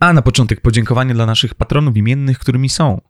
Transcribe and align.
A 0.00 0.12
na 0.12 0.22
początek 0.22 0.60
podziękowanie 0.60 1.14
dla 1.14 1.26
naszych 1.26 1.54
patronów 1.54 1.96
imiennych, 1.96 2.38
którymi 2.38 2.68
są 2.68 3.00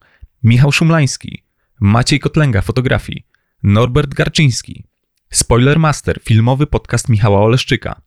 Michał 0.43 0.73
Szumlański, 0.73 1.43
Maciej 1.81 2.21
Kotlęga, 2.21 2.63
fotografii, 2.63 3.27
Norbert 3.63 4.15
Garczyński, 4.15 4.85
Spoiler 5.31 5.79
Master, 5.79 6.21
filmowy 6.23 6.67
podcast 6.67 7.09
Michała 7.09 7.41
Oleszczyka, 7.41 8.03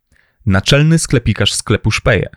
naczelny 0.45 0.99
sklepikarz 0.99 1.53
sklepu 1.53 1.91
Szpeje, 1.91 2.29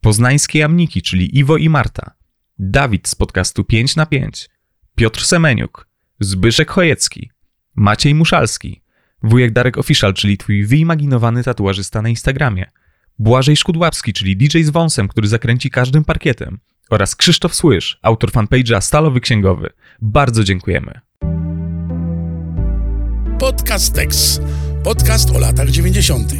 poznańskie 0.00 0.58
jamniki, 0.58 1.02
czyli 1.02 1.38
Iwo 1.38 1.56
i 1.56 1.68
Marta, 1.68 2.14
Dawid 2.58 3.08
z 3.08 3.14
podcastu 3.14 3.64
5 3.64 3.96
na 3.96 4.06
5, 4.06 4.48
Piotr 4.94 5.24
Semeniuk, 5.24 5.88
Zbyszek 6.20 6.70
Chojecki, 6.70 7.30
Maciej 7.74 8.14
Muszalski, 8.14 8.82
wujek 9.22 9.52
Darek 9.52 9.78
Official, 9.78 10.14
czyli 10.14 10.38
twój 10.38 10.64
wyimaginowany 10.66 11.44
tatuażysta 11.44 12.02
na 12.02 12.08
Instagramie, 12.08 12.70
Błażej 13.18 13.56
Szkudławski, 13.56 14.12
czyli 14.12 14.36
DJ 14.36 14.62
z 14.62 14.70
wąsem, 14.70 15.08
który 15.08 15.28
zakręci 15.28 15.70
każdym 15.70 16.04
parkietem 16.04 16.58
oraz 16.90 17.16
Krzysztof 17.16 17.54
Słysz, 17.54 17.98
autor 18.02 18.30
fanpage'a 18.30 18.80
Stalowy 18.80 19.20
Księgowy. 19.20 19.70
Bardzo 20.02 20.44
dziękujemy. 20.44 21.00
Podcast 23.38 23.94
Tex. 23.94 24.40
Podcast 24.84 25.30
o 25.30 25.38
latach 25.38 25.70
90. 25.70 26.32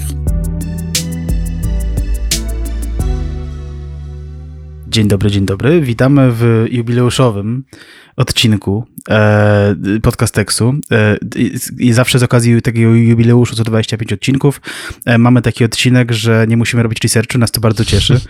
Dzień 4.89 5.09
dobry, 5.09 5.31
dzień 5.31 5.47
dobry. 5.47 5.81
Witamy 5.81 6.33
w 6.33 6.67
jubileuszowym 6.71 7.65
odcinku 8.17 8.85
e, 9.11 9.75
Podcasteksu 10.03 10.75
e, 10.91 11.17
i 11.79 11.93
zawsze 11.93 12.19
z 12.19 12.23
okazji 12.23 12.63
takiego 12.63 12.95
jubileuszu 12.95 13.57
co 13.57 13.65
25 13.65 14.13
odcinków 14.13 14.61
e, 15.05 15.19
mamy 15.19 15.43
taki 15.43 15.65
odcinek, 15.65 16.13
że 16.13 16.47
nie 16.49 16.57
musimy 16.57 16.83
robić 16.83 16.99
researchu, 17.03 17.39
nas 17.39 17.51
to 17.51 17.61
bardzo 17.61 17.85
cieszy 17.85 18.21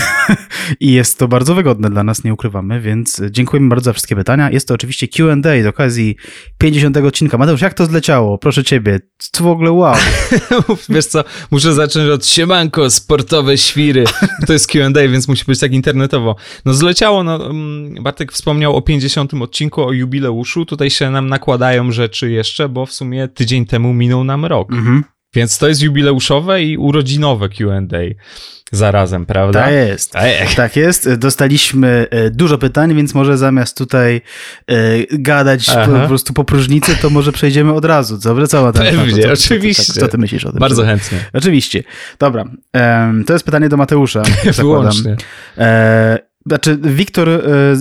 i 0.80 0.92
jest 0.92 1.18
to 1.18 1.28
bardzo 1.28 1.54
wygodne 1.54 1.90
dla 1.90 2.04
nas, 2.04 2.24
nie 2.24 2.34
ukrywamy, 2.34 2.80
więc 2.80 3.22
dziękujemy 3.30 3.68
bardzo 3.68 3.84
za 3.84 3.92
wszystkie 3.92 4.16
pytania. 4.16 4.50
Jest 4.50 4.68
to 4.68 4.74
oczywiście 4.74 5.08
Q&A 5.08 5.62
z 5.62 5.66
okazji 5.66 6.16
50 6.58 6.96
odcinka. 6.96 7.38
Mateusz, 7.38 7.60
jak 7.60 7.74
to 7.74 7.86
zleciało? 7.86 8.38
Proszę 8.38 8.64
ciebie, 8.64 9.00
co 9.18 9.44
w 9.44 9.46
ogóle 9.46 9.72
wow. 9.72 9.96
Wiesz 10.88 11.06
co, 11.06 11.24
muszę 11.50 11.74
zacząć 11.74 12.10
od 12.10 12.26
siemanko, 12.26 12.90
sportowe 12.90 13.58
świry. 13.58 14.04
To 14.46 14.52
jest 14.52 14.66
Q&A, 14.66 15.08
więc 15.08 15.28
musi 15.28 15.44
być 15.44 15.60
tak 15.60 15.72
internetowo. 15.72 16.36
No 16.64 16.74
zleciało, 16.74 17.24
no 17.24 17.50
mm, 17.50 17.94
Bartek 18.02 18.32
wspomniał 18.32 18.76
o 18.76 18.82
50 18.82 19.13
odcinku, 19.42 19.82
o 19.82 19.92
jubileuszu. 19.92 20.64
Tutaj 20.64 20.90
się 20.90 21.10
nam 21.10 21.26
nakładają 21.28 21.92
rzeczy 21.92 22.30
jeszcze, 22.30 22.68
bo 22.68 22.86
w 22.86 22.92
sumie 22.92 23.28
tydzień 23.28 23.66
temu 23.66 23.94
minął 23.94 24.24
nam 24.24 24.44
rok. 24.44 24.72
Mhm. 24.72 25.04
Więc 25.34 25.58
to 25.58 25.68
jest 25.68 25.82
jubileuszowe 25.82 26.62
i 26.62 26.76
urodzinowe 26.76 27.48
QA 27.48 27.80
zarazem, 28.72 29.26
prawda? 29.26 29.62
Tak 29.62 29.72
jest. 29.72 30.16
Ech. 30.16 30.54
Tak 30.54 30.76
jest. 30.76 31.14
Dostaliśmy 31.14 32.06
e, 32.10 32.30
dużo 32.30 32.58
pytań, 32.58 32.94
więc 32.94 33.14
może 33.14 33.38
zamiast 33.38 33.78
tutaj 33.78 34.20
e, 34.66 34.74
gadać 35.10 35.66
po, 35.66 36.00
po, 36.00 36.06
prostu 36.06 36.32
po 36.32 36.44
próżnicy, 36.44 36.96
to 36.96 37.10
może 37.10 37.32
przejdziemy 37.32 37.72
od 37.72 37.84
razu. 37.84 38.18
Dobrze, 38.18 38.48
co 38.48 38.72
tam? 38.72 38.84
Pewnie, 38.84 39.22
co, 39.22 39.32
oczywiście. 39.32 39.92
Co, 39.92 40.00
co, 40.00 40.08
ty 40.08 40.18
myślisz 40.18 40.44
o 40.44 40.50
tym? 40.50 40.60
Bardzo 40.60 40.84
chętnie. 40.84 41.18
Oczywiście. 41.32 41.82
Dobra. 42.18 42.44
to 43.26 43.32
jest 43.32 43.44
pytanie 43.44 43.68
do 43.68 43.76
Mateusza. 43.76 44.22
Wyłącznie. 44.56 45.16
E, 45.58 46.33
znaczy, 46.46 46.78
Wiktor 46.82 47.28
y, 47.28 47.40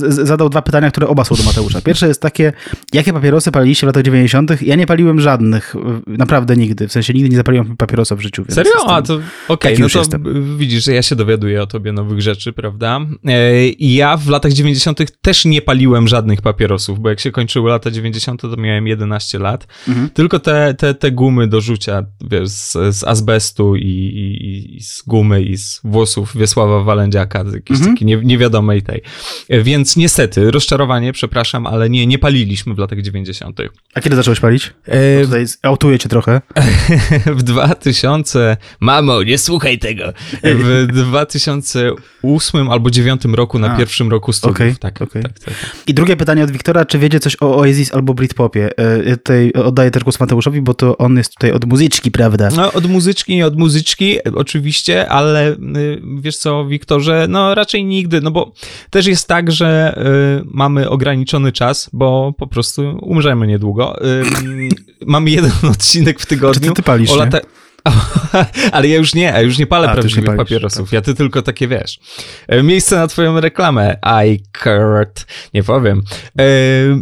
zadał 0.10 0.50
dwa 0.50 0.62
pytania, 0.62 0.92
które 0.92 1.08
oba 1.08 1.24
są 1.24 1.36
do 1.36 1.44
Mateusza. 1.44 1.82
Pierwsze 1.82 2.08
jest 2.08 2.22
takie, 2.22 2.54
jakie 2.94 3.14
papierosy 3.14 3.52
paliliście 3.52 3.88
w 3.88 3.90
latach 3.90 4.04
90. 4.04 4.62
Ja 4.62 4.76
nie 4.76 4.86
paliłem 4.86 5.20
żadnych, 5.20 5.76
naprawdę 6.08 6.56
nigdy. 6.56 6.88
W 6.88 6.92
sensie 6.92 7.14
nigdy 7.14 7.30
nie 7.30 7.36
zapaliłem 7.36 7.78
papierosa 7.78 8.16
w 8.16 8.22
życiu. 8.22 8.46
Serio? 8.50 8.72
A 8.88 9.02
to 9.02 9.14
okej, 9.14 9.24
okay, 9.48 9.76
no 9.80 9.90
to 9.90 10.00
jestem. 10.00 10.58
widzisz, 10.58 10.84
że 10.84 10.94
ja 10.94 11.02
się 11.02 11.16
dowiaduję 11.16 11.62
o 11.62 11.68
tobie 11.68 11.92
nowych 11.92 12.22
rzeczy, 12.22 12.54
prawda? 12.54 13.00
E, 13.26 13.68
I 13.68 13.94
ja 13.94 14.18
w 14.18 14.30
latach 14.30 14.54
90. 14.54 15.22
też 15.22 15.46
nie 15.46 15.62
paliłem 15.62 16.08
żadnych 16.08 16.42
papierosów, 16.42 17.00
bo 17.00 17.10
jak 17.10 17.20
się 17.20 17.32
kończyły 17.32 17.70
lata 17.70 17.92
90. 17.92 18.42
to 18.42 18.58
miałem 18.58 18.88
11 18.88 19.40
lat. 19.40 19.68
Mhm. 19.88 20.10
Tylko 20.10 20.40
te, 20.40 20.74
te, 20.74 20.94
te 20.94 21.12
gumy 21.12 21.48
do 21.48 21.62
rzucia, 21.62 22.06
wiesz, 22.22 22.50
z, 22.50 22.72
z 22.96 23.04
azbestu 23.04 23.76
i, 23.76 23.82
i, 23.82 24.76
i, 24.76 24.82
z 24.82 25.04
gumy 25.08 25.44
i 25.44 25.58
z 25.58 25.82
włosów 25.84 26.38
Wiesława 26.38 26.84
Walędziaka, 26.84 27.44
jakieś 27.54 27.78
mhm. 27.78 27.96
takie 27.96 28.06
nie, 28.06 28.18
nie 28.18 28.38
wiadomo 28.54 28.74
wiadomej 28.74 28.82
tej. 28.82 29.02
Więc 29.50 29.96
niestety, 29.96 30.52
rozczarowanie, 30.52 31.14
przepraszam, 31.14 31.68
ale 31.68 31.90
nie, 31.90 32.08
nie 32.08 32.20
paliliśmy 32.20 32.74
w 32.74 32.78
latach 32.78 33.02
90. 33.02 33.60
A 33.94 34.02
kiedy 34.02 34.16
zacząłeś 34.16 34.40
palić? 34.40 34.74
E... 34.86 35.24
Tutaj 35.26 35.46
autuję 35.62 36.00
cię 36.00 36.10
trochę. 36.10 36.42
w 37.38 37.44
2000... 37.44 38.58
Mamo, 38.80 39.24
nie 39.24 39.38
słuchaj 39.38 39.80
tego. 39.80 40.14
W 40.44 40.88
2008 40.88 42.70
albo 42.70 42.90
2009 42.90 43.38
roku 43.38 43.60
na 43.60 43.74
A. 43.74 43.78
pierwszym 43.78 44.10
roku 44.10 44.34
studiów. 44.34 44.56
Okay, 44.56 44.76
tak, 44.80 45.02
okay. 45.02 45.24
Tak, 45.24 45.40
tak, 45.40 45.54
tak, 45.54 45.76
I 45.88 45.94
drugie 45.94 46.16
pytanie 46.16 46.44
od 46.44 46.52
Wiktora, 46.52 46.86
czy 46.86 47.00
wiecie 47.00 47.20
coś 47.20 47.38
o 47.42 47.58
Oasis 47.58 47.94
albo 47.94 48.14
Britpopie? 48.14 48.70
E, 48.78 49.04
ja 49.04 49.18
tutaj 49.18 49.52
oddaję 49.54 49.92
też 49.92 50.04
głos 50.04 50.20
Mateuszowi, 50.20 50.62
bo 50.62 50.74
to 50.74 50.98
on 50.98 51.18
jest 51.18 51.34
tutaj 51.34 51.52
od 51.52 51.66
muzyczki, 51.66 52.12
prawda? 52.12 52.50
No, 52.56 52.74
od 52.74 52.86
muzyczki, 52.86 53.36
nie 53.36 53.46
od 53.46 53.58
muzyczki, 53.58 54.18
oczywiście, 54.36 55.10
ale 55.10 55.52
y, 55.52 56.02
wiesz 56.22 56.38
co, 56.38 56.66
Wiktorze, 56.66 57.28
no 57.30 57.56
raczej 57.56 57.86
nigdy, 57.86 58.22
no 58.22 58.32
bo 58.32 58.43
też 58.90 59.06
jest 59.08 59.28
tak, 59.28 59.52
że 59.52 60.00
y, 60.42 60.48
mamy 60.52 60.90
ograniczony 60.90 61.52
czas, 61.52 61.90
bo 61.94 62.34
po 62.38 62.48
prostu 62.48 62.98
umrzemy 63.02 63.48
niedługo. 63.48 64.06
Y, 64.06 64.24
mamy 65.06 65.30
jeden 65.30 65.52
odcinek 65.72 66.20
w 66.20 66.26
tygodniu. 66.26 66.62
Czy 66.62 66.68
ty, 66.68 66.74
ty 66.74 66.84
palisz, 66.84 67.12
o 67.12 67.16
lata... 67.16 67.40
Ale 68.72 68.88
ja 68.88 68.98
już 68.98 69.14
nie, 69.14 69.24
ja 69.24 69.42
już 69.42 69.58
nie 69.58 69.68
palę 69.68 69.90
A, 69.90 69.94
prawdziwych 69.94 70.30
nie 70.30 70.38
papierosów. 70.38 70.90
Tak. 70.90 70.94
Ja 70.94 71.02
ty 71.02 71.16
tylko 71.16 71.42
takie 71.42 71.68
wiesz. 71.68 72.00
E, 72.48 72.64
miejsce 72.64 72.96
na 72.96 73.08
twoją 73.08 73.40
reklamę. 73.40 73.98
I 74.28 74.40
Kurt. 74.64 75.26
Nie 75.54 75.64
powiem. 75.64 76.02
E, 76.40 76.44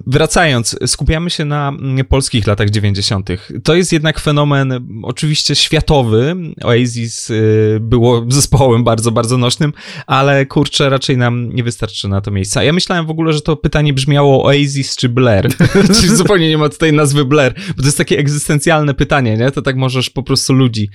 wracając, 0.07 0.77
skupiamy 0.85 1.29
się 1.29 1.45
na 1.45 1.69
mm, 1.69 2.05
polskich 2.05 2.47
latach 2.47 2.69
90. 2.69 3.29
To 3.63 3.75
jest 3.75 3.93
jednak 3.93 4.19
fenomen 4.19 4.87
oczywiście 5.03 5.55
światowy. 5.55 6.35
Oasis 6.63 7.29
y, 7.29 7.77
było 7.81 8.25
zespołem 8.29 8.83
bardzo, 8.83 9.11
bardzo 9.11 9.37
nośnym, 9.37 9.73
ale 10.07 10.45
kurczę, 10.45 10.89
raczej 10.89 11.17
nam 11.17 11.53
nie 11.53 11.63
wystarczy 11.63 12.07
na 12.07 12.21
to 12.21 12.31
miejsca. 12.31 12.63
Ja 12.63 12.73
myślałem 12.73 13.05
w 13.05 13.09
ogóle, 13.09 13.33
że 13.33 13.41
to 13.41 13.55
pytanie 13.55 13.93
brzmiało 13.93 14.45
Oasis 14.45 14.95
czy 14.95 15.09
Blair. 15.09 15.47
Czyli 15.95 16.15
zupełnie 16.15 16.49
nie 16.49 16.57
ma 16.57 16.69
tutaj 16.69 16.93
nazwy 16.93 17.25
Blair, 17.25 17.53
bo 17.67 17.81
to 17.81 17.87
jest 17.87 17.97
takie 17.97 18.17
egzystencjalne 18.17 18.93
pytanie, 18.93 19.37
nie? 19.37 19.51
To 19.51 19.61
tak 19.61 19.75
możesz 19.75 20.09
po 20.09 20.23
prostu 20.23 20.53
ludzi 20.53 20.70
ludzi 20.71 20.89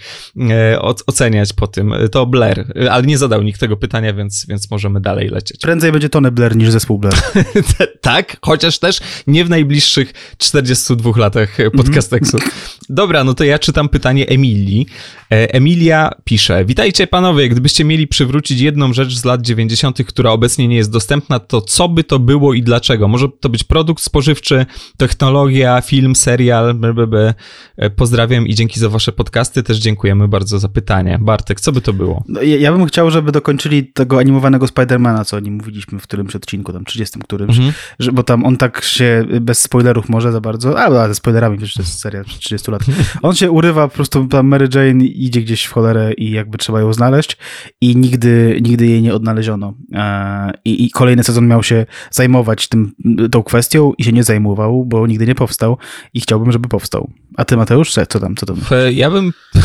e, 0.50 0.78
oceniać 1.06 1.52
po 1.52 1.66
tym. 1.66 1.94
To 2.12 2.26
Blair, 2.26 2.64
ale 2.90 3.02
nie 3.02 3.18
zadał 3.18 3.42
nikt 3.42 3.60
tego 3.60 3.76
pytania, 3.76 4.14
więc, 4.14 4.46
więc 4.48 4.70
możemy 4.70 5.00
dalej 5.00 5.28
lecieć. 5.28 5.60
Prędzej 5.66 5.92
będzie 5.92 6.08
Tony 6.08 6.30
Blair 6.30 6.56
niż 6.56 6.70
zespół 6.70 6.98
Blair. 6.98 7.22
tak, 8.00 8.36
chociaż 8.42 8.78
też 8.78 9.00
nie 9.26 9.44
w 9.44 9.50
najbliższych 9.50 10.12
42 10.38 11.10
latach 11.16 11.56
podcasteksu. 11.76 12.36
Mm 12.36 12.48
-hmm. 12.48 12.52
Dobra, 12.88 13.24
no 13.24 13.34
to 13.34 13.44
ja 13.44 13.58
czytam 13.58 13.88
pytanie 13.88 14.28
Emilii. 14.28 14.86
E, 15.32 15.54
Emilia 15.54 16.10
pisze: 16.24 16.64
Witajcie 16.64 17.06
panowie, 17.06 17.48
gdybyście 17.48 17.84
mieli 17.84 18.06
przywrócić 18.06 18.60
jedną 18.60 18.92
rzecz 18.92 19.14
z 19.14 19.24
lat 19.24 19.42
90., 19.42 20.04
która 20.06 20.30
obecnie 20.30 20.68
nie 20.68 20.76
jest 20.76 20.92
dostępna, 20.92 21.38
to 21.38 21.60
co 21.60 21.88
by 21.88 22.04
to 22.04 22.18
było 22.18 22.54
i 22.54 22.62
dlaczego? 22.62 23.08
Może 23.08 23.28
to 23.40 23.48
być 23.48 23.64
produkt 23.64 24.02
spożywczy, 24.02 24.66
technologia, 24.96 25.80
film, 25.80 26.16
serial, 26.16 26.74
blablabla. 26.74 27.34
E, 27.76 27.90
pozdrawiam 27.90 28.46
i 28.46 28.54
dzięki 28.54 28.80
za 28.80 28.88
wasze 28.88 29.12
podcasty. 29.12 29.62
Też 29.62 29.78
dziękujemy 29.78 30.28
bardzo 30.28 30.58
za 30.58 30.68
pytanie. 30.68 31.18
Bartek, 31.20 31.60
co 31.60 31.72
by 31.72 31.80
to 31.80 31.92
było? 31.92 32.24
No, 32.28 32.42
ja, 32.42 32.56
ja, 32.56 32.72
bym 32.72 32.86
chciał, 32.86 33.10
żeby 33.10 33.32
dokończyli 33.32 33.86
tego 33.86 34.18
animowanego 34.18 34.66
Spidermana, 34.66 35.24
co 35.24 35.36
o 35.36 35.40
nim 35.40 35.54
mówiliśmy 35.54 35.98
w 35.98 36.02
którymś 36.02 36.36
odcinku, 36.36 36.72
tam 36.72 36.84
30 36.84 37.18
którymś, 37.18 37.56
mhm. 37.56 37.72
że, 37.98 38.12
bo 38.12 38.22
tam 38.22 38.44
on 38.44 38.56
tak 38.56 38.84
się 38.84 39.24
bez 39.40 39.60
spoilerów 39.60 40.08
może 40.08 40.32
za 40.32 40.40
bardzo, 40.40 40.80
a, 40.80 41.08
ze 41.08 41.14
spoilerami, 41.14 41.58
przecież 41.58 41.74
to 41.74 41.82
jest 41.82 41.98
seria 41.98 42.24
30 42.24 42.70
lat. 42.70 42.82
On 43.22 43.34
się 43.34 43.50
urywa 43.50 43.88
po 43.88 43.94
prostu 43.94 44.26
tam 44.26 44.46
Mary 44.46 44.68
Jane 44.74 45.04
idzie 45.24 45.42
gdzieś 45.42 45.64
w 45.64 45.72
cholerę 45.72 46.12
i 46.12 46.30
jakby 46.30 46.58
trzeba 46.58 46.80
ją 46.80 46.92
znaleźć 46.92 47.36
i 47.80 47.96
nigdy, 47.96 48.58
nigdy 48.62 48.86
jej 48.86 49.02
nie 49.02 49.14
odnaleziono. 49.14 49.74
E, 49.92 50.52
I, 50.64 50.84
I, 50.84 50.90
kolejny 50.90 51.24
sezon 51.24 51.46
miał 51.46 51.62
się 51.62 51.86
zajmować 52.10 52.68
tym, 52.68 52.92
tą 53.32 53.42
kwestią 53.42 53.92
i 53.98 54.04
się 54.04 54.12
nie 54.12 54.24
zajmował, 54.24 54.84
bo 54.84 55.06
nigdy 55.06 55.26
nie 55.26 55.34
powstał 55.34 55.78
i 56.14 56.20
chciałbym, 56.20 56.52
żeby 56.52 56.68
powstał. 56.68 57.10
A 57.36 57.44
ty 57.44 57.56
Mateusz, 57.56 57.92
co 58.08 58.20
tam? 58.20 58.36
Co 58.36 58.46
tam? 58.46 58.56
Ja 58.92 59.10
bym... 59.10 59.26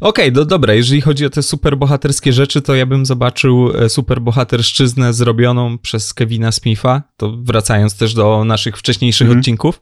Okej, 0.00 0.32
okay, 0.32 0.46
dobra, 0.46 0.74
jeżeli 0.74 1.00
chodzi 1.00 1.26
o 1.26 1.30
te 1.30 1.42
superbohaterskie 1.42 2.32
rzeczy, 2.32 2.62
to 2.62 2.74
ja 2.74 2.86
bym 2.86 3.06
zobaczył 3.06 3.70
e, 3.76 3.88
superbohaterszczyznę 3.88 5.12
zrobioną 5.12 5.78
przez 5.78 6.14
Kevina 6.14 6.52
Smitha, 6.52 7.02
to 7.16 7.36
wracając 7.42 7.96
też 7.96 8.14
do 8.14 8.44
naszych 8.44 8.76
wcześniejszych 8.76 9.26
mhm. 9.26 9.38
odcinków. 9.38 9.80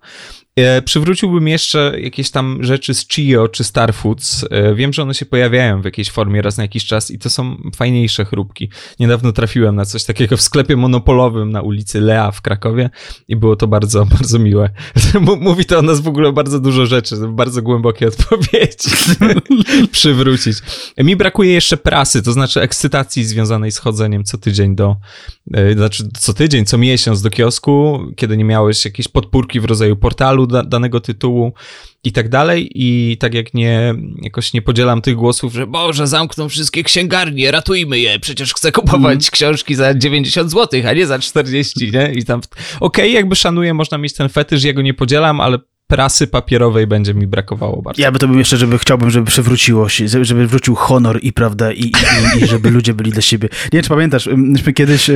E, 0.57 0.83
przywróciłbym 0.83 1.49
jeszcze 1.49 1.95
jakieś 2.01 2.31
tam 2.31 2.59
rzeczy 2.65 2.95
z 2.95 3.09
Chio 3.09 3.49
czy 3.49 3.65
Star 3.65 3.95
Foods. 3.95 4.45
E, 4.51 4.75
wiem, 4.75 4.93
że 4.93 5.03
one 5.03 5.15
się 5.15 5.27
pojawiają 5.27 5.83
w 5.83 5.85
jakiejś 5.85 6.11
formie 6.11 6.43
raz 6.43 6.57
na 6.57 6.65
jakiś 6.65 6.85
czas 6.85 7.11
i 7.11 7.19
to 7.19 7.31
są 7.31 7.57
fajniejsze 7.77 8.25
chrupki. 8.25 8.69
Niedawno 9.01 9.33
trafiłem 9.33 9.77
na 9.77 9.85
coś 9.85 10.05
takiego 10.05 10.37
w 10.37 10.43
sklepie 10.43 10.77
monopolowym 10.77 11.51
na 11.51 11.63
ulicy 11.63 12.01
Lea 12.01 12.31
w 12.31 12.41
Krakowie 12.41 12.91
i 13.29 13.37
było 13.37 13.57
to 13.57 13.67
bardzo, 13.67 14.07
bardzo 14.17 14.39
miłe. 14.39 14.71
Mówi 15.41 15.65
to 15.65 15.79
o 15.79 15.83
nas 15.83 16.01
w 16.01 16.09
ogóle 16.09 16.33
bardzo 16.33 16.61
dużo 16.61 16.87
rzeczy, 16.87 17.17
bardzo 17.29 17.63
głębokie 17.63 18.09
odpowiedzi 18.09 18.91
przywrócić. 19.93 20.57
Mi 20.99 21.17
brakuje 21.17 21.53
jeszcze 21.53 21.77
prasy, 21.77 22.23
to 22.23 22.33
znaczy 22.33 22.61
ekscytacji 22.61 23.25
związanej 23.25 23.73
z 23.73 23.79
chodzeniem 23.79 24.25
co 24.25 24.39
tydzień 24.39 24.77
do, 24.77 24.97
e, 25.55 25.73
znaczy 25.73 26.09
co 26.19 26.35
tydzień, 26.35 26.65
co 26.65 26.79
miesiąc 26.79 27.23
do 27.23 27.31
kiosku, 27.31 28.01
kiedy 28.17 28.37
nie 28.37 28.45
miałeś 28.45 28.85
jakiejś 28.85 29.09
podpórki 29.09 29.61
w 29.61 29.65
rodzaju 29.65 29.97
portalu 29.97 30.42
da, 30.47 30.63
danego 30.63 31.01
tytułu 31.01 31.53
i 32.05 32.13
tak 32.13 32.29
dalej. 32.29 32.71
I 32.75 33.17
tak 33.21 33.35
jak 33.35 33.55
nie, 33.55 33.95
jakoś 34.23 34.53
nie 34.53 34.63
podzielam 34.63 35.03
tych 35.03 35.15
głosów, 35.15 35.55
że 35.55 35.67
Boże, 35.67 36.07
zamkną 36.07 36.49
wszystkie 36.49 36.83
księgarnie, 36.83 37.51
ratujmy 37.51 37.99
je, 37.99 38.19
przecież 38.19 38.55
chcę 38.55 38.73
kupować 38.73 39.13
mm. 39.13 39.31
książki 39.33 39.75
za 39.75 39.95
90 39.95 40.51
zł, 40.51 40.81
a 40.89 40.93
nie 40.93 41.07
za 41.07 41.19
40, 41.19 41.93
nie? 41.93 42.13
I 42.13 42.25
tam, 42.25 42.41
okej, 42.41 42.81
okay, 42.81 43.09
jakby 43.09 43.37
szanuję, 43.37 43.75
można 43.75 43.99
mieć 43.99 44.13
ten 44.13 44.29
fetysz, 44.29 44.65
ja 44.65 44.73
go 44.73 44.83
nie 44.83 44.95
podzielam, 44.95 45.41
ale 45.41 45.59
prasy 45.93 46.27
papierowej 46.27 46.87
będzie 46.87 47.15
mi 47.15 47.27
brakowało 47.27 47.83
bardzo. 47.83 48.03
Ja 48.03 48.13
by 48.13 48.19
to 48.19 48.29
bym 48.29 48.39
jeszcze, 48.39 48.57
żeby 48.57 48.79
chciałbym, 48.79 49.11
żeby 49.11 49.27
przywróciło 49.27 49.89
się, 49.89 50.09
żeby 50.09 50.47
wrócił 50.47 50.75
honor 50.75 51.19
i 51.23 51.33
prawda, 51.33 51.73
i, 51.73 51.81
i, 51.83 52.43
i, 52.43 52.47
żeby 52.47 52.71
ludzie 52.71 52.95
byli 52.95 53.11
dla 53.11 53.23
siebie. 53.23 53.49
Nie 53.53 53.71
wiem, 53.73 53.83
czy 53.83 53.89
pamiętasz, 53.89 54.29
myśmy 54.37 54.73
kiedyś, 54.73 55.11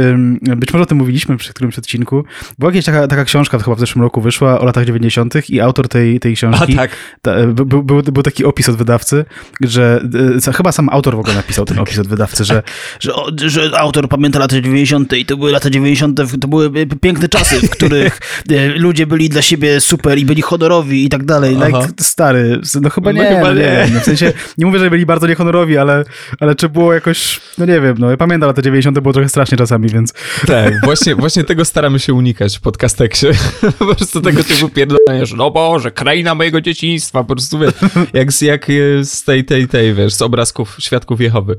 być 0.57 0.73
może 0.73 0.83
o 0.83 0.87
tym 0.87 0.99
mówiliśmy 0.99 1.37
przy 1.37 1.51
którymś 1.51 1.79
odcinku, 1.79 2.25
była 2.59 2.73
jakaś 2.73 2.85
taka, 2.85 3.09
taka 3.09 3.25
książka, 3.25 3.59
chyba 3.59 3.77
w 3.77 3.81
zeszłym 3.81 4.03
roku 4.03 4.21
wyszła, 4.21 4.61
o 4.61 4.65
latach 4.65 4.85
90. 4.85 5.51
i 5.51 5.61
autor 5.61 5.89
tej, 5.89 6.21
tej 6.21 6.37
książki, 6.37 6.73
A, 6.73 6.77
tak. 6.77 6.91
Ta, 7.23 7.47
był, 7.47 7.83
był, 7.83 8.03
był, 8.03 8.23
taki 8.23 8.45
opis 8.45 8.69
od 8.69 8.77
wydawcy, 8.77 9.25
że 9.61 10.01
e, 10.49 10.53
chyba 10.53 10.73
sam 10.73 10.89
autor 10.89 11.17
w 11.17 11.19
ogóle 11.19 11.35
napisał 11.35 11.65
ten 11.65 11.77
tak. 11.77 11.83
opis 11.83 11.99
od 11.99 12.07
wydawcy, 12.07 12.45
że, 12.45 12.63
że, 13.01 13.13
że 13.37 13.71
autor 13.79 14.09
pamięta 14.09 14.39
lata 14.39 14.61
90. 14.61 15.13
i 15.13 15.27
to 15.27 15.37
były 15.37 15.53
lata 15.53 15.71
90. 15.71 16.21
to 16.41 16.49
były 16.49 16.71
piękne 17.01 17.29
czasy, 17.29 17.61
w 17.61 17.71
których 17.71 18.21
e, 18.51 18.69
ludzie 18.69 19.07
byli 19.07 19.29
dla 19.29 19.43
siebie 19.43 19.81
super 19.81 20.19
i 20.19 20.25
byli 20.25 20.43
honorowi 20.43 20.66
honorowi 20.67 21.05
i 21.05 21.09
tak 21.09 21.25
dalej. 21.25 21.57
Like, 21.57 21.89
stary, 22.01 22.61
no 22.81 22.91
chyba 22.91 23.13
no 23.13 23.23
nie, 23.23 23.31
no 23.31 23.37
chyba 23.37 23.53
nie. 23.53 23.61
nie. 23.61 23.89
No 23.95 24.01
w 24.01 24.05
sensie, 24.05 24.33
nie 24.59 24.67
mówię, 24.67 24.79
że 24.79 24.91
byli 24.91 25.07
bardzo 25.07 25.27
niehonorowi, 25.27 25.79
ale, 25.79 26.05
ale 26.41 26.55
czy 26.55 26.69
było 26.69 26.95
jakoś, 26.95 27.41
no 27.59 27.67
nie 27.67 27.81
wiem, 27.81 27.97
no 27.99 28.11
ja 28.11 28.17
pamiętam 28.17 28.47
lata 28.47 28.63
90. 28.63 29.01
było 29.01 29.13
trochę 29.13 29.29
strasznie 29.29 29.59
czasami, 29.59 29.89
więc... 29.89 30.13
Tak, 30.47 30.75
właśnie, 30.85 31.15
właśnie 31.15 31.45
tego 31.45 31.65
staramy 31.65 31.99
się 31.99 32.15
unikać 32.15 32.59
w 32.59 32.61
podcasteksie. 32.61 33.27
po 33.79 33.95
prostu 33.95 34.21
tego 34.21 34.45
typu 34.45 34.69
pierdolenia, 34.69 35.27
że 35.27 35.37
no 35.37 35.51
Boże, 35.51 35.91
kraina 35.91 36.35
mojego 36.35 36.61
dzieciństwa, 36.61 37.25
po 37.25 37.35
prostu 37.35 37.59
wiesz, 37.59 37.73
jak, 38.13 38.33
z, 38.33 38.41
jak 38.41 38.67
z 39.03 39.25
tej, 39.25 39.45
tej, 39.45 39.69
tej, 39.69 39.95
wiesz, 39.95 40.15
z 40.15 40.23
obrazków 40.23 40.77
Świadków 40.79 41.21
Jehowy, 41.21 41.57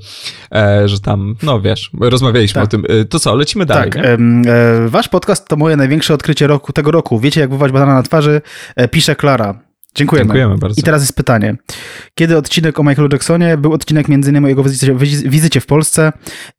e, 0.51 0.87
że 0.87 0.99
tam, 0.99 1.35
no 1.43 1.61
wiesz, 1.61 1.89
rozmawialiśmy 1.99 2.61
tak. 2.61 2.63
o 2.63 2.67
tym. 2.67 2.83
E, 2.89 3.05
to 3.05 3.19
co, 3.19 3.35
lecimy 3.35 3.65
dalej, 3.65 3.91
Tak, 3.91 4.05
e, 4.05 4.17
wasz 4.87 5.07
podcast 5.07 5.47
to 5.47 5.55
moje 5.55 5.75
największe 5.75 6.13
odkrycie 6.13 6.47
roku, 6.47 6.73
tego 6.73 6.91
roku. 6.91 7.19
Wiecie, 7.19 7.41
jak 7.41 7.49
wywołać 7.49 7.71
banana 7.71 7.93
na 7.93 8.03
twarzy? 8.03 8.41
E, 8.75 8.87
pisze 8.97 9.15
Klara. 9.15 9.59
Dziękujemy. 9.95 10.25
Dziękujemy 10.25 10.57
bardzo. 10.57 10.81
I 10.81 10.83
teraz 10.83 11.01
jest 11.01 11.15
pytanie. 11.15 11.55
Kiedy 12.15 12.37
odcinek 12.37 12.79
o 12.79 12.83
Michaelu 12.83 13.09
Jacksonie? 13.11 13.57
Był 13.57 13.73
odcinek 13.73 14.07
między 14.07 14.29
innymi 14.29 14.45
o 14.45 14.49
jego 14.49 14.63
wizycie, 14.63 14.95
wizycie 15.25 15.59
w 15.59 15.65
Polsce 15.65 16.13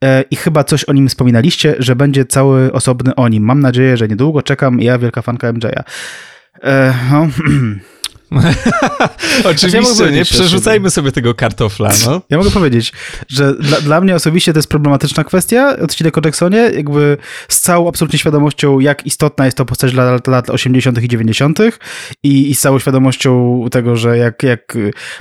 e, 0.04 0.22
i 0.22 0.36
chyba 0.36 0.64
coś 0.64 0.84
o 0.84 0.92
nim 0.92 1.08
wspominaliście, 1.08 1.76
że 1.78 1.96
będzie 1.96 2.24
cały 2.24 2.72
osobny 2.72 3.14
o 3.14 3.28
nim. 3.28 3.44
Mam 3.44 3.60
nadzieję, 3.60 3.96
że 3.96 4.08
niedługo 4.08 4.42
czekam. 4.42 4.80
Ja, 4.80 4.98
wielka 4.98 5.22
fanka 5.22 5.52
MJ'a. 5.52 5.82
E, 6.62 6.94
no. 7.10 7.28
Oczywiście, 9.50 10.04
ja 10.04 10.10
nie? 10.10 10.24
Przerzucajmy 10.24 10.90
sobie 10.90 11.12
tego 11.12 11.34
kartofla, 11.34 11.90
no. 12.06 12.22
Ja 12.30 12.38
mogę 12.38 12.50
powiedzieć, 12.50 12.92
że 13.28 13.54
dla, 13.54 13.80
dla, 13.80 14.00
mnie 14.00 14.14
osobiście 14.14 14.52
to 14.52 14.58
jest 14.58 14.68
problematyczna 14.68 15.24
kwestia, 15.24 15.76
odcinek 15.82 16.18
o 16.18 16.20
Jacksonie, 16.24 16.58
jakby 16.58 17.16
z 17.48 17.60
całą 17.60 17.88
absolutnie 17.88 18.18
świadomością, 18.18 18.80
jak 18.80 19.06
istotna 19.06 19.44
jest 19.44 19.56
to 19.56 19.64
postać 19.64 19.92
dla 19.92 20.04
lat, 20.04 20.26
lat 20.26 20.50
80. 20.50 21.02
i 21.02 21.08
90. 21.08 21.58
I, 22.22 22.50
i 22.50 22.54
z 22.54 22.60
całą 22.60 22.78
świadomością 22.78 23.64
tego, 23.70 23.96
że 23.96 24.18
jak, 24.18 24.42
jak, 24.42 24.78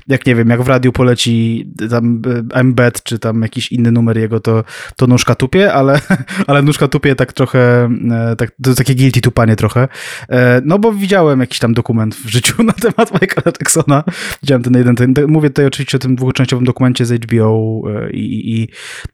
jak 0.08 0.26
nie 0.26 0.36
wiem, 0.36 0.50
jak 0.50 0.64
w 0.64 0.68
radiu 0.68 0.92
poleci 0.92 1.68
tam 1.90 2.22
embed, 2.54 3.04
czy 3.04 3.20
tam 3.20 3.42
jakiś 3.42 3.72
inny 3.72 3.92
numer 3.92 4.18
jego, 4.18 4.40
to, 4.40 4.64
to 4.96 5.08
nóżka 5.08 5.36
tupie, 5.36 5.74
ale, 5.74 6.00
ale 6.48 6.62
nóżka 6.62 6.88
tupie 6.88 7.16
tak 7.16 7.34
trochę, 7.34 7.90
e, 8.12 8.36
tak, 8.36 8.52
to 8.64 8.76
takie 8.76 8.96
guilty 8.96 9.22
tupanie 9.22 9.56
trochę. 9.56 9.88
E, 10.30 10.62
no 10.66 10.80
bo 10.80 10.94
widziałem 10.94 11.40
jakiś 11.40 11.60
tam 11.60 11.74
dokument 11.74 12.16
w 12.16 12.28
życiu 12.28 12.64
na 12.64 12.74
temat 12.74 12.97
temat 12.98 13.22
Michaela 13.22 13.52
Jacksona. 13.60 14.04
Widziałem 14.44 14.64
ten 14.64 14.74
jeden, 14.74 14.96
ten, 14.96 15.14
mówię 15.28 15.50
tutaj 15.50 15.66
oczywiście 15.66 15.98
o 15.98 16.00
tym 16.00 16.16
dwuczęściowym 16.16 16.66
dokumencie 16.66 17.06
z 17.06 17.24
HBO 17.24 17.82
e, 17.90 18.12
i, 18.12 18.62
i 18.62 18.68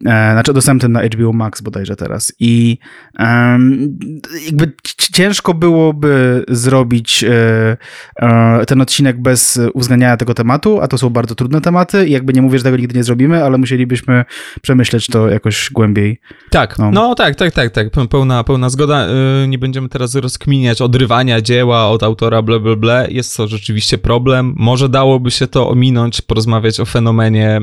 e, 0.06 0.32
znaczy 0.34 0.54
dostępnym 0.54 0.92
na 0.92 1.04
HBO 1.04 1.34
Max 1.34 1.62
bodajże 1.62 1.96
teraz 1.96 2.34
i 2.40 2.78
um, 3.20 3.98
jakby 4.46 4.72
ciężko 4.98 5.54
byłoby 5.54 6.44
zrobić 6.48 7.24
e, 7.24 7.78
e, 8.16 8.66
ten 8.66 8.82
odcinek 8.82 9.22
bez 9.22 9.60
uwzględniania 9.74 10.18
tego 10.18 10.34
tematu, 10.34 10.82
a 10.82 10.88
to 10.88 10.98
są 10.98 11.10
bardzo 11.10 11.36
trudne 11.36 11.62
tematy 11.62 12.08
i 12.08 12.12
jakby 12.12 12.34
nie 12.34 12.42
mówię, 12.42 12.58
że 12.58 12.64
tego 12.64 12.78
nigdy 12.78 12.96
nie 12.96 13.04
zrobimy, 13.04 13.44
ale 13.44 13.58
musielibyśmy 13.58 14.26
przemyśleć 14.62 15.08
to 15.08 15.30
jakoś 15.30 15.70
głębiej. 15.72 16.20
Tak, 16.50 16.80
no, 16.80 16.92
no 16.92 17.16
tak, 17.16 17.36
tak, 17.36 17.54
tak, 17.54 17.72
tak, 17.72 17.88
pełna, 18.10 18.44
pełna 18.44 18.70
zgoda. 18.70 19.08
E, 19.08 19.48
nie 19.48 19.58
będziemy 19.58 19.90
teraz 19.90 20.16
rozkminiać 20.16 20.82
odrywania 20.82 21.42
dzieła 21.42 21.90
od 21.90 22.04
autora 22.04 22.42
bla, 22.42 22.60
bla, 22.60 22.76
bla. 22.76 23.08
Jest 23.08 23.38
to 23.38 23.48
rzeczywiście 23.48 23.73
rzeczywiście 23.74 23.98
problem. 23.98 24.54
Może 24.58 24.90
dałoby 24.90 25.32
się 25.32 25.48
to 25.48 25.70
ominąć, 25.70 26.22
porozmawiać 26.22 26.80
o 26.80 26.86
fenomenie 26.86 27.62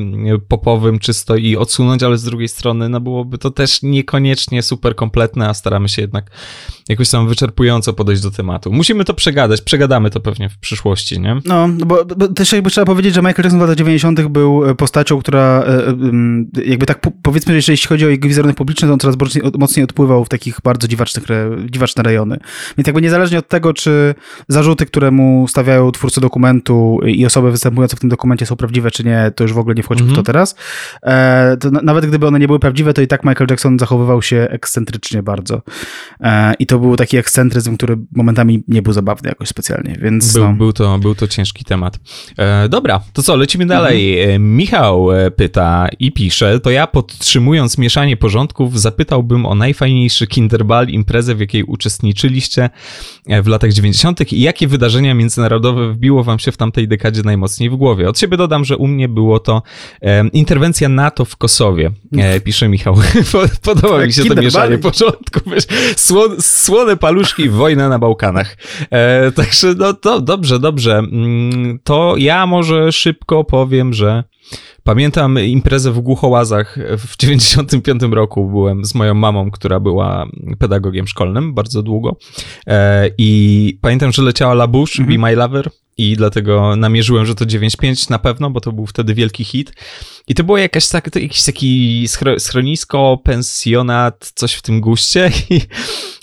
popowym 0.49 0.99
czysto 0.99 1.37
i 1.37 1.57
odsunąć, 1.57 2.03
ale 2.03 2.19
z 2.19 2.25
drugiej 2.25 2.49
strony 2.49 2.89
no 2.89 3.01
byłoby 3.01 3.39
to 3.39 3.51
też 3.51 3.83
niekoniecznie 3.83 4.62
super 4.62 4.97
kompletne, 4.97 5.49
a 5.49 5.55
staramy 5.55 5.89
się 5.89 6.03
jednak 6.03 6.31
jakoś 6.88 7.11
tam 7.11 7.29
wyczerpująco 7.29 7.93
podejść 7.93 8.23
do 8.23 8.31
tematu. 8.31 8.73
Musimy 8.73 9.05
to 9.05 9.15
przegadać, 9.15 9.61
przegadamy 9.61 10.11
to 10.11 10.21
pewnie 10.21 10.49
w 10.49 10.59
przyszłości, 10.59 11.21
nie? 11.21 11.41
No, 11.44 11.69
bo, 11.69 12.05
bo 12.05 12.29
też 12.29 12.53
jakby 12.53 12.71
trzeba 12.71 12.85
powiedzieć, 12.85 13.15
że 13.15 13.21
Michael 13.21 13.44
Jackson 13.44 13.59
w 13.59 13.62
latach 13.62 13.77
90. 13.77 14.21
był 14.21 14.71
e, 14.71 14.75
postacią, 14.75 15.19
która 15.19 15.41
e, 15.41 15.88
e, 15.88 16.65
jakby 16.65 16.87
tak 16.87 17.06
powiedzmy, 17.23 17.62
że 17.62 17.73
jeśli 17.73 17.88
chodzi 17.88 18.06
o 18.06 18.09
jego 18.09 18.29
wizerunek 18.29 18.56
publiczny, 18.56 18.88
to 18.88 18.94
on 18.94 19.00
coraz 19.00 19.17
mocniej 19.59 19.85
odpływał 19.85 20.25
w 20.25 20.29
takich 20.29 20.61
bardzo 20.65 20.88
dziwacznych, 20.88 21.25
dziwaczne 21.71 22.03
rejony. 22.03 22.38
Więc 22.79 22.87
jakby 22.87 23.03
niezależnie 23.03 23.38
od 23.38 23.49
tego, 23.49 23.73
czy 23.73 24.15
zarzuty, 24.49 24.87
które 24.87 25.11
mu 25.11 25.49
stawiają 25.49 25.93
twórcy 25.93 26.21
dokumentu 26.21 27.00
i 27.06 27.26
osoby 27.26 27.50
występujące 27.50 27.97
w 27.97 28.00
tym 28.00 28.11
dokumencie 28.11 28.47
są 28.47 28.56
prawdziwe, 28.56 28.91
czy 28.91 29.05
nie, 29.05 29.33
to 29.37 29.44
już 29.44 29.53
w 29.53 29.59
ogóle 29.59 29.75
nie 29.75 29.83
wchodzi 29.83 30.03
mm 30.03 30.11
-hmm. 30.11 30.15
w 30.15 30.17
to 30.17 30.21
mhm. 30.21 30.26
teraz. 30.26 30.55
To 31.61 31.71
nawet 31.71 32.06
gdyby 32.06 32.26
one 32.26 32.38
nie 32.38 32.47
były 32.47 32.59
prawdziwe, 32.59 32.94
to 32.94 33.03
i 33.03 33.06
tak 33.06 33.25
Michael 33.25 33.47
Jackson 33.50 33.79
zachowywał 33.79 34.23
się 34.23 34.47
ekscentrycznie 34.50 35.23
bardzo. 35.23 35.62
I 36.59 36.67
to 36.71 36.79
był 36.79 36.97
taki 36.97 37.17
ekscentryzm, 37.17 37.77
który 37.77 37.97
momentami 38.13 38.63
nie 38.69 38.83
był 38.83 38.93
zabawny 38.93 39.29
jakoś 39.29 39.49
specjalnie, 39.49 39.97
więc 40.03 40.33
był, 40.33 40.45
no. 40.45 40.53
był, 40.53 40.73
to, 40.73 40.99
był 40.99 41.15
to 41.15 41.29
ciężki 41.29 41.65
temat. 41.65 41.99
E, 42.39 42.69
dobra, 42.69 43.01
to 43.13 43.23
co, 43.23 43.37
lecimy 43.37 43.67
dalej. 43.67 44.21
Mhm. 44.21 44.37
E, 44.37 44.39
Michał 44.39 45.13
e, 45.13 45.31
pyta 45.31 45.89
i 45.99 46.13
pisze, 46.13 46.61
to 46.61 46.71
ja 46.71 46.87
podtrzymując 46.87 47.79
mieszanie 47.79 48.17
porządków 48.17 48.81
zapytałbym 48.81 49.47
o 49.47 49.55
najfajniejszy 49.55 50.27
Kinderball, 50.27 50.89
imprezę, 50.89 51.35
w 51.35 51.41
jakiej 51.41 51.65
uczestniczyliście 51.65 52.71
w 53.43 53.47
latach 53.47 53.73
90. 53.73 54.33
i 54.33 54.41
jakie 54.41 54.69
wydarzenia 54.69 55.15
międzynarodowe 55.15 55.93
wbiło 55.93 56.25
wam 56.25 56.39
się 56.39 56.53
w 56.53 56.57
tamtej 56.57 56.89
dekadzie 56.89 57.23
najmocniej 57.23 57.71
w 57.71 57.77
głowie. 57.77 58.09
Od 58.09 58.19
siebie 58.19 58.37
dodam, 58.37 58.65
że 58.65 58.77
u 58.77 58.87
mnie 58.87 59.09
było 59.09 59.39
to 59.39 59.62
e, 60.03 60.29
interwencja 60.29 60.89
NATO 60.89 61.25
w 61.25 61.37
Kosowie, 61.37 61.91
e, 62.19 62.41
pisze 62.41 62.69
Michał. 62.69 62.97
Podoba 63.62 64.07
mi 64.07 64.12
się 64.12 64.25
to 64.25 64.35
mieszanie 64.35 64.79
porządków. 64.79 65.43
Wiesz, 65.47 65.67
słon, 65.97 66.43
słone 66.61 66.97
paluszki, 66.97 67.49
wojna 67.49 67.88
na 67.88 67.99
Bałkanach. 67.99 68.57
E, 68.90 69.33
także 69.33 69.75
no 69.79 69.93
to 69.93 70.21
dobrze, 70.21 70.59
dobrze. 70.59 70.99
Mm, 70.99 71.79
to 71.85 72.14
ja 72.19 72.47
może 72.47 72.93
szybko 72.93 73.45
powiem, 73.45 73.93
że 73.93 74.25
Pamiętam 74.83 75.38
imprezę 75.38 75.93
w 75.93 76.00
Głuchołazach 76.00 76.79
w 76.99 77.17
95 77.17 78.02
roku. 78.02 78.50
Byłem 78.50 78.85
z 78.85 78.95
moją 78.95 79.14
mamą, 79.14 79.50
która 79.50 79.81
była 79.81 80.26
pedagogiem 80.59 81.07
szkolnym 81.07 81.55
bardzo 81.55 81.83
długo. 81.83 82.17
E, 82.67 83.11
I 83.19 83.79
pamiętam, 83.81 84.12
że 84.12 84.23
leciała 84.23 84.52
La 84.52 84.67
Bouche, 84.67 84.99
mhm. 84.99 85.09
Be 85.09 85.29
My 85.29 85.37
Lover 85.37 85.71
i 85.97 86.17
dlatego 86.17 86.76
namierzyłem, 86.76 87.26
że 87.26 87.35
to 87.35 87.45
9.5 87.45 88.11
na 88.11 88.19
pewno, 88.19 88.50
bo 88.50 88.61
to 88.61 88.73
był 88.73 88.87
wtedy 88.87 89.14
wielki 89.14 89.45
hit. 89.45 89.73
I 90.29 90.35
to 90.35 90.45
było 90.45 90.59
jakaś 90.59 90.88
tak, 90.88 91.11
to 91.11 91.19
jakiś 91.19 91.45
taki 91.45 92.07
schronisko, 92.38 93.19
pensjonat, 93.25 94.33
coś 94.35 94.55
w 94.55 94.62
tym 94.62 94.81
guście 94.81 95.31
i 95.50 95.61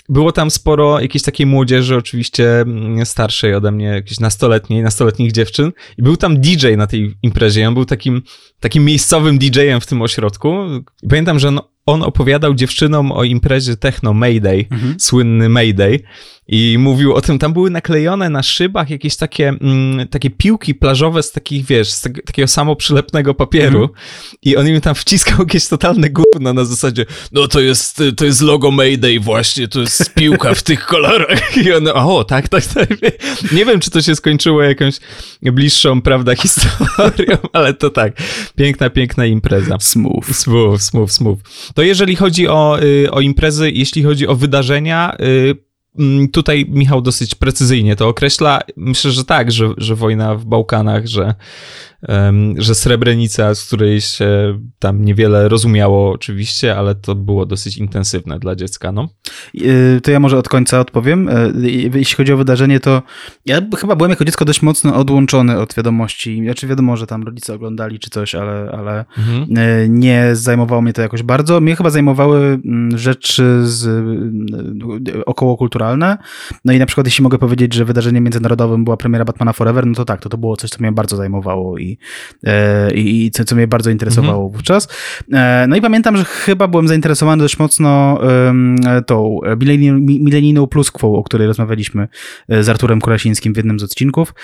było 0.08 0.32
tam 0.32 0.50
sporo 0.50 1.00
jakiejś 1.00 1.22
takiej 1.22 1.46
młodzieży, 1.46 1.96
oczywiście 1.96 2.60
mm, 2.60 3.06
starszej 3.06 3.54
ode 3.54 3.72
mnie, 3.72 3.86
jakiejś 3.86 4.20
nastoletniej, 4.20 4.82
nastoletnich 4.82 5.32
dziewczyn 5.32 5.72
i 5.98 6.02
był 6.02 6.16
tam 6.16 6.40
DJ 6.40 6.66
na 6.76 6.86
tej 6.86 7.14
imprezie. 7.22 7.68
On 7.68 7.74
był 7.74 7.84
takim, 7.84 8.22
takim 8.60 8.84
miejscowym 8.84 9.38
DJ-em 9.38 9.80
w 9.80 9.86
tym 9.86 10.02
ośrodku. 10.02 10.54
I 11.02 11.08
pamiętam, 11.08 11.38
że 11.38 11.50
no, 11.50 11.70
on 11.88 12.02
opowiadał 12.02 12.54
dziewczynom 12.54 13.12
o 13.12 13.24
imprezie 13.24 13.76
Techno 13.76 14.14
Mayday, 14.14 14.66
mhm. 14.70 15.00
słynny 15.00 15.48
Mayday, 15.48 16.02
i 16.48 16.76
mówił 16.78 17.14
o 17.14 17.20
tym, 17.20 17.38
tam 17.38 17.52
były 17.52 17.70
naklejone 17.70 18.30
na 18.30 18.42
szybach 18.42 18.90
jakieś 18.90 19.16
takie, 19.16 19.48
mm, 19.48 20.08
takie 20.08 20.30
piłki 20.30 20.74
plażowe 20.74 21.22
z 21.22 21.32
takich, 21.32 21.66
wiesz, 21.66 21.90
z 21.90 22.00
takiego 22.00 22.48
samoprzylepnego 22.48 23.34
papieru 23.34 23.78
mm. 23.78 23.90
i 24.42 24.56
on 24.56 24.68
im 24.68 24.80
tam 24.80 24.94
wciskał 24.94 25.38
jakieś 25.46 25.68
totalne 25.68 26.10
gówno 26.10 26.52
na 26.52 26.64
zasadzie, 26.64 27.06
no 27.32 27.48
to 27.48 27.60
jest, 27.60 28.02
to 28.16 28.24
jest 28.24 28.40
logo 28.40 28.70
Mayday 28.70 29.20
właśnie, 29.20 29.68
to 29.68 29.80
jest 29.80 30.14
piłka 30.14 30.54
w 30.54 30.62
tych 30.62 30.86
kolorach 30.86 31.56
i 31.64 31.72
on, 31.72 31.88
o, 31.88 32.24
tak, 32.24 32.48
tak, 32.48 32.66
tak. 32.66 32.88
Nie 33.52 33.64
wiem, 33.64 33.80
czy 33.80 33.90
to 33.90 34.02
się 34.02 34.16
skończyło 34.16 34.62
jakąś 34.62 34.94
bliższą, 35.42 36.02
prawda, 36.02 36.34
historią, 36.34 37.36
ale 37.52 37.74
to 37.74 37.90
tak, 37.90 38.12
piękna, 38.56 38.90
piękna 38.90 39.26
impreza. 39.26 39.76
Smooth. 39.80 40.24
Smooth, 40.32 40.80
smooth, 40.80 41.10
smooth. 41.10 41.38
To 41.78 41.82
jeżeli 41.82 42.16
chodzi 42.16 42.48
o, 42.48 42.82
y, 42.82 43.10
o 43.10 43.20
imprezy, 43.20 43.70
jeśli 43.70 44.02
chodzi 44.02 44.26
o 44.26 44.34
wydarzenia, 44.34 45.16
y, 45.20 45.68
Mm, 45.98 46.28
tutaj 46.28 46.66
Michał 46.68 47.00
dosyć 47.00 47.34
precyzyjnie 47.34 47.96
to 47.96 48.08
określa. 48.08 48.60
Myślę, 48.76 49.10
że 49.10 49.24
tak, 49.24 49.52
że, 49.52 49.68
że 49.76 49.94
wojna 49.94 50.34
w 50.34 50.44
Bałkanach, 50.44 51.06
że 51.06 51.34
że 52.56 52.74
Srebrenica, 52.74 53.54
z 53.54 53.64
której 53.64 54.00
się 54.00 54.58
tam 54.78 55.04
niewiele 55.04 55.48
rozumiało 55.48 56.12
oczywiście, 56.12 56.76
ale 56.76 56.94
to 56.94 57.14
było 57.14 57.46
dosyć 57.46 57.76
intensywne 57.76 58.38
dla 58.38 58.56
dziecka, 58.56 58.92
no. 58.92 59.08
Y, 59.54 60.00
to 60.02 60.10
ja 60.10 60.20
może 60.20 60.38
od 60.38 60.48
końca 60.48 60.80
odpowiem. 60.80 61.28
Y, 61.28 61.90
jeśli 61.94 62.16
chodzi 62.16 62.32
o 62.32 62.36
wydarzenie, 62.36 62.80
to 62.80 63.02
ja 63.46 63.60
chyba 63.76 63.96
byłem 63.96 64.10
jako 64.10 64.24
dziecko 64.24 64.44
dość 64.44 64.62
mocno 64.62 64.94
odłączony 64.94 65.58
od 65.58 65.74
wiadomości. 65.74 66.42
Znaczy 66.44 66.66
wiadomo, 66.66 66.96
że 66.96 67.06
tam 67.06 67.22
rodzice 67.22 67.54
oglądali 67.54 67.98
czy 67.98 68.10
coś, 68.10 68.34
ale, 68.34 68.70
ale 68.72 69.04
mhm. 69.18 69.58
Y, 69.58 69.86
nie 69.88 70.30
zajmowało 70.32 70.82
mnie 70.82 70.92
to 70.92 71.02
jakoś 71.02 71.22
bardzo. 71.22 71.60
Mnie 71.60 71.76
chyba 71.76 71.90
zajmowały 71.90 72.60
rzeczy 72.94 73.60
z, 73.62 74.04
okołokulturalne. 75.26 76.18
No 76.64 76.72
i 76.72 76.78
na 76.78 76.86
przykład 76.86 77.06
jeśli 77.06 77.22
mogę 77.22 77.38
powiedzieć, 77.38 77.74
że 77.74 77.84
wydarzeniem 77.84 78.24
międzynarodowym 78.24 78.84
była 78.84 78.96
premiera 78.96 79.24
Batmana 79.24 79.52
Forever, 79.52 79.86
no 79.86 79.94
to 79.94 80.04
tak, 80.04 80.20
to, 80.20 80.28
to 80.28 80.38
było 80.38 80.56
coś, 80.56 80.70
co 80.70 80.76
mnie 80.80 80.92
bardzo 80.92 81.16
zajmowało 81.16 81.78
i 81.78 81.87
E, 82.44 82.94
i, 82.94 83.26
i 83.26 83.30
co, 83.30 83.44
co 83.44 83.56
mnie 83.56 83.66
bardzo 83.66 83.90
interesowało 83.90 84.44
mhm. 84.44 84.52
wówczas. 84.52 84.88
E, 85.32 85.66
no 85.68 85.76
i 85.76 85.80
pamiętam, 85.80 86.16
że 86.16 86.24
chyba 86.24 86.68
byłem 86.68 86.88
zainteresowany 86.88 87.42
dość 87.42 87.58
mocno 87.58 88.18
tą 89.06 89.40
milenijną 90.06 90.66
pluskwą, 90.66 91.14
o 91.14 91.22
której 91.22 91.46
rozmawialiśmy 91.46 92.08
e, 92.48 92.62
z 92.62 92.68
Arturem 92.68 93.00
Kurasińskim 93.00 93.54
w 93.54 93.56
jednym 93.56 93.80
z 93.80 93.82
odcinków. 93.82 94.34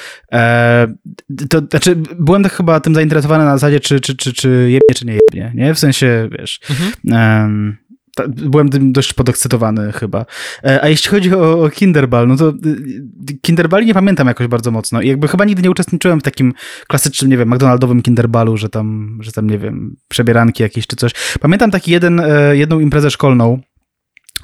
To 1.51 1.59
znaczy, 1.71 1.97
byłem 2.19 2.43
tak 2.43 2.53
chyba 2.53 2.81
tym 2.81 2.95
zainteresowany 2.95 3.45
na 3.45 3.57
zasadzie, 3.59 3.81
czy, 3.81 4.01
czy, 4.01 4.17
czy, 4.17 4.33
czy 4.33 4.49
jebnie, 4.49 4.95
czy 4.95 5.07
nie 5.07 5.13
jebnie, 5.15 5.53
nie? 5.55 5.75
W 5.75 5.79
sensie, 5.79 6.29
wiesz... 6.39 6.61
Mhm 6.71 7.84
byłem 8.29 8.69
tym 8.69 8.93
dość 8.93 9.13
podekscytowany 9.13 9.93
chyba. 9.93 10.27
E, 10.65 10.83
a 10.83 10.89
jeśli 10.89 11.11
chodzi 11.11 11.35
o, 11.35 11.71
Kinderball, 11.71 12.29
no 12.29 12.37
to 12.37 12.49
y, 12.49 13.39
Kinderbali 13.43 13.87
nie 13.87 13.95
pamiętam 13.95 14.27
jakoś 14.27 14.47
bardzo 14.47 14.71
mocno 14.71 15.01
i 15.01 15.09
jakby 15.09 15.29
chyba 15.29 15.45
nigdy 15.45 15.63
nie 15.63 15.71
uczestniczyłem 15.71 16.21
w 16.21 16.23
takim 16.23 16.53
klasycznym, 16.89 17.31
nie 17.31 17.37
wiem, 17.37 17.49
McDonaldowym 17.49 18.03
Kinderballu, 18.03 18.57
że 18.57 18.69
tam, 18.69 19.19
że 19.21 19.33
tam, 19.33 19.51
nie 19.51 19.59
wiem, 19.59 19.97
przebieranki 20.09 20.63
jakieś 20.63 20.87
czy 20.87 20.97
coś. 20.97 21.13
Pamiętam 21.41 21.71
taki 21.71 21.93
jeden, 21.93 22.21
e, 22.21 22.57
jedną 22.57 22.81
imprezę 22.81 23.11
szkolną, 23.11 23.61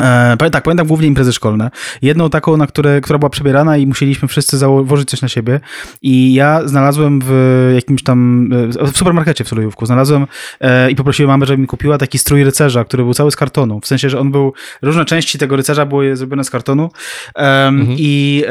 E, 0.00 0.50
tak, 0.50 0.64
pamiętam 0.64 0.86
głównie 0.86 1.08
imprezy 1.08 1.32
szkolne. 1.32 1.70
Jedną 2.02 2.30
taką, 2.30 2.56
na 2.56 2.66
które, 2.66 3.00
która 3.00 3.18
była 3.18 3.30
przebierana 3.30 3.76
i 3.76 3.86
musieliśmy 3.86 4.28
wszyscy 4.28 4.58
założyć 4.58 5.10
coś 5.10 5.22
na 5.22 5.28
siebie. 5.28 5.60
I 6.02 6.34
ja 6.34 6.68
znalazłem 6.68 7.20
w 7.24 7.72
jakimś 7.74 8.02
tam, 8.02 8.50
e, 8.80 8.86
w 8.92 8.96
supermarkecie 8.96 9.44
w 9.44 9.48
Solujówku, 9.48 9.86
znalazłem 9.86 10.26
e, 10.60 10.90
i 10.90 10.94
poprosiłem 10.94 11.28
mamę, 11.28 11.46
żeby 11.46 11.62
mi 11.62 11.66
kupiła 11.66 11.98
taki 11.98 12.18
strój 12.18 12.44
rycerza, 12.44 12.84
który 12.84 13.02
był 13.02 13.14
cały 13.14 13.30
z 13.30 13.36
kartonu. 13.36 13.80
W 13.80 13.86
sensie, 13.86 14.10
że 14.10 14.20
on 14.20 14.30
był, 14.30 14.52
różne 14.82 15.04
części 15.04 15.38
tego 15.38 15.56
rycerza 15.56 15.86
były 15.86 16.16
zrobione 16.16 16.44
z 16.44 16.50
kartonu. 16.50 16.90
Mhm. 17.34 17.96
I, 17.98 18.44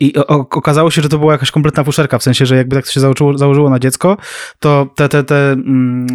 i 0.00 0.12
okazało 0.28 0.90
się, 0.90 1.02
że 1.02 1.08
to 1.08 1.18
była 1.18 1.32
jakaś 1.32 1.50
kompletna 1.50 1.84
fuszerka, 1.84 2.18
w 2.18 2.22
sensie, 2.22 2.46
że 2.46 2.56
jakby 2.56 2.76
tak 2.76 2.84
to 2.84 2.92
się 2.92 3.00
założyło, 3.00 3.38
założyło 3.38 3.70
na 3.70 3.78
dziecko, 3.78 4.16
to 4.58 4.86
te, 4.96 5.08
te, 5.08 5.24
te 5.24 5.52
mm, 5.52 6.06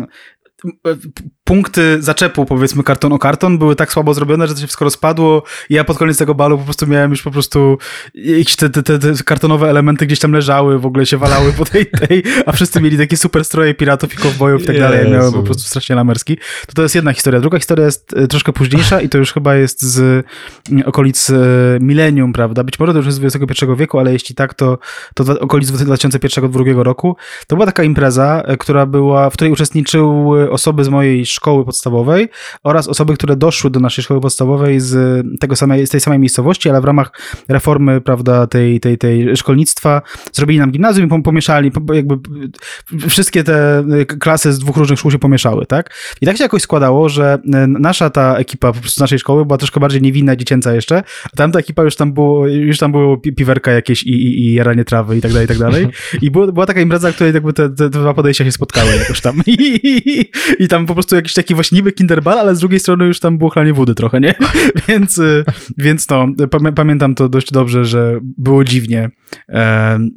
punkty 1.46 2.02
zaczepu, 2.02 2.46
powiedzmy 2.46 2.84
karton 2.84 3.14
o 3.14 3.20
karton, 3.20 3.58
były 3.58 3.76
tak 3.76 3.94
słabo 3.94 4.14
zrobione, 4.14 4.48
że 4.48 4.54
to 4.54 4.60
się 4.60 4.68
wszystko 4.68 4.86
rozpadło 4.86 5.44
i 5.70 5.74
ja 5.74 5.84
pod 5.84 5.98
koniec 5.98 6.18
tego 6.18 6.36
balu 6.36 6.58
po 6.58 6.64
prostu 6.64 6.88
miałem 6.88 7.12
już 7.12 7.22
po 7.22 7.32
prostu 7.32 7.78
jakieś 8.16 8.56
te, 8.56 8.70
te, 8.70 8.84
te, 8.84 9.00
te 9.00 9.14
kartonowe 9.26 9.70
elementy 9.70 10.06
gdzieś 10.06 10.20
tam 10.20 10.32
leżały, 10.32 10.80
w 10.80 10.86
ogóle 10.86 11.06
się 11.06 11.18
walały 11.18 11.54
po 11.54 11.66
tej, 11.66 11.86
tej 11.86 12.24
a 12.46 12.52
wszyscy 12.52 12.82
mieli 12.82 12.98
takie 12.98 13.18
super 13.18 13.46
stroje 13.46 13.74
piratów 13.74 14.14
i 14.14 14.18
kowbojów 14.18 14.64
i 14.64 14.66
tak 14.66 14.80
dalej. 14.80 15.04
Ja 15.04 15.18
miałem 15.18 15.34
po 15.34 15.44
prostu 15.44 15.64
strasznie 15.64 15.96
lamerski. 15.96 16.38
To 16.68 16.74
to 16.74 16.82
jest 16.82 16.96
jedna 16.96 17.14
historia. 17.14 17.40
Druga 17.40 17.58
historia 17.58 17.86
jest 17.86 18.14
e, 18.18 18.28
troszkę 18.28 18.54
późniejsza 18.54 19.02
i 19.02 19.10
to 19.10 19.18
już 19.18 19.34
chyba 19.34 19.56
jest 19.56 19.82
z 19.82 20.26
mm, 20.72 20.88
okolic 20.88 21.30
e, 21.30 21.34
milenium, 21.80 22.34
prawda? 22.34 22.64
Być 22.64 22.80
może 22.80 22.92
to 22.92 22.98
już 22.98 23.06
jest 23.06 23.22
z 23.22 23.36
XXI 23.36 23.66
wieku, 23.78 24.00
ale 24.00 24.14
jeśli 24.14 24.36
tak, 24.36 24.54
to, 24.54 24.78
to 25.14 25.40
okolic 25.40 25.72
2001-2002 25.72 26.82
roku. 26.82 27.16
To 27.48 27.56
była 27.56 27.66
taka 27.66 27.84
impreza, 27.84 28.44
e, 28.46 28.58
która 28.58 28.86
była, 28.86 29.30
w 29.30 29.34
której 29.34 29.54
uczestniczyły 29.54 30.52
osoby 30.52 30.84
z 30.84 30.90
mojej 30.90 31.26
szkoły 31.36 31.66
podstawowej 31.66 32.30
oraz 32.64 32.88
osoby, 32.88 33.14
które 33.14 33.36
doszły 33.36 33.70
do 33.70 33.80
naszej 33.80 34.04
szkoły 34.04 34.22
podstawowej 34.22 34.80
z, 34.80 35.26
tego 35.40 35.56
samej, 35.56 35.88
z 35.88 35.90
tej 35.90 36.00
samej 36.00 36.20
miejscowości, 36.20 36.70
ale 36.70 36.82
w 36.82 36.86
ramach 36.86 37.12
reformy, 37.48 38.02
prawda, 38.02 38.48
tej, 38.48 38.80
tej, 38.80 38.98
tej 38.98 39.38
szkolnictwa 39.38 40.02
zrobili 40.34 40.60
nam 40.60 40.72
gimnazjum 40.72 41.20
i 41.20 41.24
pomieszali, 41.24 41.72
jakby 41.94 42.18
wszystkie 43.10 43.44
te 43.44 43.84
klasy 44.20 44.54
z 44.54 44.60
dwóch 44.60 44.78
różnych 44.78 45.00
szkół 45.00 45.12
się 45.12 45.20
pomieszały, 45.20 45.66
tak? 45.66 45.96
I 46.22 46.26
tak 46.26 46.38
się 46.38 46.44
jakoś 46.44 46.62
składało, 46.62 47.10
że 47.10 47.38
nasza 47.68 48.10
ta 48.10 48.38
ekipa 48.38 48.74
po 48.74 48.80
prostu 48.80 48.98
z 48.98 49.00
naszej 49.00 49.20
szkoły 49.20 49.46
była 49.46 49.58
troszkę 49.58 49.80
bardziej 49.80 50.02
niewinna, 50.02 50.36
dziecięca 50.36 50.74
jeszcze, 50.74 51.04
a 51.34 51.38
tamta 51.38 51.60
ekipa 51.60 51.84
już 51.84 51.96
tam 51.96 52.14
było, 52.14 52.48
już 52.48 52.78
tam 52.78 52.92
było 52.92 53.18
piwerka 53.18 53.72
jakieś 53.72 54.04
i, 54.04 54.12
i, 54.12 54.40
i 54.40 54.54
jaranie 54.54 54.86
trawy 54.86 55.18
i 55.18 55.22
tak 55.22 55.32
dalej, 55.32 55.46
i 55.46 55.48
tak 55.48 55.58
dalej. 55.58 55.88
I 56.22 56.32
było, 56.32 56.52
była 56.52 56.66
taka 56.66 56.82
impreza, 56.82 57.12
w 57.12 57.16
której 57.16 57.34
jakby 57.34 57.54
te, 57.54 57.70
te, 57.70 57.76
te 57.76 57.90
dwa 57.90 58.14
podejścia 58.14 58.46
się 58.46 58.52
spotkały 58.52 58.96
jakoś 58.96 59.22
tam. 59.22 59.42
I, 59.48 59.80
i, 59.84 60.32
i 60.64 60.68
tam 60.68 60.86
po 60.86 60.94
prostu 60.94 61.16
jakiś 61.26 61.34
taki 61.34 61.56
właśnie 61.56 61.76
niby 61.76 61.92
Kinderball, 61.92 62.40
ale 62.40 62.56
z 62.56 62.60
drugiej 62.60 62.80
strony 62.80 63.06
już 63.06 63.20
tam 63.20 63.38
było 63.38 63.50
chlanie 63.50 63.74
wody 63.74 63.96
trochę, 63.96 64.20
nie? 64.20 64.36
więc, 64.88 65.18
y, 65.18 65.46
więc 65.78 66.10
no, 66.10 66.28
pamiętam 66.76 67.16
to 67.16 67.30
dość 67.30 67.52
dobrze, 67.52 67.86
że 67.86 68.20
było 68.22 68.64
dziwnie, 68.64 69.10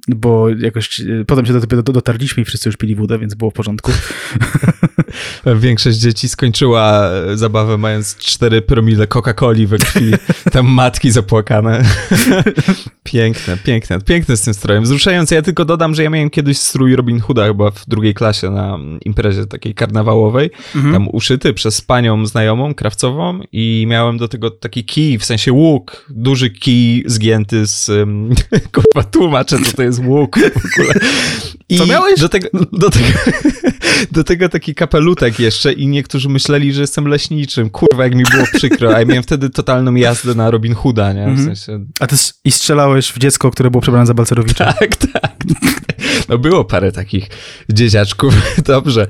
bo 0.08 0.48
jakoś 0.48 1.00
y, 1.00 1.24
potem 1.26 1.46
się 1.46 1.52
do 1.52 1.60
tego 1.60 1.82
dotarliśmy 1.82 2.42
i 2.42 2.46
wszyscy 2.46 2.68
już 2.68 2.76
pili 2.76 2.94
wodę, 2.94 3.18
więc 3.18 3.34
było 3.34 3.50
w 3.50 3.54
porządku. 3.54 3.92
Większość 5.56 5.98
dzieci 5.98 6.28
skończyła 6.28 7.10
e, 7.10 7.36
zabawę 7.36 7.78
mając 7.78 8.16
4 8.16 8.62
promile 8.62 9.06
Coca-Coli 9.06 9.66
we 9.66 9.78
krwi. 9.78 10.12
Tam 10.52 10.66
matki 10.66 11.10
zapłakane. 11.10 11.84
piękne, 13.02 13.56
piękne. 13.56 14.00
Piękne 14.00 14.36
z 14.36 14.40
tym 14.40 14.54
strojem. 14.54 14.84
Wzruszające. 14.84 15.34
Ja 15.34 15.42
tylko 15.42 15.64
dodam, 15.64 15.94
że 15.94 16.02
ja 16.02 16.10
miałem 16.10 16.30
kiedyś 16.30 16.58
strój 16.58 16.96
Robin 16.96 17.20
Hooda 17.20 17.46
chyba 17.46 17.70
w 17.70 17.86
drugiej 17.88 18.14
klasie 18.14 18.50
na 18.50 18.78
imprezie 19.04 19.46
takiej 19.46 19.74
karnawałowej. 19.74 20.50
Mhm. 20.76 20.94
Tam 20.98 21.08
uszyty 21.12 21.54
przez 21.54 21.80
panią 21.80 22.26
znajomą, 22.26 22.74
krawcową 22.74 23.40
i 23.52 23.84
miałem 23.88 24.18
do 24.18 24.28
tego 24.28 24.50
taki 24.50 24.84
kij, 24.84 25.18
w 25.18 25.24
sensie 25.24 25.52
łuk. 25.52 26.06
Duży 26.10 26.50
kij 26.50 27.04
zgięty 27.06 27.66
z... 27.66 27.88
Um, 27.88 28.34
kurwa, 28.74 29.08
tłumaczę, 29.10 29.58
co 29.58 29.76
to 29.76 29.82
jest 29.82 29.98
łuk 30.04 30.38
w 30.38 30.80
ogóle. 30.80 30.94
I 31.68 31.78
Co 31.78 31.86
miałeś? 31.86 32.20
Do 32.20 32.28
tego, 32.28 32.48
do 32.72 32.90
tego, 32.90 33.06
do 34.12 34.24
tego 34.24 34.48
taki 34.48 34.74
kapelutek 34.74 35.40
jeszcze 35.40 35.72
i 35.72 35.86
niektórzy 35.86 36.28
myśleli, 36.28 36.72
że 36.72 36.80
jestem 36.80 37.08
leśniczym. 37.08 37.70
Kurwa, 37.70 38.04
jak 38.04 38.14
mi 38.14 38.24
było 38.30 38.44
przykro. 38.54 38.96
A 38.96 38.98
ja 38.98 39.04
miałem 39.04 39.22
wtedy 39.22 39.50
totalną 39.50 39.94
jazdę 39.94 40.34
na 40.34 40.50
Robin 40.50 40.74
Hooda, 40.74 41.12
nie? 41.12 41.24
W 41.24 41.28
mhm. 41.28 41.56
sensie... 41.56 41.86
A 42.00 42.06
ty 42.06 42.16
i 42.44 42.52
strzelałeś 42.52 43.12
w 43.12 43.18
dziecko, 43.18 43.50
które 43.50 43.70
było 43.70 43.80
przebrane 43.80 44.06
za 44.06 44.14
Balcerowicza. 44.14 44.74
Tak, 44.78 44.96
tak. 44.96 45.36
No 46.28 46.38
było 46.38 46.64
parę 46.64 46.92
takich 46.92 47.28
dzieciaczków. 47.72 48.34
Dobrze. 48.66 49.06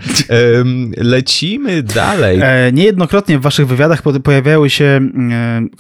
lecimy 0.97 1.83
dalej. 1.83 2.39
E, 2.43 2.73
niejednokrotnie 2.73 3.39
w 3.39 3.43
waszych 3.43 3.67
wywiadach 3.67 4.03
pojawiały 4.25 4.71
się, 4.71 5.01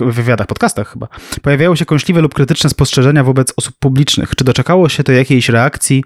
e, 0.01 0.11
wywiadach, 0.13 0.47
podcastach 0.47 0.93
chyba, 0.93 1.09
pojawiały 1.43 1.77
się 1.77 1.85
kąśliwe 1.85 2.21
lub 2.21 2.35
krytyczne 2.35 2.71
spostrzeżenia 2.71 3.25
wobec 3.25 3.53
osób 3.57 3.75
publicznych. 3.79 4.37
Czy 4.37 4.45
doczekało 4.45 4.89
się 4.89 5.05
to 5.05 5.13
jakiejś 5.13 5.49
reakcji 5.49 6.05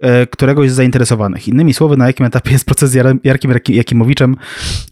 e, 0.00 0.13
któregoś 0.30 0.70
z 0.70 0.74
zainteresowanych? 0.74 1.48
Innymi 1.48 1.74
słowy, 1.74 1.96
na 1.96 2.06
jakim 2.06 2.26
etapie 2.26 2.52
jest 2.52 2.64
proces 2.64 2.90
z 2.90 2.94
Jarkiem 3.24 3.52
Jakimowiczem? 3.68 4.36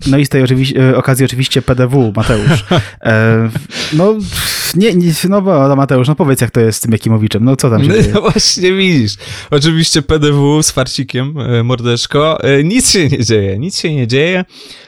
No 0.07 0.19
i 0.19 0.26
z 0.26 0.29
tej 0.29 0.43
oczywi 0.43 0.75
okazji 0.95 1.25
oczywiście 1.25 1.62
PDW, 1.62 2.12
Mateusz. 2.17 2.64
E, 3.05 3.50
no 3.93 4.14
Nie, 4.76 4.95
nie, 4.95 5.12
no 5.29 5.43
bo 5.43 5.76
Mateusz, 5.76 6.09
no 6.09 6.14
powiedz 6.14 6.41
jak 6.41 6.50
to 6.50 6.61
jest 6.61 6.79
z 6.79 6.81
tym 6.81 6.93
Jakimowiczem, 6.93 7.45
no 7.45 7.57
co 7.57 7.71
tam 7.71 7.83
się 7.83 7.88
no, 7.88 7.95
dzieje? 7.95 8.12
No 8.14 8.21
właśnie 8.31 8.73
widzisz. 8.73 9.17
Oczywiście 9.50 10.02
PDW 10.02 10.62
z 10.62 10.71
farcikiem, 10.71 11.38
e, 11.38 11.62
mordeczko. 11.62 12.45
E, 12.45 12.64
nic 12.64 12.91
się 12.91 13.09
nie 13.09 13.25
dzieje, 13.25 13.59
nic 13.59 13.79
się 13.79 13.95
nie 13.95 14.07
dzieje. 14.07 14.45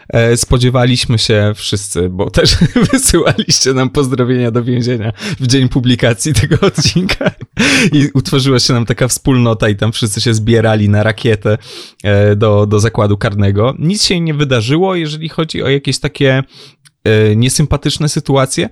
E, 0.08 0.36
spodziewaliśmy 0.36 1.18
się 1.18 1.52
wszyscy, 1.54 2.08
bo 2.08 2.30
też 2.30 2.56
wysyłaliście 2.92 3.72
nam 3.72 3.90
pozdrowienia 3.90 4.50
do 4.50 4.64
więzienia 4.64 5.12
w 5.40 5.46
dzień 5.46 5.68
publikacji 5.68 6.34
tego 6.40 6.66
odcinka 6.66 7.30
i 7.92 8.08
utworzyła 8.14 8.58
się 8.58 8.72
nam 8.72 8.86
taka 8.86 9.08
wspólnota 9.08 9.68
i 9.68 9.76
tam 9.76 9.92
wszyscy 9.92 10.20
się 10.20 10.34
zbierali 10.34 10.88
na 10.88 11.02
rakietę 11.02 11.58
do, 12.36 12.66
do 12.66 12.80
zakładu 12.80 13.16
karnego. 13.16 13.74
Nic 13.78 14.04
się 14.04 14.20
nie 14.20 14.34
wydarzyło, 14.34 14.94
jeżeli 14.94 15.28
chodzi 15.28 15.62
o 15.62 15.68
jakieś 15.68 15.98
takie 15.98 16.42
niesympatyczne 17.36 18.08
sytuacje. 18.08 18.68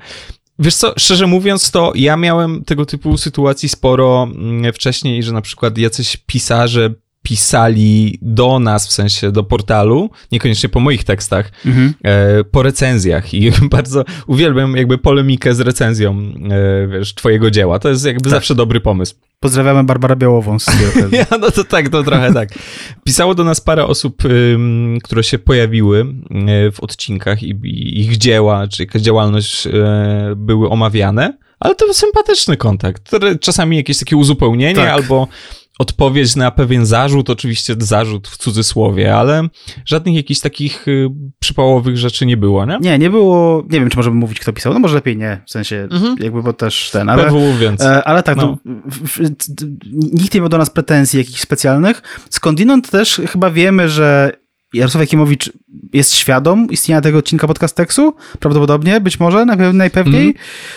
Wiesz 0.59 0.75
co, 0.75 0.95
szczerze 0.97 1.27
mówiąc, 1.27 1.71
to 1.71 1.93
ja 1.95 2.17
miałem 2.17 2.65
tego 2.65 2.87
typu 2.87 3.19
sytuacji 3.19 3.69
sporo 3.69 4.29
mm, 4.35 4.73
wcześniej, 4.73 5.23
że 5.23 5.33
na 5.33 5.41
przykład 5.41 5.79
jacyś 5.79 6.17
pisarze 6.17 6.95
pisali 7.23 8.19
do 8.23 8.59
nas, 8.59 8.89
w 8.89 8.93
sensie 8.93 9.33
do 9.33 9.45
portalu, 9.45 10.11
niekoniecznie 10.33 10.69
po 10.69 10.81
moich 10.81 11.05
tekstach, 11.05 11.53
mhm. 11.67 11.95
e, 12.05 12.45
po 12.45 12.63
recenzjach 12.63 13.35
i 13.35 13.53
bardzo 13.71 14.05
uwielbiam 14.27 14.77
jakby 14.77 14.99
polemikę 14.99 15.55
z 15.55 15.61
recenzją, 15.61 16.33
e, 16.51 16.89
wiesz, 16.89 17.15
twojego 17.15 17.51
dzieła. 17.51 17.79
To 17.79 17.89
jest 17.89 18.07
jakby 18.07 18.23
tak. 18.23 18.31
zawsze 18.31 18.55
dobry 18.55 18.81
pomysł. 18.81 19.15
Pozdrawiamy 19.41 19.85
Barbarę 19.85 20.17
Białową 20.17 20.59
z 20.59 20.67
Ja, 21.13 21.27
no 21.41 21.51
to 21.51 21.65
tak, 21.65 21.89
to 21.89 22.03
trochę 22.03 22.33
tak. 22.33 22.49
Pisało 23.05 23.35
do 23.35 23.45
nas 23.45 23.61
parę 23.61 23.87
osób, 23.87 24.23
które 25.03 25.25
się 25.25 25.39
pojawiły 25.39 26.01
y, 26.01 26.73
w 26.73 26.81
odcinkach 26.81 27.43
i, 27.43 27.51
i 27.65 28.01
ich 28.01 28.17
dzieła, 28.17 28.69
czy 28.69 28.83
jakaś 28.83 29.03
działalność 29.03 29.67
y, 29.67 29.73
były 30.37 30.69
omawiane, 30.69 31.39
ale 31.61 31.75
to 31.75 31.95
sympatyczny 31.95 32.57
kontakt, 32.57 33.11
czasami 33.41 33.77
jakieś 33.77 33.99
takie 33.99 34.17
uzupełnienie 34.17 34.75
tak. 34.75 34.89
albo 34.89 35.29
odpowiedź 35.79 36.37
na 36.37 36.51
pewien 36.51 36.87
zarzut, 36.87 37.31
oczywiście 37.31 37.75
zarzut 37.79 38.29
w 38.29 38.37
cudzysłowie, 38.37 39.17
ale 39.17 39.49
żadnych 39.85 40.15
jakichś 40.15 40.41
takich 40.41 40.89
y, 40.89 41.09
przypałowych 41.39 41.99
rzeczy 41.99 42.27
nie 42.27 42.37
było, 42.37 42.67
nie? 42.67 42.79
Nie, 42.81 42.99
nie 42.99 43.11
było, 43.11 43.63
nie 43.71 43.81
wiem, 43.81 43.91
czy 43.91 43.97
możemy 43.97 44.17
mówić, 44.17 44.41
kto 44.41 44.53
pisał, 44.53 44.73
no 44.73 44.79
może 44.79 44.95
lepiej 44.95 45.17
nie, 45.17 45.41
w 45.47 45.51
sensie 45.51 45.89
mhm. 45.91 46.17
jakby, 46.21 46.43
bo 46.43 46.53
też 46.53 46.91
ten, 46.91 47.09
ale... 47.09 47.25
PW, 47.25 47.59
więc. 47.59 47.83
E, 47.83 48.05
ale 48.05 48.23
tak, 48.23 48.37
no. 48.37 48.59
w, 48.65 49.21
nikt 49.93 50.35
nie 50.35 50.41
miał 50.41 50.49
do 50.49 50.59
nas 50.59 50.71
pretensji 50.71 51.19
jakichś 51.19 51.41
specjalnych, 51.41 52.03
skądinąd 52.31 52.91
też 52.91 53.21
chyba 53.29 53.51
wiemy, 53.51 53.89
że 53.89 54.42
Jarosław 54.73 55.01
Jakimowicz 55.01 55.53
jest 55.93 56.15
świadom 56.15 56.67
istnienia 56.71 57.01
tego 57.01 57.19
odcinka 57.19 57.47
podcasteksu? 57.47 58.15
Prawdopodobnie, 58.41 59.01
być 59.01 59.21
może, 59.21 59.45
najpewniej. 59.73 60.23
Mm. 60.23 60.35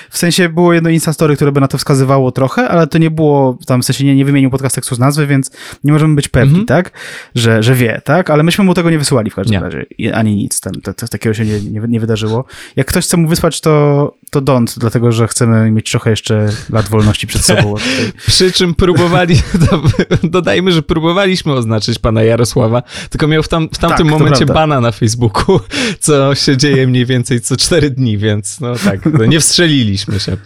W 0.10 0.18
sensie 0.18 0.50
było 0.50 0.74
jedno 0.74 0.90
Instastory, 0.90 1.36
które 1.36 1.52
by 1.52 1.62
na 1.62 1.68
to 1.68 1.78
wskazywało 1.78 2.32
trochę, 2.32 2.68
ale 2.70 2.88
to 2.88 2.98
nie 2.98 3.12
było, 3.12 3.58
tam 3.68 3.82
w 3.82 3.86
sensie 3.86 4.06
nie, 4.06 4.16
nie 4.16 4.26
wymienił 4.26 4.50
podcasteksu 4.50 4.96
z 4.96 5.00
nazwy, 5.00 5.28
więc 5.28 5.52
nie 5.84 5.94
możemy 5.94 6.16
być 6.16 6.28
pewni, 6.28 6.54
mm 6.54 6.66
tak? 6.66 6.92
Że, 7.36 7.64
że 7.64 7.76
wie, 7.76 8.02
tak? 8.06 8.30
Ale 8.30 8.44
myśmy 8.44 8.64
mu 8.64 8.74
tego 8.74 8.90
nie 8.90 8.98
wysyłali 8.98 9.32
w 9.32 9.36
każdym 9.36 9.54
nie. 9.54 9.60
razie. 9.60 9.86
Ani 10.14 10.36
nic, 10.36 10.62
tam, 10.62 10.74
to, 10.74 10.94
to, 10.94 11.08
takiego 11.08 11.34
się 11.34 11.46
nie, 11.46 11.62
nie, 11.62 11.82
nie, 11.88 12.00
wydarzyło. 12.00 12.46
Jak 12.76 12.88
ktoś 12.88 13.06
chce 13.06 13.18
mu 13.18 13.28
wysłać, 13.28 13.62
to, 13.62 14.14
to 14.36 14.42
don't, 14.42 14.80
dlatego, 14.80 15.12
że 15.12 15.28
chcemy 15.28 15.72
mieć 15.72 15.92
trochę 15.92 16.10
jeszcze 16.10 16.50
lat 16.70 16.90
wolności 16.90 17.28
przed 17.28 17.42
sobą. 17.42 17.76
Przy 18.28 18.52
czym 18.52 18.76
próbowali, 18.76 19.42
dodajmy, 20.24 20.72
że 20.72 20.82
próbowaliśmy 20.82 21.54
oznaczyć 21.54 22.00
pana 22.00 22.24
Jarosława, 22.24 22.84
tylko 23.10 23.28
miał 23.28 23.44
w, 23.44 23.48
tam, 23.48 23.70
w 23.74 23.78
tamtym 23.78 24.10
tak, 24.10 24.20
momencie 24.20 24.46
bana 24.46 24.82
na 24.82 24.92
Facebooku, 24.92 25.60
co 26.00 26.36
się 26.36 26.58
dzieje 26.58 26.88
mniej 26.88 27.06
więcej 27.06 27.42
co 27.42 27.58
cztery 27.58 27.90
dni, 27.90 28.18
więc 28.18 28.60
no 28.60 28.76
tak, 28.76 29.00
nie 29.28 29.40
wstrzeliliśmy 29.40 30.20
się. 30.20 30.38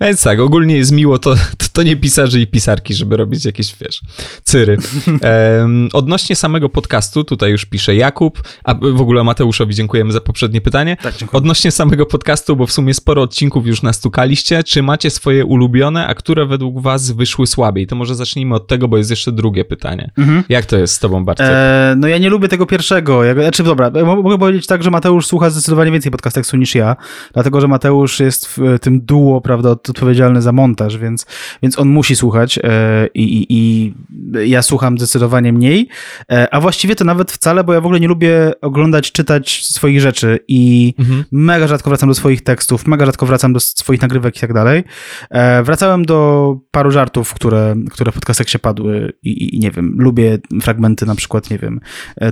Więc 0.00 0.22
tak, 0.22 0.40
ogólnie 0.40 0.76
jest 0.76 0.92
miło, 0.92 1.18
to, 1.18 1.34
to, 1.34 1.66
to, 1.72 1.82
nie 1.82 1.96
pisarze 1.96 2.40
i 2.40 2.46
pisarki, 2.46 2.94
żeby 2.94 3.16
robić 3.16 3.44
jakieś, 3.44 3.76
wiesz, 3.80 4.00
cyry. 4.42 4.76
Um, 5.60 5.88
odnośnie 5.92 6.36
samego 6.36 6.68
podcastu, 6.68 7.24
tutaj 7.24 7.50
już 7.50 7.64
pisze 7.64 7.96
Jakub, 7.96 8.42
a 8.64 8.74
w 8.74 9.00
ogóle 9.00 9.24
Mateuszowi 9.24 9.74
dziękujemy 9.74 10.12
za 10.12 10.20
poprzednie 10.20 10.60
pytanie. 10.60 10.96
Tak, 11.02 11.14
odnośnie 11.32 11.70
samego 11.70 12.06
podcastu, 12.06 12.56
bo 12.56 12.66
w 12.66 12.72
sumie 12.72 12.94
sporo 12.94 13.22
odcinków 13.22 13.66
już 13.66 13.82
nastukaliście, 13.82 14.62
czy 14.62 14.82
macie 14.82 15.10
swoje 15.10 15.44
ulubione, 15.44 16.06
a 16.06 16.14
które 16.14 16.46
według 16.46 16.80
was 16.80 17.10
wyszły 17.10 17.46
słabiej? 17.46 17.86
To 17.86 17.96
może 17.96 18.14
zacznijmy 18.14 18.54
od 18.54 18.66
tego, 18.66 18.88
bo 18.88 18.96
jest 18.96 19.10
jeszcze 19.10 19.32
drugie 19.32 19.64
pytanie. 19.64 20.10
Mhm. 20.18 20.44
Jak 20.48 20.66
to 20.66 20.76
jest 20.76 20.94
z 20.94 20.98
tobą, 20.98 21.24
Bartek? 21.24 21.46
E, 21.50 21.94
no 21.98 22.08
ja 22.08 22.18
nie 22.18 22.30
lubię 22.30 22.48
tego 22.48 22.66
pierwszego. 22.66 23.24
Ja, 23.24 23.34
znaczy, 23.34 23.62
dobra, 23.62 23.90
mogę 24.04 24.38
powiedzieć 24.38 24.66
tak, 24.66 24.82
że 24.82 24.90
Mateusz 24.90 25.26
słucha 25.26 25.50
zdecydowanie 25.50 25.90
więcej 25.90 26.12
podcasteksu 26.12 26.56
niż 26.56 26.74
ja, 26.74 26.96
dlatego, 27.32 27.60
że 27.60 27.68
Mateusz 27.68 28.20
jest 28.20 28.46
w 28.46 28.78
tym 28.80 29.00
duo, 29.00 29.40
prawda, 29.40 29.76
odpowiedzialny 29.90 30.42
za 30.42 30.52
montaż, 30.52 30.98
więc, 30.98 31.26
więc 31.62 31.78
on 31.78 31.88
musi 31.88 32.16
słuchać 32.16 32.58
e, 32.62 33.06
i, 33.14 33.46
i, 33.48 33.94
ja 34.50 34.62
słucham 34.62 34.98
zdecydowanie 34.98 35.52
mniej, 35.52 35.88
e, 36.32 36.54
a 36.54 36.60
właściwie 36.60 36.96
to 36.96 37.04
nawet 37.04 37.32
wcale, 37.32 37.64
bo 37.64 37.74
ja 37.74 37.80
w 37.80 37.84
ogóle 37.84 38.00
nie 38.00 38.08
lubię 38.08 38.52
oglądać, 38.60 39.12
czytać 39.12 39.64
swoich 39.64 40.00
rzeczy 40.00 40.38
i 40.48 40.94
mhm. 40.98 41.24
mega 41.32 41.66
rzadko 41.66 41.90
wracam 41.90 42.08
do 42.08 42.14
swoich 42.14 42.42
tekstów, 42.42 42.86
mega 42.86 43.06
rzadko 43.06 43.26
wracam 43.26 43.52
do 43.52 43.60
swoich 43.60 44.02
nagrywek 44.02 44.36
i 44.36 44.40
tak 44.40 44.52
dalej. 44.52 44.84
E, 45.30 45.62
wracałem 45.62 46.04
do 46.04 46.58
paru 46.70 46.90
żartów, 46.90 47.34
które, 47.34 47.74
które 47.90 48.12
w 48.12 48.14
podcastach 48.14 48.48
się 48.48 48.58
padły 48.58 49.12
i, 49.22 49.56
i, 49.56 49.58
nie 49.58 49.70
wiem, 49.70 49.94
lubię 49.98 50.38
fragmenty 50.62 51.06
na 51.06 51.14
przykład, 51.14 51.50
nie 51.50 51.58
wiem, 51.58 51.80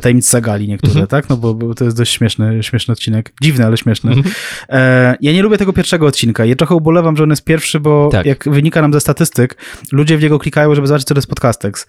tajemnic 0.00 0.28
Sagali 0.28 0.68
niektóre, 0.68 0.92
mhm. 0.92 1.06
tak? 1.06 1.28
No 1.28 1.36
bo, 1.36 1.54
bo, 1.54 1.74
to 1.74 1.84
jest 1.84 1.96
dość 1.96 2.12
śmieszny, 2.12 2.62
śmieszny 2.62 2.92
odcinek. 2.92 3.32
Dziwny, 3.42 3.66
ale 3.66 3.76
śmieszny. 3.76 4.12
Mhm. 4.12 4.34
Ja 5.20 5.32
nie 5.32 5.42
lubię 5.42 5.58
tego 5.58 5.72
pierwszego 5.72 6.06
odcinka. 6.06 6.44
Ja 6.44 6.56
trochę 6.56 6.74
ubolewam, 6.74 7.16
że 7.16 7.22
on 7.22 7.30
jest 7.30 7.41
pierwszy, 7.44 7.80
bo 7.80 8.08
tak. 8.12 8.26
jak 8.26 8.44
wynika 8.48 8.82
nam 8.82 8.92
ze 8.92 9.00
statystyk, 9.00 9.56
ludzie 9.92 10.18
w 10.18 10.22
niego 10.22 10.38
klikają, 10.38 10.74
żeby 10.74 10.86
zobaczyć, 10.86 11.08
co 11.08 11.14
to 11.14 11.18
jest 11.18 11.28
podcastex. 11.28 11.86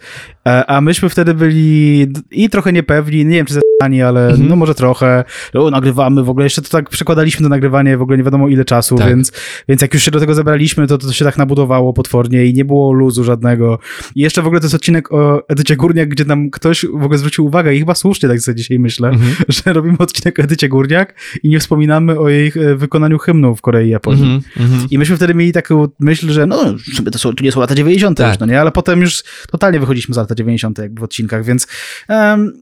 E, 0.47 0.65
a 0.65 0.81
myśmy 0.81 1.09
wtedy 1.09 1.33
byli 1.33 2.07
i 2.31 2.49
trochę 2.49 2.73
niepewni, 2.73 3.25
nie 3.25 3.35
wiem, 3.35 3.45
czy 3.45 3.53
ale 3.91 4.29
mhm. 4.29 4.47
no 4.49 4.55
może 4.55 4.75
trochę. 4.75 5.23
O, 5.53 5.71
nagrywamy 5.71 6.23
w 6.23 6.29
ogóle, 6.29 6.45
jeszcze 6.45 6.61
to 6.61 6.69
tak 6.69 6.89
przekładaliśmy 6.89 7.43
to 7.43 7.49
nagrywanie 7.49 7.97
w 7.97 8.01
ogóle 8.01 8.17
nie 8.17 8.23
wiadomo 8.23 8.47
ile 8.47 8.65
czasu, 8.65 8.95
tak. 8.95 9.07
więc, 9.07 9.31
więc 9.69 9.81
jak 9.81 9.93
już 9.93 10.03
się 10.03 10.11
do 10.11 10.19
tego 10.19 10.33
zebraliśmy, 10.33 10.87
to, 10.87 10.97
to 10.97 11.13
się 11.13 11.25
tak 11.25 11.37
nabudowało 11.37 11.93
potwornie 11.93 12.45
i 12.45 12.53
nie 12.53 12.65
było 12.65 12.93
luzu 12.93 13.23
żadnego. 13.23 13.79
I 14.15 14.21
jeszcze 14.21 14.41
w 14.41 14.45
ogóle 14.45 14.59
to 14.59 14.65
jest 14.65 14.75
odcinek 14.75 15.13
o 15.13 15.47
Edycie 15.47 15.75
Górniak, 15.75 16.09
gdzie 16.09 16.25
nam 16.25 16.49
ktoś 16.49 16.85
w 16.93 17.03
ogóle 17.03 17.17
zwrócił 17.17 17.45
uwagę 17.45 17.75
i 17.75 17.79
chyba 17.79 17.95
słusznie 17.95 18.29
tak 18.29 18.39
sobie 18.39 18.55
dzisiaj 18.55 18.79
myślę, 18.79 19.09
mhm. 19.09 19.35
że 19.65 19.73
robimy 19.73 19.97
odcinek 19.99 20.39
o 20.39 20.41
Edycie 20.41 20.69
Górniak 20.69 21.15
i 21.43 21.49
nie 21.49 21.59
wspominamy 21.59 22.19
o 22.19 22.29
jej 22.29 22.51
e, 22.55 22.75
wykonaniu 22.75 23.17
hymnu 23.17 23.55
w 23.55 23.61
Korei 23.61 23.87
i 23.87 23.89
Japonii. 23.89 24.41
Mhm. 24.57 24.87
I 24.91 24.97
myśmy 24.97 25.17
wtedy 25.17 25.33
mieli 25.33 25.51
taką 25.51 25.87
myśl, 25.99 26.31
że 26.31 26.45
no, 26.45 26.75
to, 27.11 27.19
są, 27.19 27.33
to 27.33 27.43
nie 27.43 27.51
są 27.51 27.59
lata 27.59 27.75
90. 27.75 28.17
Tak. 28.17 28.27
Już, 28.27 28.39
no 28.39 28.45
nie? 28.45 28.61
Ale 28.61 28.71
potem 28.71 29.01
już 29.01 29.23
totalnie 29.51 29.79
wychodziliśmy 29.79 30.13
z 30.13 30.17
lata 30.17 30.35
90. 30.35 30.77
jakby 30.77 31.01
w 31.01 31.03
odcinkach, 31.03 31.45
więc 31.45 31.67
um, 32.09 32.53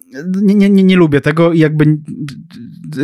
nie, 0.42 0.56
nie, 0.56 0.70
nie, 0.70 0.84
nie 0.84 0.96
lubię 0.96 1.11
tego 1.20 1.54
i 1.54 1.60
jakby 1.60 1.98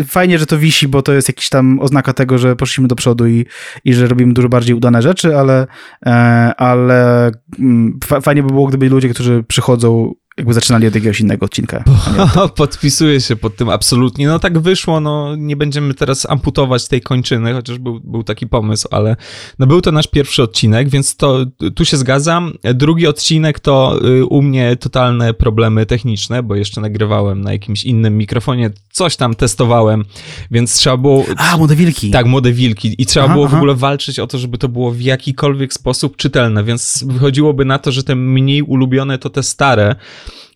fajnie, 0.08 0.39
że 0.39 0.46
to 0.46 0.58
wisi, 0.58 0.88
bo 0.88 1.02
to 1.02 1.13
jest 1.13 1.28
jakiś 1.28 1.50
tam 1.50 1.80
oznaka 1.80 2.13
tego, 2.13 2.38
że 2.38 2.56
poszliśmy 2.56 2.88
do 2.88 2.96
przodu 2.96 3.28
i, 3.28 3.46
i 3.86 3.93
że 3.93 4.08
robimy 4.08 4.34
dużo 4.34 4.50
bardziej 4.50 4.76
udane 4.76 5.02
rzeczy, 5.02 5.38
ale, 5.38 5.67
e, 6.06 6.10
ale 6.58 7.32
mm, 7.60 8.00
fajnie 8.22 8.43
by 8.43 8.50
było, 8.50 8.67
gdyby 8.67 8.89
ludzie, 8.89 9.10
którzy 9.10 9.43
przychodzą 9.48 10.13
jakby 10.38 10.54
zaczynali 10.54 10.88
od 10.88 10.95
jakiegoś 10.95 11.19
innego 11.19 11.45
odcinka. 11.45 11.84
Podpisuję 12.56 13.21
się 13.21 13.36
pod 13.36 13.56
tym 13.56 13.69
absolutnie. 13.69 14.28
No 14.28 14.39
tak 14.39 14.60
wyszło, 14.60 15.00
no 15.00 15.36
nie 15.36 15.56
będziemy 15.56 15.93
teraz 15.93 16.30
amputować 16.30 16.88
tej 16.88 17.02
kończyny, 17.02 17.54
chociaż 17.54 17.78
był, 17.78 18.00
był 18.00 18.23
taki 18.23 18.47
pomysł, 18.47 18.88
ale 18.91 19.15
no 19.60 19.67
był 19.67 19.82
to 19.82 19.91
nasz 19.91 20.08
pierwszy 20.08 20.43
odcinek, 20.43 20.89
więc 20.89 21.15
to 21.15 21.45
tu 21.76 21.86
się 21.86 21.97
zgadzam. 21.97 22.54
Drugi 22.73 23.08
odcinek 23.08 23.60
to 23.60 24.00
y, 24.06 24.26
u 24.26 24.41
mnie 24.41 24.76
totalne 24.76 25.34
problemy 25.34 25.86
techniczne, 25.86 26.43
bo 26.43 26.56
jeszcze 26.56 26.82
nagrywałem 26.82 27.41
na 27.41 27.52
jakimś 27.52 27.84
innym 27.84 28.17
mikrofonie, 28.17 28.69
coś 28.97 29.15
tam 29.15 29.36
testowałem, 29.36 30.05
więc 30.51 30.73
trzeba 30.73 30.97
było... 30.97 31.23
A, 31.38 31.57
młode 31.57 31.75
wilki. 31.75 32.12
Tak, 32.12 32.25
młode 32.25 32.51
wilki 32.51 32.95
i 32.97 33.05
trzeba 33.05 33.25
aha, 33.25 33.33
było 33.33 33.45
aha. 33.45 33.55
w 33.55 33.57
ogóle 33.57 33.75
walczyć 33.75 34.19
o 34.19 34.27
to, 34.27 34.38
żeby 34.38 34.57
to 34.57 34.69
było 34.69 34.91
w 34.91 35.01
jakikolwiek 35.01 35.73
sposób 35.73 36.17
czytelne, 36.17 36.63
więc 36.63 37.03
wychodziłoby 37.07 37.65
na 37.65 37.79
to, 37.79 37.91
że 37.91 38.03
te 38.03 38.15
mniej 38.15 38.62
ulubione 38.62 39.17
to 39.17 39.29
te 39.29 39.43
stare, 39.43 39.95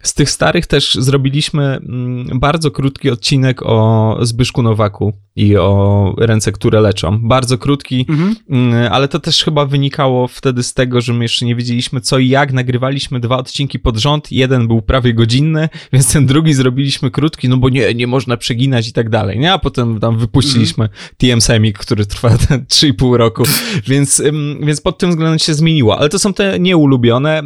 z 0.03 0.13
tych 0.13 0.29
starych 0.29 0.67
też 0.67 0.95
zrobiliśmy 0.95 1.63
mm, 1.63 2.39
bardzo 2.39 2.71
krótki 2.71 3.09
odcinek 3.09 3.61
o 3.63 4.17
Zbyszku 4.21 4.61
Nowaku 4.61 5.13
i 5.35 5.57
o 5.57 6.13
ręce, 6.17 6.51
które 6.51 6.81
leczą. 6.81 7.19
Bardzo 7.27 7.57
krótki, 7.57 8.05
mhm. 8.09 8.35
Mm, 8.49 8.93
ale 8.93 9.07
to 9.07 9.19
też 9.19 9.43
chyba 9.43 9.65
wynikało 9.65 10.27
wtedy 10.27 10.63
z 10.63 10.73
tego, 10.73 11.01
że 11.01 11.13
my 11.13 11.23
jeszcze 11.23 11.45
nie 11.45 11.55
wiedzieliśmy 11.55 12.01
co 12.01 12.17
i 12.17 12.29
jak. 12.29 12.53
Nagrywaliśmy 12.53 13.19
dwa 13.19 13.37
odcinki 13.37 13.79
pod 13.79 13.97
rząd. 13.97 14.31
Jeden 14.31 14.67
był 14.67 14.81
prawie 14.81 15.13
godzinny, 15.13 15.69
więc 15.93 16.13
ten 16.13 16.25
drugi 16.25 16.53
zrobiliśmy 16.53 17.11
krótki, 17.11 17.49
no 17.49 17.57
bo 17.57 17.69
nie, 17.69 17.93
nie 17.93 18.07
można 18.07 18.37
przeginać 18.37 18.87
i 18.87 18.93
tak 18.93 19.09
dalej. 19.09 19.39
Nie? 19.39 19.53
A 19.53 19.59
potem 19.59 19.99
tam 19.99 20.17
wypuściliśmy 20.17 20.85
mhm. 20.85 21.01
TM 21.17 21.41
Semik, 21.41 21.77
który 21.77 22.05
trwa 22.05 22.29
3,5 22.69 23.15
roku, 23.15 23.43
więc, 23.87 24.23
więc 24.63 24.81
pod 24.81 24.97
tym 24.97 25.09
względem 25.09 25.39
się 25.39 25.53
zmieniło. 25.53 25.97
Ale 25.97 26.09
to 26.09 26.19
są 26.19 26.33
te 26.33 26.59
nieulubione. 26.59 27.41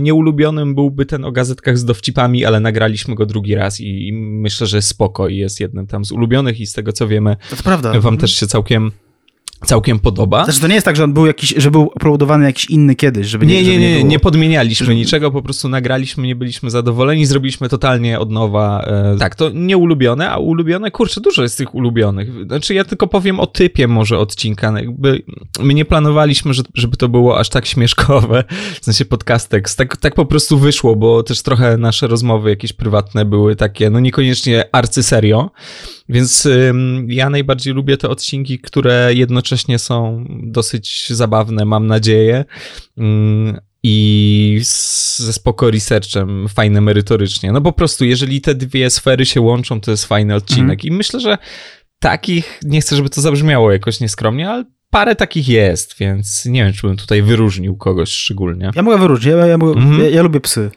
Nieulubionym 0.00 0.74
byłby 0.74 1.06
ten 1.06 1.24
o 1.24 1.32
gazetkach 1.32 1.78
z 1.78 1.84
dowcipami, 2.00 2.44
ale 2.44 2.60
nagraliśmy 2.60 3.14
go 3.14 3.26
drugi 3.26 3.54
raz 3.54 3.80
i, 3.80 4.08
i 4.08 4.12
myślę, 4.12 4.66
że 4.66 4.82
spoko 4.82 5.28
i 5.28 5.36
jest 5.36 5.60
jednym 5.60 5.86
tam 5.86 6.04
z 6.04 6.12
ulubionych 6.12 6.60
i 6.60 6.66
z 6.66 6.72
tego 6.72 6.92
co 6.92 7.08
wiemy 7.08 7.36
to 7.50 7.56
prawda. 7.62 7.88
wam 7.88 7.96
mhm. 7.96 8.16
też 8.18 8.34
się 8.34 8.46
całkiem 8.46 8.92
całkiem 9.66 9.98
podoba. 9.98 10.44
Znaczy 10.44 10.60
to 10.60 10.68
nie 10.68 10.74
jest 10.74 10.84
tak, 10.84 10.96
że 10.96 11.04
on 11.04 11.12
był 11.12 11.26
jakiś, 11.26 11.54
że 11.56 11.70
był 11.70 11.82
uploadowany 11.82 12.44
jakiś 12.44 12.64
inny 12.64 12.94
kiedyś, 12.94 13.26
żeby 13.26 13.46
nie, 13.46 13.62
nie, 13.62 13.68
nie, 13.68 13.78
nie, 13.78 13.96
nie, 13.96 14.04
nie 14.04 14.18
podmienialiśmy 14.18 14.94
niczego, 14.94 15.30
po 15.30 15.42
prostu 15.42 15.68
nagraliśmy, 15.68 16.26
nie 16.26 16.36
byliśmy 16.36 16.70
zadowoleni, 16.70 17.26
zrobiliśmy 17.26 17.68
totalnie 17.68 18.18
od 18.18 18.30
nowa. 18.30 18.82
E, 18.86 19.16
tak, 19.18 19.34
to 19.34 19.50
nie 19.54 19.76
ulubione, 19.76 20.30
a 20.30 20.38
ulubione, 20.38 20.90
kurczę, 20.90 21.20
dużo 21.20 21.42
jest 21.42 21.58
tych 21.58 21.74
ulubionych. 21.74 22.46
Znaczy 22.46 22.74
ja 22.74 22.84
tylko 22.84 23.06
powiem 23.06 23.40
o 23.40 23.46
typie 23.46 23.88
może 23.88 24.18
odcinka, 24.18 24.72
no 24.72 24.78
jakby 24.78 25.22
my 25.60 25.74
nie 25.74 25.84
planowaliśmy, 25.84 26.54
że, 26.54 26.62
żeby 26.74 26.96
to 26.96 27.08
było 27.08 27.38
aż 27.38 27.48
tak 27.48 27.66
śmieszkowe, 27.66 28.44
w 28.80 28.84
sensie 28.84 29.04
podcastek, 29.04 29.70
tak, 29.70 29.96
tak 29.96 30.14
po 30.14 30.26
prostu 30.26 30.58
wyszło, 30.58 30.96
bo 30.96 31.22
też 31.22 31.42
trochę 31.42 31.76
nasze 31.76 32.06
rozmowy 32.06 32.50
jakieś 32.50 32.72
prywatne 32.72 33.24
były 33.24 33.56
takie, 33.56 33.90
no 33.90 34.00
niekoniecznie 34.00 34.64
arcyserio, 34.72 35.50
więc 36.10 36.48
ja 37.06 37.30
najbardziej 37.30 37.74
lubię 37.74 37.96
te 37.96 38.08
odcinki, 38.08 38.58
które 38.58 39.10
jednocześnie 39.14 39.78
są 39.78 40.24
dosyć 40.42 41.06
zabawne, 41.10 41.64
mam 41.64 41.86
nadzieję. 41.86 42.44
I 43.82 44.60
ze 45.16 45.32
spoko 45.32 45.70
researchem, 45.70 46.48
fajne 46.48 46.80
merytorycznie. 46.80 47.52
No 47.52 47.60
po 47.60 47.72
prostu, 47.72 48.04
jeżeli 48.04 48.40
te 48.40 48.54
dwie 48.54 48.90
sfery 48.90 49.26
się 49.26 49.40
łączą, 49.40 49.80
to 49.80 49.90
jest 49.90 50.04
fajny 50.04 50.34
odcinek. 50.34 50.78
Mhm. 50.78 50.94
I 50.94 50.96
myślę, 50.96 51.20
że 51.20 51.38
takich, 51.98 52.60
nie 52.64 52.80
chcę, 52.80 52.96
żeby 52.96 53.10
to 53.10 53.20
zabrzmiało 53.20 53.72
jakoś 53.72 54.00
nieskromnie, 54.00 54.50
ale 54.50 54.64
parę 54.90 55.16
takich 55.16 55.48
jest, 55.48 55.96
więc 55.98 56.46
nie 56.46 56.64
wiem, 56.64 56.72
czy 56.72 56.86
bym 56.86 56.96
tutaj 56.96 57.22
wyróżnił 57.22 57.76
kogoś 57.76 58.10
szczególnie. 58.10 58.70
Ja 58.74 58.82
mogę 58.82 58.98
wyróżnić, 58.98 59.26
ja, 59.26 59.46
ja, 59.46 59.54
mhm. 59.54 60.00
ja, 60.00 60.08
ja 60.08 60.22
lubię 60.22 60.40
psy. 60.40 60.70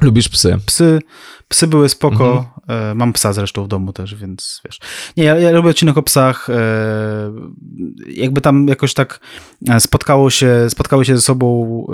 Lubisz 0.00 0.28
psy? 0.28 0.58
Psy, 0.66 0.98
psy 1.48 1.66
były 1.66 1.88
spoko. 1.88 2.30
Mhm. 2.30 2.57
E, 2.68 2.94
mam 2.94 3.12
psa 3.12 3.32
zresztą 3.32 3.64
w 3.64 3.68
domu 3.68 3.92
też, 3.92 4.14
więc 4.14 4.60
wiesz. 4.64 4.80
Nie, 5.16 5.24
ja, 5.24 5.38
ja 5.38 5.50
lubię 5.50 5.70
odcinek 5.70 5.98
o 5.98 6.02
psach. 6.02 6.50
E, 6.50 6.54
jakby 8.06 8.40
tam 8.40 8.68
jakoś 8.68 8.94
tak 8.94 9.20
e, 9.68 9.80
spotkało 9.80 10.30
się, 10.30 10.70
spotkały 10.70 11.04
się 11.04 11.16
ze 11.16 11.22
sobą 11.22 11.86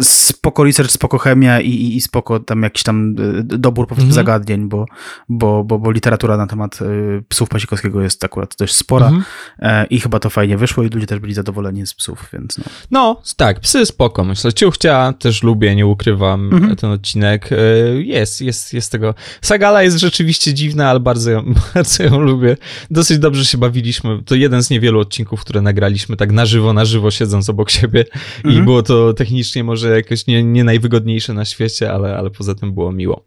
spoko 0.00 0.64
research, 0.64 0.90
spoko 0.90 1.18
chemia 1.18 1.60
i, 1.60 1.70
i, 1.70 1.96
i 1.96 2.00
spoko 2.00 2.40
tam 2.40 2.62
jakiś 2.62 2.82
tam 2.82 3.16
y, 3.18 3.42
dobór 3.58 3.86
powiedzmy 3.86 4.08
mhm. 4.08 4.14
zagadnień, 4.14 4.68
bo, 4.68 4.86
bo, 5.28 5.64
bo, 5.64 5.78
bo 5.78 5.90
literatura 5.90 6.36
na 6.36 6.46
temat 6.46 6.82
y, 6.82 7.24
psów 7.28 7.48
Pasikowskiego 7.48 8.02
jest 8.02 8.24
akurat 8.24 8.54
dość 8.58 8.74
spora 8.74 9.06
mhm. 9.06 9.24
E, 9.58 9.86
i 9.86 10.00
chyba 10.00 10.18
to 10.18 10.30
fajnie 10.30 10.56
wyszło 10.56 10.84
i 10.84 10.88
ludzie 10.88 11.06
też 11.06 11.18
byli 11.18 11.34
zadowoleni 11.34 11.86
z 11.86 11.94
psów, 11.94 12.28
więc 12.32 12.58
no. 12.58 12.64
No, 12.90 13.22
tak, 13.36 13.60
psy 13.60 13.86
spoko, 13.86 14.24
myślę. 14.24 14.52
Ciuchcia 14.52 15.12
też 15.12 15.42
lubię, 15.42 15.76
nie 15.76 15.86
ukrywam 15.86 16.52
mhm. 16.52 16.76
ten 16.76 16.90
odcinek. 16.90 17.50
E, 17.52 17.56
jest, 18.02 18.40
jest, 18.40 18.74
jest 18.74 18.92
tego. 18.92 19.14
Sagala 19.40 19.82
jest 19.82 19.98
rzeczywiście 19.98 20.54
dziwna, 20.54 20.90
ale 20.90 21.00
bardzo 21.00 21.30
ją, 21.30 21.54
bardzo 21.74 22.02
ją 22.02 22.20
lubię. 22.20 22.56
Dosyć 22.90 23.18
dobrze 23.18 23.44
się 23.44 23.58
bawiliśmy. 23.58 24.22
To 24.22 24.34
jeden 24.34 24.62
z 24.62 24.70
niewielu 24.70 25.00
odcinków, 25.00 25.40
które 25.40 25.60
nagraliśmy 25.60 26.16
tak 26.16 26.32
na 26.32 26.46
żywo, 26.46 26.72
na 26.72 26.84
żywo 26.84 27.10
siedząc 27.10 27.48
obok 27.48 27.70
siebie 27.70 28.04
i 28.44 28.48
mhm. 28.48 28.64
było 28.64 28.82
to 28.82 29.14
technicznie 29.14 29.64
może 29.64 29.73
może 29.74 29.96
jakoś 29.96 30.26
nie, 30.26 30.44
nie 30.44 30.64
najwygodniejsze 30.64 31.34
na 31.34 31.44
świecie, 31.44 31.92
ale, 31.92 32.16
ale 32.16 32.30
poza 32.30 32.54
tym 32.54 32.74
było 32.74 32.92
miło. 32.92 33.24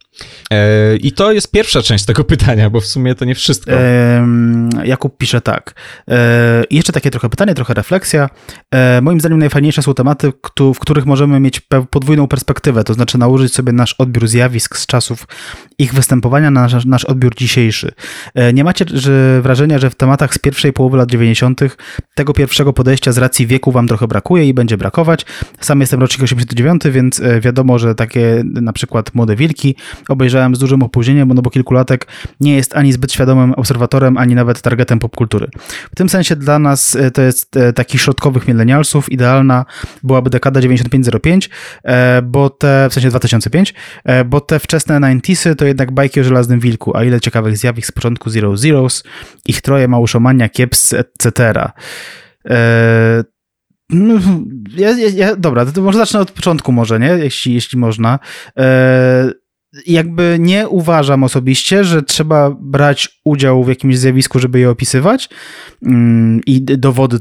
E, 0.51 0.95
I 0.95 1.11
to 1.11 1.31
jest 1.31 1.51
pierwsza 1.51 1.81
część 1.81 2.05
tego 2.05 2.23
pytania, 2.23 2.69
bo 2.69 2.81
w 2.81 2.85
sumie 2.85 3.15
to 3.15 3.25
nie 3.25 3.35
wszystko. 3.35 3.71
E, 3.71 4.27
Jakub 4.83 5.17
pisze 5.17 5.41
tak. 5.41 5.75
E, 6.09 6.63
jeszcze 6.71 6.93
takie 6.93 7.11
trochę 7.11 7.29
pytanie, 7.29 7.55
trochę 7.55 7.73
refleksja. 7.73 8.29
E, 8.71 9.01
moim 9.01 9.19
zdaniem 9.19 9.39
najfajniejsze 9.39 9.81
są 9.81 9.93
tematy, 9.93 10.31
w 10.73 10.79
których 10.79 11.05
możemy 11.05 11.39
mieć 11.39 11.61
podwójną 11.89 12.27
perspektywę, 12.27 12.83
to 12.83 12.93
znaczy 12.93 13.17
nałożyć 13.17 13.53
sobie 13.53 13.71
nasz 13.71 13.93
odbiór 13.93 14.27
zjawisk 14.27 14.77
z 14.77 14.85
czasów 14.85 15.27
ich 15.77 15.93
występowania 15.93 16.51
na 16.51 16.61
nasz, 16.61 16.85
nasz 16.85 17.05
odbiór 17.05 17.35
dzisiejszy. 17.35 17.91
E, 18.35 18.53
nie 18.53 18.63
macie 18.63 18.85
że 18.93 19.41
wrażenia, 19.41 19.79
że 19.79 19.89
w 19.89 19.95
tematach 19.95 20.33
z 20.33 20.39
pierwszej 20.39 20.73
połowy 20.73 20.97
lat 20.97 21.09
90. 21.09 21.61
tego 22.15 22.33
pierwszego 22.33 22.73
podejścia 22.73 23.11
z 23.11 23.17
racji 23.17 23.47
wieku 23.47 23.71
wam 23.71 23.87
trochę 23.87 24.07
brakuje 24.07 24.45
i 24.45 24.53
będzie 24.53 24.77
brakować? 24.77 25.25
Sam 25.59 25.81
jestem 25.81 25.99
rocznik 25.99 26.21
89, 26.37 26.83
więc 26.91 27.19
e, 27.19 27.41
wiadomo, 27.41 27.79
że 27.79 27.95
takie 27.95 28.43
na 28.45 28.73
przykład 28.73 29.15
Młode 29.15 29.35
Wilki 29.35 29.75
obejrzałem 30.09 30.55
z 30.55 30.59
dużym 30.59 30.83
opóźnieniem, 30.83 31.33
no 31.33 31.41
bo 31.41 31.49
kilkulatek 31.49 32.07
nie 32.39 32.55
jest 32.55 32.75
ani 32.75 32.93
zbyt 32.93 33.13
świadomym 33.13 33.53
obserwatorem, 33.53 34.17
ani 34.17 34.35
nawet 34.35 34.61
targetem 34.61 34.99
popkultury. 34.99 35.47
W 35.91 35.95
tym 35.95 36.09
sensie 36.09 36.35
dla 36.35 36.59
nas 36.59 36.95
e, 36.95 37.11
to 37.11 37.21
jest 37.21 37.57
e, 37.57 37.73
takich 37.73 38.01
środkowych 38.01 38.47
milenialsów 38.47 39.11
idealna 39.11 39.65
byłaby 40.03 40.29
dekada 40.29 40.61
9505, 40.61 41.49
bo 42.23 42.49
te, 42.49 42.87
w 42.89 42.93
sensie 42.93 43.09
2005, 43.09 43.73
bo 44.25 44.41
te 44.41 44.59
wczesne 44.59 44.99
90sy 44.99 45.55
to 45.55 45.65
jednak 45.65 45.91
bajki 45.91 46.19
o 46.19 46.23
żelaznym 46.23 46.59
wilku, 46.59 46.97
a 46.97 47.03
ile 47.03 47.21
ciekawych 47.21 47.57
zjawisk 47.57 47.87
z 47.87 47.91
początku 47.91 48.29
Zero 48.29 48.57
Zeros, 48.57 49.03
ich 49.45 49.61
troje, 49.61 49.87
małuszomania, 49.87 50.49
kieps, 50.49 50.93
etc. 50.93 51.53
No, 53.89 54.19
ja, 54.75 54.91
ja, 54.91 55.09
ja, 55.09 55.35
dobra, 55.35 55.65
to 55.65 55.81
może 55.81 55.97
zacznę 55.97 56.19
od 56.19 56.31
początku 56.31 56.71
może, 56.71 56.99
nie? 56.99 57.07
Jeśli, 57.07 57.53
jeśli 57.53 57.79
można. 57.79 58.19
E, 58.57 59.31
jakby 59.85 60.37
nie 60.39 60.67
uważam 60.67 61.23
osobiście, 61.23 61.83
że 61.83 62.03
trzeba 62.03 62.51
brać 62.59 63.19
udział 63.23 63.63
w 63.63 63.69
jakimś 63.69 63.97
zjawisku, 63.97 64.39
żeby 64.39 64.59
je 64.59 64.69
opisywać 64.69 65.29
mm, 65.85 66.41
i 66.45 66.61
dowody 66.61 67.17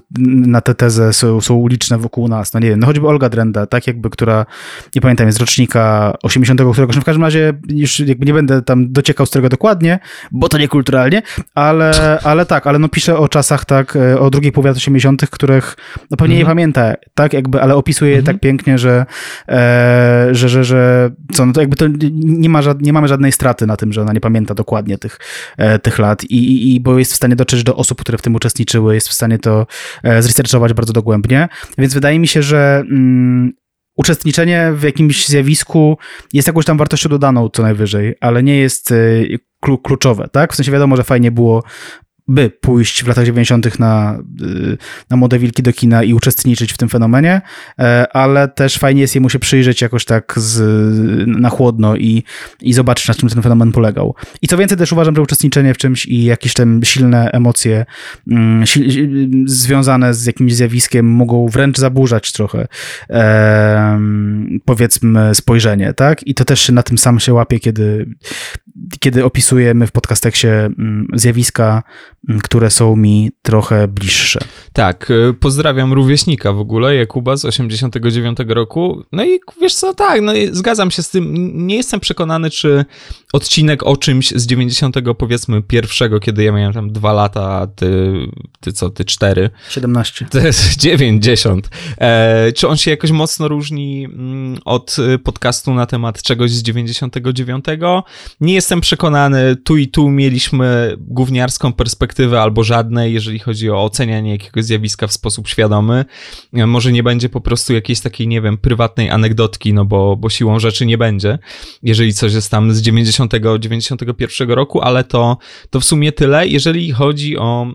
na 0.47 0.61
tę 0.61 0.75
tezę 0.75 1.12
są, 1.12 1.40
są 1.40 1.66
liczne 1.69 1.99
wokół 1.99 2.29
nas. 2.29 2.55
No 2.55 2.61
nie 2.61 2.69
wiem, 2.69 2.81
no 2.81 2.87
choćby 2.87 3.09
Olga 3.09 3.29
Drenda, 3.29 3.66
tak 3.66 3.87
jakby, 3.87 4.11
która, 4.11 4.47
nie 4.95 5.01
pamiętam, 5.01 5.27
jest 5.27 5.40
rocznika 5.40 6.14
80 6.23 6.61
któregoś, 6.73 6.97
no 6.97 7.03
w 7.03 7.05
każdym 7.05 7.25
razie 7.25 7.53
już 7.69 8.01
jakby 8.01 8.27
nie 8.27 8.35
będę 8.35 8.62
tam 8.62 8.92
dociekał 8.92 9.27
z 9.27 9.31
tego 9.31 9.49
dokładnie, 9.49 9.99
bo 10.33 10.49
to 10.49 10.59
niekulturalnie, 10.59 11.23
ale, 11.55 11.92
ale 12.31 12.47
tak, 12.47 12.66
ale 12.66 12.79
no 12.79 12.88
pisze 12.88 13.19
o 13.19 13.29
czasach 13.29 13.64
tak, 13.64 13.97
e, 13.97 14.21
o 14.21 14.31
drugiej 14.31 14.53
połowie 14.53 14.71
lat 14.71 14.77
80 14.77 15.27
których 15.31 15.77
no 16.11 16.16
pewnie 16.16 16.35
mhm. 16.35 16.38
nie 16.38 16.47
pamięta, 16.47 16.95
tak 17.14 17.33
jakby, 17.33 17.62
ale 17.62 17.75
opisuje 17.75 18.11
je 18.11 18.19
mhm. 18.19 18.35
tak 18.35 18.40
pięknie, 18.40 18.79
że, 18.79 19.07
e, 19.49 20.29
że, 20.33 20.49
że, 20.49 20.64
że 20.64 21.11
co, 21.33 21.47
no 21.47 21.53
to 21.53 21.61
jakby 21.61 21.77
to 21.77 21.85
nie, 22.12 22.46
ma, 22.49 22.61
nie 22.81 22.93
mamy 22.93 23.09
żadnej 23.09 23.33
straty 23.33 23.67
na 23.67 23.77
tym, 23.77 23.93
że 23.93 24.03
ona 24.03 24.13
nie 24.13 24.21
pamięta 24.21 24.55
dokładnie 24.55 24.99
tych, 24.99 25.19
e, 25.57 25.79
tych 25.79 25.99
lat 25.99 26.25
i, 26.25 26.37
i, 26.37 26.75
i 26.75 26.81
bo 26.81 26.99
jest 26.99 27.13
w 27.13 27.17
stanie 27.17 27.37
dotrzeć 27.37 27.63
do 27.63 27.77
osób, 27.77 28.01
które 28.01 28.19
w 28.19 28.23
tym 28.23 28.35
uczestniczyły, 28.35 28.95
jest 28.95 29.09
w 29.09 29.13
stanie 29.13 29.39
to 29.39 29.67
e, 30.03 30.23
zresearchować 30.23 30.73
bardzo 30.73 30.93
dogłębnie, 30.93 31.49
więc 31.79 31.95
wydaje 31.95 32.19
mi 32.19 32.29
się, 32.29 32.43
że 32.43 32.85
mm, 32.91 33.53
uczestniczenie 33.97 34.73
w 34.75 34.83
jakimś 34.83 35.29
zjawisku 35.29 35.99
jest 36.33 36.49
jakąś 36.49 36.65
tam 36.65 36.79
wartością 36.79 37.09
dodaną 37.09 37.49
co 37.49 37.63
najwyżej, 37.63 38.15
ale 38.21 38.43
nie 38.43 38.57
jest 38.57 38.93
e, 38.93 38.97
kluczowe, 39.83 40.29
tak? 40.33 40.53
W 40.53 40.57
sensie 40.57 40.73
wiadomo, 40.73 40.97
że 40.97 41.05
fajnie 41.05 41.31
było 41.31 41.63
by 42.29 42.51
pójść 42.51 43.05
w 43.05 43.09
latach 43.09 43.25
90. 43.25 43.79
na, 43.79 44.19
y, 44.43 44.79
na 45.11 45.17
młode 45.17 45.39
wilki 45.39 45.62
do 45.62 45.73
kina 45.73 46.03
i 46.03 46.15
uczestniczyć 46.15 46.73
w 46.73 46.77
tym 46.77 46.89
fenomenie, 46.89 47.41
e, 47.79 48.07
ale 48.17 48.49
też 48.49 48.79
fajnie 48.79 49.01
jest 49.01 49.15
jemu 49.15 49.31
się 49.31 49.39
przyjrzeć 49.39 49.83
jakoś 49.83 50.05
tak 50.05 50.35
z, 50.37 50.59
na 51.27 51.49
chłodno 51.49 51.97
i, 51.97 52.23
i 52.61 52.73
zobaczyć, 52.73 53.09
na 53.09 53.15
czym 53.15 53.29
ten 53.29 53.43
fenomen 53.43 53.73
polegał. 53.73 54.15
I 54.43 54.49
co 54.49 54.57
więcej, 54.57 54.79
też 54.79 54.93
uważam, 54.93 55.17
że 55.17 55.23
uczestniczenie 55.23 55.75
w 55.75 55.79
czymś 55.79 56.07
i 56.07 56.25
jakieś 56.25 56.55
tam 56.55 56.81
silne 56.85 57.31
emocje 57.31 57.85
mm, 58.31 58.65
związane 59.47 60.15
z 60.15 60.27
jakimś 60.27 60.55
zjawiskiem 60.55 61.07
mogą 61.07 61.49
wręcz 61.49 61.79
zaburzać 61.79 62.33
trochę 62.33 62.67
e, 63.11 64.01
powiedzmy 64.65 65.35
spojrzenie, 65.35 65.93
tak? 65.95 66.27
I 66.27 66.35
to 66.35 66.45
też 66.45 66.69
na 66.69 66.83
tym 66.83 66.99
sam 66.99 67.21
się 67.21 67.35
łapie, 67.35 67.61
kiedy, 67.61 68.07
kiedy 69.01 69.25
opisujemy 69.25 69.87
w 69.87 69.93
podcasteksie 69.93 70.49
mm, 70.49 71.07
zjawiska 71.15 71.83
które 72.43 72.71
są 72.71 72.97
mi 72.97 73.31
trochę 73.43 73.89
bliższe. 73.89 74.41
Tak, 74.73 75.11
y, 75.11 75.35
pozdrawiam 75.41 75.93
rówieśnika 75.93 76.53
w 76.53 76.59
ogóle, 76.59 76.95
Jakuba 76.95 77.37
z 77.37 77.45
89 77.45 78.39
roku. 78.49 79.03
No 79.12 79.25
i 79.25 79.41
wiesz 79.61 79.75
co, 79.75 79.95
tak, 79.95 80.23
no 80.23 80.33
zgadzam 80.53 80.91
się 80.91 81.03
z 81.03 81.11
tym. 81.11 81.57
Nie 81.67 81.77
jestem 81.77 82.01
przekonany, 82.01 82.51
czy 82.51 82.85
odcinek 83.33 83.83
o 83.83 83.97
czymś 83.97 84.31
z 84.31 84.47
90 84.47 84.97
powiedzmy 85.19 85.62
pierwszego, 85.62 86.21
kiedy 86.21 86.45
ja 86.45 86.53
miałem 86.53 86.73
tam 86.73 86.93
dwa 86.93 87.12
lata, 87.12 87.67
ty, 87.77 88.12
ty 88.61 88.73
co, 88.73 88.91
ty 88.91 89.05
cztery? 89.05 89.51
17. 89.71 90.27
To 90.31 90.39
jest 90.39 90.77
90. 90.77 91.69
E, 91.99 92.53
czy 92.53 92.69
on 92.69 92.77
się 92.77 92.91
jakoś 92.91 93.11
mocno 93.11 93.49
różni 93.49 94.05
mm, 94.05 94.59
od 94.65 94.97
podcastu 95.25 95.75
na 95.75 95.87
temat 95.87 96.23
czegoś 96.23 96.51
z 96.51 96.62
99? 96.62 97.65
Nie 98.41 98.55
jestem 98.55 98.81
przekonany. 98.81 99.57
Tu 99.57 99.77
i 99.77 99.89
tu 99.89 100.11
mieliśmy 100.11 100.97
gówniarską 100.99 101.73
perspektywę 101.73 102.16
albo 102.41 102.65
żadnej, 102.65 103.13
jeżeli 103.13 103.39
chodzi 103.39 103.71
o 103.71 103.85
ocenianie 103.85 104.31
jakiegoś 104.31 104.65
zjawiska 104.65 105.07
w 105.07 105.13
sposób 105.13 105.49
świadomy. 105.49 106.05
Może 106.53 106.93
nie 106.93 107.03
będzie 107.03 107.29
po 107.29 107.41
prostu 107.41 107.73
jakiejś 107.73 108.01
takiej, 108.01 108.29
nie 108.29 108.41
wiem, 108.41 108.59
prywatnej 108.59 109.11
anegdotki, 109.11 109.73
no 109.73 109.85
bo, 109.85 110.17
bo 110.17 110.29
siłą 110.29 110.59
rzeczy 110.59 110.87
nie 110.87 110.99
będzie, 110.99 111.39
jeżeli 111.83 112.15
coś 112.15 112.35
jest 112.35 112.51
tam 112.51 112.73
z 112.73 112.83
90, 112.83 113.33
91 113.59 114.51
roku, 114.51 114.81
ale 114.81 115.05
to, 115.05 115.39
to 115.71 115.81
w 115.81 115.85
sumie 115.85 116.13
tyle. 116.13 116.49
Jeżeli 116.49 116.93
chodzi 116.93 117.39
o 117.39 117.67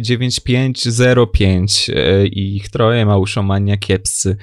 9505 0.00 1.90
mm, 1.90 2.08
e, 2.08 2.26
i 2.26 2.56
ich 2.56 2.68
troje, 2.68 3.06
Małuszomania, 3.06 3.76
Kiepscy, 3.76 4.36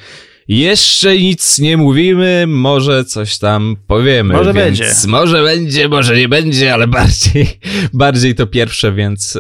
jeszcze 0.50 1.18
nic 1.18 1.60
nie 1.60 1.78
mówimy, 1.78 2.46
może 2.48 3.06
coś 3.06 3.38
tam 3.38 3.76
powiemy. 3.88 4.34
Może 4.34 4.54
więc 4.54 4.80
będzie. 4.80 4.94
Może 5.08 5.44
będzie, 5.44 5.90
może 5.90 6.18
nie 6.18 6.30
będzie, 6.30 6.74
ale 6.74 6.88
bardziej, 6.98 7.48
bardziej 7.94 8.36
to 8.36 8.48
pierwsze, 8.48 8.94
więc, 8.94 9.40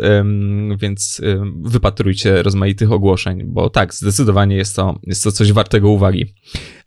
więc 0.81 1.21
wypatrujcie 1.61 2.43
rozmaitych 2.43 2.91
ogłoszeń, 2.91 3.43
bo 3.45 3.69
tak, 3.69 3.93
zdecydowanie 3.93 4.55
jest 4.55 4.75
to, 4.75 4.99
jest 5.03 5.23
to 5.23 5.31
coś 5.31 5.51
wartego 5.53 5.89
uwagi. 5.89 6.33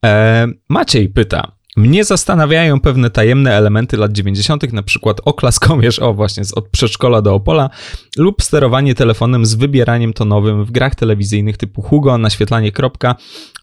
E, 0.04 0.48
Maciej 0.68 1.08
pyta, 1.08 1.52
mnie 1.76 2.04
zastanawiają 2.04 2.80
pewne 2.80 3.10
tajemne 3.10 3.54
elementy 3.54 3.96
lat 3.96 4.12
90., 4.12 4.72
na 4.72 4.82
przykład 4.82 5.20
oklaskomierz, 5.24 5.98
o 5.98 6.14
właśnie, 6.14 6.42
od 6.54 6.68
przedszkola 6.68 7.22
do 7.22 7.34
Opola, 7.34 7.70
lub 8.16 8.42
sterowanie 8.42 8.94
telefonem 8.94 9.46
z 9.46 9.54
wybieraniem 9.54 10.12
tonowym 10.12 10.64
w 10.64 10.70
grach 10.70 10.94
telewizyjnych 10.94 11.56
typu 11.56 11.82
Hugo, 11.82 12.18
naświetlanie 12.18 12.72
kropka. 12.72 13.16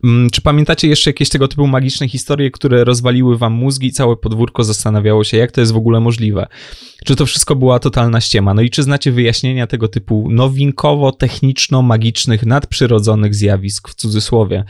Mm, 0.03 0.29
czy 0.29 0.41
pamiętacie 0.41 0.87
jeszcze 0.87 1.09
jakieś 1.09 1.29
tego 1.29 1.47
typu 1.47 1.67
magiczne 1.67 2.07
historie, 2.07 2.51
które 2.51 2.83
rozwaliły 2.83 3.37
wam 3.37 3.53
mózgi 3.53 3.87
i 3.87 3.91
całe 3.91 4.15
podwórko 4.15 4.63
zastanawiało 4.63 5.23
się, 5.23 5.37
jak 5.37 5.51
to 5.51 5.61
jest 5.61 5.73
w 5.73 5.77
ogóle 5.77 5.99
możliwe? 5.99 6.47
Czy 7.05 7.15
to 7.15 7.25
wszystko 7.25 7.55
była 7.55 7.79
totalna 7.79 8.21
ściema? 8.21 8.53
No 8.53 8.61
i 8.61 8.69
czy 8.69 8.83
znacie 8.83 9.11
wyjaśnienia 9.11 9.67
tego 9.67 9.87
typu 9.87 10.27
nowinkowo-techniczno-magicznych, 10.31 12.45
nadprzyrodzonych 12.45 13.35
zjawisk 13.35 13.89
w 13.89 13.95
cudzysłowie? 13.95 14.63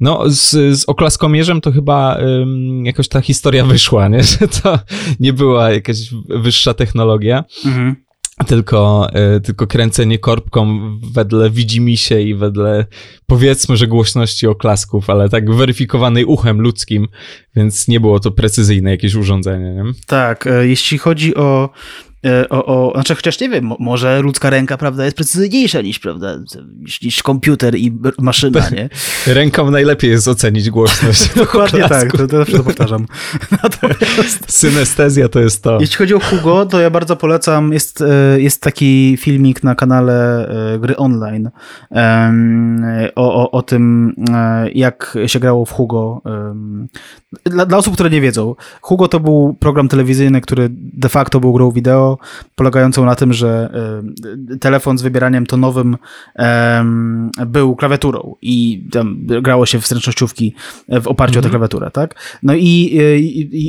No, 0.00 0.22
z, 0.26 0.50
z 0.80 0.84
oklaskomierzem 0.84 1.60
to 1.60 1.72
chyba 1.72 2.18
jakoś 2.84 3.08
ta 3.08 3.20
historia 3.20 3.64
wyszła, 3.64 4.08
nie? 4.08 4.22
że 4.40 4.48
to 4.62 4.78
nie 5.20 5.32
była 5.32 5.70
jakaś 5.70 5.96
wyższa 6.28 6.74
technologia. 6.74 7.44
Mhm 7.64 7.96
tylko, 8.46 9.08
y, 9.36 9.40
tylko 9.40 9.66
kręcenie 9.66 10.18
korbką 10.18 10.80
wedle 11.12 11.50
widzimisię 11.50 12.22
i 12.22 12.34
wedle 12.34 12.86
powiedzmy, 13.26 13.76
że 13.76 13.86
głośności 13.86 14.46
oklasków, 14.46 15.10
ale 15.10 15.28
tak 15.28 15.54
weryfikowanej 15.54 16.24
uchem 16.24 16.60
ludzkim, 16.60 17.08
więc 17.56 17.88
nie 17.88 18.00
było 18.00 18.20
to 18.20 18.30
precyzyjne 18.30 18.90
jakieś 18.90 19.14
urządzenie. 19.14 19.74
Nie? 19.74 19.82
Tak, 20.06 20.46
e, 20.46 20.66
jeśli 20.66 20.98
chodzi 20.98 21.34
o 21.34 21.70
E, 22.09 22.09
o, 22.50 22.64
o, 22.64 22.92
znaczy 22.94 23.14
chociaż 23.14 23.40
nie 23.40 23.48
wiem, 23.48 23.72
może 23.78 24.20
ludzka 24.20 24.50
ręka, 24.50 24.76
prawda, 24.76 25.04
jest 25.04 25.16
precyzyjniejsza 25.16 25.80
niż, 25.80 25.98
prawda, 25.98 26.38
niż, 26.78 27.02
niż 27.02 27.22
komputer 27.22 27.76
i 27.76 27.98
maszyna, 28.18 28.70
nie? 28.70 28.88
Ręką 29.34 29.70
najlepiej 29.70 30.10
jest 30.10 30.28
ocenić 30.28 30.70
głośność. 30.70 31.34
Dokładnie 31.36 31.88
tak, 31.88 32.12
to, 32.12 32.26
to 32.26 32.36
zawsze 32.36 32.56
to 32.56 32.64
powtarzam. 32.70 33.06
Natomiast... 33.62 34.52
Synestezja 34.52 35.28
to 35.28 35.40
jest 35.40 35.62
to. 35.62 35.78
Jeśli 35.80 35.96
chodzi 35.96 36.14
o 36.14 36.20
Hugo, 36.20 36.66
to 36.66 36.80
ja 36.80 36.90
bardzo 36.90 37.16
polecam, 37.16 37.72
jest, 37.72 38.02
e, 38.02 38.40
jest 38.40 38.62
taki 38.62 39.16
filmik 39.20 39.62
na 39.62 39.74
kanale 39.74 40.48
e, 40.74 40.78
Gry 40.78 40.96
Online 40.96 41.50
o, 43.16 43.42
o, 43.42 43.50
o 43.50 43.62
tym, 43.62 44.14
jak 44.74 45.18
się 45.26 45.40
grało 45.40 45.64
w 45.64 45.72
Hugo. 45.72 46.22
Dla, 47.44 47.66
dla 47.66 47.78
osób, 47.78 47.94
które 47.94 48.10
nie 48.10 48.20
wiedzą, 48.20 48.54
Hugo 48.80 49.08
to 49.08 49.20
był 49.20 49.56
program 49.60 49.88
telewizyjny, 49.88 50.40
który 50.40 50.68
de 50.72 51.08
facto 51.08 51.40
był 51.40 51.52
grą 51.52 51.70
wideo, 51.70 52.09
polegającą 52.54 53.04
na 53.04 53.14
tym, 53.14 53.32
że 53.32 53.70
e, 54.52 54.58
telefon 54.58 54.98
z 54.98 55.02
wybieraniem 55.02 55.46
tonowym 55.46 55.96
był 57.46 57.76
klawiaturą 57.76 58.34
i 58.42 58.84
tam 58.92 59.26
grało 59.26 59.66
się 59.66 59.80
w 59.80 59.88
zręcznościówki 59.88 60.54
w 60.88 61.08
oparciu 61.08 61.38
o 61.38 61.42
tę 61.42 61.48
mhm. 61.48 61.50
klawiaturę, 61.50 61.90
tak? 61.90 62.14
No 62.42 62.54
i 62.54 63.00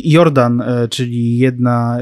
Jordan, 0.03 0.61
e, 0.61 0.87
czyli 0.87 1.37
jedna, 1.37 1.97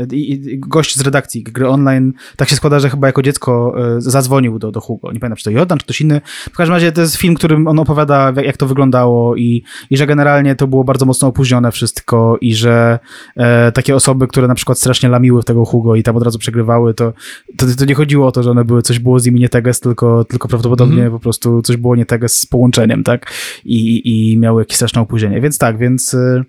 gość 0.57 0.97
z 0.97 1.01
redakcji 1.01 1.43
gry 1.43 1.67
online, 1.67 2.13
tak 2.35 2.49
się 2.49 2.55
składa, 2.55 2.79
że 2.79 2.89
chyba 2.89 3.07
jako 3.07 3.21
dziecko 3.21 3.75
e, 3.97 4.01
zadzwonił 4.01 4.59
do, 4.59 4.71
do 4.71 4.81
Hugo. 4.81 5.11
Nie 5.11 5.19
pamiętam, 5.19 5.37
czy 5.37 5.43
to 5.43 5.51
Jordan, 5.51 5.77
czy 5.77 5.83
ktoś 5.83 6.01
inny. 6.01 6.21
W 6.51 6.55
każdym 6.55 6.73
razie 6.73 6.91
to 6.91 7.01
jest 7.01 7.15
film, 7.15 7.35
którym 7.35 7.67
on 7.67 7.79
opowiada, 7.79 8.33
jak 8.43 8.57
to 8.57 8.67
wyglądało 8.67 9.35
i, 9.35 9.63
i 9.89 9.97
że 9.97 10.07
generalnie 10.07 10.55
to 10.55 10.67
było 10.67 10.83
bardzo 10.83 11.05
mocno 11.05 11.27
opóźnione 11.27 11.71
wszystko 11.71 12.37
i 12.41 12.55
że 12.55 12.99
e, 13.35 13.71
takie 13.71 13.95
osoby, 13.95 14.27
które 14.27 14.47
na 14.47 14.55
przykład 14.55 14.79
strasznie 14.79 15.09
lamiły 15.09 15.41
w 15.41 15.45
tego 15.45 15.65
Hugo 15.65 15.95
i 15.95 16.03
tam 16.03 16.15
od 16.15 16.23
razu 16.29 16.39
przegrywały, 16.39 16.93
to, 16.93 17.13
to, 17.57 17.65
to 17.77 17.85
nie 17.85 17.95
chodziło 17.95 18.27
o 18.27 18.31
to, 18.31 18.43
że 18.43 18.51
one 18.51 18.65
były, 18.65 18.81
coś 18.81 18.99
było 18.99 19.19
z 19.19 19.25
nimi 19.25 19.39
nie 19.39 19.49
teges, 19.49 19.79
tylko, 19.79 20.25
tylko 20.25 20.47
prawdopodobnie 20.47 21.01
mm 21.01 21.09
-hmm. 21.09 21.13
po 21.13 21.19
prostu 21.19 21.61
coś 21.61 21.77
było 21.77 21.95
nie 21.95 22.05
teges 22.05 22.39
z 22.39 22.45
połączeniem, 22.45 23.03
tak? 23.03 23.31
I, 23.65 24.01
i 24.31 24.37
miały 24.37 24.61
jakieś 24.61 24.75
straszne 24.75 25.01
opóźnienie. 25.01 25.41
Więc 25.41 25.57
tak, 25.57 25.77
więc... 25.77 26.13
E, 26.13 26.43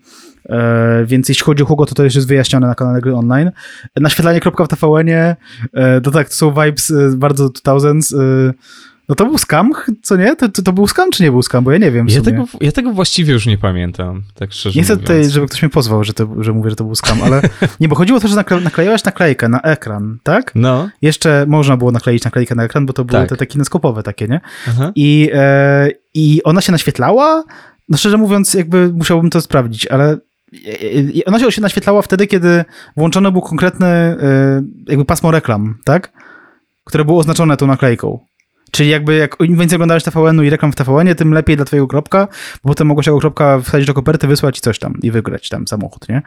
więc 1.07 1.29
jeśli 1.29 1.45
chodzi 1.45 1.63
o 1.63 1.67
Hugo, 1.67 1.87
to 1.87 1.95
to 1.95 2.05
już 2.05 2.15
jest 2.15 2.29
wyjaśnione 2.29 2.67
na 2.67 2.75
kanale 2.75 3.01
gry 3.01 3.15
online. 3.15 3.51
Naświetlanie 3.97 4.41
kropka 4.41 4.65
w 4.65 4.69
TVN-ie, 4.69 5.37
e, 5.73 6.01
to 6.01 6.11
tak, 6.11 6.29
to 6.29 6.35
są 6.35 6.51
vibes 6.51 6.91
e, 6.91 7.17
bardzo 7.17 7.49
2000s. 7.49 8.21
E, 8.21 8.53
no 9.11 9.17
to 9.17 9.27
był 9.27 9.39
skam, 9.39 9.73
co 10.03 10.17
nie? 10.17 10.37
To, 10.37 10.49
to, 10.49 10.63
to, 10.63 10.73
był 10.73 10.87
skam, 10.87 11.11
czy 11.11 11.23
nie 11.23 11.31
był 11.31 11.43
skam? 11.43 11.65
Bo 11.65 11.73
ja 11.73 11.79
nie 11.79 11.91
wiem. 11.91 12.07
Ja 12.09 12.23
tego, 12.23 12.45
ja 12.61 12.73
tego 12.73 12.93
właściwie 12.93 13.33
już 13.33 13.47
nie 13.47 13.59
pamiętam, 13.59 14.23
tak 14.35 14.53
szczerze 14.53 14.79
Nie 14.79 14.85
chcę 14.85 14.97
tutaj, 14.97 15.31
żeby 15.31 15.47
ktoś 15.47 15.63
mnie 15.63 15.69
pozwał, 15.69 16.05
że, 16.05 16.13
to, 16.13 16.29
że 16.39 16.53
mówię, 16.53 16.71
że 16.71 16.77
to 16.77 16.85
był 16.85 16.95
skam, 16.95 17.23
ale 17.23 17.43
nie, 17.81 17.89
bo 17.89 17.97
chodziło 17.97 18.19
o 18.19 18.21
to, 18.21 18.29
że 18.29 18.37
nakle, 18.37 18.61
naklejałeś 18.61 19.05
naklejkę 19.05 19.49
na 19.49 19.61
ekran, 19.61 20.19
tak? 20.23 20.53
No. 20.55 20.89
Jeszcze 21.03 21.45
można 21.49 21.77
było 21.77 21.93
nakleić 21.93 22.25
naklejkę 22.25 22.55
na 22.55 22.65
ekran, 22.65 22.87
bo 22.87 22.93
to 22.93 23.05
były 23.05 23.21
tak. 23.21 23.29
te, 23.29 23.37
te 23.37 23.47
kineskopowe 23.47 24.03
takie, 24.03 24.29
nie? 24.29 24.41
Aha. 24.69 24.93
I, 24.95 25.31
e, 25.35 25.89
I 26.15 26.43
ona 26.43 26.61
się 26.61 26.73
naświetlała? 26.73 27.45
No 27.89 27.97
szczerze 27.97 28.17
mówiąc, 28.17 28.55
jakby 28.55 28.93
musiałbym 28.93 29.31
to 29.31 29.41
sprawdzić, 29.41 29.87
ale 29.87 30.19
ona 31.27 31.51
się 31.51 31.61
naświetlała 31.61 32.03
wtedy, 32.03 32.27
kiedy 32.27 32.65
włączony 32.97 33.33
był 33.33 33.41
konkretny 33.41 33.87
e, 33.87 34.17
jakby 34.87 35.05
pasmo 35.05 35.31
reklam, 35.31 35.79
tak? 35.85 36.13
Które 36.85 37.05
było 37.05 37.19
oznaczone 37.19 37.57
tą 37.57 37.67
naklejką. 37.67 38.30
Czyli 38.71 38.89
jakby 38.89 39.17
jak 39.17 39.37
im 39.41 39.59
więcej 39.59 39.77
oglądałeś 39.77 40.05
TVN-u 40.05 40.43
i 40.43 40.51
reklam 40.51 40.73
w 40.73 40.77
TVN-ie, 40.77 41.15
tym 41.15 41.33
lepiej 41.33 41.57
dla 41.57 41.65
twojego 41.65 41.87
kropka, 41.87 42.29
bo 42.65 42.69
potem 42.69 42.87
mogłeś 42.87 43.05
tego 43.05 43.19
kropka 43.19 43.61
wsadzić 43.61 43.87
do 43.87 43.95
koperty, 43.95 44.27
wysłać 44.27 44.59
i 44.59 44.61
coś 44.61 44.79
tam 44.79 44.95
i 45.03 45.11
wygrać 45.11 45.49
tam 45.49 45.69
samochód, 45.69 46.09
nie? 46.09 46.23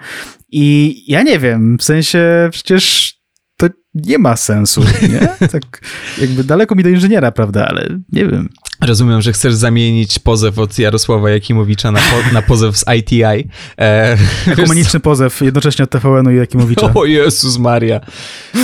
I 0.52 0.96
ja 1.08 1.24
nie 1.24 1.40
wiem, 1.40 1.78
w 1.78 1.84
sensie 1.84 2.50
przecież 2.52 3.14
to 3.58 3.68
nie 3.94 4.18
ma 4.18 4.36
sensu, 4.36 4.82
nie? 5.12 5.48
Tak 5.48 5.82
jakby 6.22 6.44
daleko 6.44 6.76
mi 6.76 6.84
do 6.84 6.90
inżyniera, 6.90 7.32
prawda, 7.32 7.68
ale 7.68 8.00
nie 8.12 8.26
wiem. 8.26 8.50
Rozumiem, 8.88 9.22
że 9.22 9.34
chcesz 9.34 9.54
zamienić 9.54 10.20
pozew 10.20 10.60
od 10.60 10.80
Jarosława 10.80 11.30
Jakimowicza 11.30 11.92
na, 11.92 12.00
po, 12.00 12.34
na 12.34 12.42
pozew 12.42 12.78
z 12.78 12.86
ITI. 12.98 13.24
E, 13.80 14.18
Ekumeniczny 14.48 15.00
pozew 15.00 15.42
jednocześnie 15.42 15.84
od 15.84 15.90
TVN-u 15.90 16.32
i 16.32 16.36
Jakimowicza. 16.36 16.94
O 17.04 17.06
Jezus 17.06 17.58
Maria. 17.58 18.02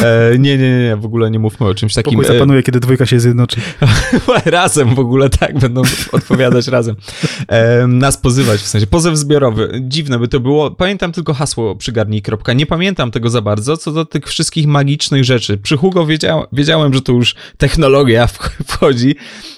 E, 0.03 0.37
nie, 0.39 0.57
nie, 0.57 0.79
nie, 0.79 0.95
w 0.95 1.05
ogóle 1.05 1.31
nie 1.31 1.39
mówmy 1.39 1.67
o 1.67 1.75
czymś 1.75 1.93
takim. 1.93 2.11
Pokój 2.11 2.27
zapanuje, 2.27 2.59
e, 2.59 2.63
kiedy 2.63 2.79
dwójka 2.79 3.05
się 3.05 3.19
zjednoczy. 3.19 3.61
razem 4.45 4.95
w 4.95 4.99
ogóle, 4.99 5.29
tak, 5.29 5.59
będą 5.59 5.81
odpowiadać 6.11 6.67
razem. 6.67 6.95
E, 7.47 7.87
nas 7.87 8.17
pozywać, 8.17 8.61
w 8.61 8.67
sensie 8.67 8.87
pozew 8.87 9.17
zbiorowy. 9.17 9.81
Dziwne 9.81 10.19
by 10.19 10.27
to 10.27 10.39
było. 10.39 10.71
Pamiętam 10.71 11.11
tylko 11.11 11.33
hasło 11.33 11.75
przygarnij 11.75 12.21
kropka. 12.21 12.53
Nie 12.53 12.65
pamiętam 12.65 13.11
tego 13.11 13.29
za 13.29 13.41
bardzo, 13.41 13.77
co 13.77 13.91
do 13.91 14.05
tych 14.05 14.27
wszystkich 14.27 14.67
magicznych 14.67 15.23
rzeczy. 15.23 15.57
Przy 15.57 15.77
Hugo 15.77 16.05
wiedział, 16.05 16.45
wiedziałem, 16.51 16.93
że 16.93 17.01
to 17.01 17.11
już 17.11 17.35
technologia 17.57 18.27
wchodzi, 18.67 19.15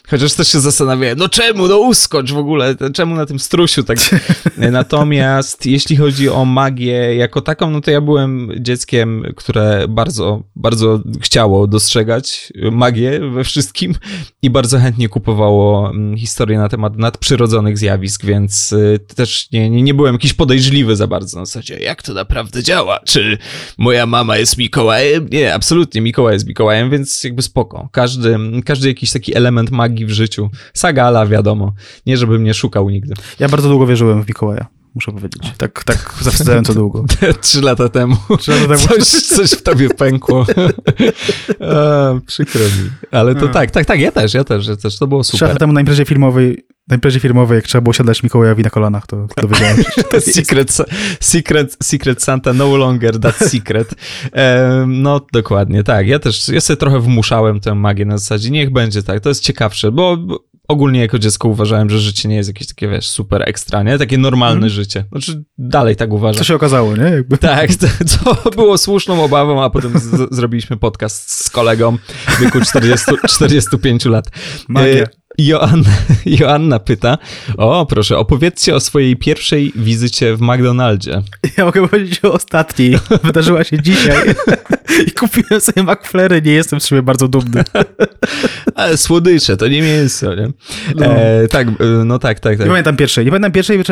chociaż 0.10 0.34
też 0.34 0.51
się 0.52 0.60
zastanawiałem, 0.60 1.18
no 1.18 1.30
czemu, 1.30 1.68
no 1.68 1.80
uskocz 1.80 2.32
w 2.32 2.38
ogóle, 2.38 2.76
czemu 2.94 3.16
na 3.16 3.26
tym 3.26 3.40
strusiu 3.40 3.84
tak. 3.84 3.98
Natomiast 4.72 5.66
jeśli 5.66 5.98
chodzi 5.98 6.30
o 6.30 6.46
magię 6.46 7.16
jako 7.16 7.42
taką, 7.42 7.70
no 7.70 7.82
to 7.82 7.92
ja 7.92 8.02
byłem 8.02 8.52
dzieckiem, 8.60 9.24
które 9.36 9.86
bardzo, 9.90 10.44
bardzo 10.56 11.00
chciało 11.22 11.68
dostrzegać 11.68 12.54
magię 12.72 13.20
we 13.20 13.44
wszystkim 13.44 13.96
i 14.42 14.50
bardzo 14.50 14.80
chętnie 14.80 15.10
kupowało 15.10 15.90
mm, 15.90 16.18
historie 16.18 16.58
na 16.58 16.70
temat 16.70 16.98
nadprzyrodzonych 16.98 17.78
zjawisk, 17.78 18.26
więc 18.26 18.74
y, 18.74 19.00
też 19.16 19.52
nie, 19.52 19.70
nie, 19.70 19.82
nie 19.82 19.94
byłem 19.94 20.16
jakiś 20.16 20.34
podejrzliwy 20.34 20.96
za 20.96 21.08
bardzo 21.08 21.40
na 21.40 21.46
zasadzie, 21.46 21.80
jak 21.80 22.04
to 22.04 22.14
naprawdę 22.14 22.64
działa, 22.64 23.00
czy 23.06 23.38
moja 23.78 24.06
mama 24.06 24.38
jest 24.38 24.58
Mikołajem? 24.58 25.28
Nie, 25.32 25.54
absolutnie, 25.54 26.02
Mikołaj 26.02 26.34
jest 26.34 26.48
Mikołajem, 26.48 26.90
więc 26.90 27.24
jakby 27.24 27.42
spoko. 27.42 27.90
Każdy, 27.92 28.38
każdy 28.66 28.88
jakiś 28.88 29.12
taki 29.12 29.38
element 29.38 29.72
magii 29.72 30.06
w 30.06 30.10
życiu 30.10 30.41
Sagala, 30.74 31.26
wiadomo. 31.26 31.74
Nie, 32.06 32.18
żebym 32.18 32.44
nie 32.44 32.54
szukał 32.54 32.90
nigdy. 32.90 33.14
Ja 33.40 33.50
bardzo 33.50 33.70
długo 33.70 33.88
wierzyłem 33.88 34.24
w 34.24 34.28
Mikołaja 34.28 34.81
muszę 34.96 35.12
powiedzieć. 35.12 35.54
Tak, 35.58 35.84
tak 35.84 36.14
zawstydzająco 36.22 36.74
długo. 36.74 37.06
Trzy 37.42 37.62
lata 37.62 37.90
temu. 37.90 38.16
Trzy 38.40 38.52
lata 38.52 38.68
temu. 38.68 38.88
Coś, 38.88 39.08
coś 39.08 39.52
w 39.52 39.62
tobie 39.62 39.90
pękło. 39.90 40.46
A, 41.76 42.14
przykro 42.28 42.62
mi. 42.62 42.90
Ale 43.12 43.36
to 43.36 43.46
A. 43.46 43.50
tak, 43.50 43.72
tak, 43.72 43.86
tak, 43.86 44.00
ja 44.00 44.12
też, 44.12 44.34
ja 44.34 44.44
też, 44.44 44.68
ja 44.68 44.76
też, 44.76 44.98
to 45.00 45.08
było 45.08 45.24
super. 45.24 45.38
Trzy 45.38 45.46
lata 45.46 45.60
temu 45.60 45.74
na 45.74 45.80
imprezie 45.80 46.06
filmowej 46.06 46.66
na 46.88 46.96
imprezie 46.96 47.20
firmowej, 47.20 47.56
jak 47.56 47.66
trzeba 47.66 47.82
było 47.82 47.94
siadać 47.94 48.24
Mikołajowi 48.24 48.64
na 48.64 48.70
kolanach, 48.70 49.08
to 49.08 49.28
dowiedziałem 49.42 49.78
się. 49.78 50.04
To 50.04 50.22
secret, 50.22 50.78
secret, 51.20 51.78
secret 51.84 52.24
Santa 52.24 52.54
no 52.54 52.78
longer 52.78 53.20
that 53.20 53.36
secret. 53.36 53.96
no 54.88 55.22
dokładnie, 55.34 55.84
tak. 55.84 56.08
Ja 56.08 56.20
też, 56.20 56.48
ja 56.48 56.62
sobie 56.62 56.78
trochę 56.78 57.00
wmuszałem 57.00 57.60
tę 57.60 57.76
magię 57.76 58.06
na 58.06 58.18
zasadzie, 58.18 58.52
niech 58.52 58.72
będzie 58.72 59.04
tak, 59.04 59.20
to 59.20 59.30
jest 59.30 59.44
ciekawsze, 59.44 59.92
bo 59.92 60.18
ogólnie 60.72 61.00
jako 61.00 61.20
dziecko 61.20 61.48
uważałem, 61.48 61.90
że 61.90 62.00
życie 62.00 62.30
nie 62.30 62.36
jest 62.36 62.50
jakieś 62.50 62.68
takie, 62.68 62.88
wiesz, 62.88 63.10
super 63.10 63.50
ekstra, 63.50 63.84
nie? 63.84 63.98
Takie 63.98 64.18
normalne 64.18 64.58
mm. 64.58 64.70
życie. 64.70 65.06
Znaczy, 65.12 65.44
dalej 65.58 65.96
tak 65.96 66.14
uważam. 66.14 66.38
Co 66.38 66.44
się 66.44 66.56
okazało, 66.56 66.98
nie? 66.98 67.04
Jakby. 67.04 67.38
Tak, 67.38 67.70
to, 67.76 68.36
to 68.36 68.50
było 68.52 68.78
słuszną 68.78 69.24
obawą, 69.24 69.64
a 69.64 69.70
potem 69.70 70.00
z, 70.00 70.36
zrobiliśmy 70.36 70.78
podcast 70.78 71.32
z 71.46 71.50
kolegą 71.50 71.98
w 72.28 72.40
wieku 72.40 72.62
40, 72.62 73.06
45 73.28 74.06
lat. 74.06 74.30
Magia. 74.68 75.21
Joanna, 75.38 75.90
Joanna 76.40 76.80
pyta, 76.80 77.18
o 77.58 77.86
proszę, 77.86 78.18
opowiedzcie 78.18 78.76
o 78.76 78.80
swojej 78.80 79.16
pierwszej 79.16 79.72
wizycie 79.76 80.36
w 80.36 80.42
McDonaldzie. 80.42 81.22
Ja 81.58 81.66
mogę 81.66 81.88
powiedzieć 81.88 82.26
o 82.26 82.34
ostatniej. 82.34 82.98
Wydarzyła 83.24 83.64
się 83.64 83.82
dzisiaj 83.82 84.36
i 85.08 85.12
kupiłem 85.12 85.62
sobie 85.62 85.84
McFlurry, 85.84 86.42
nie 86.42 86.52
jestem 86.52 86.82
z 86.82 86.86
siebie 86.86 87.02
bardzo 87.02 87.28
dumny. 87.28 87.64
Ale 88.76 88.98
słodycze, 88.98 89.58
to 89.58 89.68
nie 89.68 89.82
mięso, 89.82 90.36
nie? 90.36 90.48
No. 90.96 91.06
E, 91.06 91.48
tak, 91.48 91.68
e, 91.68 91.72
no 92.06 92.20
tak, 92.20 92.40
tak, 92.40 92.58
tak. 92.58 92.66
Nie 92.66 92.72
pamiętam 92.72 92.96
pierwszej. 92.96 93.26
Nie 93.26 93.32
pamiętam 93.32 93.52
pierwszej, 93.52 93.84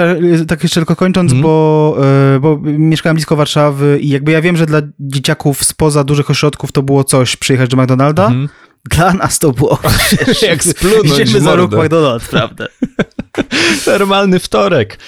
tak 0.47 0.63
jeszcze 0.63 0.79
tylko 0.79 0.95
kończąc, 0.95 1.31
mm. 1.31 1.43
bo, 1.43 1.97
e, 2.35 2.39
bo 2.39 2.59
mieszkałem 2.63 3.15
blisko 3.15 3.35
Warszawy 3.35 3.99
i 4.01 4.09
jakby 4.09 4.31
ja 4.31 4.41
wiem, 4.41 4.57
że 4.57 4.65
dla 4.65 4.81
dzieciaków 4.99 5.63
spoza 5.63 6.03
dużych 6.03 6.29
ośrodków 6.29 6.71
to 6.71 6.83
było 6.83 7.03
coś 7.03 7.35
przyjechać 7.35 7.69
do 7.69 7.77
McDonalda, 7.77 8.27
mm. 8.27 8.49
Dla 8.85 9.13
nas 9.13 9.39
to 9.39 9.51
było 9.51 9.79
jak 10.49 10.63
splunąć 10.63 11.19
Idziemy 11.19 11.41
za 11.41 11.55
róg 11.55 11.71
McDonald's, 11.71 12.29
prawda? 12.29 12.67
Normalny 13.87 14.39
wtorek. 14.39 14.99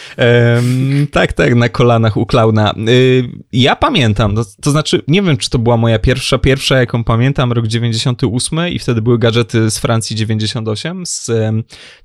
Tak, 1.12 1.34
tak, 1.34 1.55
na 1.55 1.69
kolanach 1.69 2.17
u 2.17 2.25
klauna. 2.25 2.73
Y, 2.88 3.29
ja 3.53 3.75
pamiętam, 3.75 4.36
to, 4.36 4.45
to, 4.62 4.71
znaczy, 4.71 5.01
nie 5.07 5.21
wiem, 5.21 5.38
czy 5.38 5.49
to 5.49 5.60
była 5.60 5.77
moja 5.77 5.99
pierwsza, 5.99 6.38
pierwsza, 6.38 6.77
jaką 6.77 7.03
pamiętam, 7.03 7.51
rok 7.51 7.67
98 7.67 8.67
i 8.69 8.79
wtedy 8.79 9.01
były 9.01 9.19
gadżety 9.19 9.71
z 9.71 9.77
Francji 9.77 10.15
98 10.15 11.05
z 11.05 11.31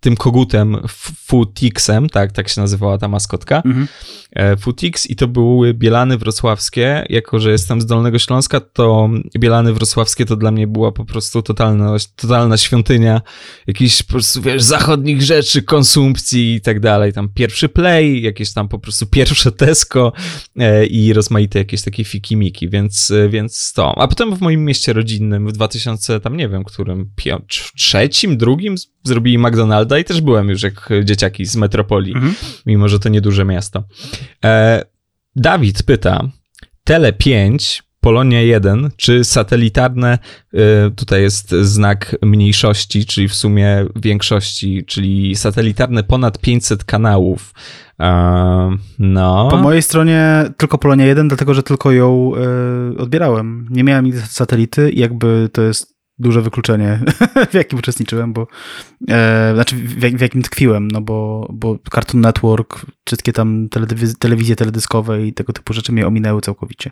tym 0.01 0.17
kogutem 0.17 0.77
Futixem, 1.27 2.09
tak, 2.09 2.33
tak 2.33 2.49
się 2.49 2.61
nazywała 2.61 2.99
ta 2.99 3.09
maskotka. 3.09 3.57
Mhm. 3.57 3.89
E, 4.33 4.57
Futix 4.57 5.11
i 5.11 5.17
to 5.17 5.29
były 5.29 5.75
Bielany 5.75 6.19
Wrocławskie. 6.19 7.07
Jako, 7.11 7.39
że 7.39 7.51
jestem 7.51 7.81
z 7.81 7.87
Dolnego 7.87 8.19
Śląska, 8.19 8.61
to 8.61 9.11
Bielany 9.39 9.73
Wrocławskie 9.73 10.27
to 10.27 10.37
dla 10.37 10.51
mnie 10.51 10.67
była 10.67 10.93
po 10.93 11.05
prostu 11.05 11.43
totalna, 11.43 11.97
totalna 12.17 12.57
świątynia 12.57 13.23
jakichś 13.67 14.03
po 14.03 14.13
prostu, 14.13 14.43
wiesz, 14.43 14.63
zachodnich 14.63 15.23
rzeczy, 15.23 15.63
konsumpcji 16.17 16.55
i 16.55 16.61
tak 16.61 16.81
dalej. 16.81 17.13
Tam 17.13 17.29
pierwszy 17.29 17.69
Play, 17.69 18.23
jakieś 18.23 18.53
tam 18.53 18.69
po 18.69 18.79
prostu 18.79 19.07
pierwsze 19.07 19.53
Tesco 19.53 20.13
e, 20.57 20.87
i 20.87 21.13
rozmaite 21.13 21.59
jakieś 21.59 21.83
takie 21.83 22.05
fikimiki, 22.05 22.69
więc, 22.69 23.11
e, 23.11 23.29
więc 23.29 23.73
to. 23.73 23.99
A 23.99 24.09
potem 24.09 24.37
w 24.37 24.41
moim 24.41 24.65
mieście 24.65 24.93
rodzinnym 24.93 25.49
w 25.49 25.53
2000, 25.53 26.21
tam 26.21 26.37
nie 26.37 26.49
wiem, 26.49 26.65
którym, 26.65 27.11
trzecim, 27.77 28.37
drugim 28.37 28.75
zrobili 29.05 29.39
McDonalda 29.39 29.99
i 29.99 30.05
też 30.05 30.21
byłem 30.21 30.49
już 30.49 30.63
jak 30.63 30.91
dzieciaki 31.05 31.47
z 31.47 31.57
metropolii, 31.57 32.13
mhm. 32.15 32.35
mimo 32.67 32.89
że 32.89 32.99
to 32.99 33.09
nieduże 33.09 33.45
miasto. 33.45 33.85
E, 34.45 34.85
Dawid 35.37 35.83
pyta, 35.83 36.29
Tele 36.85 37.13
5, 37.13 37.83
Polonia 38.07 38.43
1, 38.43 38.91
czy 38.97 39.25
satelitarne, 39.25 40.19
e, 40.55 40.91
tutaj 40.91 41.23
jest 41.23 41.51
znak 41.51 42.17
mniejszości, 42.23 43.07
czyli 43.07 43.29
w 43.29 43.35
sumie 43.35 43.87
większości, 43.97 44.85
czyli 44.87 45.37
satelitarne 45.37 46.03
ponad 46.03 46.39
500 46.39 46.85
kanałów. 46.85 47.55
No. 48.99 49.49
Po 49.51 49.57
mojej 49.57 49.83
stronie 49.83 50.45
tylko 50.57 50.79
Polonia 50.79 51.07
1, 51.07 51.29
dlatego 51.29 51.55
że 51.55 51.63
tylko 51.63 51.93
ją 51.93 52.33
odbierałem. 52.99 53.67
Nie 53.71 53.85
miałem 53.85 54.05
nigdy 54.05 54.21
satelity 54.21 54.91
i 54.91 55.01
jakby 55.01 55.49
to 55.53 55.63
jest 55.63 55.96
duże 56.19 56.43
wykluczenie, 56.43 57.01
w 57.51 57.55
jakim 57.55 57.79
uczestniczyłem, 57.79 58.33
bo 58.33 58.47
e, 59.09 59.51
znaczy 59.55 59.77
w, 59.77 59.95
w, 59.95 60.21
jakim 60.21 60.43
tkwiłem, 60.43 60.89
no 60.89 61.01
bo, 61.01 61.49
bo 61.53 61.79
Cartoon 61.95 62.21
Network, 62.21 62.87
wszystkie 63.05 63.33
tam 63.33 63.69
telewizje 64.19 64.57
teledyskowe 64.57 65.27
i 65.27 65.33
tego 65.33 65.53
typu 65.53 65.73
rzeczy 65.73 65.93
mnie 65.93 66.07
ominęły 66.07 66.41
całkowicie. 66.41 66.91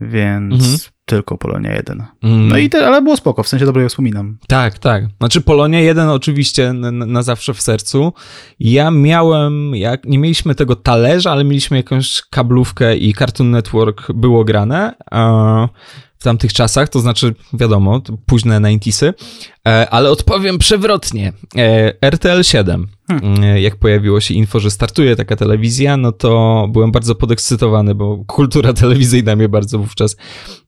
Więc 0.00 0.54
mhm. 0.54 0.78
tylko 1.04 1.38
Polonia 1.38 1.72
1. 1.72 2.02
Mhm. 2.22 2.48
No 2.48 2.58
i 2.58 2.70
te, 2.70 2.86
ale 2.86 3.02
było 3.02 3.16
spoko, 3.16 3.42
w 3.42 3.48
sensie 3.48 3.66
dobrze 3.66 3.88
wspominam. 3.88 4.38
Tak, 4.48 4.78
tak. 4.78 5.04
Znaczy 5.18 5.40
Polonia 5.40 5.80
1 5.80 6.08
oczywiście 6.08 6.72
na, 6.72 6.90
na, 6.90 7.22
zawsze 7.22 7.54
w 7.54 7.62
sercu. 7.62 8.12
Ja 8.60 8.90
miałem, 8.90 9.74
jak 9.74 10.04
nie 10.04 10.18
mieliśmy 10.18 10.54
tego 10.54 10.76
talerza, 10.76 11.32
ale 11.32 11.44
mieliśmy 11.44 11.76
jakąś 11.76 12.22
kablówkę 12.30 12.96
i 12.96 13.14
Cartoon 13.14 13.50
Network 13.50 14.12
było 14.12 14.44
grane 14.44 14.94
w 15.12 15.68
tamtych 16.24 16.52
czasach, 16.52 16.88
to 16.88 17.00
znaczy, 17.00 17.34
wiadomo, 17.52 18.00
późne 18.26 18.60
90sy, 18.60 19.14
e, 19.68 19.90
ale 19.90 20.10
odpowiem 20.10 20.58
przewrotnie. 20.58 21.32
E, 21.56 21.92
RTL 22.10 22.42
7. 22.42 22.86
Hmm. 23.08 23.44
E, 23.44 23.60
jak 23.60 23.76
pojawiło 23.76 24.20
się 24.20 24.34
info, 24.34 24.60
że 24.60 24.70
startuje 24.70 25.16
taka 25.16 25.36
telewizja, 25.36 25.96
no 25.96 26.12
to 26.12 26.66
byłem 26.72 26.92
bardzo 26.92 27.14
podekscytowany, 27.14 27.94
bo 27.94 28.24
kultura 28.26 28.72
telewizyjna 28.72 29.36
mnie 29.36 29.48
bardzo 29.48 29.78
wówczas 29.78 30.16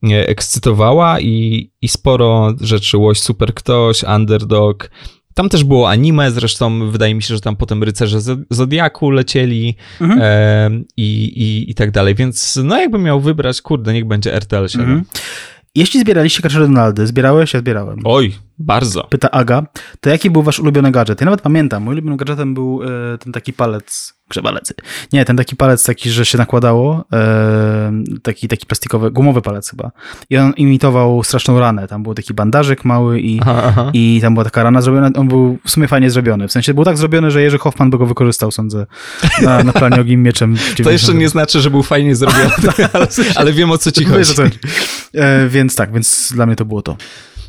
ekscytowała 0.03 1.21
i, 1.21 1.71
i 1.83 1.89
sporo 1.89 2.55
rzeczy, 2.61 2.99
Łoś 2.99 3.21
Super 3.21 3.55
Ktoś, 3.55 4.03
Underdog, 4.03 4.91
tam 5.37 5.49
też 5.49 5.65
było 5.65 5.91
anime, 5.91 6.31
zresztą 6.31 6.91
wydaje 6.91 7.15
mi 7.15 7.23
się, 7.23 7.35
że 7.35 7.41
tam 7.41 7.57
potem 7.57 7.83
rycerze 7.83 8.19
Zodiaku 8.51 9.11
lecieli 9.11 9.77
mhm. 10.01 10.21
e, 10.23 10.71
i, 10.97 11.25
i, 11.25 11.71
i 11.71 11.75
tak 11.75 11.91
dalej, 11.91 12.15
więc 12.15 12.61
no 12.65 12.81
jakbym 12.81 13.03
miał 13.03 13.21
wybrać, 13.21 13.63
kurde, 13.63 13.93
niech 13.93 14.05
będzie 14.05 14.35
RTL 14.35 14.69
7. 14.69 14.87
Mhm. 14.87 15.05
Jeśli 15.75 16.01
zbieraliście 16.01 16.43
Crash 16.43 16.55
Donaldy, 16.55 17.07
zbierałeś? 17.07 17.55
Ja 17.55 17.61
zbierałem. 17.61 18.01
Oj, 18.05 18.35
bardzo. 18.59 19.05
Pyta 19.05 19.31
Aga, 19.31 19.67
to 20.01 20.11
jaki 20.11 20.31
był 20.31 20.43
wasz 20.43 20.61
ulubiony 20.61 20.91
gadżet? 20.91 21.21
Ja 21.21 21.25
nawet 21.25 21.41
pamiętam, 21.41 21.83
mój 21.83 21.95
ulubiony 21.95 22.17
gadżetem 22.17 22.55
był 22.55 22.81
e, 22.83 23.19
ten 23.19 23.33
taki 23.33 23.53
palec 23.53 24.17
Grzebalecy. 24.31 24.75
Nie, 25.13 25.25
ten 25.25 25.37
taki 25.37 25.57
palec 25.57 25.85
taki, 25.85 26.11
że 26.11 26.27
się 26.27 26.39
nakładało, 26.39 27.05
e, 27.13 27.93
taki, 28.23 28.49
taki 28.49 28.67
plastikowy, 28.67 29.11
gumowy 29.11 29.43
palec 29.43 29.71
chyba. 29.71 29.91
I 30.31 30.37
on 30.37 30.53
imitował 30.53 31.23
straszną 31.25 31.61
ranę. 31.61 31.89
Tam 31.89 32.03
był 32.03 32.15
taki 32.15 32.35
bandażyk 32.35 32.85
mały 32.85 33.21
i, 33.21 33.41
aha, 33.43 33.63
aha. 33.67 33.91
i 33.93 34.19
tam 34.23 34.35
była 34.35 34.45
taka 34.45 34.63
rana 34.63 34.81
zrobiona. 34.81 35.11
On 35.17 35.29
był 35.29 35.59
w 35.65 35.71
sumie 35.71 35.89
fajnie 35.89 36.11
zrobiony. 36.11 36.49
W 36.49 36.53
sensie 36.53 36.75
był 36.75 36.85
tak 36.85 36.99
zrobiony, 36.99 37.31
że 37.31 37.43
Jerzy 37.43 37.59
Hoffman 37.59 37.91
by 37.91 37.99
go 37.99 38.07
wykorzystał, 38.07 38.51
sądzę, 38.51 38.87
na, 39.43 39.65
na 39.65 39.73
planie 39.73 40.01
ogim 40.01 40.23
mieczem. 40.23 40.57
To 40.85 40.91
jeszcze 40.91 41.15
nie 41.15 41.29
znaczy, 41.29 41.61
że 41.61 41.71
był 41.71 41.83
fajnie 41.83 42.17
zrobiony, 42.17 42.51
ale, 42.93 43.07
ale 43.37 43.53
wiem 43.53 43.71
o 43.71 43.79
co 43.79 43.93
ci 43.93 44.05
chodzi. 44.05 44.33
E, 45.15 45.49
więc 45.49 45.77
tak, 45.77 45.93
więc 45.93 46.33
dla 46.35 46.47
mnie 46.47 46.57
to 46.57 46.65
było 46.65 46.83
to. 46.83 46.97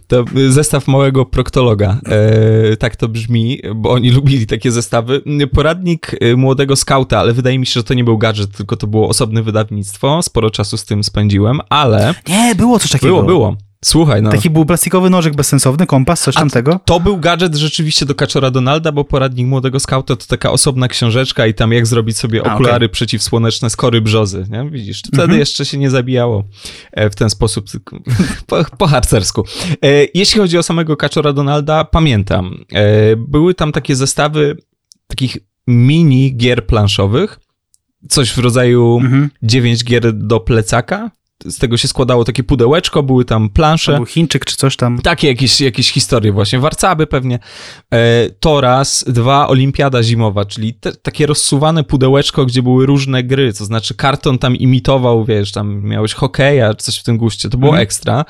To 0.08 0.26
zestaw 0.50 0.88
małego 0.88 1.26
proktologa. 1.26 2.00
E, 2.06 2.78
tak 2.78 2.96
to 2.96 3.08
brzmi, 3.08 3.62
bo 3.76 3.92
oni 3.92 4.12
lubili 4.18 4.48
takie 4.48 4.72
zestawy. 4.72 5.22
Poradnik 5.54 6.16
e, 6.22 6.36
młodego 6.36 6.76
skauta, 6.76 7.20
ale 7.20 7.34
wydaje 7.34 7.60
mi 7.60 7.66
się, 7.66 7.74
że 7.74 7.84
to 7.84 7.94
nie 7.94 8.04
był 8.04 8.18
gadżet, 8.18 8.52
tylko 8.58 8.76
to 8.76 8.88
było 8.88 9.10
osobne 9.10 9.44
wydawnictwo. 9.44 10.22
Sporo 10.22 10.50
czasu 10.50 10.78
z 10.78 10.86
tym 10.86 11.04
spędziłem, 11.04 11.60
ale. 11.70 12.14
Nie, 12.28 12.56
było 12.56 12.80
coś 12.80 12.92
takiego. 12.92 13.14
Było, 13.14 13.24
było. 13.24 13.67
Słuchaj, 13.86 14.22
no. 14.22 14.30
Taki 14.30 14.50
był 14.50 14.66
plastikowy 14.66 15.10
nożyk 15.10 15.36
bezsensowny, 15.36 15.86
kompas, 15.86 16.22
coś 16.22 16.36
tam 16.36 16.50
tego. 16.50 16.80
To 16.86 17.00
był 17.00 17.18
gadżet 17.18 17.56
rzeczywiście 17.56 18.06
do 18.06 18.16
kaczora 18.16 18.52
Donalda, 18.52 18.92
bo 18.92 19.04
poradnik 19.04 19.48
młodego 19.48 19.80
skauta 19.80 20.16
to 20.16 20.26
taka 20.28 20.52
osobna 20.52 20.88
książeczka 20.88 21.48
i 21.48 21.54
tam 21.54 21.72
jak 21.72 21.88
zrobić 21.88 22.18
sobie 22.18 22.44
okulary 22.44 22.74
A, 22.74 22.76
okay. 22.76 22.90
przeciwsłoneczne 22.90 23.70
z 23.70 23.76
kory 23.76 24.02
brzozy, 24.02 24.46
nie? 24.50 24.70
Widzisz, 24.70 25.00
wtedy 25.00 25.24
mhm. 25.24 25.40
jeszcze 25.40 25.66
się 25.66 25.78
nie 25.78 25.90
zabijało 25.90 26.44
e, 26.92 27.10
w 27.10 27.16
ten 27.16 27.30
sposób, 27.30 27.66
po, 28.48 28.64
po 28.78 28.88
harcersku. 28.88 29.44
E, 29.72 30.06
jeśli 30.14 30.42
chodzi 30.42 30.58
o 30.58 30.64
samego 30.64 30.98
kaczora 30.98 31.34
Donalda, 31.34 31.84
pamiętam, 31.84 32.66
e, 32.74 33.16
były 33.16 33.54
tam 33.54 33.72
takie 33.72 33.96
zestawy 33.96 34.58
takich 35.08 35.38
mini 35.68 36.38
gier 36.38 36.66
planszowych, 36.66 37.40
coś 38.10 38.32
w 38.32 38.38
rodzaju 38.38 39.00
mhm. 39.02 39.30
9 39.44 39.84
gier 39.84 40.14
do 40.14 40.40
plecaka, 40.40 41.12
z 41.46 41.58
tego 41.58 41.78
się 41.78 41.88
składało 41.88 42.24
takie 42.24 42.44
pudełeczko, 42.44 43.04
były 43.04 43.26
tam 43.26 43.50
plansze. 43.50 43.92
To 43.92 43.98
był 43.98 44.06
Chińczyk 44.06 44.46
czy 44.46 44.58
coś 44.58 44.76
tam. 44.76 45.00
Takie 45.00 45.28
jakieś, 45.28 45.62
jakieś 45.62 45.92
historie 45.92 46.32
właśnie, 46.32 46.60
warcaby 46.60 47.08
pewnie. 47.08 47.40
E, 47.94 48.30
to 48.30 48.62
raz, 48.62 49.06
dwa, 49.08 49.48
olimpiada 49.48 50.04
zimowa, 50.04 50.46
czyli 50.46 50.74
te, 50.74 50.92
takie 50.92 51.26
rozsuwane 51.26 51.84
pudełeczko, 51.84 52.46
gdzie 52.46 52.64
były 52.64 52.86
różne 52.86 53.24
gry, 53.24 53.54
to 53.54 53.66
znaczy 53.66 53.96
karton 53.96 54.40
tam 54.40 54.56
imitował, 54.56 55.26
wiesz, 55.26 55.52
tam 55.52 55.84
miałeś 55.84 56.14
hokeja, 56.14 56.74
czy 56.74 56.86
coś 56.86 57.00
w 57.00 57.04
tym 57.04 57.18
guście, 57.18 57.50
to 57.50 57.58
było 57.58 57.72
mhm. 57.72 57.84
ekstra. 57.84 58.26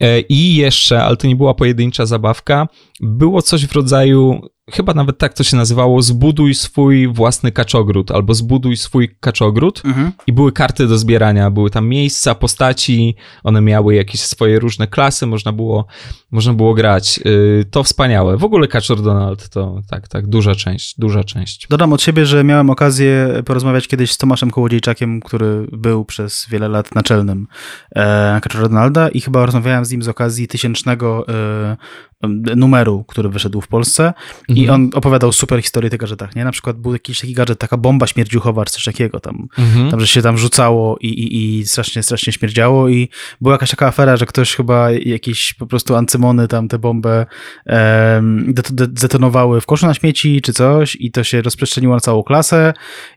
E, 0.00 0.20
I 0.20 0.54
jeszcze, 0.54 1.04
ale 1.04 1.16
to 1.16 1.26
nie 1.26 1.36
była 1.36 1.54
pojedyncza 1.54 2.06
zabawka, 2.06 2.68
było 3.00 3.42
coś 3.42 3.66
w 3.66 3.72
rodzaju 3.72 4.40
chyba 4.70 4.94
nawet 4.94 5.18
tak 5.18 5.34
to 5.34 5.44
się 5.44 5.56
nazywało, 5.56 6.02
zbuduj 6.02 6.54
swój 6.54 7.08
własny 7.08 7.52
kaczogród, 7.52 8.10
albo 8.10 8.34
zbuduj 8.34 8.76
swój 8.76 9.16
kaczogród 9.20 9.82
mhm. 9.84 10.12
i 10.26 10.32
były 10.32 10.52
karty 10.52 10.86
do 10.86 10.98
zbierania, 10.98 11.50
były 11.50 11.70
tam 11.70 11.88
miejsca, 11.88 12.34
postaci, 12.34 13.14
one 13.44 13.60
miały 13.60 13.94
jakieś 13.94 14.20
swoje 14.20 14.58
różne 14.58 14.86
klasy, 14.86 15.26
można 15.26 15.52
było, 15.52 15.86
można 16.30 16.52
było 16.52 16.74
grać. 16.74 17.20
Y, 17.26 17.64
to 17.70 17.82
wspaniałe. 17.82 18.36
W 18.36 18.44
ogóle 18.44 18.68
Kaczor 18.68 19.02
Donald 19.02 19.48
to 19.48 19.82
tak, 19.90 20.08
tak, 20.08 20.26
duża 20.26 20.54
część, 20.54 20.94
duża 20.98 21.24
część. 21.24 21.66
Dodam 21.70 21.92
od 21.92 22.02
siebie, 22.02 22.26
że 22.26 22.44
miałem 22.44 22.70
okazję 22.70 23.42
porozmawiać 23.44 23.88
kiedyś 23.88 24.12
z 24.12 24.18
Tomaszem 24.18 24.50
Kołodziejczakiem, 24.50 25.20
który 25.20 25.66
był 25.72 26.04
przez 26.04 26.46
wiele 26.50 26.68
lat 26.68 26.94
naczelnym 26.94 27.46
e, 27.96 28.40
Kaczora 28.42 28.68
Donalda 28.68 29.08
i 29.08 29.20
chyba 29.20 29.46
rozmawiałem 29.46 29.84
z 29.84 29.90
nim 29.90 30.02
z 30.02 30.08
okazji 30.08 30.48
tysięcznego 30.48 31.28
e, 31.28 31.76
numeru, 32.56 33.04
który 33.08 33.28
wyszedł 33.28 33.60
w 33.60 33.68
Polsce 33.68 34.06
mhm. 34.48 34.58
i 34.58 34.68
on 34.68 34.90
opowiadał 34.94 35.32
super 35.32 35.62
historię 35.62 35.90
tych 35.90 36.00
gadżetach, 36.00 36.36
nie? 36.36 36.44
Na 36.44 36.52
przykład 36.52 36.76
był 36.76 36.92
jakiś 36.92 37.20
taki 37.20 37.32
gadżet, 37.32 37.58
taka 37.58 37.76
bomba 37.76 38.06
śmierdziuchowa, 38.06 38.64
czy 38.64 38.72
coś 38.72 38.84
takiego 38.84 39.20
tam, 39.20 39.48
mhm. 39.58 39.90
tam 39.90 40.00
że 40.00 40.06
się 40.06 40.22
tam 40.22 40.38
rzucało 40.38 40.96
i, 41.00 41.06
i, 41.06 41.58
i 41.58 41.66
strasznie, 41.66 42.02
strasznie 42.02 42.32
śmierdziało 42.32 42.88
i 42.88 43.08
była 43.40 43.54
jakaś 43.54 43.70
taka 43.70 43.86
afera, 43.86 44.16
że 44.16 44.26
ktoś 44.26 44.54
chyba 44.54 44.90
jakiś 44.90 45.54
po 45.54 45.66
prostu 45.66 45.96
ancymony 45.96 46.48
tam 46.48 46.68
tę 46.68 46.78
bombę 46.78 47.26
um, 47.66 48.54
zdetonowały 48.96 49.60
w 49.60 49.66
koszu 49.66 49.86
na 49.86 49.94
śmieci 49.94 50.42
czy 50.42 50.52
coś 50.52 50.96
i 51.00 51.10
to 51.10 51.24
się 51.24 51.42
rozprzestrzeniło 51.42 51.94
na 51.94 52.00
całą 52.00 52.22
klasę 52.22 52.72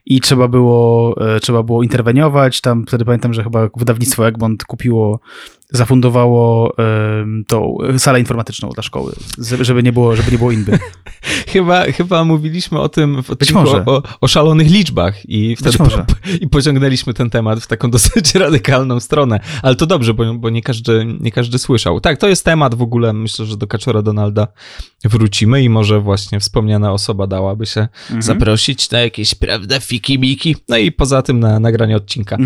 i 0.06 0.20
trzeba 0.20 0.48
było, 0.48 1.14
e, 1.36 1.40
trzeba 1.40 1.62
było 1.62 1.82
interweniować, 1.82 2.60
tam 2.60 2.84
wtedy 2.86 3.04
pamiętam, 3.04 3.34
że 3.34 3.44
chyba 3.44 3.68
wydawnictwo 3.76 4.28
Egmont 4.28 4.64
kupiło 4.64 5.20
zafundowało 5.70 6.74
tą 7.46 7.78
salę 7.98 8.20
informatyczną 8.20 8.68
dla 8.68 8.82
szkoły, 8.82 9.12
żeby 9.60 9.82
nie 9.82 9.92
było, 9.92 10.16
żeby 10.16 10.32
nie 10.32 10.38
było 10.38 10.52
inby. 10.52 10.78
chyba, 11.52 11.84
chyba 11.84 12.24
mówiliśmy 12.24 12.80
o 12.80 12.88
tym 12.88 13.22
w 13.22 13.30
odcinku 13.30 13.64
o, 13.86 14.02
o, 14.20 14.28
szalonych 14.28 14.70
liczbach 14.70 15.30
i 15.30 15.56
wtedy 15.56 15.78
po, 15.78 15.84
i 16.40 16.48
pociągnęliśmy 16.48 17.14
ten 17.14 17.30
temat 17.30 17.60
w 17.60 17.66
taką 17.66 17.90
dosyć 17.96 18.34
radykalną 18.34 19.00
stronę, 19.00 19.40
ale 19.62 19.74
to 19.74 19.86
dobrze, 19.86 20.14
bo, 20.14 20.34
bo 20.34 20.50
nie, 20.50 20.62
każdy, 20.62 21.06
nie 21.20 21.32
każdy 21.32 21.58
słyszał. 21.58 22.00
Tak, 22.00 22.18
to 22.18 22.28
jest 22.28 22.44
temat 22.44 22.74
w 22.74 22.82
ogóle, 22.82 23.12
myślę, 23.12 23.46
że 23.46 23.56
do 23.56 23.66
Kaczora 23.66 24.02
Donalda 24.02 24.46
wrócimy 25.04 25.62
i 25.62 25.68
może 25.68 26.00
właśnie 26.00 26.40
wspomniana 26.40 26.92
osoba 26.92 27.26
dałaby 27.26 27.66
się 27.66 27.80
mhm. 27.80 28.22
zaprosić 28.22 28.90
na 28.90 29.00
jakieś, 29.00 29.34
prawda, 29.34 29.80
fiki-miki, 29.80 30.56
no 30.68 30.76
i 30.76 30.92
poza 30.92 31.22
tym 31.22 31.40
na 31.40 31.60
nagranie 31.60 31.96
odcinka. 31.96 32.36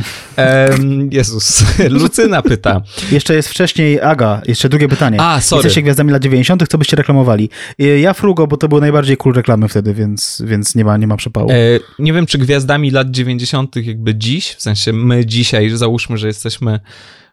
Um, 0.71 1.13
Jezus, 1.13 1.65
Lucyna 1.91 2.43
pyta, 2.43 2.81
jeszcze 3.13 3.35
jest 3.35 3.49
wcześniej 3.49 4.01
Aga, 4.01 4.43
jeszcze 4.47 4.69
drugie 4.69 4.89
pytanie. 4.89 5.21
A, 5.21 5.41
sorry. 5.41 5.59
Jesteście 5.59 5.83
gwiazdami 5.83 6.13
lat 6.13 6.23
90., 6.23 6.69
co 6.69 6.79
byście 6.79 6.97
reklamowali? 6.97 7.51
Ja 8.01 8.15
Frugo, 8.15 8.47
bo 8.47 8.57
to 8.57 8.69
były 8.69 8.81
najbardziej 8.81 9.17
cool 9.17 9.35
reklamy 9.35 9.69
wtedy, 9.69 9.95
więc, 9.95 10.43
więc 10.47 10.75
nie, 10.75 10.85
ma, 10.85 10.97
nie 10.97 11.07
ma 11.07 11.17
przepału. 11.17 11.51
E, 11.51 11.55
nie 11.99 12.13
wiem, 12.13 12.27
czy 12.27 12.39
gwiazdami 12.39 12.91
lat 12.91 13.11
90. 13.11 13.77
jakby 13.77 14.15
dziś, 14.15 14.55
w 14.55 14.63
sensie 14.63 14.93
my 14.93 15.27
dzisiaj, 15.27 15.71
załóżmy, 15.71 16.19
że 16.19 16.27
jesteśmy 16.27 16.81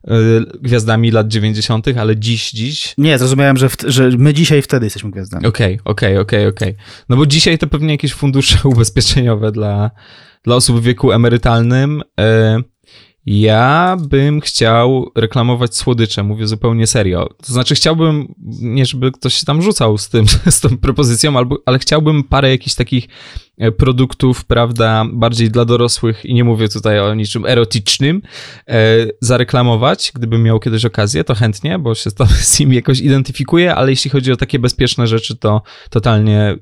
e, 0.07 0.15
gwiazdami 0.61 1.11
lat 1.11 1.28
90., 1.28 1.88
ale 1.99 2.17
dziś, 2.17 2.51
dziś. 2.51 2.93
Nie, 2.97 3.17
zrozumiałem, 3.17 3.57
że, 3.57 3.69
w, 3.69 3.76
że 3.88 4.09
my 4.17 4.34
dzisiaj 4.34 4.61
wtedy 4.61 4.86
jesteśmy 4.86 5.11
gwiazdami. 5.11 5.45
Okej, 5.45 5.73
okay, 5.73 5.91
okej, 5.91 6.17
okay, 6.17 6.21
okej, 6.21 6.47
okay, 6.47 6.67
okej. 6.69 6.76
No 7.09 7.15
bo 7.17 7.26
dzisiaj 7.26 7.57
to 7.57 7.67
pewnie 7.67 7.91
jakieś 7.91 8.13
fundusze 8.13 8.57
ubezpieczeniowe 8.69 9.51
dla, 9.51 9.91
dla 10.43 10.55
osób 10.55 10.80
w 10.80 10.84
wieku 10.84 11.11
emerytalnym. 11.11 12.03
E, 12.19 12.61
ja 13.26 13.97
bym 14.09 14.41
chciał 14.41 15.11
reklamować 15.15 15.76
słodycze, 15.76 16.23
mówię 16.23 16.47
zupełnie 16.47 16.88
serio. 16.88 17.30
To 17.45 17.53
znaczy, 17.53 17.76
chciałbym, 17.76 18.34
nie 18.61 18.86
żeby 18.86 19.11
ktoś 19.11 19.34
się 19.34 19.45
tam 19.45 19.61
rzucał 19.61 19.97
z 19.97 20.09
tym, 20.09 20.26
z 20.49 20.59
tą 20.59 20.78
propozycją, 20.78 21.38
albo, 21.38 21.57
ale 21.65 21.80
chciałbym 21.80 22.23
parę 22.23 22.49
jakichś 22.49 22.76
takich 22.76 23.07
e, 23.57 23.71
produktów, 23.71 24.45
prawda, 24.45 25.05
bardziej 25.13 25.49
dla 25.49 25.65
dorosłych 25.65 26.26
i 26.26 26.34
nie 26.34 26.43
mówię 26.43 26.69
tutaj 26.69 26.99
o 26.99 27.13
niczym 27.13 27.45
erotycznym, 27.45 28.21
e, 28.67 29.07
zareklamować. 29.21 30.11
Gdybym 30.15 30.43
miał 30.43 30.59
kiedyś 30.59 30.86
okazję, 30.86 31.23
to 31.23 31.36
chętnie, 31.36 31.80
bo 31.80 31.95
się 31.95 32.09
z 32.41 32.59
nim 32.59 32.73
jakoś 32.73 32.99
identyfikuję, 32.99 33.76
ale 33.76 33.89
jeśli 33.89 34.11
chodzi 34.11 34.32
o 34.32 34.38
takie 34.38 34.59
bezpieczne 34.59 35.07
rzeczy, 35.07 35.36
to 35.36 35.61
totalnie 35.89 36.55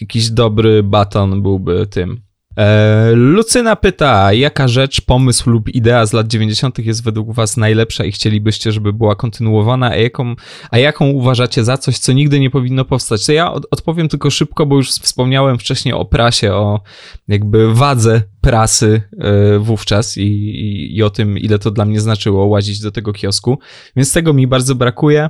jakiś 0.00 0.30
dobry 0.30 0.82
baton 0.82 1.42
byłby 1.42 1.86
tym. 1.86 2.25
E, 2.56 3.10
Lucyna 3.14 3.76
pyta, 3.76 4.32
jaka 4.32 4.68
rzecz, 4.68 5.00
pomysł 5.00 5.50
lub 5.50 5.68
idea 5.68 6.06
z 6.06 6.12
lat 6.12 6.26
90. 6.26 6.78
jest 6.78 7.04
według 7.04 7.34
Was 7.34 7.56
najlepsza 7.56 8.04
i 8.04 8.12
chcielibyście, 8.12 8.72
żeby 8.72 8.92
była 8.92 9.14
kontynuowana, 9.14 9.90
a 9.90 9.96
jaką, 9.96 10.34
a 10.70 10.78
jaką 10.78 11.10
uważacie 11.10 11.64
za 11.64 11.78
coś, 11.78 11.98
co 11.98 12.12
nigdy 12.12 12.40
nie 12.40 12.50
powinno 12.50 12.84
powstać? 12.84 13.26
To 13.26 13.32
ja 13.32 13.52
odpowiem 13.52 14.08
tylko 14.08 14.30
szybko, 14.30 14.66
bo 14.66 14.76
już 14.76 14.90
wspomniałem 14.90 15.58
wcześniej 15.58 15.94
o 15.94 16.04
prasie, 16.04 16.52
o 16.52 16.80
jakby 17.28 17.74
wadze 17.74 18.22
prasy 18.40 19.02
e, 19.18 19.58
wówczas 19.58 20.16
i, 20.16 20.22
i, 20.22 20.96
i 20.96 21.02
o 21.02 21.10
tym, 21.10 21.38
ile 21.38 21.58
to 21.58 21.70
dla 21.70 21.84
mnie 21.84 22.00
znaczyło 22.00 22.46
łazić 22.46 22.80
do 22.80 22.90
tego 22.90 23.12
kiosku, 23.12 23.58
więc 23.96 24.12
tego 24.12 24.32
mi 24.32 24.46
bardzo 24.46 24.74
brakuje. 24.74 25.28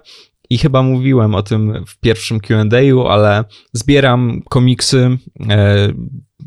I 0.51 0.59
chyba 0.59 0.83
mówiłem 0.83 1.35
o 1.35 1.43
tym 1.43 1.85
w 1.87 2.01
pierwszym 2.01 2.41
QA, 2.41 2.65
ale 3.09 3.45
zbieram 3.73 4.43
komiksy, 4.49 5.19
e, 5.51 5.89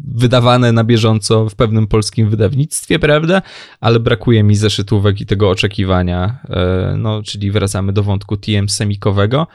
wydawane 0.08 0.72
na 0.72 0.84
bieżąco 0.84 1.50
w 1.50 1.56
pewnym 1.56 1.88
polskim 1.88 2.30
wydawnictwie, 2.30 3.00
prawda? 3.00 3.42
Ale 3.82 4.00
brakuje 4.00 4.44
mi 4.44 4.56
zeszytówek 4.56 5.22
i 5.22 5.26
tego 5.26 5.50
oczekiwania, 5.50 6.40
e, 6.50 6.96
no, 6.98 7.24
czyli 7.24 7.52
wracamy 7.52 7.94
do 7.94 8.04
wątku 8.04 8.38
TM 8.38 8.70
semikowego 8.70 9.48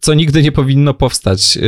co 0.00 0.14
nigdy 0.14 0.42
nie 0.42 0.52
powinno 0.52 0.94
powstać. 0.94 1.58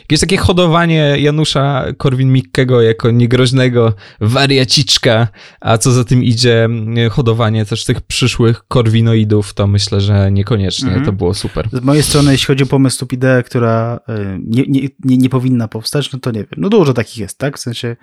Jakieś 0.00 0.20
takie 0.20 0.36
hodowanie 0.36 1.16
Janusza 1.18 1.84
Korwin-Mikkego 1.98 2.80
jako 2.80 3.10
niegroźnego 3.10 3.94
wariaciczka, 4.20 5.28
a 5.60 5.78
co 5.78 5.92
za 5.92 6.04
tym 6.04 6.24
idzie 6.24 6.68
hodowanie 7.10 7.66
też 7.66 7.84
tych 7.84 8.00
przyszłych 8.00 8.62
korwinoidów, 8.68 9.54
to 9.54 9.66
myślę, 9.66 10.00
że 10.00 10.32
niekoniecznie. 10.32 10.90
-hmm. 10.90 11.04
To 11.04 11.12
było 11.12 11.34
super. 11.34 11.68
Z 11.72 11.82
mojej 11.82 12.02
strony, 12.02 12.32
jeśli 12.32 12.46
chodzi 12.46 12.64
o 12.64 12.66
pomysł 12.66 12.98
lub 13.00 13.12
ideę, 13.12 13.42
która 13.42 14.00
nie, 14.38 14.64
nie, 14.68 14.88
nie, 15.04 15.16
nie 15.16 15.28
powinna 15.28 15.68
powstać, 15.68 16.12
no 16.12 16.18
to 16.18 16.30
nie 16.30 16.40
wiem. 16.40 16.54
No 16.56 16.68
dużo 16.68 16.94
takich 16.94 17.18
jest, 17.18 17.38
tak? 17.38 17.58
W 17.58 17.60
sensie 17.60 17.96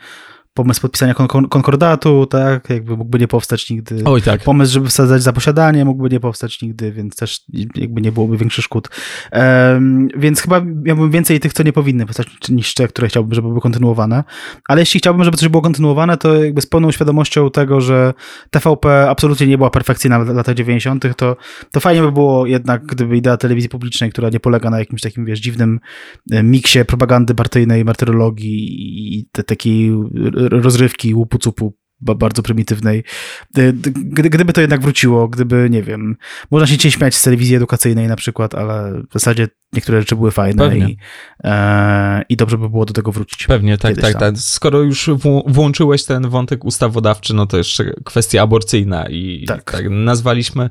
pomysł 0.58 0.82
podpisania 0.82 1.14
kon 1.14 1.48
konkordatu, 1.48 2.26
tak, 2.26 2.70
jakby 2.70 2.98
mógłby 2.98 3.20
nie 3.20 3.28
powstać 3.28 3.70
nigdy. 3.70 4.02
Oj, 4.06 4.22
tak. 4.22 4.44
Pomysł, 4.44 4.74
żeby 4.74 4.88
wsadzać 4.88 5.24
za 5.24 5.34
posiadanie 5.34 5.86
mógłby 5.86 6.10
nie 6.10 6.20
powstać 6.20 6.62
nigdy, 6.62 6.92
więc 6.92 7.16
też 7.16 7.46
jakby 7.76 8.02
nie 8.02 8.12
byłoby 8.12 8.38
większych 8.38 8.64
szkód. 8.64 8.90
Um, 9.32 10.08
więc 10.18 10.42
chyba 10.42 10.62
miałbym 10.62 11.12
więcej 11.12 11.40
tych, 11.40 11.54
co 11.54 11.64
nie 11.64 11.74
powinny 11.74 12.06
powstać, 12.06 12.28
niż 12.50 12.74
te, 12.74 12.88
które 12.88 13.08
chciałbym, 13.08 13.34
żeby 13.34 13.48
były 13.48 13.62
kontynuowane. 13.62 14.24
Ale 14.68 14.82
jeśli 14.82 15.00
chciałbym, 15.00 15.24
żeby 15.24 15.38
coś 15.38 15.50
było 15.50 15.62
kontynuowane, 15.62 16.18
to 16.18 16.44
jakby 16.44 16.62
z 16.62 16.66
pełną 16.66 16.92
świadomością 16.92 17.52
tego, 17.52 17.82
że 17.82 18.14
TVP 18.52 19.10
absolutnie 19.10 19.48
nie 19.48 19.58
była 19.58 19.70
perfekcyjna 19.70 20.20
w 20.20 20.36
latach 20.36 20.56
90., 20.56 21.06
to, 21.18 21.38
to 21.72 21.80
fajnie 21.80 22.02
by 22.02 22.12
było 22.12 22.46
jednak, 22.46 22.86
gdyby 22.86 23.18
idea 23.18 23.38
telewizji 23.38 23.70
publicznej, 23.70 24.10
która 24.10 24.30
nie 24.30 24.40
polega 24.40 24.70
na 24.70 24.80
jakimś 24.80 25.02
takim, 25.02 25.26
wiesz, 25.26 25.40
dziwnym 25.40 25.80
e, 26.32 26.44
miksie 26.44 26.86
propagandy 26.86 27.36
partyjnej, 27.36 27.86
martyrologii 27.86 29.18
i 29.20 29.26
te, 29.32 29.44
takiej 29.44 29.92
rozrywki 30.52 31.16
łupu-cupu 31.16 31.74
bardzo 32.02 32.44
prymitywnej. 32.44 33.04
Gdyby 34.12 34.54
to 34.54 34.62
jednak 34.62 34.82
wróciło, 34.82 35.28
gdyby, 35.28 35.68
nie 35.70 35.84
wiem, 35.84 36.16
można 36.52 36.68
się 36.68 36.78
dzisiaj 36.78 36.92
śmiać 36.92 37.16
z 37.16 37.22
telewizji 37.22 37.56
edukacyjnej 37.56 38.08
na 38.08 38.16
przykład, 38.16 38.56
ale 38.56 39.02
w 39.10 39.14
zasadzie 39.14 39.48
niektóre 39.74 40.00
rzeczy 40.00 40.16
były 40.16 40.32
fajne 40.32 40.78
i, 40.78 40.98
e, 41.44 42.22
i 42.30 42.38
dobrze 42.38 42.58
by 42.58 42.70
było 42.70 42.86
do 42.86 42.94
tego 42.94 43.12
wrócić. 43.12 43.48
Pewnie, 43.48 43.78
tak, 43.78 43.98
tak, 43.98 44.20
tak. 44.20 44.38
Skoro 44.38 44.82
już 44.82 45.10
włączyłeś 45.48 46.06
ten 46.06 46.30
wątek 46.30 46.66
ustawodawczy, 46.66 47.34
no 47.34 47.46
to 47.46 47.58
jeszcze 47.58 47.94
kwestia 48.06 48.42
aborcyjna 48.42 49.06
i 49.10 49.46
tak. 49.48 49.72
tak 49.72 49.86
nazwaliśmy 49.90 50.70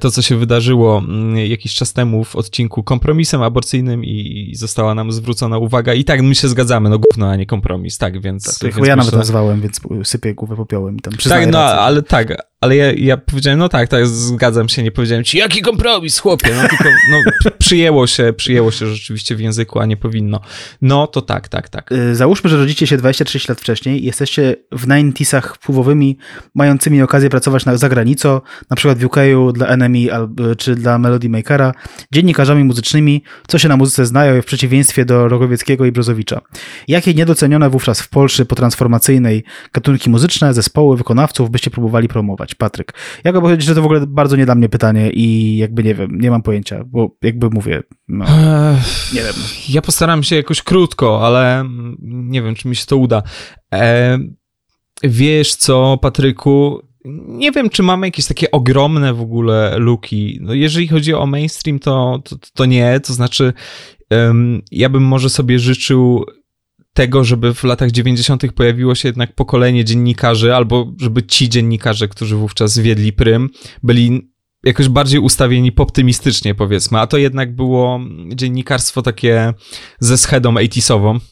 to, 0.00 0.10
co 0.10 0.22
się 0.22 0.36
wydarzyło 0.36 0.98
mm, 0.98 1.36
jakiś 1.36 1.74
czas 1.74 1.92
temu 1.92 2.24
w 2.24 2.36
odcinku 2.36 2.82
kompromisem 2.82 3.42
aborcyjnym 3.42 4.04
i, 4.04 4.48
i 4.52 4.56
została 4.56 4.94
nam 4.94 5.12
zwrócona 5.12 5.58
uwaga 5.58 5.94
i 5.94 6.04
tak 6.04 6.22
my 6.22 6.34
się 6.34 6.48
zgadzamy, 6.48 6.90
no 6.90 6.98
gówno, 6.98 7.30
a 7.30 7.36
nie 7.36 7.46
kompromis, 7.46 7.98
tak, 7.98 8.20
więc... 8.20 8.58
Tak, 8.58 8.74
więc 8.74 8.76
ja 8.76 8.80
myślę... 8.80 8.96
nawet 8.96 9.14
nazwałem, 9.14 9.60
więc 9.60 9.80
sypię 10.04 10.34
głowę 10.34 10.53
popiołem. 10.56 10.98
Tam 10.98 11.12
tak, 11.28 11.46
no, 11.46 11.58
ale 11.58 12.02
tak, 12.02 12.28
ale 12.64 12.76
ja, 12.76 12.92
ja 12.92 13.16
powiedziałem, 13.16 13.58
no 13.58 13.68
tak, 13.68 13.88
tak, 13.88 14.06
zgadzam 14.06 14.68
się, 14.68 14.82
nie 14.82 14.90
powiedziałem 14.90 15.24
ci, 15.24 15.38
jaki 15.38 15.62
kompromis, 15.62 16.18
chłopie, 16.18 16.50
no 16.62 16.68
tylko 16.68 16.84
no, 17.10 17.50
przyjęło 17.58 18.06
się, 18.06 18.32
przyjęło 18.36 18.70
się 18.70 18.86
rzeczywiście 18.86 19.36
w 19.36 19.40
języku, 19.40 19.80
a 19.80 19.86
nie 19.86 19.96
powinno. 19.96 20.40
No 20.82 21.06
to 21.06 21.22
tak, 21.22 21.48
tak, 21.48 21.68
tak. 21.68 21.92
Y, 21.92 22.14
załóżmy, 22.14 22.50
że 22.50 22.56
rodzicie 22.56 22.86
się 22.86 22.96
23 22.96 23.38
lat 23.48 23.60
wcześniej 23.60 24.02
i 24.02 24.06
jesteście 24.06 24.56
w 24.72 24.86
90sach 24.86 25.54
wpływowymi, 25.54 26.18
mającymi 26.54 27.02
okazję 27.02 27.30
pracować 27.30 27.64
na 27.64 27.76
zagranicą, 27.76 28.40
na 28.70 28.76
przykład 28.76 28.98
w 28.98 29.04
UK 29.04 29.16
dla 29.52 29.66
Enemy 29.66 29.98
czy 30.58 30.74
dla 30.74 30.98
Melody 30.98 31.28
Makera, 31.28 31.74
dziennikarzami 32.12 32.64
muzycznymi, 32.64 33.22
co 33.48 33.58
się 33.58 33.68
na 33.68 33.76
muzyce 33.76 34.06
znają 34.06 34.42
w 34.42 34.44
przeciwieństwie 34.44 35.04
do 35.04 35.28
Rogowieckiego 35.28 35.84
i 35.84 35.92
Brozowicza. 35.92 36.40
Jakie 36.88 37.14
niedocenione 37.14 37.70
wówczas 37.70 38.00
w 38.00 38.08
Polsce 38.08 38.44
potransformacyjnej 38.44 39.44
gatunki 39.72 40.10
muzyczne, 40.10 40.54
zespoły, 40.54 40.96
wykonawców 40.96 41.50
byście 41.50 41.70
próbowali 41.70 42.08
promować? 42.08 42.53
Patryk. 42.54 42.92
Ja 43.24 43.32
go 43.32 43.40
powiedzieć, 43.40 43.66
że 43.66 43.74
to 43.74 43.82
w 43.82 43.84
ogóle 43.84 44.06
bardzo 44.06 44.36
nie 44.36 44.44
dla 44.44 44.54
mnie 44.54 44.68
pytanie 44.68 45.10
i 45.10 45.56
jakby 45.56 45.84
nie 45.84 45.94
wiem, 45.94 46.20
nie 46.20 46.30
mam 46.30 46.42
pojęcia, 46.42 46.84
bo 46.86 47.16
jakby 47.22 47.50
mówię, 47.50 47.82
no, 48.08 48.24
nie 49.14 49.22
wiem. 49.22 49.34
Ja 49.68 49.82
postaram 49.82 50.22
się 50.22 50.36
jakoś 50.36 50.62
krótko, 50.62 51.26
ale 51.26 51.68
nie 52.02 52.42
wiem, 52.42 52.54
czy 52.54 52.68
mi 52.68 52.76
się 52.76 52.86
to 52.86 52.96
uda. 52.96 53.22
E, 53.74 54.18
wiesz 55.02 55.54
co, 55.54 55.98
Patryku, 56.02 56.80
nie 57.28 57.52
wiem, 57.52 57.70
czy 57.70 57.82
mamy 57.82 58.06
jakieś 58.06 58.26
takie 58.26 58.50
ogromne 58.50 59.14
w 59.14 59.20
ogóle 59.20 59.78
luki. 59.78 60.38
No 60.42 60.54
jeżeli 60.54 60.88
chodzi 60.88 61.14
o 61.14 61.26
mainstream, 61.26 61.78
to, 61.78 62.22
to, 62.24 62.36
to 62.54 62.64
nie, 62.64 63.00
to 63.00 63.12
znaczy 63.12 63.52
um, 64.10 64.62
ja 64.70 64.88
bym 64.88 65.02
może 65.02 65.30
sobie 65.30 65.58
życzył 65.58 66.24
tego, 66.94 67.24
żeby 67.24 67.54
w 67.54 67.64
latach 67.64 67.90
90. 67.90 68.52
pojawiło 68.52 68.94
się 68.94 69.08
jednak 69.08 69.34
pokolenie 69.34 69.84
dziennikarzy, 69.84 70.54
albo 70.54 70.92
żeby 71.00 71.22
ci 71.22 71.48
dziennikarze, 71.48 72.08
którzy 72.08 72.36
wówczas 72.36 72.78
wiedli 72.78 73.12
prym, 73.12 73.50
byli 73.82 74.30
jakoś 74.64 74.88
bardziej 74.88 75.20
ustawieni 75.20 75.72
optymistycznie, 75.76 76.54
powiedzmy, 76.54 77.00
a 77.00 77.06
to 77.06 77.18
jednak 77.18 77.56
było 77.56 78.00
dziennikarstwo 78.34 79.02
takie 79.02 79.54
ze 79.98 80.18
schedą 80.18 80.54
80 80.56 81.22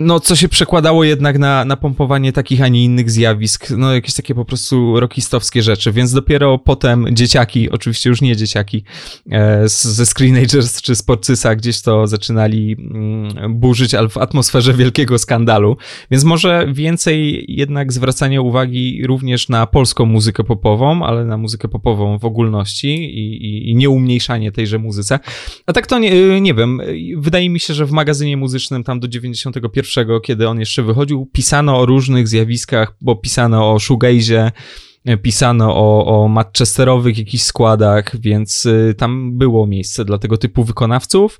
no, 0.00 0.20
co 0.20 0.36
się 0.36 0.48
przekładało 0.48 1.04
jednak 1.04 1.38
na, 1.38 1.64
na 1.64 1.76
pompowanie 1.76 2.32
takich, 2.32 2.62
a 2.62 2.68
nie 2.68 2.84
innych 2.84 3.10
zjawisk, 3.10 3.70
no 3.70 3.94
jakieś 3.94 4.14
takie 4.14 4.34
po 4.34 4.44
prostu 4.44 5.00
rockistowskie 5.00 5.62
rzeczy, 5.62 5.92
więc 5.92 6.12
dopiero 6.12 6.58
potem 6.58 7.06
dzieciaki, 7.12 7.70
oczywiście 7.70 8.10
już 8.10 8.20
nie 8.20 8.36
dzieciaki 8.36 8.84
e, 9.30 9.68
ze 9.68 10.06
Screenagers 10.06 10.82
czy 10.82 10.94
z 10.94 11.02
Porcysa 11.02 11.56
gdzieś 11.56 11.82
to 11.82 12.06
zaczynali 12.06 12.76
mm, 12.78 13.54
burzyć, 13.54 13.94
ale 13.94 14.08
w 14.08 14.18
atmosferze 14.18 14.74
wielkiego 14.74 15.18
skandalu, 15.18 15.76
więc 16.10 16.24
może 16.24 16.66
więcej 16.72 17.44
jednak 17.48 17.92
zwracania 17.92 18.40
uwagi 18.40 19.06
również 19.06 19.48
na 19.48 19.66
polską 19.66 20.06
muzykę 20.06 20.44
popową, 20.44 21.04
ale 21.04 21.24
na 21.24 21.36
muzykę 21.36 21.68
popową 21.68 22.18
w 22.18 22.24
ogólności 22.24 22.88
i, 22.88 23.44
i, 23.44 23.70
i 23.70 23.74
nie 23.74 23.90
umniejszanie 23.90 24.52
tejże 24.52 24.78
muzyce. 24.78 25.18
A 25.66 25.72
tak 25.72 25.86
to 25.86 25.98
nie, 25.98 26.40
nie 26.40 26.54
wiem, 26.54 26.80
wydaje 27.16 27.50
mi 27.50 27.60
się, 27.60 27.74
że 27.74 27.86
w 27.86 27.92
magazynie 27.92 28.36
muzycznym 28.36 28.84
tam 28.84 29.00
do 29.00 29.08
91 29.08 29.81
kiedy 30.20 30.48
on 30.48 30.60
jeszcze 30.60 30.82
wychodził, 30.82 31.26
pisano 31.32 31.78
o 31.78 31.86
różnych 31.86 32.28
zjawiskach, 32.28 32.96
bo 33.00 33.16
pisano 33.16 33.72
o 33.72 33.76
shoegaze'ie, 33.76 34.50
pisano 35.22 35.74
o, 35.76 36.06
o 36.22 36.28
Manchesterowych 36.28 37.18
jakichś 37.18 37.44
składach, 37.44 38.20
więc 38.20 38.66
y, 38.66 38.94
tam 38.98 39.38
było 39.38 39.66
miejsce 39.66 40.04
dla 40.04 40.18
tego 40.18 40.38
typu 40.38 40.64
wykonawców. 40.64 41.38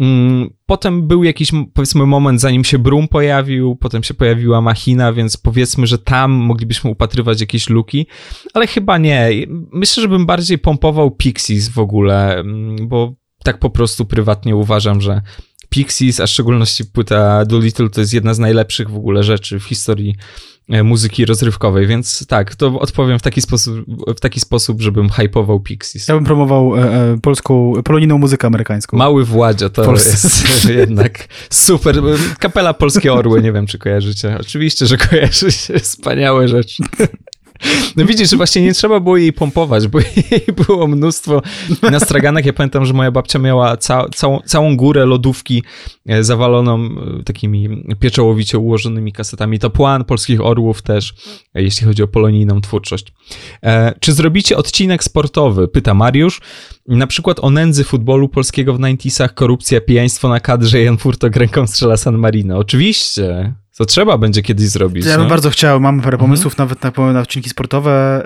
Mm, 0.00 0.50
potem 0.66 1.08
był 1.08 1.24
jakiś, 1.24 1.50
powiedzmy, 1.74 2.06
moment, 2.06 2.40
zanim 2.40 2.64
się 2.64 2.78
Brum 2.78 3.08
pojawił, 3.08 3.76
potem 3.76 4.02
się 4.02 4.14
pojawiła 4.14 4.60
Machina, 4.60 5.12
więc 5.12 5.36
powiedzmy, 5.36 5.86
że 5.86 5.98
tam 5.98 6.32
moglibyśmy 6.32 6.90
upatrywać 6.90 7.40
jakieś 7.40 7.68
luki, 7.68 8.06
ale 8.54 8.66
chyba 8.66 8.98
nie. 8.98 9.30
Myślę, 9.72 10.02
że 10.02 10.08
bym 10.08 10.26
bardziej 10.26 10.58
pompował 10.58 11.10
Pixies 11.10 11.68
w 11.68 11.78
ogóle, 11.78 12.38
mm, 12.38 12.88
bo 12.88 13.14
tak 13.44 13.58
po 13.58 13.70
prostu 13.70 14.06
prywatnie 14.06 14.56
uważam, 14.56 15.00
że 15.00 15.22
Pixies, 15.68 16.20
a 16.20 16.26
w 16.26 16.30
szczególności 16.30 16.84
płyta 16.84 17.44
Doolittle 17.44 17.90
to 17.90 18.00
jest 18.00 18.14
jedna 18.14 18.34
z 18.34 18.38
najlepszych 18.38 18.90
w 18.90 18.96
ogóle 18.96 19.22
rzeczy 19.22 19.60
w 19.60 19.64
historii 19.64 20.14
e, 20.68 20.82
muzyki 20.82 21.24
rozrywkowej, 21.24 21.86
więc 21.86 22.26
tak, 22.26 22.54
to 22.54 22.80
odpowiem 22.80 23.18
w 23.18 23.22
taki 23.22 23.40
sposób, 23.40 23.74
w 24.16 24.20
taki 24.20 24.40
sposób 24.40 24.80
żebym 24.80 25.10
hypował 25.10 25.60
Pixies. 25.60 26.08
Ja 26.08 26.14
bym 26.14 26.24
promował 26.24 26.76
e, 26.76 26.80
e, 26.80 27.18
polską, 27.22 27.72
polonijną 27.84 28.18
muzykę 28.18 28.46
amerykańską. 28.46 28.96
Mały 28.96 29.24
Władzio 29.24 29.70
to 29.70 29.92
jest 29.92 30.68
jednak 30.78 31.28
super. 31.50 32.02
Kapela 32.38 32.74
Polskie 32.74 33.12
Orły, 33.12 33.42
nie 33.42 33.52
wiem 33.52 33.66
czy 33.66 33.78
kojarzycie. 33.78 34.36
Oczywiście, 34.40 34.86
że 34.86 34.96
kojarzycie, 34.96 35.78
wspaniałe 35.78 36.48
rzeczy. 36.48 36.82
No 37.96 38.04
widzisz, 38.04 38.36
właśnie 38.36 38.62
nie 38.62 38.74
trzeba 38.74 39.00
było 39.00 39.16
jej 39.16 39.32
pompować, 39.32 39.88
bo 39.88 39.98
jej 39.98 40.46
było 40.66 40.86
mnóstwo 40.86 41.42
na 41.82 42.00
straganek. 42.00 42.46
Ja 42.46 42.52
pamiętam, 42.52 42.86
że 42.86 42.94
moja 42.94 43.10
babcia 43.10 43.38
miała 43.38 43.76
ca 43.76 44.08
całą, 44.14 44.40
całą 44.40 44.76
górę 44.76 45.06
lodówki 45.06 45.62
e, 46.06 46.24
zawaloną 46.24 46.88
e, 47.20 47.22
takimi 47.24 47.84
pieczołowicie 48.00 48.58
ułożonymi 48.58 49.12
kasetami. 49.12 49.58
To 49.58 49.70
plan 49.70 50.04
polskich 50.04 50.40
orłów 50.40 50.82
też, 50.82 51.14
e, 51.54 51.62
jeśli 51.62 51.86
chodzi 51.86 52.02
o 52.02 52.08
polonijną 52.08 52.60
twórczość. 52.60 53.12
Czy 54.00 54.12
zrobicie 54.12 54.56
odcinek 54.56 55.04
sportowy? 55.04 55.68
Pyta 55.68 55.94
Mariusz. 55.94 56.40
Na 56.86 57.06
przykład 57.06 57.40
o 57.40 57.50
nędzy 57.50 57.84
futbolu 57.84 58.28
polskiego 58.28 58.74
w 58.74 58.78
90sach, 58.78 59.34
korupcja, 59.34 59.80
pijaństwo 59.80 60.28
na 60.28 60.40
kadrze, 60.40 60.82
Jan 60.82 60.98
Furtok 60.98 61.36
ręką 61.36 61.66
strzela 61.66 61.96
San 61.96 62.18
Marino. 62.18 62.58
Oczywiście. 62.58 63.54
To 63.78 63.86
trzeba 63.86 64.18
będzie 64.18 64.42
kiedyś 64.42 64.68
zrobić. 64.68 65.06
Ja 65.06 65.12
bym 65.12 65.22
nie? 65.22 65.28
bardzo 65.28 65.50
chciał, 65.50 65.80
mam 65.80 66.00
parę 66.00 66.14
mhm. 66.14 66.30
pomysłów 66.30 66.52
mhm. 66.60 66.68
nawet 66.68 66.98
na, 66.98 67.12
na 67.12 67.20
odcinki 67.20 67.50
sportowe. 67.50 68.24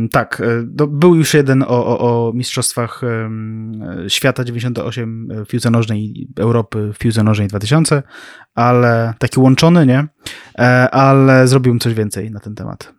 Yy, 0.00 0.08
tak, 0.08 0.42
yy, 0.78 0.86
był 0.88 1.14
już 1.14 1.34
jeden 1.34 1.62
o, 1.62 1.66
o, 1.66 2.28
o 2.28 2.32
mistrzostwach 2.32 3.00
yy, 4.02 4.10
świata 4.10 4.44
98 4.44 5.28
w 5.46 5.48
piłce 5.48 5.70
nożnej 5.70 6.28
Europy 6.36 6.92
w 6.94 6.98
piłce 6.98 7.22
nożnej 7.22 7.48
2000, 7.48 8.02
ale 8.54 9.14
taki 9.18 9.40
łączony, 9.40 9.86
nie? 9.86 10.06
E, 10.58 10.90
ale 10.90 11.48
zrobiłbym 11.48 11.80
coś 11.80 11.94
więcej 11.94 12.30
na 12.30 12.40
ten 12.40 12.54
temat. 12.54 12.92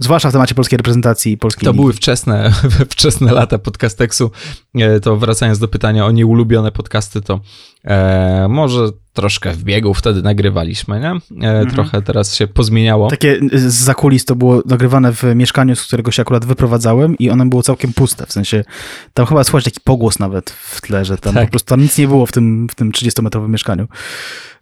Zwłaszcza 0.00 0.28
w 0.28 0.32
temacie 0.32 0.54
polskiej 0.54 0.76
reprezentacji 0.76 1.32
i 1.32 1.38
polskiej 1.38 1.64
To 1.64 1.70
ligi. 1.70 1.80
były 1.80 1.92
wczesne, 1.92 2.52
wczesne 2.92 3.32
lata 3.32 3.58
podcasteksu. 3.58 4.30
E, 4.74 5.00
to 5.00 5.16
wracając 5.16 5.58
do 5.58 5.68
pytania 5.68 6.06
o 6.06 6.10
nieulubione 6.10 6.72
podcasty, 6.72 7.20
to 7.20 7.40
e, 7.84 8.48
może 8.48 8.90
troszkę 9.20 9.52
w 9.52 9.64
biegu 9.64 9.94
wtedy 9.94 10.22
nagrywaliśmy, 10.22 11.00
nie? 11.00 11.10
E, 11.46 11.50
mhm. 11.50 11.70
Trochę 11.70 12.02
teraz 12.02 12.34
się 12.34 12.46
pozmieniało. 12.46 13.10
Takie 13.10 13.40
z 13.52 13.74
zakulis 13.74 14.24
to 14.24 14.36
było 14.36 14.62
nagrywane 14.66 15.12
w 15.12 15.22
mieszkaniu, 15.34 15.76
z 15.76 15.82
którego 15.82 16.10
się 16.10 16.22
akurat 16.22 16.44
wyprowadzałem 16.44 17.18
i 17.18 17.30
ono 17.30 17.46
było 17.46 17.62
całkiem 17.62 17.92
puste, 17.92 18.26
w 18.26 18.32
sensie 18.32 18.64
tam 19.14 19.26
chyba 19.26 19.44
słychać 19.44 19.64
taki 19.64 19.80
pogłos 19.84 20.18
nawet 20.18 20.50
w 20.50 20.80
tle, 20.80 21.04
że 21.04 21.18
tam 21.18 21.34
tak. 21.34 21.44
po 21.44 21.50
prostu 21.50 21.68
tam 21.68 21.80
nic 21.80 21.98
nie 21.98 22.08
było 22.08 22.26
w 22.26 22.32
tym, 22.32 22.66
w 22.70 22.74
tym 22.74 22.92
30-metrowym 22.92 23.48
mieszkaniu. 23.48 23.88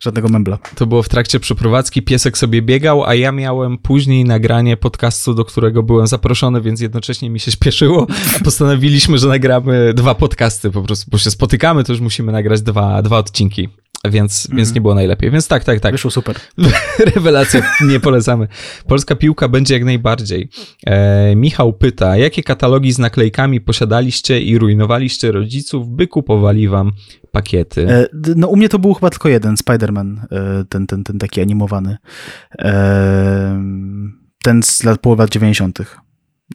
Żadnego 0.01 0.29
membla. 0.29 0.59
To 0.75 0.87
było 0.87 1.03
w 1.03 1.09
trakcie 1.09 1.41
przeprowadzki, 1.41 2.03
piesek 2.03 2.39
sobie 2.39 2.63
biegał, 2.63 3.05
a 3.05 3.15
ja 3.15 3.33
miałem 3.33 3.79
później 3.79 4.25
nagranie 4.25 4.77
podcastu, 4.77 5.35
do 5.35 5.45
którego 5.45 5.83
byłem 5.83 6.07
zaproszony, 6.07 6.61
więc 6.61 6.81
jednocześnie 6.81 7.31
mi 7.31 7.41
się 7.41 7.51
śpieszyło, 7.51 8.07
a 8.37 8.39
postanowiliśmy, 8.45 9.19
że 9.19 9.29
nagramy 9.29 9.95
dwa 9.95 10.15
podcasty 10.15 10.71
po 10.71 10.83
prostu, 10.83 11.11
bo 11.11 11.19
się 11.19 11.31
spotykamy, 11.31 11.85
to 11.85 11.93
już 11.93 12.01
musimy 12.01 12.33
nagrać 12.33 12.63
dwa, 12.63 13.03
dwa 13.03 13.19
odcinki 13.19 13.69
więc, 14.05 14.47
mm. 14.47 14.57
więc 14.57 14.75
nie 14.75 14.81
było 14.81 14.95
najlepiej. 14.95 15.31
Więc 15.31 15.49
tak, 15.49 15.65
tak, 15.65 15.81
tak. 15.81 15.93
Wyszło 15.93 16.11
super. 16.11 16.37
Rewelacja, 17.15 17.63
nie 17.81 18.01
polecamy. 18.01 18.49
Polska 18.87 19.17
piłka 19.17 19.49
będzie 19.49 19.75
jak 19.75 19.85
najbardziej. 19.85 20.49
E, 20.87 21.37
Michał 21.37 21.73
pyta, 21.73 22.17
jakie 22.17 22.43
katalogi 22.43 22.93
z 22.93 22.99
naklejkami 22.99 23.61
posiadaliście 23.61 24.41
i 24.41 24.59
rujnowaliście 24.59 25.33
rodziców, 25.33 25.89
by 25.89 26.07
kupowali 26.07 26.69
wam 26.69 26.93
pakiety? 27.33 27.89
E, 27.89 28.07
no 28.37 28.49
u 28.49 28.57
mnie 28.57 28.69
to 28.69 28.79
był 28.79 28.95
chyba 28.95 29.11
tylko 29.11 29.29
jeden, 29.29 29.55
Spider-Man, 29.55 30.17
e, 30.31 30.65
ten, 30.69 30.87
ten, 30.87 31.05
ten 31.05 31.19
taki 31.19 31.41
animowany. 31.41 31.97
E, 32.59 33.63
ten 34.43 34.63
z 34.63 34.85
lat 34.85 35.01
połowy 35.01 35.23
lat 35.23 35.31
90. 35.31 35.79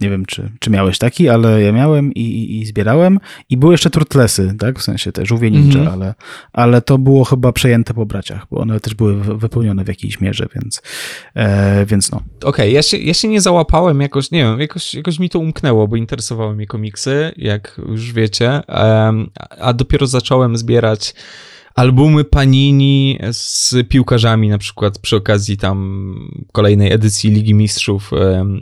Nie 0.02 0.10
wiem, 0.10 0.26
czy, 0.26 0.50
czy 0.60 0.70
miałeś 0.70 0.98
taki, 0.98 1.30
ale 1.30 1.62
ja 1.62 1.72
miałem 1.72 2.14
i, 2.14 2.22
i, 2.22 2.62
i 2.62 2.66
zbierałem. 2.66 3.20
I 3.50 3.58
były 3.58 3.74
jeszcze 3.74 3.90
turtlesy, 3.90 4.56
tak? 4.60 4.80
W 4.80 4.84
sensie 4.84 5.12
te 5.12 5.26
żółwie 5.26 5.52
ninja, 5.52 5.76
mm 5.76 5.88
-hmm. 5.88 5.94
ale, 5.94 6.14
ale 6.54 6.82
to 6.82 6.98
było 6.98 7.24
chyba 7.24 7.52
przejęte 7.52 7.94
po 7.94 8.06
braciach, 8.06 8.46
bo 8.52 8.58
one 8.58 8.80
też 8.80 8.96
były 8.96 9.16
wypełnione 9.16 9.84
w 9.84 9.88
jakiejś 9.88 10.22
mierze, 10.22 10.48
więc, 10.56 10.82
e, 11.36 11.86
więc 11.86 12.12
no. 12.12 12.18
Okej, 12.18 12.50
okay, 12.50 12.72
ja, 12.72 12.82
się, 12.82 12.98
ja 12.98 13.14
się 13.14 13.28
nie 13.28 13.42
załapałem 13.42 14.02
jakoś, 14.02 14.32
nie 14.32 14.44
wiem, 14.44 14.60
jakoś, 14.60 14.94
jakoś 14.94 15.20
mi 15.20 15.30
to 15.30 15.40
umknęło, 15.40 15.88
bo 15.88 15.96
interesowały 15.96 16.56
mnie 16.56 16.68
komiksy, 16.68 17.32
jak 17.38 17.82
już 17.90 18.14
wiecie, 18.14 18.62
a 19.60 19.74
dopiero 19.74 20.08
zacząłem 20.08 20.58
zbierać 20.58 21.14
albumy 21.76 22.24
Panini 22.24 23.20
z 23.32 23.76
piłkarzami, 23.90 24.50
na 24.50 24.58
przykład 24.58 25.00
przy 25.00 25.16
okazji 25.16 25.58
tam 25.58 26.14
kolejnej 26.52 26.92
edycji 26.92 27.32
Ligi 27.32 27.54
Mistrzów 27.54 28.12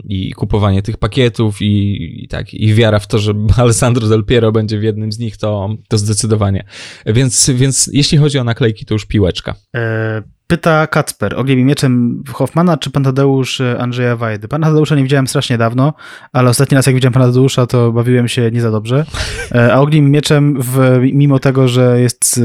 i 0.04 0.32
kupowanie 0.32 0.82
tych 0.82 0.96
pakietów 0.96 1.62
i, 1.62 2.24
i 2.24 2.28
tak, 2.28 2.54
i 2.54 2.74
wiara 2.74 2.98
w 2.98 3.06
to, 3.06 3.18
że 3.18 3.32
Alessandro 3.56 4.08
Del 4.08 4.24
Piero 4.24 4.52
będzie 4.52 4.78
w 4.78 4.82
jednym 4.82 5.12
z 5.12 5.18
nich, 5.18 5.36
to, 5.36 5.76
to 5.88 5.98
zdecydowanie. 5.98 6.64
Więc, 7.06 7.50
więc 7.50 7.90
jeśli 7.92 8.18
chodzi 8.18 8.38
o 8.38 8.44
naklejki, 8.44 8.84
to 8.84 8.94
już 8.94 9.04
piłeczka. 9.04 9.54
E 9.76 10.22
Pyta 10.52 10.86
Kacper, 10.86 11.34
ogniem 11.38 11.58
i 11.58 11.64
mieczem 11.64 12.22
Hoffmana 12.32 12.76
czy 12.76 12.90
pan 12.90 13.04
Tadeusz 13.04 13.60
e, 13.60 13.78
Andrzeja 13.78 14.16
Wajdy? 14.16 14.48
Pana 14.48 14.66
Tadeusza 14.66 14.94
nie 14.94 15.02
widziałem 15.02 15.26
strasznie 15.26 15.58
dawno, 15.58 15.94
ale 16.32 16.50
ostatni 16.50 16.74
raz 16.74 16.86
jak 16.86 16.94
widziałem 16.94 17.12
pana 17.12 17.26
Tadeusza, 17.26 17.66
to 17.66 17.92
bawiłem 17.92 18.28
się 18.28 18.50
nie 18.50 18.60
za 18.60 18.70
dobrze. 18.70 19.04
E, 19.54 19.74
a 19.74 19.80
ogniem 19.80 20.06
i 20.06 20.10
mieczem, 20.10 20.62
w, 20.62 20.98
mimo 21.12 21.38
tego, 21.38 21.68
że 21.68 22.00
jest, 22.00 22.40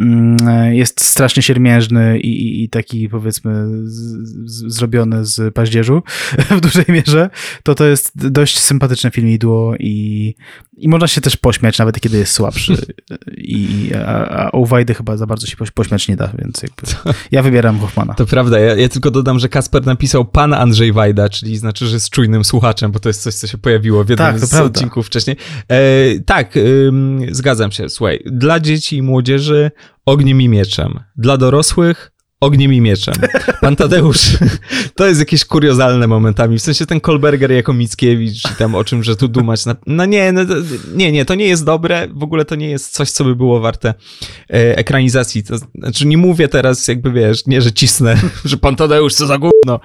mm, 0.00 0.74
jest 0.74 1.04
strasznie 1.04 1.42
siermiężny 1.42 2.18
i, 2.18 2.28
i, 2.28 2.64
i 2.64 2.68
taki 2.68 3.08
powiedzmy 3.08 3.66
z, 3.84 4.74
zrobiony 4.74 5.24
z 5.24 5.54
paździerzu 5.54 6.02
w 6.56 6.60
dużej 6.60 6.84
mierze, 6.88 7.30
to 7.62 7.74
to 7.74 7.84
jest 7.84 8.28
dość 8.28 8.58
sympatyczne 8.58 9.10
filmidło 9.10 9.74
i, 9.76 10.34
i 10.76 10.88
można 10.88 11.08
się 11.08 11.20
też 11.20 11.36
pośmiać, 11.36 11.78
nawet 11.78 12.00
kiedy 12.00 12.18
jest 12.18 12.32
słabszy. 12.32 12.76
I, 13.36 13.90
a, 14.06 14.46
a 14.46 14.50
u 14.50 14.66
Wajdy 14.66 14.94
chyba 14.94 15.16
za 15.16 15.26
bardzo 15.26 15.46
się 15.46 15.56
pośmiać 15.74 16.08
nie 16.08 16.16
da, 16.16 16.32
więc 16.38 16.62
jakby... 16.62 17.12
Ja 17.30 17.42
wybieram 17.42 17.78
Hoffmana. 17.78 18.14
To 18.14 18.26
prawda, 18.26 18.58
ja, 18.58 18.76
ja, 18.76 18.88
tylko 18.88 19.10
dodam, 19.10 19.38
że 19.38 19.48
Kasper 19.48 19.86
napisał 19.86 20.24
pan 20.24 20.54
Andrzej 20.54 20.92
Wajda, 20.92 21.28
czyli 21.28 21.56
znaczy, 21.56 21.86
że 21.86 21.94
jest 21.94 22.10
czujnym 22.10 22.44
słuchaczem, 22.44 22.92
bo 22.92 23.00
to 23.00 23.08
jest 23.08 23.22
coś, 23.22 23.34
co 23.34 23.46
się 23.46 23.58
pojawiło 23.58 24.04
w 24.04 24.08
jednym 24.08 24.28
tak, 24.28 24.38
z 24.38 24.50
prawda. 24.50 24.66
odcinków 24.66 25.06
wcześniej. 25.06 25.36
E, 25.68 25.80
tak, 26.26 26.58
zgadzam 27.30 27.72
się, 27.72 27.88
słuchaj, 27.88 28.22
dla 28.26 28.60
dzieci 28.60 28.96
i 28.96 29.02
młodzieży 29.02 29.70
ogniem 30.06 30.40
i 30.40 30.48
mieczem, 30.48 31.00
dla 31.16 31.36
dorosłych 31.36 32.09
ogniem 32.40 32.72
i 32.72 32.80
mieczem. 32.80 33.14
Pan 33.60 33.76
Tadeusz, 33.76 34.38
to 34.96 35.06
jest 35.06 35.20
jakieś 35.20 35.44
kuriozalne 35.44 36.06
momentami, 36.06 36.58
w 36.58 36.62
sensie 36.62 36.86
ten 36.86 37.00
Kolberger 37.00 37.52
jako 37.52 37.72
Mickiewicz 37.72 38.50
i 38.52 38.54
tam 38.58 38.74
o 38.74 38.84
czym, 38.84 39.02
że 39.02 39.16
tu 39.16 39.28
dumać, 39.28 39.66
na... 39.66 39.76
no 39.86 40.04
nie, 40.04 40.32
no, 40.32 40.40
nie, 40.94 41.12
nie, 41.12 41.24
to 41.24 41.34
nie 41.34 41.44
jest 41.44 41.64
dobre, 41.64 42.08
w 42.14 42.22
ogóle 42.22 42.44
to 42.44 42.54
nie 42.54 42.70
jest 42.70 42.92
coś, 42.92 43.10
co 43.10 43.24
by 43.24 43.36
było 43.36 43.60
warte 43.60 43.88
e, 44.50 44.78
ekranizacji, 44.78 45.42
to 45.42 45.58
znaczy 45.74 46.06
nie 46.06 46.16
mówię 46.16 46.48
teraz 46.48 46.88
jakby, 46.88 47.12
wiesz, 47.12 47.46
nie, 47.46 47.62
że 47.62 47.72
cisnę, 47.72 48.16
że 48.44 48.56
Pan 48.56 48.76
Tadeusz 48.76 49.14
co 49.14 49.26
za 49.26 49.38
gówno, 49.38 49.80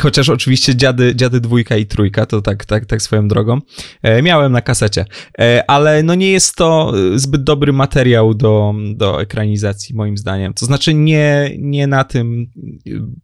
chociaż 0.00 0.28
oczywiście 0.28 0.76
dziady, 0.76 1.14
dziady 1.16 1.40
dwójka 1.40 1.76
i 1.76 1.86
trójka, 1.86 2.26
to 2.26 2.42
tak, 2.42 2.64
tak, 2.64 2.86
tak 2.86 3.02
swoją 3.02 3.28
drogą, 3.28 3.60
e, 4.02 4.22
miałem 4.22 4.52
na 4.52 4.60
kasecie, 4.60 5.04
e, 5.38 5.64
ale 5.70 6.02
no 6.02 6.14
nie 6.14 6.30
jest 6.30 6.56
to 6.56 6.92
zbyt 7.14 7.44
dobry 7.44 7.72
materiał 7.72 8.34
do, 8.34 8.74
do 8.94 9.22
ekranizacji, 9.22 9.94
moim 9.94 10.18
zdaniem, 10.18 10.54
to 10.54 10.66
znaczy 10.66 10.94
nie, 10.94 11.50
nie 11.58 11.86
na 11.86 11.99
na 12.00 12.04
tym, 12.04 12.46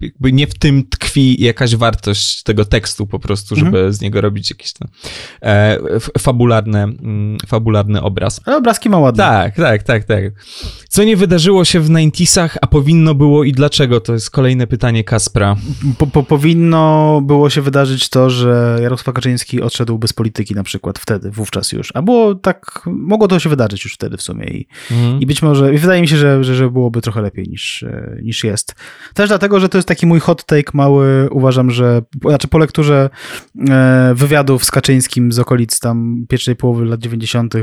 jakby 0.00 0.32
nie 0.32 0.46
w 0.46 0.58
tym 0.58 0.84
tkwi 0.88 1.42
jakaś 1.42 1.76
wartość 1.76 2.42
tego 2.42 2.64
tekstu 2.64 3.06
po 3.06 3.18
prostu, 3.18 3.56
żeby 3.56 3.68
mhm. 3.68 3.92
z 3.92 4.00
niego 4.00 4.20
robić 4.20 4.50
jakiś 4.50 4.72
ten 4.72 4.88
e, 5.42 5.78
fabularny, 6.18 6.78
mm, 6.78 7.38
fabularny 7.46 8.02
obraz. 8.02 8.40
Ale 8.44 8.56
obrazki 8.56 8.88
ma 8.88 8.98
ładne. 8.98 9.24
Tak, 9.24 9.56
tak, 9.56 9.82
tak, 9.82 10.04
tak. 10.04 10.24
Co 10.88 11.04
nie 11.04 11.16
wydarzyło 11.16 11.64
się 11.64 11.80
w 11.80 11.86
90 11.86 12.52
a 12.60 12.66
powinno 12.66 13.14
było 13.14 13.44
i 13.44 13.52
dlaczego? 13.52 14.00
To 14.00 14.12
jest 14.12 14.30
kolejne 14.30 14.66
pytanie 14.66 15.04
Kaspra. 15.04 15.56
Po, 15.98 16.06
po, 16.06 16.22
powinno 16.22 17.20
było 17.20 17.50
się 17.50 17.62
wydarzyć 17.62 18.08
to, 18.08 18.30
że 18.30 18.78
Jarosław 18.82 19.14
Kaczyński 19.14 19.62
odszedł 19.62 19.98
bez 19.98 20.12
polityki 20.12 20.54
na 20.54 20.62
przykład 20.62 20.98
wtedy, 20.98 21.30
wówczas 21.30 21.72
już. 21.72 21.88
A 21.94 22.02
było 22.02 22.34
tak, 22.34 22.82
mogło 22.86 23.28
to 23.28 23.38
się 23.38 23.48
wydarzyć 23.48 23.84
już 23.84 23.94
wtedy 23.94 24.16
w 24.16 24.22
sumie 24.22 24.46
i, 24.46 24.66
mhm. 24.90 25.20
i 25.20 25.26
być 25.26 25.42
może, 25.42 25.74
i 25.74 25.78
wydaje 25.78 26.00
mi 26.00 26.08
się, 26.08 26.16
że, 26.16 26.44
że, 26.44 26.54
że 26.54 26.70
byłoby 26.70 27.00
trochę 27.00 27.22
lepiej 27.22 27.48
niż, 27.48 27.82
e, 27.82 28.18
niż 28.22 28.44
jest 28.44 28.65
jest. 28.68 28.80
Też 29.14 29.28
dlatego, 29.28 29.60
że 29.60 29.68
to 29.68 29.78
jest 29.78 29.88
taki 29.88 30.06
mój 30.06 30.20
hot 30.20 30.44
take 30.44 30.70
mały, 30.74 31.28
uważam, 31.30 31.70
że, 31.70 32.02
znaczy 32.20 32.48
po 32.48 32.58
lekturze 32.58 33.10
e, 33.68 34.12
wywiadów 34.14 34.64
z 34.64 34.70
Kaczyńskim 34.70 35.32
z 35.32 35.38
okolic 35.38 35.80
tam 35.80 36.26
pierwszej 36.28 36.56
połowy 36.56 36.84
lat 36.84 37.00
90. 37.00 37.54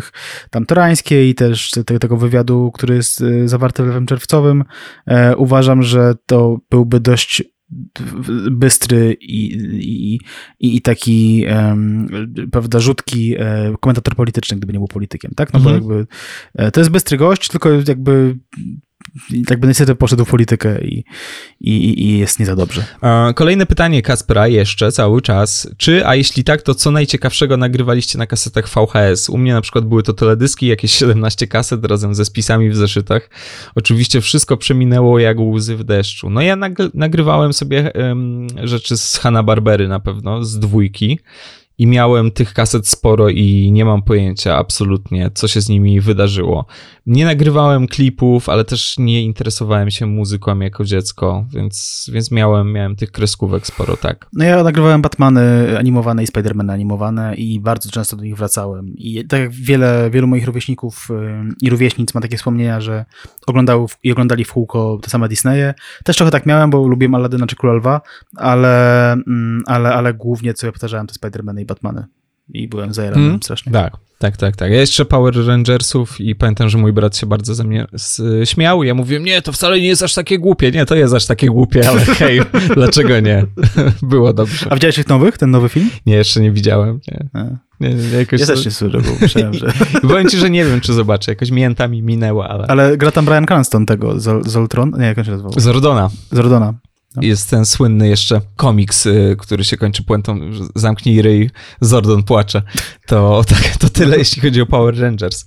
tam 0.50 0.66
torańskiej 0.66 1.30
i 1.30 1.36
też 1.36 1.72
te, 1.72 2.00
tego 2.00 2.18
wywiadu, 2.18 2.72
który 2.74 2.96
jest 2.96 3.22
e, 3.22 3.48
zawarty 3.48 3.84
w 3.84 3.88
lewym 3.88 4.06
czerwcowym, 4.06 4.64
e, 5.06 5.36
uważam, 5.38 5.84
że 5.84 6.16
to 6.26 6.58
byłby 6.70 7.00
dość 7.00 7.44
bystry 8.52 9.18
i, 9.22 9.58
i, 9.74 10.20
i, 10.60 10.82
taki 10.82 11.46
um, 11.50 12.08
prawda, 12.52 12.80
rzutki 12.80 13.36
komentator 13.80 14.16
polityczny, 14.16 14.58
gdyby 14.58 14.74
nie 14.74 14.80
był 14.80 14.88
politykiem, 14.88 15.32
tak? 15.36 15.54
No 15.54 15.60
mhm. 15.60 15.80
bo 15.80 15.94
jakby 15.94 16.08
to 16.72 16.80
jest 16.80 16.90
bystry 16.90 17.18
gość, 17.18 17.48
tylko 17.48 17.70
jakby 17.88 18.36
i 19.30 19.46
tak 19.46 19.60
by 19.60 19.68
niestety 19.68 19.96
poszedł 19.96 20.26
w 20.26 20.30
politykę 20.30 20.82
i, 20.82 21.04
i, 21.62 22.04
i 22.04 22.18
jest 22.18 22.40
nie 22.40 22.46
za 22.46 22.56
dobrze. 22.56 22.86
Kolejne 23.36 23.66
pytanie 23.66 24.02
Kaspera 24.02 24.48
jeszcze 24.48 24.92
cały 24.92 25.22
czas. 25.22 25.70
Czy, 25.78 26.08
a 26.08 26.16
jeśli 26.16 26.44
tak, 26.44 26.62
to 26.62 26.76
co 26.76 26.92
najciekawszego 26.92 27.58
nagrywaliście 27.58 28.18
na 28.18 28.28
kasetach 28.28 28.70
VHS? 28.70 29.30
U 29.30 29.38
mnie 29.38 29.54
na 29.54 29.62
przykład 29.62 29.86
były 29.86 30.04
to 30.04 30.14
teledyski, 30.14 30.68
jakieś 30.68 30.92
17 31.04 31.48
kaset 31.48 31.86
razem 31.86 32.16
ze 32.16 32.26
spisami 32.26 32.70
w 32.70 32.76
zeszytach. 32.76 33.30
Oczywiście 33.76 34.22
wszystko 34.22 34.58
przeminęło 34.58 35.20
jak 35.20 35.40
łzy 35.40 35.78
w 35.78 35.84
deszczu. 35.84 36.30
No 36.30 36.42
ja 36.42 36.58
nagrywałem 36.94 37.54
sobie 37.54 37.92
um, 37.96 38.48
rzeczy 38.64 38.98
z 38.98 39.18
Hanna-Barbery 39.18 39.88
na 39.88 40.00
pewno, 40.00 40.44
z 40.44 40.60
dwójki 40.60 41.20
i 41.78 41.88
miałem 41.88 42.32
tych 42.32 42.54
kaset 42.54 42.88
sporo 42.88 43.30
i 43.30 43.72
nie 43.72 43.86
mam 43.86 44.02
pojęcia 44.02 44.58
absolutnie, 44.58 45.32
co 45.34 45.48
się 45.48 45.62
z 45.62 45.70
nimi 45.70 46.02
wydarzyło. 46.02 46.66
Nie 47.06 47.26
nagrywałem 47.26 47.88
klipów, 47.88 48.50
ale 48.50 48.66
też 48.66 48.96
nie 48.98 49.24
interesowałem 49.24 49.92
się 49.92 50.06
muzyką 50.06 50.60
jako 50.60 50.84
dziecko, 50.84 51.46
więc, 51.54 52.10
więc 52.14 52.32
miałem, 52.32 52.72
miałem 52.72 52.96
tych 52.96 53.12
kreskówek 53.12 53.68
sporo, 53.68 53.98
tak. 53.98 54.28
No 54.34 54.46
ja 54.46 54.64
nagrywałem 54.64 55.02
Batmany 55.02 55.42
animowane 55.80 56.24
i 56.24 56.28
Spidermany 56.28 56.74
animowane 56.74 57.36
i 57.36 57.60
bardzo 57.60 57.90
często 57.90 58.16
do 58.16 58.24
nich 58.24 58.36
wracałem. 58.36 58.94
I 58.98 59.28
tak 59.28 59.40
jak 59.40 59.52
wiele, 59.52 60.10
wielu 60.12 60.28
moich 60.28 60.46
rówieśników 60.46 61.10
i 61.62 61.70
rówieśnic 61.70 62.14
ma 62.14 62.22
takie 62.22 62.38
wspomnienia, 62.38 62.82
że 62.82 63.06
oglądały 63.48 63.86
i 64.04 64.12
oglądali 64.12 64.46
w 64.46 64.54
kółko 64.54 65.00
te 65.02 65.10
same 65.10 65.30
Disneye. 65.30 65.74
Też 66.04 66.18
trochę 66.18 66.32
tak 66.32 66.46
miałem, 66.46 66.70
bo 66.70 66.88
lubiłem 66.88 67.16
Aladyna 67.16 67.48
czy 67.48 67.56
Króla 67.56 67.74
Lwa, 67.74 68.02
ale, 68.36 69.12
mm, 69.12 69.64
ale, 69.66 69.94
ale 69.94 70.14
głównie 70.14 70.54
co 70.54 70.66
ja 70.66 70.72
powtarzałem 70.72 71.08
to 71.08 71.14
Spidermany 71.14 71.63
i 71.64 71.66
Batmany. 71.66 72.06
I 72.54 72.68
byłem 72.68 72.94
zajarany 72.94 73.24
hmm? 73.24 73.44
strasznie. 73.44 73.72
Tak, 73.72 73.98
tak, 74.20 74.38
tak, 74.38 74.56
tak. 74.56 74.72
Ja 74.72 74.80
jeszcze 74.80 75.06
Power 75.06 75.48
Rangersów 75.48 76.22
i 76.22 76.36
pamiętam, 76.36 76.70
że 76.70 76.78
mój 76.78 76.94
brat 76.94 77.18
się 77.18 77.28
bardzo 77.28 77.56
ze 77.56 77.64
mnie 77.64 77.86
śmiał. 78.44 78.84
Ja 78.84 78.94
mówiłem, 78.94 79.24
nie, 79.24 79.42
to 79.42 79.52
wcale 79.52 79.80
nie 79.80 79.88
jest 79.88 80.04
aż 80.04 80.14
takie 80.14 80.40
głupie. 80.40 80.72
Nie, 80.72 80.86
to 80.86 80.96
jest 80.96 81.14
aż 81.14 81.26
takie 81.26 81.48
głupie, 81.48 81.90
ale 81.90 82.02
hej, 82.20 82.42
dlaczego 82.74 83.20
nie? 83.20 83.46
Było 84.02 84.34
dobrze. 84.34 84.66
A 84.70 84.76
widziałeś 84.76 84.96
tych 84.96 85.08
nowych, 85.08 85.38
ten 85.38 85.52
nowy 85.52 85.70
film? 85.70 85.90
Nie, 86.06 86.16
jeszcze 86.16 86.42
nie 86.42 86.52
widziałem. 86.52 87.00
Nie. 87.08 87.50
Nie, 87.80 87.94
nie, 87.94 88.18
jakoś 88.20 88.40
ja 88.40 88.46
też 88.46 88.66
nie 88.66 88.72
słyszę, 88.72 89.02
bo 89.02 89.10
myślałem, 89.22 89.54
że... 89.54 89.74
Powiem 90.02 90.30
ci, 90.30 90.38
że 90.38 90.50
nie 90.50 90.66
wiem, 90.66 90.82
czy 90.82 90.94
zobaczę. 90.94 91.32
Jakoś 91.32 91.52
mięta 91.52 91.88
mi 91.88 92.02
minęła, 92.02 92.50
ale... 92.50 92.68
Ale 92.68 92.98
gra 92.98 93.12
tam 93.12 93.26
Brian 93.26 93.46
Cranston 93.46 93.86
tego, 93.86 94.20
Zoltron? 94.42 94.92
Nie, 95.00 95.06
jak 95.06 95.18
on 95.18 95.24
się 95.24 95.32
nazywał? 95.32 95.52
Zordona. 95.58 96.10
Zordona. 96.32 96.74
Jest 97.22 97.50
ten 97.50 97.66
słynny 97.66 98.08
jeszcze 98.08 98.42
komiks, 98.56 99.06
y, 99.06 99.36
który 99.40 99.64
się 99.64 99.78
kończy 99.78 100.04
puentą 100.04 100.40
zamknij 100.76 101.22
ryj, 101.22 101.50
Zordon 101.82 102.24
płacze. 102.24 102.62
To, 103.08 103.42
tak, 103.50 103.78
to 103.80 103.90
tyle, 103.90 104.18
jeśli 104.18 104.42
chodzi 104.42 104.62
o 104.62 104.66
Power 104.66 105.00
Rangers. 105.00 105.46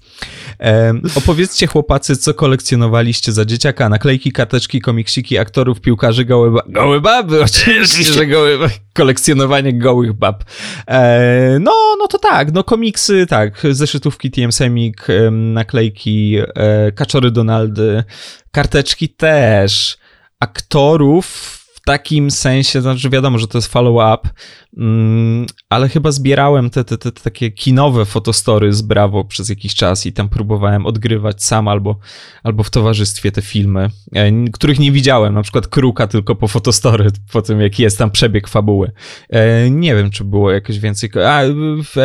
Opowiedzcie 1.14 1.66
chłopacy, 1.66 2.16
co 2.16 2.34
kolekcjonowaliście 2.34 3.32
za 3.32 3.44
dzieciaka. 3.44 3.88
Naklejki, 3.88 4.32
karteczki, 4.32 4.80
komiksiki, 4.80 5.38
aktorów, 5.38 5.80
piłkarzy, 5.80 6.24
gołe, 6.24 6.50
ba 6.50 6.62
gołe 6.68 7.00
baby. 7.00 7.42
Oczywiście, 7.42 8.04
że 8.12 8.26
gołe 8.26 8.58
kolekcjonowanie 8.94 9.78
gołych 9.78 10.12
bab. 10.12 10.44
E, 10.88 11.58
no, 11.60 11.72
no 11.98 12.06
to 12.06 12.18
tak, 12.18 12.52
no 12.52 12.64
komiksy, 12.64 13.26
tak, 13.26 13.62
zeszytówki 13.70 14.30
TM 14.30 14.52
Semik, 14.52 15.06
naklejki, 15.30 16.36
e, 16.54 16.92
kaczory 16.92 17.30
Donaldy, 17.30 18.04
karteczki 18.50 19.08
też 19.08 19.98
aktorów 20.40 21.56
takim 21.86 22.30
sensie, 22.30 22.82
znaczy 22.82 23.10
wiadomo, 23.10 23.38
że 23.38 23.48
to 23.48 23.58
jest 23.58 23.72
follow-up, 23.72 24.28
mm, 24.76 25.46
ale 25.68 25.88
chyba 25.88 26.12
zbierałem 26.12 26.70
te, 26.70 26.84
te, 26.84 26.98
te, 26.98 27.12
takie 27.12 27.50
kinowe 27.50 28.04
fotostory 28.04 28.72
z 28.72 28.82
Bravo 28.82 29.24
przez 29.24 29.48
jakiś 29.48 29.74
czas 29.74 30.06
i 30.06 30.12
tam 30.12 30.28
próbowałem 30.28 30.86
odgrywać 30.86 31.44
sam 31.44 31.68
albo, 31.68 31.98
albo 32.42 32.62
w 32.62 32.70
towarzystwie 32.70 33.32
te 33.32 33.42
filmy, 33.42 33.90
e, 34.14 34.50
których 34.50 34.78
nie 34.78 34.92
widziałem, 34.92 35.34
na 35.34 35.42
przykład 35.42 35.68
Kruka 35.68 36.06
tylko 36.06 36.34
po 36.34 36.48
fotostory, 36.48 37.10
po 37.32 37.42
tym 37.42 37.60
jaki 37.60 37.82
jest 37.82 37.98
tam 37.98 38.10
przebieg 38.10 38.48
fabuły. 38.48 38.92
E, 39.30 39.70
nie 39.70 39.94
wiem, 39.94 40.10
czy 40.10 40.24
było 40.24 40.50
jakoś 40.50 40.78
więcej... 40.78 41.10
A, 41.26 41.42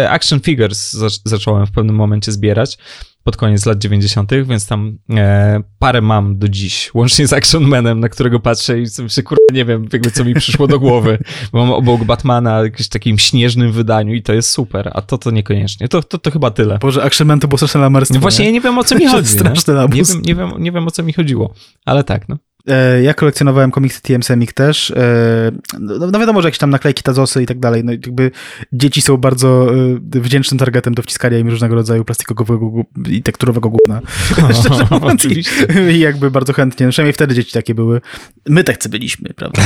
Action 0.10 0.40
Figures 0.40 0.92
zacząłem 1.26 1.68
w 1.68 1.72
pewnym 1.72 1.96
momencie 1.96 2.32
zbierać, 2.32 2.78
pod 3.24 3.38
koniec 3.38 3.66
lat 3.66 3.78
90., 3.78 4.32
więc 4.46 4.68
tam 4.68 4.98
e, 5.10 5.64
parę 5.80 6.02
mam 6.02 6.38
do 6.38 6.50
dziś, 6.50 6.92
łącznie 6.94 7.28
z 7.28 7.34
Action 7.34 7.64
Manem, 7.64 8.00
na 8.00 8.10
którego 8.10 8.40
patrzę 8.40 8.80
i 8.80 8.88
sobie 8.88 9.24
kurde, 9.24 9.44
nie 9.54 9.66
wiem, 9.66 9.88
jakby 9.94 10.12
co 10.12 10.26
mi 10.26 10.34
przyszło 10.34 10.68
do 10.68 10.80
głowy. 10.80 11.18
Mam 11.54 11.72
obok 11.72 12.04
Batmana 12.04 12.62
w 12.62 12.64
jakimś 12.64 12.88
takim 12.88 13.18
śnieżnym 13.18 13.72
wydaniu 13.72 14.14
i 14.14 14.22
to 14.22 14.34
jest 14.34 14.50
super, 14.50 14.92
a 14.94 15.02
to 15.02 15.18
to 15.18 15.32
niekoniecznie. 15.32 15.88
To, 15.88 16.04
to, 16.04 16.18
to 16.18 16.32
chyba 16.32 16.52
tyle. 16.52 16.78
Boże, 16.78 17.04
Action 17.04 17.28
Man 17.28 17.40
to 17.40 17.48
było 17.48 17.58
straszne 17.58 17.82
lamerstwo. 17.82 18.14
No 18.14 18.22
właśnie, 18.22 18.46
nie? 18.46 18.50
ja 18.50 18.54
nie 18.54 18.62
wiem 18.62 18.78
o 18.78 18.84
co 18.84 18.96
mi 18.96 19.08
chodzi. 19.08 19.28
Straszne 19.28 19.74
nie? 19.74 19.82
Nie, 19.82 20.04
wiem, 20.04 20.22
nie, 20.22 20.36
wiem, 20.36 20.52
nie 20.60 20.72
wiem 20.72 20.88
o 20.88 20.92
co 20.92 21.04
mi 21.04 21.14
chodziło, 21.14 21.54
ale 21.86 22.04
tak, 22.04 22.30
no. 22.30 22.38
E, 22.68 23.04
ja 23.04 23.14
kolekcjonowałem 23.14 23.72
komiksy 23.72 24.02
TM 24.02 24.24
Semik 24.24 24.54
też. 24.54 24.92
E, 24.92 25.52
no, 25.80 26.08
no 26.08 26.20
wiadomo, 26.20 26.42
że 26.42 26.48
jakieś 26.48 26.60
tam 26.60 26.70
naklejki, 26.70 27.04
tazosy 27.04 27.44
i 27.44 27.46
tak 27.46 27.60
dalej. 27.60 27.84
No 27.84 27.92
jakby 27.92 28.32
dzieci 28.74 29.02
są 29.02 29.18
bardzo 29.18 29.76
e, 30.16 30.20
wdzięcznym 30.20 30.60
targetem 30.60 30.94
do 30.94 31.02
wciskania 31.02 31.38
im 31.38 31.50
różnego 31.50 31.76
rodzaju 31.76 32.06
plastikowego 32.06 32.72
i 33.10 33.24
tekturowego 33.24 33.70
gówna. 33.70 34.02
Szczerze 34.60 34.88
mówiąc. 34.92 35.26
I, 35.26 36.00
jakby 36.00 36.32
bardzo 36.32 36.54
chętnie. 36.54 36.90
Przynajmniej 36.90 37.14
wtedy 37.14 37.36
dzieci 37.36 37.54
takie 37.54 37.76
były. 37.76 38.02
My 38.50 38.64
tacy 38.64 38.90
byliśmy, 38.90 39.30
prawda? 39.36 39.62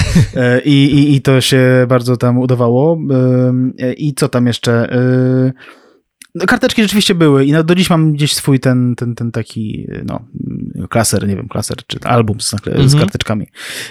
I, 0.66 0.84
i, 0.84 1.16
I 1.16 1.22
to 1.22 1.42
się 1.42 1.86
bardzo 1.88 2.18
tam 2.18 2.38
udawało. 2.38 3.00
I 3.98 4.14
co 4.14 4.30
tam 4.30 4.48
jeszcze? 4.48 4.90
No, 6.36 6.46
karteczki 6.46 6.82
rzeczywiście 6.82 7.16
były 7.16 7.46
i 7.46 7.52
no, 7.52 7.64
do 7.64 7.76
dziś 7.76 7.90
mam 7.90 8.14
gdzieś 8.14 8.34
swój 8.34 8.60
ten, 8.60 8.96
ten, 8.96 9.16
ten 9.16 9.32
taki, 9.32 9.88
no, 10.06 10.20
klaser, 10.90 11.28
nie 11.28 11.36
wiem, 11.36 11.48
klaser 11.48 11.78
czy 11.88 12.00
album 12.04 12.42
z, 12.42 12.54
mhm. 12.54 12.90
z 12.90 12.96
karteczkami. 12.96 13.48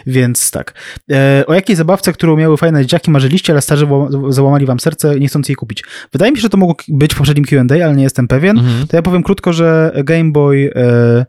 Więc 0.06 0.50
tak. 0.50 0.74
E, 1.10 1.44
o 1.46 1.54
jakiej 1.54 1.76
zabawce, 1.76 2.12
którą 2.12 2.36
miały 2.36 2.56
fajne 2.56 2.82
dzieciaki 2.82 3.10
marzyliście, 3.10 3.52
ale 3.52 3.62
starzy 3.62 3.86
załamali 4.28 4.66
wam 4.66 4.80
serce, 4.80 5.20
nie 5.20 5.28
chcąc 5.28 5.48
jej 5.48 5.56
kupić? 5.56 5.84
Wydaje 6.12 6.32
mi 6.32 6.38
się, 6.38 6.42
że 6.42 6.50
to 6.50 6.56
mogło 6.56 6.76
być 6.88 7.14
w 7.14 7.16
poprzednim 7.16 7.44
Q&A, 7.44 7.84
ale 7.84 7.96
nie 7.96 8.02
jestem 8.02 8.28
pewien. 8.28 8.58
Mhm. 8.58 8.86
To 8.86 8.96
ja 8.96 9.02
powiem 9.02 9.22
krótko, 9.22 9.52
że 9.52 9.92
Game 10.04 10.32
Boy 10.32 10.70
e, 10.74 11.26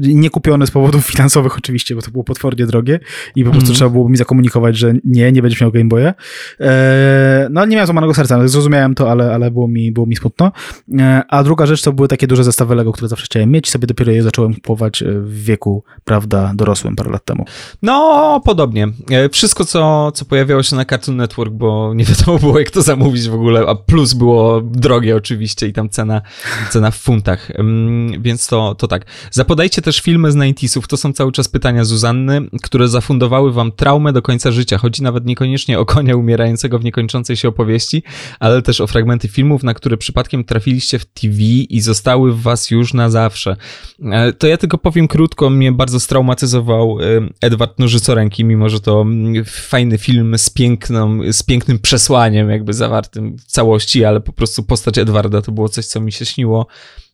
nie 0.00 0.30
kupione 0.30 0.66
z 0.66 0.70
powodów 0.70 1.06
finansowych 1.06 1.58
oczywiście, 1.58 1.94
bo 1.94 2.02
to 2.02 2.10
było 2.10 2.24
potwornie 2.24 2.66
drogie 2.66 3.00
i 3.36 3.44
po 3.44 3.50
prostu 3.50 3.68
mm. 3.68 3.76
trzeba 3.76 3.90
było 3.90 4.08
mi 4.08 4.16
zakomunikować, 4.16 4.76
że 4.76 4.94
nie, 5.04 5.32
nie 5.32 5.42
będziesz 5.42 5.60
miał 5.60 5.72
Game 5.72 5.88
Boya. 5.88 6.14
E, 6.60 7.48
no 7.50 7.64
nie 7.64 7.76
miałem 7.76 7.86
złamanego 7.86 8.14
serca, 8.14 8.48
zrozumiałem 8.48 8.94
to, 8.94 9.10
ale, 9.10 9.34
ale 9.34 9.50
było, 9.50 9.68
mi, 9.68 9.92
było 9.92 10.06
mi 10.06 10.16
smutno. 10.16 10.52
E, 10.98 11.22
a 11.28 11.44
druga 11.44 11.66
rzecz 11.66 11.82
to 11.82 11.92
były 11.92 12.08
takie 12.08 12.26
duże 12.26 12.44
zestawy 12.44 12.74
Lego, 12.74 12.92
które 12.92 13.08
zawsze 13.08 13.24
chciałem 13.24 13.50
mieć, 13.50 13.70
sobie 13.70 13.86
dopiero 13.86 14.12
je 14.12 14.22
zacząłem 14.22 14.54
kupować 14.54 15.04
w 15.06 15.44
wieku, 15.44 15.84
prawda, 16.04 16.52
dorosłym 16.54 16.96
parę 16.96 17.10
lat 17.10 17.24
temu. 17.24 17.44
No, 17.82 18.40
podobnie. 18.44 18.88
Wszystko, 19.32 19.64
co, 19.64 20.12
co 20.12 20.24
pojawiało 20.24 20.62
się 20.62 20.76
na 20.76 20.84
Cartoon 20.84 21.16
Network, 21.16 21.52
bo 21.52 21.94
nie 21.94 22.04
wiadomo 22.04 22.38
było, 22.38 22.58
jak 22.58 22.70
to 22.70 22.82
zamówić 22.82 23.28
w 23.28 23.34
ogóle, 23.34 23.60
a 23.68 23.74
plus 23.74 24.14
było 24.14 24.60
drogie 24.60 25.16
oczywiście 25.16 25.68
i 25.68 25.72
tam 25.72 25.88
cena, 25.88 26.22
cena 26.70 26.90
w 26.90 26.96
funtach, 26.96 27.52
więc 28.20 28.46
to, 28.46 28.74
to 28.74 28.88
tak. 28.88 28.99
Zapodajcie 29.30 29.82
też 29.82 30.00
filmy 30.00 30.32
z 30.32 30.36
90sów, 30.36 30.86
to 30.86 30.96
są 30.96 31.12
cały 31.12 31.32
czas 31.32 31.48
pytania 31.48 31.84
Zuzanny, 31.84 32.40
które 32.62 32.88
zafundowały 32.88 33.52
wam 33.52 33.72
traumę 33.72 34.12
do 34.12 34.22
końca 34.22 34.50
życia. 34.50 34.78
Chodzi 34.78 35.02
nawet 35.02 35.26
niekoniecznie 35.26 35.78
o 35.78 35.86
konia 35.86 36.16
umierającego 36.16 36.78
w 36.78 36.84
niekończącej 36.84 37.36
się 37.36 37.48
opowieści, 37.48 38.02
ale 38.40 38.62
też 38.62 38.80
o 38.80 38.86
fragmenty 38.86 39.28
filmów, 39.28 39.62
na 39.62 39.74
które 39.74 39.96
przypadkiem 39.96 40.44
trafiliście 40.44 40.98
w 40.98 41.04
TV 41.04 41.36
i 41.68 41.80
zostały 41.80 42.32
w 42.32 42.42
was 42.42 42.70
już 42.70 42.94
na 42.94 43.10
zawsze. 43.10 43.56
E, 44.02 44.32
to 44.32 44.46
ja 44.46 44.56
tylko 44.56 44.78
powiem 44.78 45.08
krótko, 45.08 45.50
mnie 45.50 45.72
bardzo 45.72 46.00
straumatyzował 46.00 46.98
e, 47.00 47.04
Edward 47.40 47.78
Nożycoręki, 47.78 48.44
mimo 48.44 48.68
że 48.68 48.80
to 48.80 49.00
mm, 49.00 49.44
fajny 49.44 49.98
film 49.98 50.38
z, 50.38 50.50
piękną, 50.50 51.32
z 51.32 51.42
pięknym 51.42 51.78
przesłaniem 51.78 52.50
jakby 52.50 52.72
zawartym 52.72 53.36
w 53.36 53.44
całości, 53.44 54.04
ale 54.04 54.20
po 54.20 54.32
prostu 54.32 54.62
postać 54.62 54.98
Edwarda 54.98 55.42
to 55.42 55.52
było 55.52 55.68
coś, 55.68 55.86
co 55.86 56.00
mi 56.00 56.12
się 56.12 56.24
śniło 56.24 56.66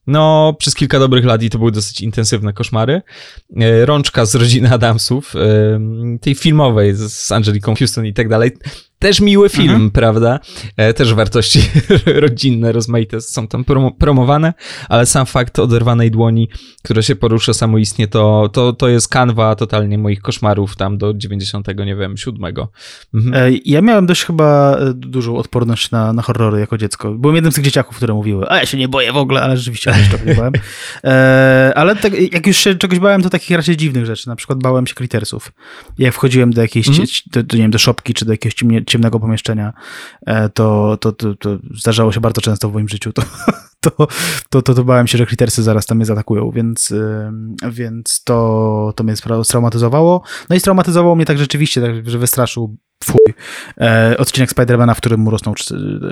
no, 0.07 0.55
przez 0.59 0.75
kilka 0.75 0.99
dobrych 0.99 1.25
lat 1.25 1.43
i 1.43 1.51
to 1.51 1.59
były 1.59 1.73
dosyć 1.73 2.01
intensywne 2.01 2.53
koszmary. 2.53 3.03
E, 3.57 3.87
rączka 3.87 4.27
z 4.27 4.35
rodziny 4.35 4.73
Adamsów, 4.73 5.35
e, 5.37 6.19
tej 6.19 6.35
filmowej 6.35 6.95
z 6.95 7.33
Angeliką 7.33 7.75
Houston 7.75 8.07
i 8.07 8.15
tak 8.15 8.29
dalej. 8.29 8.51
Też 8.99 9.21
miły 9.21 9.49
film, 9.49 9.71
mhm. 9.71 9.91
prawda? 9.91 10.41
E, 10.77 10.95
też 10.95 11.15
wartości 11.15 11.61
rodzinne, 12.25 12.73
rozmaite 12.73 13.21
są 13.21 13.49
tam 13.49 13.65
promowane, 13.99 14.55
ale 14.89 15.07
sam 15.07 15.27
fakt 15.27 15.59
oderwanej 15.59 16.11
dłoni, 16.11 16.49
która 16.83 17.03
się 17.03 17.17
porusza 17.17 17.55
samoistnie, 17.55 18.09
to, 18.09 18.51
to, 18.53 18.73
to 18.73 18.89
jest 18.89 19.09
kanwa 19.09 19.55
totalnie 19.55 19.99
moich 19.99 20.21
koszmarów 20.21 20.77
tam 20.77 20.99
do 20.99 21.15
90, 21.15 21.69
nie 21.87 21.97
wiem, 21.97 22.17
7. 22.17 22.55
Mhm. 23.15 23.35
E, 23.35 23.59
ja 23.65 23.81
miałem 23.81 24.07
dość 24.07 24.25
chyba 24.25 24.77
e, 24.77 24.95
dużą 24.95 25.37
odporność 25.37 25.91
na, 25.91 26.13
na 26.13 26.23
horrory 26.23 26.61
jako 26.61 26.79
dziecko. 26.79 27.13
Byłem 27.13 27.35
jednym 27.35 27.53
z 27.53 27.55
tych 27.55 27.65
dzieciaków, 27.65 27.97
które 27.97 28.15
mówiły, 28.15 28.51
a 28.51 28.57
ja 28.57 28.67
się 28.67 28.79
nie 28.79 28.89
boję 28.89 29.13
w 29.13 29.17
ogóle, 29.17 29.43
ale 29.43 29.57
rzeczywiście 29.57 29.93
też 29.93 30.09
trochę 30.09 30.27
nie 30.27 30.35
bałem. 30.35 30.53
Ale 31.75 31.97
tak, 31.97 32.33
jak 32.33 32.47
już 32.47 32.57
się 32.57 32.75
czegoś 32.75 32.99
bałem, 32.99 33.23
to 33.23 33.31
takich 33.31 33.57
raczej 33.57 33.77
dziwnych 33.77 34.07
rzeczy. 34.07 34.29
Na 34.29 34.37
przykład 34.37 34.59
bałem 34.59 34.87
się 34.87 34.95
Critersów. 34.95 35.53
Jak 35.99 36.15
wchodziłem 36.15 36.53
do 36.53 36.63
jakiejś, 36.63 36.89
mhm. 36.89 37.07
do, 37.33 37.43
do, 37.43 37.57
nie 37.57 37.63
wiem, 37.63 37.71
do 37.71 37.79
szopki, 37.79 38.15
czy 38.15 38.25
do 38.25 38.33
jakiegoś 38.33 38.55
ciemnie, 38.55 38.85
ciemnego 38.97 39.21
pomieszczenia, 39.21 39.73
e, 40.27 40.49
to, 40.49 40.97
to, 41.01 41.13
to, 41.13 41.35
to, 41.35 41.59
zdarzało 41.75 42.13
się 42.13 42.21
bardzo 42.21 42.41
często 42.41 42.71
w 42.71 42.73
moim 42.73 42.89
życiu. 42.89 43.13
To, 43.13 43.23
to, 43.85 43.91
to, 44.51 44.63
to, 44.63 44.75
to 44.75 44.85
bałem 44.85 45.07
się, 45.07 45.19
że 45.19 45.27
klitersy 45.27 45.63
zaraz 45.63 45.87
tam 45.87 45.97
mnie 45.99 46.07
zaatakują, 46.07 46.51
więc, 46.51 46.95
więc 47.71 48.25
to, 48.25 48.93
to 48.97 49.05
mnie 49.05 49.15
straumatyzowało. 49.43 50.23
No 50.51 50.57
i 50.57 50.61
straumatyzowało 50.61 51.17
mnie 51.17 51.27
tak 51.27 51.39
rzeczywiście, 51.39 51.81
tak, 51.81 52.11
że 52.11 52.19
wystraszył 52.19 52.77
fuj, 53.05 53.35
e, 53.81 54.17
odcinek 54.19 54.51
Spidermana, 54.51 54.95
w 54.95 54.99
którym 54.99 55.21
mu 55.21 55.31
rosną 55.31 55.55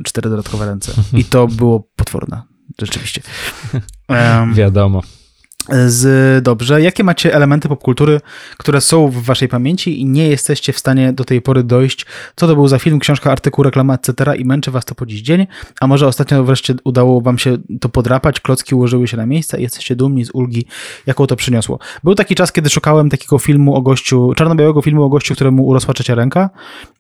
cztery 0.05 0.31
dodatkowe 0.31 0.67
ręce. 0.67 0.93
I 1.13 1.25
to 1.25 1.47
było 1.47 1.89
potworne, 1.97 2.43
rzeczywiście. 2.79 3.21
Um, 4.09 4.55
Wiadomo 4.55 5.03
z 5.87 6.45
dobrze. 6.45 6.83
Jakie 6.83 7.05
macie 7.05 7.35
elementy 7.35 7.69
popkultury, 7.69 8.21
które 8.59 8.81
są 8.81 9.09
w 9.09 9.23
waszej 9.23 9.49
pamięci 9.49 10.01
i 10.01 10.07
nie 10.07 10.29
jesteście 10.29 10.73
w 10.73 10.79
stanie 10.79 11.13
do 11.13 11.25
tej 11.25 11.43
pory 11.43 11.63
dojść? 11.63 12.07
Co 12.37 12.47
to 12.47 12.55
był 12.55 12.69
za 12.69 12.79
film, 12.79 12.99
książka, 12.99 13.33
artykuł, 13.33 13.65
reklama, 13.65 13.95
etc. 13.95 14.37
i 14.37 14.45
męczy 14.45 14.71
was 14.71 14.85
to 14.85 14.95
po 14.95 15.07
dziś 15.07 15.23
dzień? 15.23 15.47
A 15.81 15.87
może 15.87 16.07
ostatnio 16.07 16.45
wreszcie 16.45 16.75
udało 16.85 17.21
wam 17.21 17.39
się 17.39 17.57
to 17.81 17.89
podrapać, 17.89 18.41
klocki 18.41 18.75
ułożyły 18.75 19.09
się 19.09 19.17
na 19.17 19.27
miejsce 19.27 19.59
i 19.59 19.63
jesteście 19.63 19.97
dumni 19.97 20.25
z 20.25 20.31
ulgi, 20.35 20.67
jaką 21.07 21.27
to 21.27 21.37
przyniosło? 21.37 21.79
Był 22.05 22.15
taki 22.15 22.35
czas, 22.35 22.53
kiedy 22.53 22.71
szukałem 22.71 23.11
takiego 23.11 23.39
filmu 23.39 23.75
o 23.75 23.83
gościu, 23.83 24.33
czarno-białego 24.37 24.83
filmu 24.83 25.03
o 25.03 25.09
gościu, 25.09 25.35
któremu 25.35 25.67
urosła 25.67 25.95
trzecia 25.95 26.15
ręka 26.15 26.51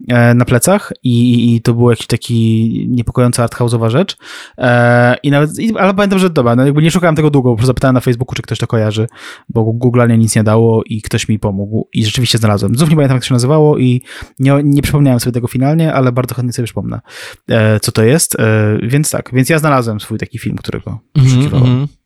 e, 0.08 0.34
na 0.34 0.44
plecach 0.44 0.92
i, 1.02 1.54
i, 1.54 1.62
to 1.62 1.74
był 1.74 1.90
jakiś 1.90 2.06
taki 2.06 2.86
niepokojąca 2.90 3.46
arthouse'owa 3.46 3.90
rzecz. 3.90 4.16
E, 4.58 5.16
i 5.22 5.30
nawet, 5.30 5.50
ale 5.78 5.94
pamiętam, 5.94 6.18
że 6.18 6.30
dobra, 6.30 6.56
no 6.56 6.64
jakby 6.64 6.82
nie 6.82 6.90
szukałem 6.90 7.16
tego 7.16 7.30
długo, 7.30 7.56
bo 7.56 7.66
zapytałem 7.66 7.94
na 7.94 8.00
Facebooku, 8.00 8.34
czy 8.34 8.42
ktoś 8.42 8.53
ktoś 8.55 8.61
to 8.61 8.66
kojarzy, 8.66 9.07
bo 9.48 9.64
Google 9.64 10.09
nie 10.09 10.18
nic 10.18 10.36
nie 10.36 10.44
dało 10.44 10.82
i 10.86 11.02
ktoś 11.02 11.28
mi 11.28 11.38
pomógł 11.38 11.88
i 11.92 12.05
rzeczywiście 12.05 12.38
znalazłem. 12.38 12.76
Znów 12.76 12.90
nie 12.90 12.96
pamiętam, 12.96 13.16
jak 13.16 13.22
to 13.22 13.28
się 13.28 13.34
nazywało 13.34 13.78
i 13.78 14.02
nie, 14.38 14.61
nie 14.64 14.82
przypomniałem 14.82 15.20
sobie 15.20 15.32
tego 15.32 15.48
finalnie, 15.48 15.92
ale 15.92 16.12
bardzo 16.12 16.34
chętnie 16.34 16.52
sobie 16.52 16.66
przypomnę, 16.66 17.00
e, 17.48 17.80
co 17.80 17.92
to 17.92 18.02
jest. 18.05 18.40
E, 18.40 18.78
więc 18.82 19.11
tak, 19.11 19.30
więc 19.32 19.48
ja 19.48 19.59
znalazłem 19.59 20.00
swój 20.00 20.18
taki 20.18 20.38
film, 20.38 20.57
którego 20.57 20.98
poszukiwałem. 21.14 21.66
Mm 21.66 21.86
-hmm. 21.86 22.05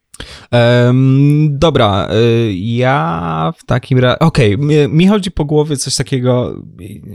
Um, 0.52 1.58
dobra, 1.58 2.08
y, 2.12 2.54
ja 2.54 3.52
w 3.58 3.64
takim 3.64 3.98
razie. 3.98 4.18
Okej, 4.18 4.54
okay, 4.54 4.88
mi 4.88 5.08
chodzi 5.08 5.30
po 5.30 5.44
głowie 5.44 5.76
coś 5.76 5.96
takiego, 5.96 6.62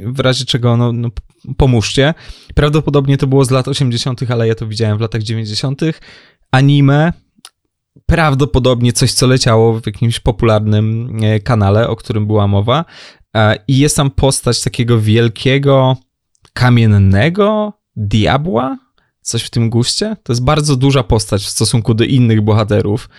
w 0.05 0.19
razie 0.19 0.45
czego, 0.45 0.77
no, 0.77 0.93
no, 0.93 1.09
pomóżcie. 1.57 2.13
Prawdopodobnie 2.55 3.17
to 3.17 3.27
było 3.27 3.45
z 3.45 3.51
lat 3.51 3.67
80., 3.67 4.31
ale 4.31 4.47
ja 4.47 4.55
to 4.55 4.67
widziałem 4.67 4.97
w 4.97 5.01
latach 5.01 5.23
90. 5.23 5.81
Anime 6.51 7.13
prawdopodobnie 8.05 8.93
coś, 8.93 9.13
co 9.13 9.27
leciało 9.27 9.79
w 9.79 9.85
jakimś 9.85 10.19
popularnym 10.19 11.17
e, 11.23 11.39
kanale, 11.39 11.89
o 11.89 11.95
którym 11.95 12.27
była 12.27 12.47
mowa. 12.47 12.85
E, 13.35 13.63
I 13.67 13.77
jest 13.77 13.95
tam 13.95 14.11
postać 14.11 14.61
takiego 14.61 14.99
wielkiego, 14.99 15.97
kamiennego 16.53 17.73
diabła, 17.95 18.77
coś 19.21 19.43
w 19.43 19.49
tym 19.49 19.69
guście. 19.69 20.17
To 20.23 20.33
jest 20.33 20.43
bardzo 20.43 20.75
duża 20.75 21.03
postać 21.03 21.43
w 21.43 21.49
stosunku 21.49 21.93
do 21.93 22.03
innych 22.03 22.41
bohaterów. 22.41 23.09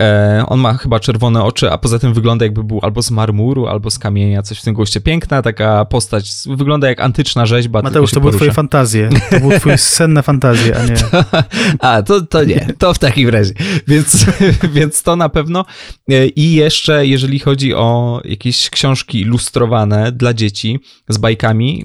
E, 0.00 0.44
on 0.46 0.60
ma 0.60 0.74
chyba 0.74 1.00
czerwone 1.00 1.44
oczy, 1.44 1.70
a 1.70 1.78
poza 1.78 1.98
tym 1.98 2.14
wygląda 2.14 2.44
jakby 2.44 2.64
był 2.64 2.80
albo 2.82 3.02
z 3.02 3.10
marmuru, 3.10 3.66
albo 3.66 3.90
z 3.90 3.98
kamienia, 3.98 4.42
coś 4.42 4.58
w 4.58 4.62
tym 4.62 4.74
goście. 4.74 5.00
Piękna 5.00 5.42
taka 5.42 5.84
postać, 5.84 6.30
wygląda 6.46 6.88
jak 6.88 7.00
antyczna 7.00 7.46
rzeźba. 7.46 7.82
Mateusz, 7.82 8.10
to 8.10 8.20
były 8.20 8.32
twoje 8.32 8.52
fantazje. 8.52 9.08
To 9.30 9.40
były 9.40 9.60
twoje 9.60 9.78
senne 9.96 10.22
fantazje, 10.22 10.76
a 10.76 10.86
nie... 10.86 10.94
a, 11.78 12.02
to, 12.02 12.20
to 12.20 12.44
nie, 12.44 12.66
to 12.78 12.94
w 12.94 12.98
takim 12.98 13.28
razie. 13.28 13.52
Więc, 13.88 14.26
więc 14.76 15.02
to 15.02 15.16
na 15.16 15.28
pewno. 15.28 15.64
E, 16.10 16.26
I 16.26 16.52
jeszcze, 16.52 17.06
jeżeli 17.06 17.38
chodzi 17.38 17.74
o 17.74 18.20
jakieś 18.24 18.70
książki 18.70 19.20
ilustrowane 19.20 20.12
dla 20.12 20.34
dzieci 20.34 20.80
z 21.08 21.18
bajkami, 21.18 21.84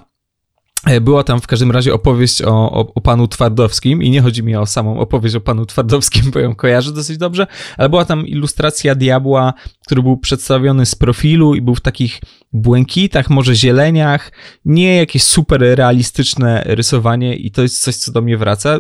była 1.01 1.23
tam 1.23 1.41
w 1.41 1.47
każdym 1.47 1.71
razie 1.71 1.93
opowieść 1.93 2.41
o, 2.41 2.71
o, 2.71 2.93
o, 2.95 3.01
panu 3.01 3.27
Twardowskim 3.27 4.03
i 4.03 4.09
nie 4.09 4.21
chodzi 4.21 4.43
mi 4.43 4.55
o 4.55 4.65
samą 4.65 4.99
opowieść 4.99 5.35
o 5.35 5.41
panu 5.41 5.65
Twardowskim, 5.65 6.31
bo 6.31 6.39
ją 6.39 6.55
kojarzę 6.55 6.91
dosyć 6.91 7.17
dobrze, 7.17 7.47
ale 7.77 7.89
była 7.89 8.05
tam 8.05 8.27
ilustracja 8.27 8.95
diabła, 8.95 9.53
który 9.85 10.03
był 10.03 10.17
przedstawiony 10.17 10.85
z 10.85 10.95
profilu 10.95 11.55
i 11.55 11.61
był 11.61 11.75
w 11.75 11.81
takich 11.81 12.21
błękitach, 12.53 13.29
może 13.29 13.55
zieleniach, 13.55 14.31
nie 14.65 14.95
jakieś 14.95 15.23
super 15.23 15.61
realistyczne 15.61 16.63
rysowanie 16.65 17.35
i 17.35 17.51
to 17.51 17.61
jest 17.61 17.81
coś, 17.81 17.95
co 17.95 18.11
do 18.11 18.21
mnie 18.21 18.37
wraca, 18.37 18.79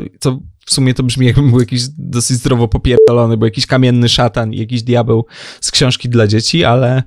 w 0.65 0.73
sumie 0.73 0.93
to 0.93 1.03
brzmi 1.03 1.25
jakby 1.25 1.41
był 1.41 1.59
jakiś 1.59 1.81
dosyć 1.97 2.37
zdrowo 2.37 2.67
popierdolony, 2.67 3.37
bo 3.37 3.45
jakiś 3.45 3.65
kamienny 3.65 4.09
szatan 4.09 4.53
i 4.53 4.57
jakiś 4.57 4.83
diabeł 4.83 5.25
z 5.61 5.71
książki 5.71 6.09
dla 6.09 6.27
dzieci, 6.27 6.63
ale 6.63 7.03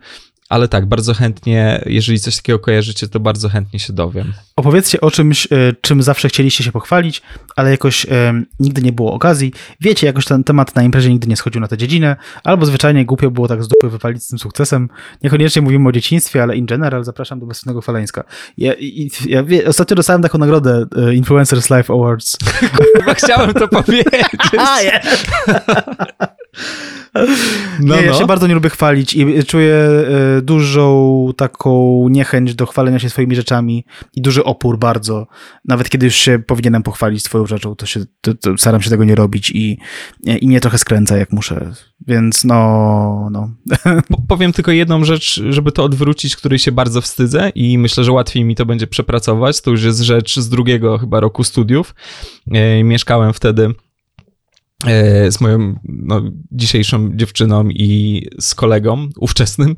ale 0.49 0.69
tak, 0.69 0.87
bardzo 0.87 1.15
chętnie, 1.15 1.83
jeżeli 1.87 2.21
coś 2.21 2.37
takiego 2.37 2.59
kojarzycie, 2.59 3.09
to 3.09 3.21
bardzo 3.21 3.49
chętnie 3.49 3.79
się 3.79 3.93
dowiem. 3.93 4.33
Opowiedzcie 4.57 5.01
o 5.01 5.11
czymś, 5.11 5.47
e, 5.53 5.73
czym 5.81 6.03
zawsze 6.03 6.29
chcieliście 6.29 6.65
się 6.65 6.73
pochwalić, 6.73 7.23
ale 7.57 7.71
jakoś 7.71 8.07
e, 8.11 8.43
nigdy 8.61 8.83
nie 8.83 8.93
było 8.93 9.13
okazji. 9.13 9.53
Wiecie, 9.81 10.07
jakoś 10.07 10.25
ten 10.25 10.45
temat 10.45 10.77
na 10.77 10.83
imprezie 10.83 11.11
nigdy 11.11 11.29
nie 11.29 11.37
schodził 11.37 11.61
na 11.61 11.69
tę 11.69 11.77
dziedzinę, 11.77 12.17
albo 12.45 12.67
zwyczajnie 12.67 13.05
głupio 13.05 13.31
było 13.31 13.49
tak 13.49 13.65
z 13.65 13.69
dupy 13.69 13.91
wypalić 13.91 14.23
z 14.23 14.29
tym 14.29 14.39
sukcesem. 14.39 14.89
Niekoniecznie 15.23 15.63
mówimy 15.63 15.89
o 15.89 15.93
dzieciństwie, 15.93 16.43
ale 16.43 16.57
in 16.57 16.67
general 16.67 17.05
zapraszam 17.05 17.41
do 17.41 17.47
bezcennego 17.47 17.83
faleńska. 17.83 18.25
Ja, 18.59 18.73
ja 19.27 19.43
wie, 19.43 19.69
ostatnio 19.69 19.97
dostałem 19.97 20.23
taką 20.23 20.39
nagrodę 20.39 20.87
e, 20.97 21.15
Influencers 21.15 21.71
Life 21.71 21.93
Awards. 21.93 22.39
Chyba 22.99 23.15
chciałem 23.15 23.55
to 23.55 23.69
powiedzieć. 23.69 24.25
No, 27.81 27.97
nie, 27.97 28.03
ja 28.03 28.13
no. 28.13 28.19
się 28.19 28.27
bardzo 28.27 28.47
nie 28.47 28.55
lubię 28.55 28.71
chwalić 28.71 29.15
i 29.15 29.45
czuję 29.45 29.75
e, 29.75 30.43
dużą 30.43 31.33
taką 31.37 32.07
niechęć 32.11 32.55
do 32.55 32.67
chwalenia 32.67 32.99
się 32.99 33.11
swoimi 33.11 33.37
rzeczami 33.37 33.85
i 34.17 34.23
duży 34.23 34.45
opór 34.45 34.79
bardzo. 34.79 35.27
Nawet 35.65 35.91
kiedy 35.91 36.07
już 36.07 36.15
się 36.15 36.39
powinienem 36.39 36.83
pochwalić 36.83 37.23
swoją 37.23 37.47
rzeczą, 37.47 37.77
to, 37.77 37.87
się, 37.87 38.01
to, 38.21 38.35
to 38.35 38.59
staram 38.59 38.83
się 38.83 38.91
tego 38.91 39.05
nie 39.05 39.15
robić 39.15 39.51
i, 39.51 39.79
i 40.41 40.49
mnie 40.49 40.61
trochę 40.61 40.79
skręca, 40.79 41.17
jak 41.17 41.33
muszę. 41.33 41.73
Więc 42.07 42.45
no, 42.45 43.29
no. 43.33 43.51
Powiem 44.29 44.53
tylko 44.53 44.73
jedną 44.73 45.05
rzecz, 45.05 45.43
żeby 45.49 45.73
to 45.73 45.85
odwrócić, 45.85 46.37
której 46.37 46.59
się 46.59 46.73
bardzo 46.73 47.01
wstydzę 47.01 47.53
i 47.55 47.79
myślę, 47.79 48.05
że 48.05 48.13
łatwiej 48.13 48.45
mi 48.45 48.55
to 48.55 48.67
będzie 48.67 48.87
przepracować. 48.87 49.61
To 49.61 49.71
już 49.71 49.83
jest 49.83 50.01
rzecz 50.01 50.41
z 50.41 50.49
drugiego 50.49 50.99
chyba 50.99 51.21
roku 51.21 51.45
studiów. 51.45 51.95
E, 52.53 52.85
mieszkałem 52.85 53.33
wtedy 53.33 53.65
e, 53.65 53.71
z 55.29 55.41
moją 55.41 55.75
no, 55.85 56.23
dzisiejszą 56.53 57.17
dziewczyną 57.17 57.69
i 57.69 58.23
z 58.41 58.55
kolegą 58.55 59.09
ówczesnym 59.17 59.77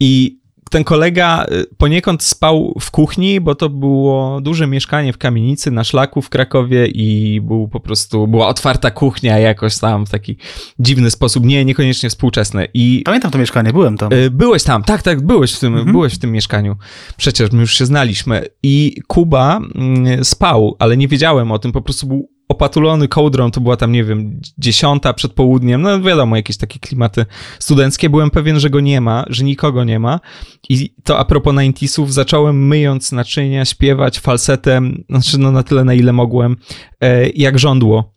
i 0.00 0.40
ten 0.70 0.84
kolega 0.84 1.44
y, 1.44 1.66
poniekąd 1.76 2.22
spał 2.22 2.74
w 2.80 2.90
kuchni, 2.90 3.40
bo 3.40 3.54
to 3.54 3.68
było 3.68 4.40
duże 4.40 4.66
mieszkanie 4.66 5.12
w 5.12 5.18
kamienicy 5.18 5.70
na 5.70 5.84
szlaku 5.84 6.22
w 6.22 6.28
Krakowie 6.28 6.86
i 6.86 7.40
był 7.40 7.68
po 7.68 7.80
prostu, 7.80 8.26
była 8.26 8.48
otwarta 8.48 8.90
kuchnia 8.90 9.38
jakoś 9.38 9.78
tam 9.78 10.06
w 10.06 10.10
taki 10.10 10.36
dziwny 10.78 11.10
sposób, 11.10 11.44
nie, 11.44 11.64
niekoniecznie 11.64 12.08
współczesne. 12.08 12.68
I 12.74 13.02
Pamiętam 13.04 13.30
to 13.30 13.38
mieszkanie, 13.38 13.72
byłem 13.72 13.98
tam. 13.98 14.12
Y, 14.12 14.30
byłeś 14.30 14.62
tam, 14.62 14.82
tak, 14.82 15.02
tak, 15.02 15.20
byłeś 15.26 15.52
w 15.52 15.60
tym, 15.60 15.74
mhm. 15.74 15.92
byłeś 15.92 16.14
w 16.14 16.18
tym 16.18 16.32
mieszkaniu. 16.32 16.76
Przecież 17.16 17.52
my 17.52 17.60
już 17.60 17.74
się 17.74 17.86
znaliśmy. 17.86 18.46
I 18.62 19.00
Kuba 19.06 19.60
mm, 19.74 20.24
spał, 20.24 20.76
ale 20.78 20.96
nie 20.96 21.08
wiedziałem 21.08 21.52
o 21.52 21.58
tym, 21.58 21.72
po 21.72 21.82
prostu 21.82 22.06
był 22.06 22.35
opatulony 22.48 23.08
kołdrą, 23.08 23.50
to 23.50 23.60
była 23.60 23.76
tam, 23.76 23.92
nie 23.92 24.04
wiem, 24.04 24.40
dziesiąta 24.58 25.12
przed 25.12 25.32
południem, 25.32 25.82
no 25.82 26.00
wiadomo, 26.00 26.36
jakieś 26.36 26.56
takie 26.56 26.78
klimaty 26.78 27.26
studenckie. 27.58 28.10
Byłem 28.10 28.30
pewien, 28.30 28.60
że 28.60 28.70
go 28.70 28.80
nie 28.80 29.00
ma, 29.00 29.24
że 29.28 29.44
nikogo 29.44 29.84
nie 29.84 29.98
ma. 29.98 30.20
I 30.68 30.94
to 31.04 31.18
a 31.18 31.24
propos 31.24 31.54
90 31.54 32.12
zacząłem 32.12 32.66
myjąc 32.66 33.12
naczynia, 33.12 33.64
śpiewać 33.64 34.18
falsetem, 34.18 35.04
znaczy 35.08 35.38
no 35.38 35.52
na 35.52 35.62
tyle, 35.62 35.84
na 35.84 35.94
ile 35.94 36.12
mogłem, 36.12 36.56
e, 37.00 37.28
jak 37.28 37.58
żądło. 37.58 38.14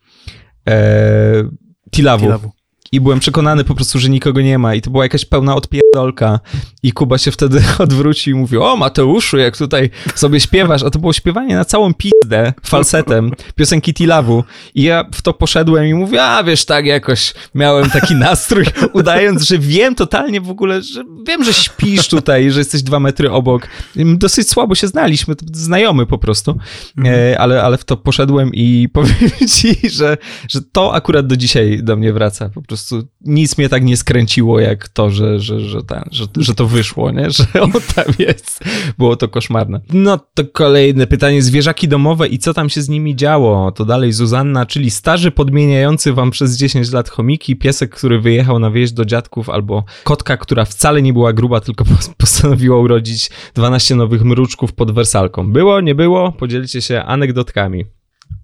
E, 0.67 1.43
Tilawu. 1.91 2.25
Tilawu. 2.25 2.59
I 2.91 3.01
byłem 3.01 3.19
przekonany 3.19 3.63
po 3.63 3.75
prostu, 3.75 3.99
że 3.99 4.09
nikogo 4.09 4.41
nie 4.41 4.57
ma. 4.57 4.75
I 4.75 4.81
to 4.81 4.91
była 4.91 5.03
jakaś 5.03 5.25
pełna 5.25 5.55
odpierdolka. 5.55 6.39
I 6.83 6.91
Kuba 6.91 7.17
się 7.17 7.31
wtedy 7.31 7.61
odwrócił 7.79 8.37
i 8.37 8.39
mówił, 8.39 8.63
o 8.63 8.75
Mateuszu, 8.75 9.37
jak 9.37 9.57
tutaj 9.57 9.89
sobie 10.15 10.39
śpiewasz. 10.39 10.83
A 10.83 10.89
to 10.89 10.99
było 10.99 11.13
śpiewanie 11.13 11.55
na 11.55 11.65
całą 11.65 11.93
pizdę, 11.93 12.53
falsetem, 12.65 13.31
piosenki 13.55 13.93
Tilawu. 13.93 14.43
I 14.75 14.83
ja 14.83 15.05
w 15.13 15.21
to 15.21 15.33
poszedłem 15.33 15.85
i 15.85 15.93
mówię, 15.93 16.23
a 16.23 16.43
wiesz, 16.43 16.65
tak 16.65 16.85
jakoś 16.85 17.33
miałem 17.55 17.89
taki 17.89 18.15
nastrój, 18.15 18.65
udając, 18.93 19.41
że 19.41 19.57
wiem 19.57 19.95
totalnie 19.95 20.41
w 20.41 20.49
ogóle, 20.49 20.81
że 20.81 21.03
wiem, 21.27 21.43
że 21.43 21.53
śpisz 21.53 22.07
tutaj, 22.07 22.51
że 22.51 22.59
jesteś 22.59 22.83
dwa 22.83 22.99
metry 22.99 23.31
obok. 23.31 23.67
Dosyć 23.95 24.49
słabo 24.49 24.75
się 24.75 24.87
znaliśmy, 24.87 25.35
znajomy 25.53 26.05
po 26.05 26.17
prostu. 26.17 26.57
Mhm. 26.97 27.15
E, 27.15 27.39
ale, 27.39 27.63
ale 27.63 27.77
w 27.77 27.85
to 27.85 27.97
poszedłem 27.97 28.51
i 28.53 28.87
powiem 28.93 29.29
ci, 29.57 29.89
że, 29.89 30.17
że 30.49 30.61
to 30.71 30.93
akurat 30.93 31.27
do 31.27 31.37
dzisiaj 31.37 31.83
do 31.83 31.95
mnie 31.95 32.13
wraca. 32.13 32.49
Po 32.49 32.61
prostu 32.61 32.78
prostu 32.80 33.07
nic 33.21 33.57
mnie 33.57 33.69
tak 33.69 33.84
nie 33.84 33.97
skręciło, 33.97 34.59
jak 34.59 34.89
to, 34.89 35.09
że, 35.09 35.39
że, 35.39 35.59
że, 35.59 35.84
ten, 35.84 36.03
że, 36.11 36.25
że 36.38 36.55
to 36.55 36.67
wyszło, 36.67 37.11
nie? 37.11 37.32
Że 37.39 37.61
on 37.61 37.71
tam 37.95 38.05
jest. 38.19 38.63
Było 38.97 39.15
to 39.15 39.27
koszmarne. 39.27 39.82
No 39.93 40.19
to 40.34 40.43
kolejne 40.45 41.07
pytanie. 41.07 41.41
Zwierzaki 41.41 41.88
domowe 41.88 42.27
i 42.27 42.39
co 42.39 42.53
tam 42.53 42.69
się 42.69 42.82
z 42.82 42.89
nimi 42.89 43.15
działo? 43.15 43.71
To 43.71 43.86
dalej 43.86 44.13
Zuzanna, 44.13 44.65
czyli 44.65 44.91
starzy 44.91 45.32
podmieniający 45.32 46.13
wam 46.13 46.32
przez 46.32 46.57
10 46.57 46.91
lat 46.91 47.09
chomiki, 47.09 47.55
piesek, 47.55 47.95
który 47.95 48.19
wyjechał 48.19 48.59
na 48.59 48.71
wieś 48.71 48.91
do 48.91 49.05
dziadków, 49.05 49.49
albo 49.49 49.84
kotka, 50.03 50.38
która 50.38 50.65
wcale 50.65 51.01
nie 51.01 51.13
była 51.13 51.34
gruba, 51.34 51.59
tylko 51.59 51.86
postanowiła 52.17 52.77
urodzić 52.77 53.30
12 53.55 53.95
nowych 53.95 54.23
mruczków 54.23 54.73
pod 54.73 54.91
wersalką. 54.91 55.51
Było, 55.51 55.82
nie 55.82 55.95
było? 55.95 56.32
Podzielcie 56.32 56.82
się 56.82 57.03
anegdotkami. 57.03 57.99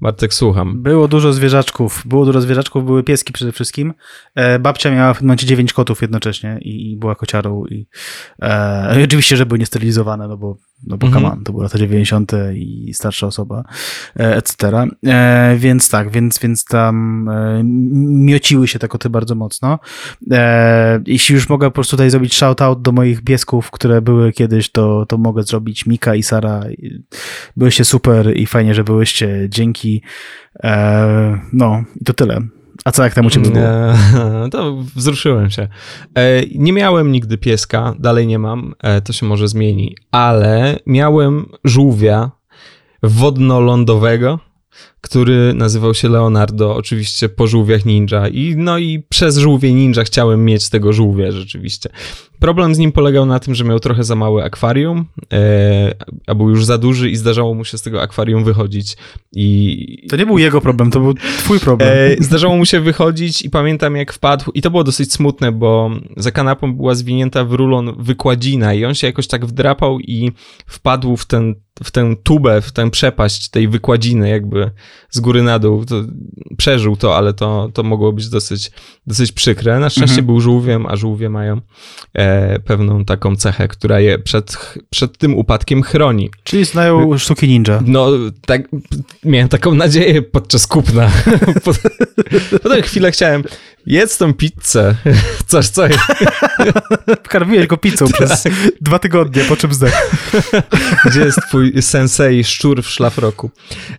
Bartek, 0.06 0.34
słucham. 0.34 0.82
Było 0.82 1.08
dużo 1.08 1.34
zwierzaczków. 1.34 2.02
Było 2.06 2.26
dużo 2.26 2.42
zwierzaczków, 2.42 2.86
były 2.86 3.04
pieski 3.04 3.34
przede 3.34 3.52
wszystkim. 3.52 3.94
E, 4.36 4.60
babcia 4.60 4.92
miała 4.92 5.14
w 5.14 5.18
tym 5.18 5.28
momencie 5.28 5.48
dziewięć 5.48 5.74
kotów 5.74 6.02
jednocześnie 6.02 6.58
i, 6.62 6.92
i 6.92 6.98
była 6.98 7.16
kociarą. 7.16 7.66
I, 7.66 7.88
e, 8.42 9.04
oczywiście, 9.06 9.38
że 9.38 9.46
były 9.46 9.60
niesterylizowane, 9.60 10.28
no 10.28 10.38
bo 10.38 10.58
no 10.84 10.98
bo 10.98 11.08
mhm. 11.08 11.44
to 11.44 11.52
były 11.52 11.64
lata 11.64 11.78
90. 11.78 12.32
i 12.54 12.94
starsza 12.94 13.28
osoba, 13.28 13.64
e, 14.20 14.36
etc. 14.36 14.84
E, 15.06 15.56
więc 15.58 15.90
tak, 15.90 16.12
więc, 16.12 16.40
więc 16.40 16.66
tam 16.66 17.30
e, 17.30 17.62
miociły 18.26 18.68
się 18.68 18.80
te 18.80 18.88
koty 18.88 19.10
bardzo 19.10 19.36
mocno. 19.36 19.80
E, 20.32 21.02
jeśli 21.06 21.36
już 21.36 21.50
mogę 21.50 21.68
po 21.68 21.72
prostu 21.72 21.92
tutaj 21.92 22.10
zrobić 22.10 22.34
shout-out 22.34 22.82
do 22.82 22.92
moich 22.92 23.24
piesków, 23.24 23.72
które 23.72 24.02
były 24.02 24.34
kiedyś, 24.34 24.72
to, 24.72 25.06
to 25.06 25.18
mogę 25.18 25.44
zrobić 25.44 25.86
Mika 25.86 26.16
i 26.16 26.24
Sara. 26.24 26.64
Byłyście 27.58 27.86
super 27.86 28.38
i 28.38 28.46
fajnie, 28.46 28.74
że 28.74 28.84
byłyście. 28.84 29.48
Dzięki. 29.50 30.02
E, 30.64 31.40
no, 31.54 31.84
i 32.02 32.04
to 32.06 32.14
tyle. 32.14 32.42
A 32.86 32.92
co 32.92 33.04
jak 33.04 33.14
tam 33.14 33.26
u 33.26 33.30
ciebie 33.30 33.50
było? 33.50 33.66
To 34.52 34.76
wzruszyłem 34.96 35.50
się. 35.50 35.68
E, 36.18 36.46
nie 36.56 36.74
miałem 36.74 37.12
nigdy 37.12 37.38
pieska, 37.38 37.94
dalej 38.00 38.28
nie 38.28 38.40
mam, 38.40 38.74
e, 38.84 39.02
to 39.02 39.14
się 39.14 39.26
może 39.26 39.48
zmieni, 39.48 39.96
ale 40.12 40.80
miałem 40.86 41.46
żółwia 41.64 42.32
wodno-lądowego, 43.04 44.40
który 45.02 45.54
nazywał 45.54 45.94
się 45.94 46.10
Leonardo, 46.10 46.76
oczywiście 46.76 47.30
po 47.30 47.48
żółwiach 47.48 47.86
ninja. 47.86 48.28
I 48.28 48.56
no 48.58 48.78
i 48.78 49.00
przez 49.10 49.38
żółwie 49.38 49.74
ninja 49.74 50.04
chciałem 50.04 50.46
mieć 50.46 50.70
tego 50.70 50.94
żółwia 50.94 51.32
rzeczywiście. 51.32 51.90
Problem 52.40 52.76
z 52.76 52.78
nim 52.78 52.92
polegał 52.92 53.26
na 53.26 53.40
tym, 53.40 53.56
że 53.56 53.64
miał 53.64 53.80
trochę 53.80 54.04
za 54.04 54.16
małe 54.16 54.44
akwarium, 54.44 55.06
e, 55.34 55.96
a 56.28 56.36
był 56.36 56.50
już 56.50 56.66
za 56.66 56.78
duży 56.78 57.10
i 57.10 57.16
zdarzało 57.16 57.54
mu 57.54 57.66
się 57.66 57.78
z 57.78 57.82
tego 57.82 58.02
akwarium 58.02 58.44
wychodzić. 58.44 58.98
I... 59.32 60.08
To 60.10 60.18
nie 60.18 60.26
był 60.26 60.38
jego 60.38 60.62
problem, 60.62 60.92
to 60.92 61.00
był 61.00 61.14
twój 61.14 61.60
problem. 61.60 61.90
E, 61.92 62.24
zdarzało 62.24 62.58
mu 62.58 62.66
się 62.66 62.80
wychodzić 62.80 63.42
i 63.42 63.50
pamiętam 63.50 63.96
jak 63.96 64.14
wpadł, 64.14 64.52
i 64.54 64.62
to 64.62 64.72
było 64.72 64.84
dosyć 64.84 65.14
smutne, 65.14 65.52
bo 65.52 65.92
za 66.18 66.32
kanapą 66.32 66.74
była 66.74 66.96
zwinięta 66.96 67.46
w 67.46 67.54
rulon 67.54 67.94
wykładzina 68.00 68.74
i 68.74 68.86
on 68.86 68.96
się 68.96 69.08
jakoś 69.08 69.28
tak 69.28 69.46
wdrapał 69.46 70.00
i 70.00 70.32
wpadł 70.68 71.18
w 71.18 71.26
ten 71.26 71.56
w 71.84 71.92
tę 71.92 72.16
tubę, 72.24 72.62
w 72.62 72.72
tę 72.72 72.92
przepaść 72.92 73.50
tej 73.50 73.68
wykładziny 73.68 74.30
jakby 74.30 74.72
z 75.10 75.20
góry 75.20 75.44
na 75.44 75.60
dół. 75.60 75.86
To 75.86 75.96
przeżył 76.58 76.96
to, 76.96 77.18
ale 77.18 77.34
to, 77.34 77.70
to 77.74 77.84
mogło 77.84 78.14
być 78.14 78.30
dosyć, 78.30 78.72
dosyć 79.08 79.32
przykre. 79.32 79.80
Na 79.80 79.90
szczęście 79.90 80.12
mhm. 80.12 80.26
był 80.26 80.42
żółwiem, 80.42 80.86
a 80.86 80.96
żółwie 80.96 81.30
mają 81.30 81.62
e, 82.14 82.60
pewną 82.60 83.06
taką 83.06 83.36
cechę, 83.36 83.68
która 83.68 84.00
je 84.00 84.20
przed, 84.20 84.58
przed 84.90 85.18
tym 85.18 85.36
upadkiem 85.36 85.84
chroni. 85.84 86.30
Czyli 86.44 86.66
znają 86.66 87.18
sztuki 87.18 87.48
ninja. 87.48 87.84
No, 87.86 88.08
tak, 88.46 88.62
miałem 89.24 89.50
taką 89.50 89.76
nadzieję 89.76 90.22
podczas 90.22 90.68
kupna. 90.68 91.12
Potem 92.64 92.82
chwilę 92.82 93.12
chciałem, 93.12 93.44
jedz 93.86 94.18
tą 94.18 94.34
pizzę, 94.34 94.96
coś, 95.48 95.68
co 95.68 95.84
Karmiłeś 97.30 97.68
go 97.68 97.78
pizzą 97.78 98.08
tak. 98.08 98.16
przez 98.16 98.44
dwa 98.82 99.00
tygodnie, 99.00 99.44
po 99.44 99.56
czym 99.56 99.74
zdech. 99.74 100.12
Gdzie 101.06 101.22
jest 101.22 101.40
twój 101.48 101.82
sensei 101.82 102.44
szczur 102.44 102.84
w 102.84 102.90
szlafroku? 102.90 103.52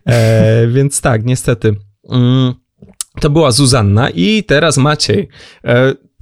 E, 0.07 0.67
więc 0.69 1.01
tak, 1.01 1.25
niestety. 1.25 1.75
Mm, 2.11 2.55
to 3.21 3.31
była 3.31 3.51
Zuzanna 3.51 4.11
i 4.11 4.45
teraz 4.45 4.77
Maciej. 4.77 5.29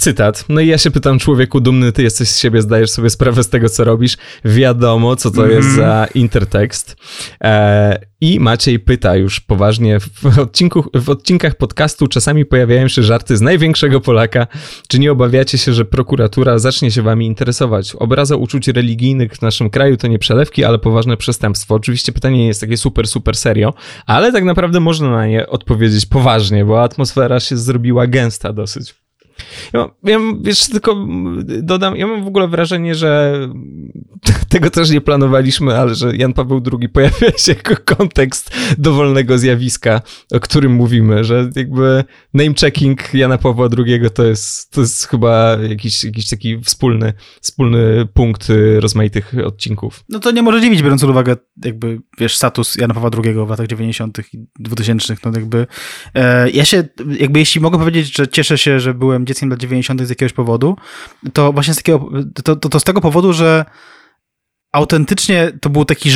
Cytat. 0.00 0.44
No 0.48 0.60
i 0.60 0.66
ja 0.66 0.78
się 0.78 0.90
pytam, 0.90 1.18
człowieku 1.18 1.60
dumny, 1.60 1.92
ty 1.92 2.02
jesteś 2.02 2.28
z 2.28 2.38
siebie, 2.38 2.62
zdajesz 2.62 2.90
sobie 2.90 3.10
sprawę 3.10 3.42
z 3.42 3.48
tego, 3.48 3.68
co 3.68 3.84
robisz. 3.84 4.16
Wiadomo, 4.44 5.16
co 5.16 5.30
to 5.30 5.44
mm. 5.44 5.56
jest 5.56 5.68
mhm. 5.68 5.86
za 5.86 6.06
intertekst. 6.14 6.96
E, 7.44 7.98
I 8.20 8.40
Maciej 8.40 8.78
pyta 8.78 9.16
już 9.16 9.40
poważnie, 9.40 10.00
w, 10.00 10.38
odcinku, 10.38 10.84
w 10.94 11.10
odcinkach 11.10 11.54
podcastu 11.54 12.06
czasami 12.06 12.44
pojawiają 12.44 12.88
się 12.88 13.02
żarty 13.02 13.36
z 13.36 13.40
największego 13.40 14.00
Polaka. 14.00 14.46
Czy 14.88 14.98
nie 14.98 15.12
obawiacie 15.12 15.58
się, 15.58 15.72
że 15.72 15.84
prokuratura 15.84 16.58
zacznie 16.58 16.90
się 16.90 17.02
wami 17.02 17.26
interesować? 17.26 17.94
Obraza 17.94 18.36
uczuć 18.36 18.68
religijnych 18.68 19.32
w 19.32 19.42
naszym 19.42 19.70
kraju 19.70 19.96
to 19.96 20.06
nie 20.08 20.18
przelewki, 20.18 20.64
ale 20.64 20.78
poważne 20.78 21.16
przestępstwo. 21.16 21.74
Oczywiście 21.74 22.12
pytanie 22.12 22.38
nie 22.38 22.46
jest 22.46 22.60
takie 22.60 22.76
super, 22.76 23.06
super 23.06 23.36
serio, 23.36 23.74
ale 24.06 24.32
tak 24.32 24.44
naprawdę 24.44 24.80
można 24.80 25.10
na 25.10 25.26
nie 25.26 25.46
odpowiedzieć 25.46 26.06
poważnie, 26.06 26.64
bo 26.64 26.82
atmosfera 26.82 27.40
się 27.40 27.56
zrobiła 27.56 28.06
gęsta 28.06 28.52
dosyć. 28.52 29.03
Ja, 29.72 29.90
ja 30.04 30.18
wiesz, 30.42 30.68
tylko 30.68 31.06
dodam, 31.62 31.96
ja 31.96 32.06
mam 32.06 32.24
w 32.24 32.26
ogóle 32.26 32.48
wrażenie, 32.48 32.94
że 32.94 33.40
tego 34.48 34.70
też 34.70 34.90
nie 34.90 35.00
planowaliśmy, 35.00 35.78
ale 35.78 35.94
że 35.94 36.16
Jan 36.16 36.32
Paweł 36.32 36.62
II 36.72 36.88
pojawia 36.88 37.30
się 37.38 37.52
jako 37.52 37.96
kontekst 37.96 38.50
dowolnego 38.78 39.38
zjawiska, 39.38 40.02
o 40.32 40.40
którym 40.40 40.72
mówimy, 40.72 41.24
że 41.24 41.50
jakby 41.56 42.04
name-checking 42.34 43.14
Jana 43.14 43.38
Pawła 43.38 43.68
II 43.78 44.00
to 44.14 44.24
jest, 44.24 44.70
to 44.70 44.80
jest 44.80 45.06
chyba 45.08 45.56
jakiś, 45.68 46.04
jakiś 46.04 46.28
taki 46.28 46.60
wspólny, 46.60 47.12
wspólny 47.40 48.06
punkt 48.14 48.48
rozmaitych 48.78 49.34
odcinków. 49.44 50.04
No 50.08 50.18
to 50.18 50.30
nie 50.30 50.42
może 50.42 50.60
dziwić, 50.60 50.82
biorąc 50.82 51.00
pod 51.00 51.10
uwagę 51.10 51.36
jakby, 51.64 52.00
wiesz, 52.18 52.36
status 52.36 52.76
Jana 52.76 52.94
Pawła 52.94 53.10
II 53.24 53.34
w 53.34 53.50
latach 53.50 53.66
90. 53.66 54.18
i 54.32 54.46
2000, 54.58 55.16
no 55.24 55.32
jakby 55.34 55.66
e, 56.14 56.50
ja 56.50 56.64
się, 56.64 56.84
jakby 57.18 57.38
jeśli 57.38 57.60
mogę 57.60 57.78
powiedzieć, 57.78 58.16
że 58.16 58.28
cieszę 58.28 58.58
się, 58.58 58.80
że 58.80 58.94
byłem 58.94 59.23
dzieckiem 59.26 59.50
lat 59.50 59.60
90. 59.60 60.02
z 60.02 60.08
jakiegoś 60.10 60.32
powodu, 60.32 60.76
to 61.32 61.52
właśnie 61.52 61.74
z 61.74 61.76
takiego, 61.76 62.08
to, 62.44 62.56
to, 62.56 62.68
to 62.68 62.80
z 62.80 62.84
tego 62.84 63.00
powodu, 63.00 63.32
że 63.32 63.64
autentycznie 64.74 65.52
to 65.60 65.70
był 65.70 65.84
taki, 65.84 66.10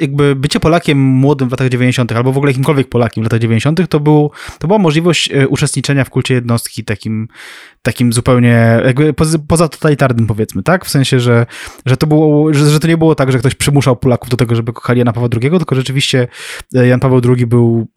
jakby 0.00 0.36
bycie 0.36 0.60
Polakiem 0.60 0.98
młodym 0.98 1.48
w 1.48 1.50
latach 1.50 1.68
90., 1.68 2.12
albo 2.12 2.32
w 2.32 2.36
ogóle 2.36 2.50
jakimkolwiek 2.50 2.88
Polakiem 2.88 3.22
w 3.22 3.26
latach 3.26 3.40
90., 3.40 3.88
to, 3.88 4.00
był, 4.00 4.30
to 4.58 4.66
była 4.66 4.78
możliwość 4.78 5.30
e, 5.32 5.48
uczestniczenia 5.48 6.04
w 6.04 6.10
kulcie 6.10 6.34
jednostki 6.34 6.84
takim, 6.84 7.28
takim 7.82 8.12
zupełnie, 8.12 8.80
jakby 8.84 9.12
poza, 9.12 9.38
poza 9.48 9.68
totalitarnym 9.68 10.26
powiedzmy, 10.26 10.62
tak? 10.62 10.84
W 10.84 10.90
sensie, 10.90 11.20
że, 11.20 11.46
że 11.86 11.96
to 11.96 12.06
było, 12.06 12.54
że, 12.54 12.70
że 12.70 12.80
to 12.80 12.88
nie 12.88 12.96
było 12.96 13.14
tak, 13.14 13.32
że 13.32 13.38
ktoś 13.38 13.54
przymuszał 13.54 13.96
Polaków 13.96 14.30
do 14.30 14.36
tego, 14.36 14.54
żeby 14.54 14.72
kochali 14.72 14.98
Jana 14.98 15.12
Pawła 15.12 15.28
II, 15.42 15.50
tylko 15.50 15.74
rzeczywiście 15.74 16.28
e, 16.74 16.86
Jan 16.86 17.00
Paweł 17.00 17.20
II 17.36 17.46
był 17.46 17.88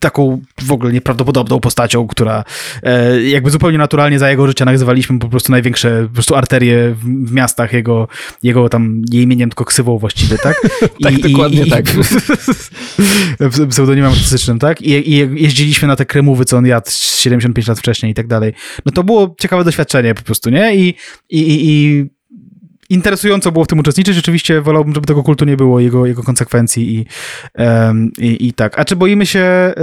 taką 0.00 0.40
w 0.62 0.72
ogóle 0.72 0.92
nieprawdopodobną 0.92 1.60
postacią, 1.60 2.06
która 2.06 2.44
e, 2.82 3.22
jakby 3.22 3.50
zupełnie 3.50 3.78
naturalnie 3.78 4.18
za 4.18 4.30
jego 4.30 4.46
życia 4.46 4.64
nazywaliśmy 4.64 5.18
po 5.18 5.28
prostu 5.28 5.52
największe 5.52 6.02
po 6.08 6.14
prostu 6.14 6.34
arterie 6.34 6.94
w, 7.02 7.32
miastach 7.32 7.72
jego, 7.72 8.08
jego 8.42 8.68
tam 8.68 9.02
nie 9.10 9.22
imieniem, 9.22 9.50
tylko 9.50 9.64
ksywą 9.64 9.98
właściwie, 9.98 10.38
tak? 10.38 10.60
tak, 11.02 11.18
I, 11.18 11.32
dokładnie 11.32 11.62
i, 11.62 11.70
tak. 11.70 11.84
pseudonimem 13.70 14.10
artystycznym, 14.10 14.58
tak? 14.58 14.82
I, 14.82 15.12
I 15.12 15.16
jeździliśmy 15.42 15.88
na 15.88 15.96
te 15.96 16.06
kremówy, 16.06 16.44
co 16.44 16.56
on 16.56 16.66
jadł 16.66 16.90
75 16.90 17.68
lat 17.68 17.78
wcześniej 17.78 18.12
i 18.12 18.14
tak 18.14 18.26
dalej. 18.26 18.52
No 18.86 18.92
to 18.92 19.04
było 19.04 19.34
ciekawe 19.40 19.64
doświadczenie 19.64 20.14
po 20.14 20.22
prostu, 20.22 20.50
nie? 20.50 20.76
I, 20.76 20.88
i, 21.30 21.70
i 21.70 22.06
interesująco 22.90 23.52
było 23.52 23.64
w 23.64 23.68
tym 23.68 23.78
uczestniczyć. 23.78 24.18
Oczywiście 24.18 24.60
wolałbym, 24.60 24.94
żeby 24.94 25.06
tego 25.06 25.22
kultu 25.22 25.44
nie 25.44 25.56
było, 25.56 25.80
jego, 25.80 26.06
jego 26.06 26.22
konsekwencji 26.22 26.94
i, 26.94 27.06
um, 27.58 28.12
i, 28.18 28.46
i, 28.46 28.52
tak. 28.52 28.78
A 28.78 28.84
czy 28.84 28.96
boimy 28.96 29.26
się 29.26 29.74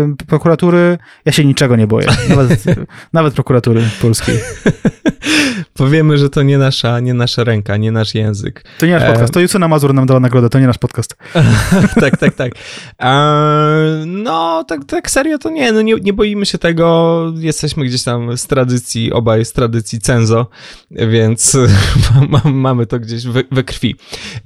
um, 0.00 0.16
prokuratury? 0.16 0.98
Ja 1.24 1.32
się 1.32 1.44
niczego 1.44 1.76
nie 1.76 1.86
boję. 1.86 2.08
Nawet, 2.28 2.64
nawet 3.12 3.34
prokuratury 3.34 3.82
polskiej. 4.02 4.38
Powiemy, 5.74 6.18
że 6.18 6.30
to 6.30 6.42
nie 6.42 6.58
nasza, 6.58 7.00
nie 7.00 7.14
nasza 7.14 7.44
ręka, 7.44 7.76
nie 7.76 7.92
nasz 7.92 8.14
język. 8.14 8.64
To 8.78 8.86
nie 8.86 8.92
nasz 8.92 9.04
podcast. 9.04 9.32
To 9.32 9.40
Justyna 9.40 9.68
Mazur 9.68 9.94
nam 9.94 10.06
dała 10.06 10.20
nagrodę, 10.20 10.48
to 10.48 10.58
nie 10.58 10.66
nasz 10.66 10.78
podcast. 10.78 11.16
tak, 12.00 12.16
tak, 12.16 12.34
tak. 12.34 12.52
no, 14.06 14.64
tak, 14.64 14.84
tak 14.84 15.10
serio 15.10 15.38
to 15.38 15.50
nie. 15.50 15.72
No 15.72 15.82
nie, 15.82 15.94
nie 15.94 16.12
boimy 16.12 16.46
się 16.46 16.58
tego. 16.58 17.32
Jesteśmy 17.36 17.84
gdzieś 17.84 18.02
tam 18.02 18.38
z 18.38 18.46
tradycji, 18.46 19.12
obaj 19.12 19.44
z 19.44 19.52
tradycji 19.52 20.00
cenzo, 20.00 20.46
więc 20.90 21.56
mamy 22.66 22.86
to 22.86 23.00
gdzieś 23.00 23.26
we, 23.26 23.42
we 23.50 23.64
krwi. 23.64 23.96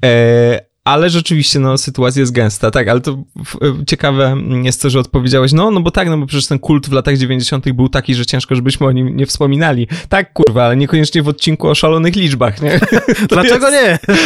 E, 0.04 0.70
ale 0.84 1.10
rzeczywiście, 1.10 1.58
no, 1.58 1.78
sytuacja 1.78 2.20
jest 2.20 2.32
gęsta, 2.32 2.70
tak, 2.70 2.88
ale 2.88 3.00
to 3.00 3.22
ciekawe 3.86 4.36
jest 4.62 4.82
to, 4.82 4.90
że 4.90 4.98
odpowiedziałeś, 4.98 5.52
no, 5.52 5.70
no 5.70 5.80
bo 5.80 5.90
tak, 5.90 6.08
no 6.08 6.18
bo 6.18 6.26
przecież 6.26 6.46
ten 6.46 6.58
kult 6.58 6.88
w 6.88 6.92
latach 6.92 7.16
90. 7.16 7.72
był 7.72 7.88
taki, 7.88 8.14
że 8.14 8.26
ciężko, 8.26 8.54
żebyśmy 8.54 8.86
o 8.86 8.92
nim 8.92 9.16
nie 9.16 9.26
wspominali. 9.26 9.88
Tak, 10.08 10.32
kurwa, 10.32 10.64
ale 10.64 10.76
niekoniecznie 10.76 11.22
w 11.22 11.28
odcinku 11.28 11.68
o 11.68 11.74
szalonych 11.74 12.16
liczbach, 12.16 12.62
nie? 12.62 12.80
Dlaczego 13.28 13.70
jest... 13.70 14.08
nie? 14.08 14.16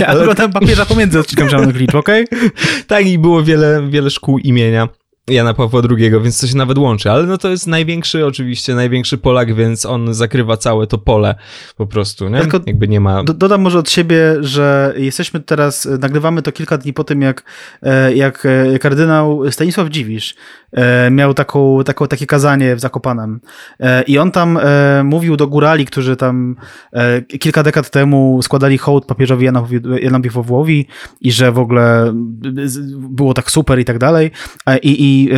Ja 0.00 0.06
ale... 0.06 0.20
oglądam 0.20 0.52
papieża 0.52 0.86
pomiędzy 0.86 1.18
odcinkiem 1.18 1.50
szalonych 1.50 1.76
liczb, 1.76 1.94
okej? 1.94 2.24
Okay? 2.24 2.50
Tak, 2.86 3.06
i 3.06 3.18
było 3.18 3.42
wiele, 3.42 3.88
wiele 3.90 4.10
szkół 4.10 4.38
imienia. 4.38 4.88
Jana 5.28 5.54
Pawła 5.54 5.82
II, 5.90 6.10
więc 6.22 6.40
to 6.40 6.46
się 6.46 6.56
nawet 6.56 6.78
łączy, 6.78 7.10
ale 7.10 7.22
no 7.22 7.38
to 7.38 7.48
jest 7.48 7.66
największy 7.66 8.26
oczywiście, 8.26 8.74
największy 8.74 9.18
Polak, 9.18 9.54
więc 9.54 9.86
on 9.86 10.14
zakrywa 10.14 10.56
całe 10.56 10.86
to 10.86 10.98
pole 10.98 11.34
po 11.76 11.86
prostu, 11.86 12.28
nie? 12.28 12.40
Tylko 12.40 12.60
Jakby 12.66 12.88
nie 12.88 13.00
ma... 13.00 13.24
Do, 13.24 13.34
dodam 13.34 13.60
może 13.60 13.78
od 13.78 13.90
siebie, 13.90 14.36
że 14.40 14.94
jesteśmy 14.96 15.40
teraz, 15.40 15.88
nagrywamy 16.00 16.42
to 16.42 16.52
kilka 16.52 16.78
dni 16.78 16.92
po 16.92 17.04
tym, 17.04 17.22
jak, 17.22 17.44
e, 17.82 18.14
jak 18.14 18.46
e, 18.46 18.78
kardynał 18.78 19.50
Stanisław 19.50 19.88
Dziwisz 19.88 20.34
e, 20.67 20.67
miał 21.10 21.34
taką, 21.34 21.84
taką, 21.84 22.06
takie 22.06 22.26
kazanie 22.26 22.76
w 22.76 22.80
Zakopanem 22.80 23.40
i 24.06 24.18
on 24.18 24.30
tam 24.30 24.58
mówił 25.04 25.36
do 25.36 25.46
górali, 25.46 25.86
którzy 25.86 26.16
tam 26.16 26.56
kilka 27.40 27.62
dekad 27.62 27.90
temu 27.90 28.42
składali 28.42 28.78
hołd 28.78 29.06
papieżowi 29.06 29.44
Janowi, 29.44 29.80
Janowi 30.00 30.86
i 31.20 31.32
że 31.32 31.52
w 31.52 31.58
ogóle 31.58 32.12
było 32.98 33.34
tak 33.34 33.50
super 33.50 33.78
i 33.78 33.84
tak 33.84 33.98
dalej 33.98 34.30
i, 34.82 34.96
i 34.98 35.28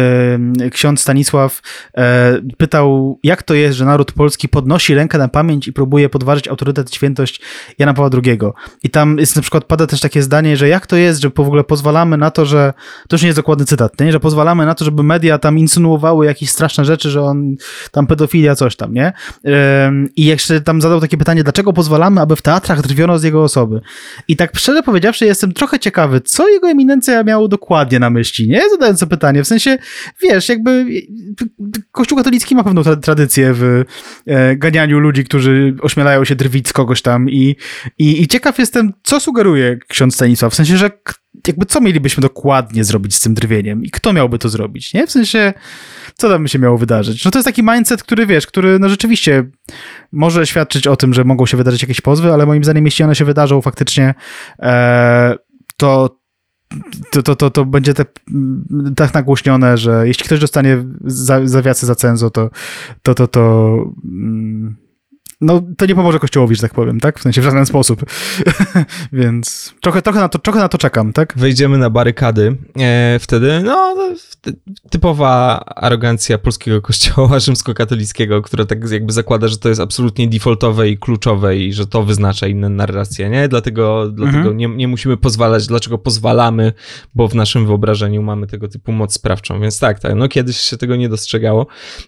ksiądz 0.70 1.00
Stanisław 1.00 1.62
e, 1.96 2.40
pytał, 2.58 3.18
jak 3.22 3.42
to 3.42 3.54
jest, 3.54 3.78
że 3.78 3.84
naród 3.84 4.12
polski 4.12 4.48
podnosi 4.48 4.94
rękę 4.94 5.18
na 5.18 5.28
pamięć 5.28 5.68
i 5.68 5.72
próbuje 5.72 6.08
podważyć 6.08 6.48
autorytet, 6.48 6.94
świętość 6.94 7.40
Jana 7.78 7.94
Pawła 7.94 8.20
II. 8.24 8.38
I 8.82 8.90
tam 8.90 9.18
jest 9.18 9.36
na 9.36 9.42
przykład, 9.42 9.64
pada 9.64 9.86
też 9.86 10.00
takie 10.00 10.22
zdanie, 10.22 10.56
że 10.56 10.68
jak 10.68 10.86
to 10.86 10.96
jest, 10.96 11.20
że 11.20 11.30
w 11.30 11.40
ogóle 11.40 11.64
pozwalamy 11.64 12.16
na 12.16 12.30
to, 12.30 12.46
że, 12.46 12.72
to 13.08 13.16
już 13.16 13.22
nie 13.22 13.28
jest 13.28 13.38
dokładny 13.38 13.64
cytat, 13.64 14.00
nie? 14.00 14.12
że 14.12 14.20
pozwalamy 14.20 14.66
na 14.66 14.74
to, 14.74 14.84
żeby 14.84 15.02
media 15.02 15.19
tam 15.38 15.58
insynuowały 15.58 16.26
jakieś 16.26 16.50
straszne 16.50 16.84
rzeczy, 16.84 17.10
że 17.10 17.22
on 17.22 17.56
tam 17.90 18.06
pedofilia, 18.06 18.54
coś 18.54 18.76
tam, 18.76 18.94
nie? 18.94 19.12
I 20.16 20.24
jeszcze 20.24 20.60
tam 20.60 20.80
zadał 20.80 21.00
takie 21.00 21.16
pytanie, 21.16 21.42
dlaczego 21.42 21.72
pozwalamy, 21.72 22.20
aby 22.20 22.36
w 22.36 22.42
teatrach 22.42 22.82
drwiono 22.82 23.18
z 23.18 23.22
jego 23.22 23.42
osoby? 23.42 23.80
I 24.28 24.36
tak 24.36 24.56
szczerze 24.56 24.82
powiedziawszy, 24.82 25.26
jestem 25.26 25.52
trochę 25.52 25.78
ciekawy, 25.78 26.20
co 26.20 26.48
jego 26.48 26.70
eminencja 26.70 27.24
miał 27.24 27.48
dokładnie 27.48 27.98
na 27.98 28.10
myśli, 28.10 28.48
nie? 28.48 28.70
Zadając 28.70 29.00
to 29.00 29.06
pytanie, 29.06 29.44
w 29.44 29.46
sensie 29.46 29.78
wiesz, 30.22 30.48
jakby 30.48 30.86
Kościół 31.92 32.18
katolicki 32.18 32.54
ma 32.54 32.64
pewną 32.64 32.82
tradycję 32.84 33.52
w 33.54 33.84
e, 34.26 34.56
ganianiu 34.56 34.98
ludzi, 34.98 35.24
którzy 35.24 35.76
ośmielają 35.82 36.24
się 36.24 36.34
drwić 36.34 36.68
z 36.68 36.72
kogoś 36.72 37.02
tam 37.02 37.30
i, 37.30 37.56
i, 37.98 38.22
i 38.22 38.28
ciekaw 38.28 38.58
jestem, 38.58 38.92
co 39.02 39.20
sugeruje 39.20 39.78
ksiądz 39.88 40.14
Stanisław, 40.14 40.52
w 40.52 40.56
sensie, 40.56 40.76
że 40.76 40.90
jakby 41.46 41.66
co 41.66 41.80
mielibyśmy 41.80 42.20
dokładnie 42.20 42.84
zrobić 42.84 43.14
z 43.14 43.20
tym 43.20 43.34
drwieniem 43.34 43.84
i 43.84 43.90
kto 43.90 44.12
miałby 44.12 44.38
to 44.38 44.48
zrobić, 44.48 44.94
nie? 44.94 45.06
W 45.06 45.10
sensie, 45.10 45.52
co 46.14 46.28
tam 46.28 46.42
by 46.42 46.48
się 46.48 46.58
miało 46.58 46.78
wydarzyć? 46.78 47.24
No 47.24 47.30
to 47.30 47.38
jest 47.38 47.46
taki 47.46 47.62
mindset, 47.62 48.02
który 48.02 48.26
wiesz, 48.26 48.46
który 48.46 48.78
no 48.78 48.88
rzeczywiście 48.88 49.44
może 50.12 50.46
świadczyć 50.46 50.86
o 50.86 50.96
tym, 50.96 51.14
że 51.14 51.24
mogą 51.24 51.46
się 51.46 51.56
wydarzyć 51.56 51.82
jakieś 51.82 52.00
pozwy, 52.00 52.32
ale 52.32 52.46
moim 52.46 52.64
zdaniem, 52.64 52.84
jeśli 52.84 53.04
one 53.04 53.14
się 53.14 53.24
wydarzą 53.24 53.60
faktycznie, 53.60 54.14
e, 54.58 55.34
to 55.76 56.20
to, 57.10 57.22
to, 57.22 57.36
to, 57.36 57.50
to 57.50 57.64
będzie 57.64 57.94
tak, 57.94 58.08
tak 58.96 59.14
nagłośnione, 59.14 59.78
że 59.78 60.02
jeśli 60.06 60.24
ktoś 60.24 60.40
dostanie 60.40 60.84
za, 61.04 61.48
zawiasy 61.48 61.86
za 61.86 61.94
cenzo, 61.94 62.30
to 62.30 62.50
to, 63.02 63.14
to, 63.14 63.26
to 63.26 63.76
mm, 64.04 64.76
no 65.40 65.62
to 65.76 65.86
nie 65.86 65.94
pomoże 65.94 66.18
Kościołowi, 66.18 66.54
że 66.54 66.62
tak 66.62 66.74
powiem, 66.74 67.00
tak? 67.00 67.18
W 67.18 67.22
sensie 67.22 67.40
w 67.40 67.44
żaden 67.44 67.66
sposób. 67.66 68.04
Więc 69.12 69.74
trochę, 69.80 70.02
trochę, 70.02 70.20
na 70.20 70.28
to, 70.28 70.38
trochę 70.38 70.58
na 70.58 70.68
to 70.68 70.78
czekam, 70.78 71.12
tak? 71.12 71.34
Wejdziemy 71.36 71.78
na 71.78 71.90
barykady. 71.90 72.56
E, 72.78 73.18
wtedy, 73.20 73.60
no, 73.64 73.96
typowa 74.90 75.64
arogancja 75.66 76.38
polskiego 76.38 76.82
kościoła 76.90 77.38
rzymskokatolickiego, 77.38 78.42
która 78.42 78.64
tak 78.64 78.90
jakby 78.90 79.12
zakłada, 79.12 79.48
że 79.48 79.58
to 79.58 79.68
jest 79.68 79.80
absolutnie 79.80 80.28
defaultowe 80.28 80.88
i 80.88 80.98
kluczowe 80.98 81.56
i 81.56 81.72
że 81.72 81.86
to 81.86 82.02
wyznacza 82.02 82.46
inne 82.46 82.68
narracje, 82.68 83.30
nie? 83.30 83.48
Dlatego, 83.48 84.08
dlatego 84.12 84.38
mhm. 84.38 84.56
nie, 84.56 84.68
nie 84.68 84.88
musimy 84.88 85.16
pozwalać, 85.16 85.66
dlaczego 85.66 85.98
pozwalamy, 85.98 86.72
bo 87.14 87.28
w 87.28 87.34
naszym 87.34 87.66
wyobrażeniu 87.66 88.22
mamy 88.22 88.46
tego 88.46 88.68
typu 88.68 88.92
moc 88.92 89.14
sprawczą. 89.14 89.60
Więc 89.60 89.78
tak, 89.78 90.00
tak 90.00 90.14
no 90.14 90.28
kiedyś 90.28 90.56
się 90.56 90.76
tego 90.76 90.96
nie 90.96 91.08
dostrzegało. 91.08 91.66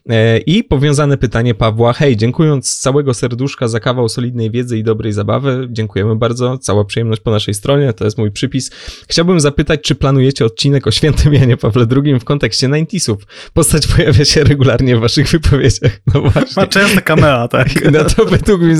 E, 0.08 0.38
I 0.38 0.64
powiązane 0.64 1.16
pytanie 1.16 1.54
Pawła, 1.54 1.92
hej, 1.92 2.16
dziękując 2.16 2.68
z 2.68 2.80
całego 2.80 3.14
serduszka 3.22 3.68
za 3.68 3.80
kawał 3.80 4.08
solidnej 4.08 4.50
wiedzy 4.50 4.78
i 4.78 4.82
dobrej 4.82 5.12
zabawy. 5.12 5.68
Dziękujemy 5.70 6.16
bardzo. 6.16 6.58
Cała 6.58 6.84
przyjemność 6.84 7.20
po 7.20 7.30
naszej 7.30 7.54
stronie. 7.54 7.92
To 7.92 8.04
jest 8.04 8.18
mój 8.18 8.30
przypis. 8.30 8.70
Chciałbym 9.08 9.40
zapytać, 9.40 9.80
czy 9.82 9.94
planujecie 9.94 10.44
odcinek 10.44 10.86
o 10.86 10.90
świętym 10.90 11.34
Janie 11.34 11.56
Pawle 11.56 11.86
II 12.04 12.20
w 12.20 12.24
kontekście 12.24 12.66
90 12.66 13.20
Postać 13.52 13.86
pojawia 13.86 14.24
się 14.24 14.44
regularnie 14.44 14.96
w 14.96 15.00
waszych 15.00 15.28
wypowiedziach. 15.28 16.00
No 16.14 16.20
właśnie. 16.20 16.62
Ma 16.62 16.66
często 16.66 17.00
kamera, 17.00 17.48
tak. 17.48 17.92
No 17.92 18.04
to 18.04 18.24
według 18.24 18.62
mnie 18.62 18.76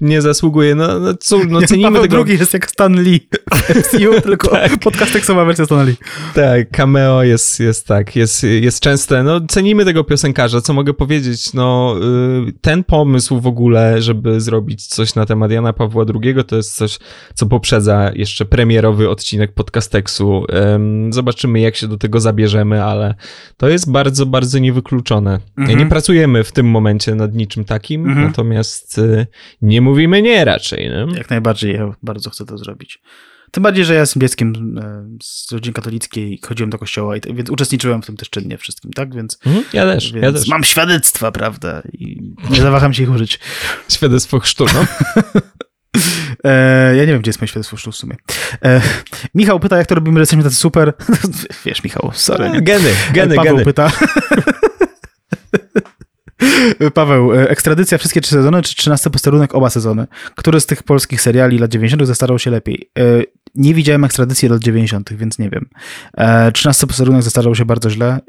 nie 0.00 0.22
zasługuje. 0.22 0.74
No, 0.74 1.00
no 1.00 1.14
cóż, 1.14 1.46
no 1.48 1.62
cenimy 1.62 1.88
Paweł 1.88 2.02
tego... 2.02 2.16
drugi 2.16 2.38
jest 2.38 2.54
jak 2.54 2.70
Stan 2.70 3.02
Lee. 3.02 3.28
tylko 4.24 4.48
tak. 4.48 4.78
podcast 4.78 5.12
tekstowa 5.12 5.44
wersja 5.44 5.64
Stan 5.64 5.86
Lee. 5.86 5.96
Tak, 6.34 6.70
cameo 6.70 7.22
jest, 7.22 7.60
jest 7.60 7.86
tak, 7.86 8.16
jest, 8.16 8.42
jest 8.42 8.80
częste. 8.80 9.22
No 9.22 9.40
cenimy 9.48 9.84
tego 9.84 10.04
piosenkarza, 10.04 10.60
co 10.60 10.72
mogę 10.72 10.94
powiedzieć. 10.94 11.54
No 11.54 11.96
y, 12.48 12.52
ten 12.60 12.84
pomysł 12.84 13.40
w 13.40 13.46
ogóle 13.46 13.85
żeby 13.98 14.40
zrobić 14.40 14.86
coś 14.86 15.14
na 15.14 15.26
temat 15.26 15.50
Jana 15.50 15.72
Pawła 15.72 16.04
II, 16.14 16.34
to 16.46 16.56
jest 16.56 16.76
coś, 16.76 16.98
co 17.34 17.46
poprzedza 17.46 18.10
jeszcze 18.14 18.44
premierowy 18.44 19.10
odcinek 19.10 19.52
podcasteksu. 19.52 20.46
Zobaczymy, 21.10 21.60
jak 21.60 21.76
się 21.76 21.88
do 21.88 21.96
tego 21.96 22.20
zabierzemy, 22.20 22.84
ale 22.84 23.14
to 23.56 23.68
jest 23.68 23.90
bardzo, 23.90 24.26
bardzo 24.26 24.58
niewykluczone. 24.58 25.40
Mhm. 25.58 25.78
Nie 25.78 25.86
pracujemy 25.86 26.44
w 26.44 26.52
tym 26.52 26.66
momencie 26.66 27.14
nad 27.14 27.34
niczym 27.34 27.64
takim, 27.64 28.06
mhm. 28.06 28.26
natomiast 28.26 28.98
y, 28.98 29.26
nie 29.62 29.80
mówimy 29.80 30.22
nie 30.22 30.44
raczej. 30.44 30.90
Nie? 30.90 31.18
Jak 31.18 31.30
najbardziej, 31.30 31.74
ja 31.74 31.94
bardzo 32.02 32.30
chcę 32.30 32.46
to 32.46 32.58
zrobić. 32.58 33.00
Tym 33.56 33.62
bardziej, 33.62 33.84
że 33.84 33.94
ja 33.94 34.00
jestem 34.00 34.20
dzieckiem 34.20 34.78
e, 34.78 35.08
z 35.22 35.52
rodziny 35.52 35.74
katolickiej, 35.74 36.40
chodziłem 36.46 36.70
do 36.70 36.78
kościoła, 36.78 37.14
więc 37.34 37.50
uczestniczyłem 37.50 38.02
w 38.02 38.06
tym 38.06 38.16
też 38.16 38.30
czynnie 38.30 38.58
wszystkim, 38.58 38.92
tak? 38.92 39.14
Więc, 39.14 39.38
mhm, 39.46 39.64
ja 39.72 39.84
też, 39.84 40.12
więc 40.12 40.24
ja 40.24 40.32
też. 40.32 40.48
Mam 40.48 40.64
świadectwa, 40.64 41.32
prawda? 41.32 41.82
I 41.92 42.34
nie 42.50 42.60
zawaham 42.60 42.94
się 42.94 43.02
ich 43.02 43.10
użyć. 43.10 43.40
Świadectwo 43.88 44.40
chrztu, 44.40 44.66
no. 44.74 44.86
E, 46.44 46.96
ja 46.96 47.04
nie 47.04 47.12
wiem, 47.12 47.20
gdzie 47.20 47.28
jest 47.28 47.40
moje 47.40 47.48
świadectwo 47.48 47.76
chrztu 47.76 47.92
w 47.92 47.96
sumie. 47.96 48.16
E, 48.64 48.80
Michał 49.34 49.60
pyta, 49.60 49.76
jak 49.76 49.86
to 49.86 49.94
robimy, 49.94 50.16
że 50.16 50.20
jesteśmy 50.20 50.42
tacy 50.42 50.56
super. 50.56 50.92
Wiesz, 51.64 51.84
Michał, 51.84 52.10
sorry. 52.14 52.50
Nie? 52.50 52.62
Geny, 52.62 52.90
geny, 53.12 53.34
Paweł 53.34 53.52
geny. 53.52 53.64
pyta. 53.64 53.92
Paweł, 56.94 57.34
e, 57.34 57.50
ekstradycja 57.50 57.98
wszystkie 57.98 58.20
trzy 58.20 58.34
sezony, 58.34 58.62
czy 58.62 58.76
13 58.76 59.10
posterunek 59.10 59.54
oba 59.54 59.70
sezony? 59.70 60.06
Który 60.34 60.60
z 60.60 60.66
tych 60.66 60.82
polskich 60.82 61.20
seriali 61.20 61.58
lat 61.58 61.70
90. 61.70 62.06
zestarzał 62.06 62.38
się 62.38 62.50
lepiej? 62.50 62.90
E, 62.98 63.02
nie 63.56 63.74
widziałem 63.74 64.04
ekstradycji 64.04 64.48
lat 64.48 64.60
90., 64.60 65.12
więc 65.12 65.38
nie 65.38 65.50
wiem. 65.50 65.66
13 66.52 66.84
e, 66.84 66.86
posterunek 66.86 67.22
zestarzał 67.22 67.54
się 67.54 67.64
bardzo 67.64 67.90
źle, 67.90 68.20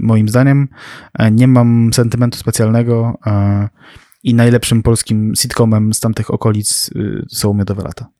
moim 0.00 0.28
zdaniem. 0.28 0.68
Nie 1.30 1.48
mam 1.48 1.92
sentymentu 1.92 2.38
specjalnego 2.38 3.18
i 4.22 4.34
najlepszym 4.34 4.82
polskim 4.82 5.32
sitcomem 5.36 5.94
z 5.94 6.00
tamtych 6.00 6.30
okolic 6.30 6.90
są 7.30 7.54
Miodowe 7.54 7.82
Lata. 7.82 8.19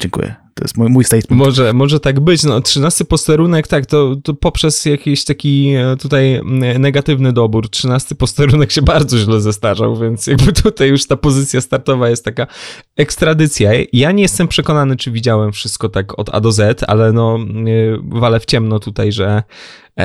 Dziękuję. 0.00 0.34
To 0.54 0.64
jest 0.64 0.76
mój, 0.76 0.88
mój 0.88 1.04
statement. 1.04 1.42
Może, 1.42 1.72
może 1.72 2.00
tak 2.00 2.20
być. 2.20 2.44
No, 2.44 2.60
trzynasty 2.60 3.04
posterunek, 3.04 3.66
tak, 3.66 3.86
to, 3.86 4.16
to 4.24 4.34
poprzez 4.34 4.84
jakiś 4.84 5.24
taki 5.24 5.74
e, 5.74 5.96
tutaj 5.96 6.40
negatywny 6.78 7.32
dobór. 7.32 7.70
Trzynasty 7.70 8.14
posterunek 8.14 8.72
się 8.72 8.82
bardzo 8.82 9.18
źle 9.18 9.40
zestarzał, 9.40 9.96
więc 9.96 10.26
jakby 10.26 10.52
tutaj 10.52 10.88
już 10.88 11.06
ta 11.06 11.16
pozycja 11.16 11.60
startowa 11.60 12.08
jest 12.08 12.24
taka 12.24 12.46
ekstradycja. 12.96 13.70
Ja 13.92 14.12
nie 14.12 14.22
jestem 14.22 14.48
przekonany, 14.48 14.96
czy 14.96 15.10
widziałem 15.10 15.52
wszystko 15.52 15.88
tak 15.88 16.18
od 16.18 16.34
A 16.34 16.40
do 16.40 16.52
Z, 16.52 16.84
ale 16.86 17.12
no 17.12 17.38
e, 17.38 18.18
walę 18.20 18.40
w 18.40 18.46
ciemno 18.46 18.78
tutaj, 18.78 19.12
że 19.12 19.42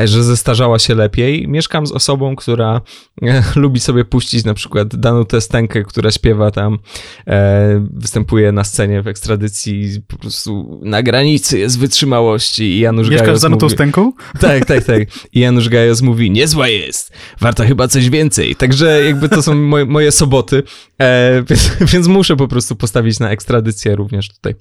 że 0.03 0.23
zestarzała 0.23 0.79
się 0.79 0.95
lepiej. 0.95 1.47
Mieszkam 1.47 1.87
z 1.87 1.91
osobą, 1.91 2.35
która 2.35 2.81
e, 3.21 3.43
lubi 3.55 3.79
sobie 3.79 4.05
puścić 4.05 4.45
na 4.45 4.53
przykład 4.53 4.95
Danutę 4.95 5.41
Stenkę, 5.41 5.83
która 5.83 6.11
śpiewa 6.11 6.51
tam, 6.51 6.79
e, 7.27 7.87
występuje 7.93 8.51
na 8.51 8.63
scenie 8.63 9.01
w 9.01 9.07
ekstradycji, 9.07 10.01
po 10.07 10.17
prostu 10.17 10.79
na 10.83 11.03
granicy 11.03 11.59
jest 11.59 11.79
wytrzymałości 11.79 12.63
i 12.63 12.79
Janusz 12.79 13.09
Mieszkasz 13.09 13.27
Gajos 13.27 13.39
z 13.39 13.43
Danutą 13.43 13.65
mówi, 13.65 13.75
Stenką? 13.75 14.13
Tak, 14.39 14.65
tak, 14.65 14.83
tak. 14.83 15.01
I 15.33 15.39
Janusz 15.39 15.69
Gajos 15.69 16.01
mówi, 16.01 16.31
niezła 16.31 16.67
jest, 16.67 17.11
warto 17.39 17.65
chyba 17.65 17.87
coś 17.87 18.09
więcej. 18.09 18.55
Także 18.55 19.03
jakby 19.05 19.29
to 19.29 19.41
są 19.41 19.55
moje, 19.73 19.85
moje 19.85 20.11
soboty, 20.11 20.63
e, 21.01 21.43
więc, 21.49 21.71
więc, 21.93 22.07
muszę 22.07 22.35
po 22.35 22.47
prostu 22.47 22.75
postawić 22.75 23.19
na 23.19 23.29
ekstradycję 23.29 23.95
również 23.95 24.29
tutaj. 24.29 24.55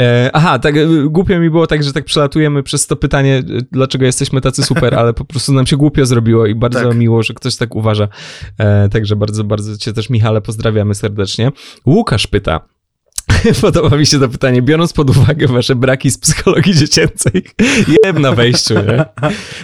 E, 0.00 0.30
aha, 0.32 0.58
tak 0.58 0.74
głupio 1.06 1.40
mi 1.40 1.50
było 1.50 1.66
tak, 1.66 1.82
że 1.82 1.92
tak 1.92 2.04
przelatujemy 2.04 2.62
przez 2.62 2.86
to 2.86 2.96
pytanie, 2.96 3.42
dlaczego 3.72 4.04
jesteśmy 4.04 4.40
tacy 4.40 4.62
super, 4.62 4.73
ale 4.96 5.14
po 5.14 5.24
prostu 5.24 5.52
nam 5.52 5.66
się 5.66 5.76
głupio 5.76 6.06
zrobiło 6.06 6.46
i 6.46 6.54
bardzo 6.54 6.88
tak. 6.88 6.98
miło, 6.98 7.22
że 7.22 7.34
ktoś 7.34 7.56
tak 7.56 7.74
uważa. 7.74 8.08
E, 8.58 8.88
także 8.88 9.16
bardzo, 9.16 9.44
bardzo 9.44 9.76
cię 9.76 9.92
też, 9.92 10.10
Michale, 10.10 10.40
pozdrawiamy 10.40 10.94
serdecznie. 10.94 11.52
Łukasz 11.86 12.26
pyta, 12.26 12.60
Podoba 13.60 13.96
mi 13.96 14.06
się 14.06 14.20
to 14.20 14.28
pytanie, 14.28 14.62
biorąc 14.62 14.92
pod 14.92 15.10
uwagę 15.10 15.46
wasze 15.46 15.74
braki 15.74 16.10
z 16.10 16.18
psychologii 16.18 16.74
dziecięcej. 16.74 17.42
Jem 18.04 18.18
na 18.18 18.32
wejściu, 18.32 18.74
nie? 18.74 19.04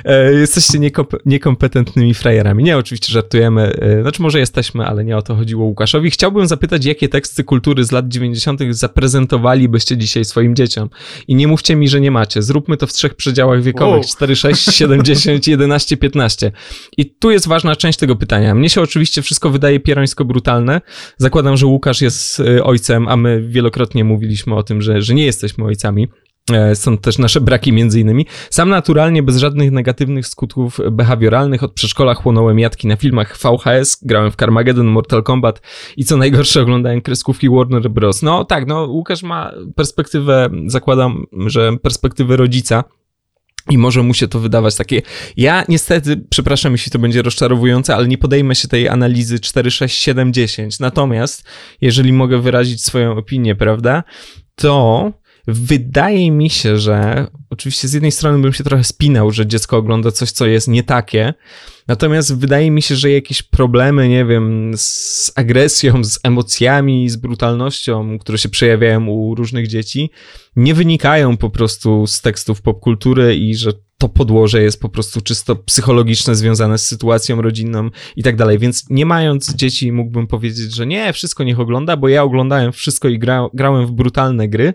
E, 0.05 0.33
jesteście 0.33 0.79
niekomp 0.79 1.13
niekompetentnymi 1.27 2.15
frajerami. 2.15 2.65
Nie, 2.65 2.79
oczywiście 2.79 3.13
żartujemy. 3.13 3.63
E, 3.63 4.03
znaczy 4.03 4.23
może 4.23 4.39
jesteśmy, 4.39 4.87
ale 4.87 5.05
nie 5.05 5.17
o 5.17 5.23
to 5.23 5.35
chodziło 5.35 5.65
Łukaszowi. 5.65 6.11
Chciałbym 6.11 6.47
zapytać, 6.47 6.85
jakie 6.85 7.09
teksty 7.09 7.45
kultury 7.45 7.85
z 7.85 7.93
lat 7.93 8.09
90. 8.09 8.61
zaprezentowalibyście 8.71 9.97
dzisiaj 9.97 10.25
swoim 10.25 10.57
dzieciom? 10.57 10.89
I 11.29 11.35
nie 11.35 11.49
mówcie 11.49 11.77
mi, 11.77 11.89
że 11.89 12.01
nie 12.01 12.11
macie. 12.11 12.43
Zróbmy 12.43 12.77
to 12.77 12.87
w 12.87 12.93
trzech 12.93 13.15
przedziałach 13.15 13.63
wiekowych. 13.63 14.07
4, 14.07 14.37
6, 14.37 14.75
7, 14.75 15.03
10, 15.03 15.49
11, 15.49 15.97
15. 15.97 16.53
I 16.97 17.11
tu 17.11 17.31
jest 17.31 17.49
ważna 17.49 17.77
część 17.77 17.99
tego 17.99 18.17
pytania. 18.17 18.55
Mnie 18.55 18.71
się 18.71 18.81
oczywiście 18.81 19.23
wszystko 19.23 19.51
wydaje 19.51 19.81
pierońsko 19.81 20.25
brutalne. 20.25 20.81
Zakładam, 21.19 21.57
że 21.57 21.67
Łukasz 21.67 22.01
jest 22.01 22.41
e, 22.41 22.65
ojcem, 22.65 23.09
a 23.09 23.17
my 23.17 23.51
wielokrotnie 23.61 24.05
mówiliśmy 24.05 24.55
o 24.55 24.63
tym, 24.63 24.83
że, 24.83 25.03
że 25.03 25.15
nie 25.15 25.25
jesteśmy 25.25 25.65
ojcami. 25.65 26.09
E, 26.53 26.75
są 26.75 26.99
też 26.99 27.19
nasze 27.19 27.41
braki 27.41 27.73
między 27.73 28.01
innymi. 28.01 28.27
Sam 28.51 28.69
naturalnie, 28.69 29.23
bez 29.23 29.37
żadnych 29.37 29.71
negatywnych 29.71 30.27
skutków 30.27 30.79
behawioralnych, 30.91 31.63
od 31.63 31.73
przedszkola 31.73 32.15
chłonąłem 32.15 32.59
jatki 32.59 32.87
na 32.87 32.97
filmach 32.97 33.39
VHS, 33.39 33.99
grałem 34.03 34.31
w 34.31 34.37
Carmageddon, 34.37 34.87
Mortal 34.87 35.23
Kombat 35.23 35.61
i 35.97 36.05
co 36.05 36.17
najgorsze 36.17 36.63
oglądałem 36.63 37.01
kreskówki 37.01 37.51
Warner 37.51 37.91
Bros. 37.91 38.23
No 38.23 38.45
tak, 38.45 38.67
no 38.67 38.85
Łukasz 38.85 39.23
ma 39.23 39.53
perspektywę, 39.77 40.49
zakładam, 40.67 41.25
że 41.47 41.77
perspektywę 41.83 42.37
rodzica, 42.37 42.85
i 43.71 43.79
może 43.79 44.03
mu 44.03 44.15
się 44.15 44.29
to 44.29 44.41
wydawać 44.41 44.75
takie. 44.77 45.03
Ja 45.37 45.65
niestety, 45.69 46.25
przepraszam, 46.31 46.73
jeśli 46.73 46.93
to 46.93 46.99
będzie 46.99 47.23
rozczarowujące, 47.23 47.95
ale 47.95 48.09
nie 48.09 48.19
podejmę 48.19 48.55
się 48.55 48.69
tej 48.69 48.89
analizy 48.89 49.41
4, 49.41 49.71
6, 49.71 49.99
7, 50.03 50.33
10. 50.33 50.79
Natomiast, 50.79 51.45
jeżeli 51.81 52.13
mogę 52.13 52.39
wyrazić 52.41 52.85
swoją 52.85 53.17
opinię, 53.17 53.55
prawda, 53.57 54.05
to 54.55 55.13
wydaje 55.47 56.31
mi 56.31 56.51
się, 56.51 56.79
że 56.79 57.27
oczywiście 57.51 57.89
z 57.89 57.93
jednej 57.93 58.13
strony 58.13 58.39
bym 58.39 58.53
się 58.53 58.65
trochę 58.65 58.85
spinał, 58.85 59.31
że 59.31 59.47
dziecko 59.47 59.77
ogląda 59.77 60.11
coś, 60.11 60.31
co 60.31 60.47
jest 60.47 60.69
nie 60.69 60.83
takie, 60.83 61.35
natomiast 61.89 62.37
wydaje 62.37 62.71
mi 62.71 62.83
się, 62.83 62.97
że 62.97 63.11
jakieś 63.11 63.43
problemy, 63.43 64.09
nie 64.09 64.25
wiem, 64.25 64.73
z 64.77 65.33
agresją, 65.35 66.05
z 66.05 66.21
emocjami, 66.23 67.09
z 67.09 67.17
brutalnością, 67.17 68.19
które 68.19 68.39
się 68.39 68.49
przejawiają 68.49 69.07
u 69.07 69.35
różnych 69.35 69.69
dzieci, 69.69 70.11
nie 70.57 70.75
wynikają 70.75 71.37
po 71.37 71.51
prostu 71.51 72.07
z 72.07 72.21
tekstów 72.21 72.63
popkultury 72.63 73.37
i 73.37 73.55
że 73.55 73.73
to 74.01 74.09
podłoże 74.09 74.63
jest 74.63 74.81
po 74.81 74.89
prostu 74.89 75.21
czysto 75.21 75.57
psychologiczne, 75.57 76.35
związane 76.35 76.79
z 76.79 76.87
sytuacją 76.87 77.43
rodzinną 77.43 77.91
i 78.17 78.23
tak 78.23 78.37
dalej. 78.37 78.59
Więc 78.59 78.91
nie 78.91 79.07
mając 79.07 79.55
dzieci, 79.55 79.93
mógłbym 79.93 80.27
powiedzieć, 80.27 80.75
że 80.75 80.87
nie, 80.87 81.13
wszystko 81.13 81.45
niech 81.45 81.61
ogląda, 81.61 81.97
bo 81.97 82.09
ja 82.09 82.23
oglądałem 82.23 82.73
wszystko 82.73 83.09
i 83.09 83.19
gra, 83.19 83.49
grałem 83.55 83.87
w 83.87 83.91
brutalne 83.91 84.49
gry, 84.49 84.75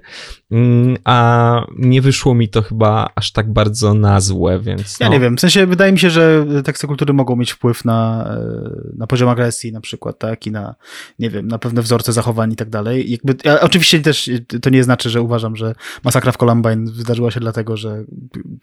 mm, 0.51 0.97
a 1.03 1.65
nie 1.77 2.01
wyszło 2.01 2.35
mi 2.35 2.49
to 2.49 2.61
chyba 2.61 3.09
aż 3.15 3.31
tak 3.31 3.53
bardzo 3.53 3.93
na 3.93 4.19
złe, 4.21 4.59
więc. 4.59 4.99
No. 4.99 5.05
Ja 5.05 5.11
nie 5.11 5.19
wiem, 5.19 5.37
w 5.37 5.39
sensie 5.39 5.67
wydaje 5.67 5.91
mi 5.91 5.99
się, 5.99 6.09
że 6.09 6.45
teksty 6.63 6.87
kultury 6.87 7.13
mogą 7.13 7.35
mieć 7.35 7.51
wpływ 7.51 7.85
na, 7.85 8.29
e, 8.29 8.97
na 8.97 9.07
poziom 9.07 9.29
agresji 9.29 9.71
na 9.71 9.81
przykład, 9.81 10.19
tak, 10.19 10.47
i 10.47 10.51
na, 10.51 10.75
nie 11.19 11.29
wiem, 11.29 11.47
na 11.47 11.59
pewne 11.59 11.81
wzorce 11.81 12.13
zachowań 12.13 12.51
i 12.51 12.55
tak 12.55 12.69
dalej. 12.69 13.11
Jakby, 13.11 13.35
ja, 13.43 13.61
oczywiście 13.61 13.99
też 13.99 14.29
to 14.61 14.69
nie 14.69 14.83
znaczy, 14.83 15.09
że 15.09 15.21
uważam, 15.21 15.55
że 15.55 15.75
masakra 16.03 16.31
w 16.31 16.37
Columbine 16.37 16.91
wydarzyła 16.91 17.31
się 17.31 17.39
dlatego, 17.39 17.77
że 17.77 18.03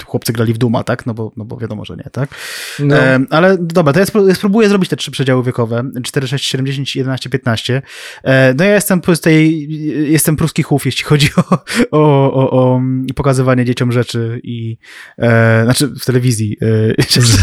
chłopcy 0.06 0.32
grali 0.32 0.51
w 0.52 0.58
Duma, 0.58 0.84
tak? 0.84 1.06
No 1.06 1.14
bo, 1.14 1.32
no 1.36 1.44
bo 1.44 1.56
wiadomo, 1.56 1.84
że 1.84 1.96
nie, 1.96 2.10
tak? 2.12 2.30
No. 2.78 2.96
E, 2.96 3.20
ale 3.30 3.58
dobra, 3.60 3.92
to 3.92 4.00
ja, 4.00 4.06
ja 4.28 4.34
spróbuję 4.34 4.68
zrobić 4.68 4.90
te 4.90 4.96
trzy 4.96 5.10
przedziały 5.10 5.44
wiekowe. 5.44 5.84
4, 6.02 6.28
6, 6.28 6.46
7, 6.46 6.66
10, 6.66 6.96
11, 6.96 7.30
15. 7.30 7.82
E, 8.24 8.54
no 8.54 8.64
ja 8.64 8.74
jestem 8.74 9.00
z 9.14 9.20
tej, 9.20 9.68
jestem 10.12 10.36
pruski 10.36 10.62
chów, 10.62 10.86
jeśli 10.86 11.04
chodzi 11.04 11.30
o, 11.36 11.58
o, 11.90 12.32
o, 12.32 12.50
o 12.50 12.80
pokazywanie 13.14 13.64
dzieciom 13.64 13.92
rzeczy 13.92 14.40
i 14.42 14.76
e, 15.18 15.64
znaczy 15.64 15.86
w 15.86 16.04
telewizji. 16.04 16.56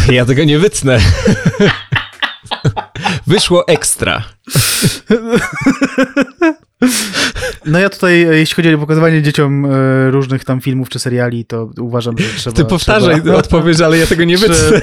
E, 0.08 0.12
ja 0.14 0.24
tego 0.24 0.44
nie 0.44 0.58
wytnę. 0.58 0.98
Wyszło 3.26 3.68
ekstra. 3.68 4.24
No 7.66 7.78
ja 7.78 7.88
tutaj, 7.88 8.20
jeśli 8.20 8.56
chodzi 8.56 8.74
o 8.74 8.78
pokazywanie 8.78 9.22
dzieciom 9.22 9.66
e, 9.66 10.10
różnych 10.10 10.44
tam 10.44 10.60
filmów 10.60 10.88
czy 10.88 10.98
seriali, 10.98 11.44
to 11.44 11.70
uważam, 11.80 12.18
że 12.18 12.24
trzeba... 12.38 12.56
Ty 12.56 12.64
powtarzaj 12.64 13.22
trzeba... 13.22 13.36
odpowiedź, 13.36 13.80
ale 13.80 13.98
ja 13.98 14.06
tego 14.06 14.24
nie 14.24 14.38
wytnę. 14.38 14.80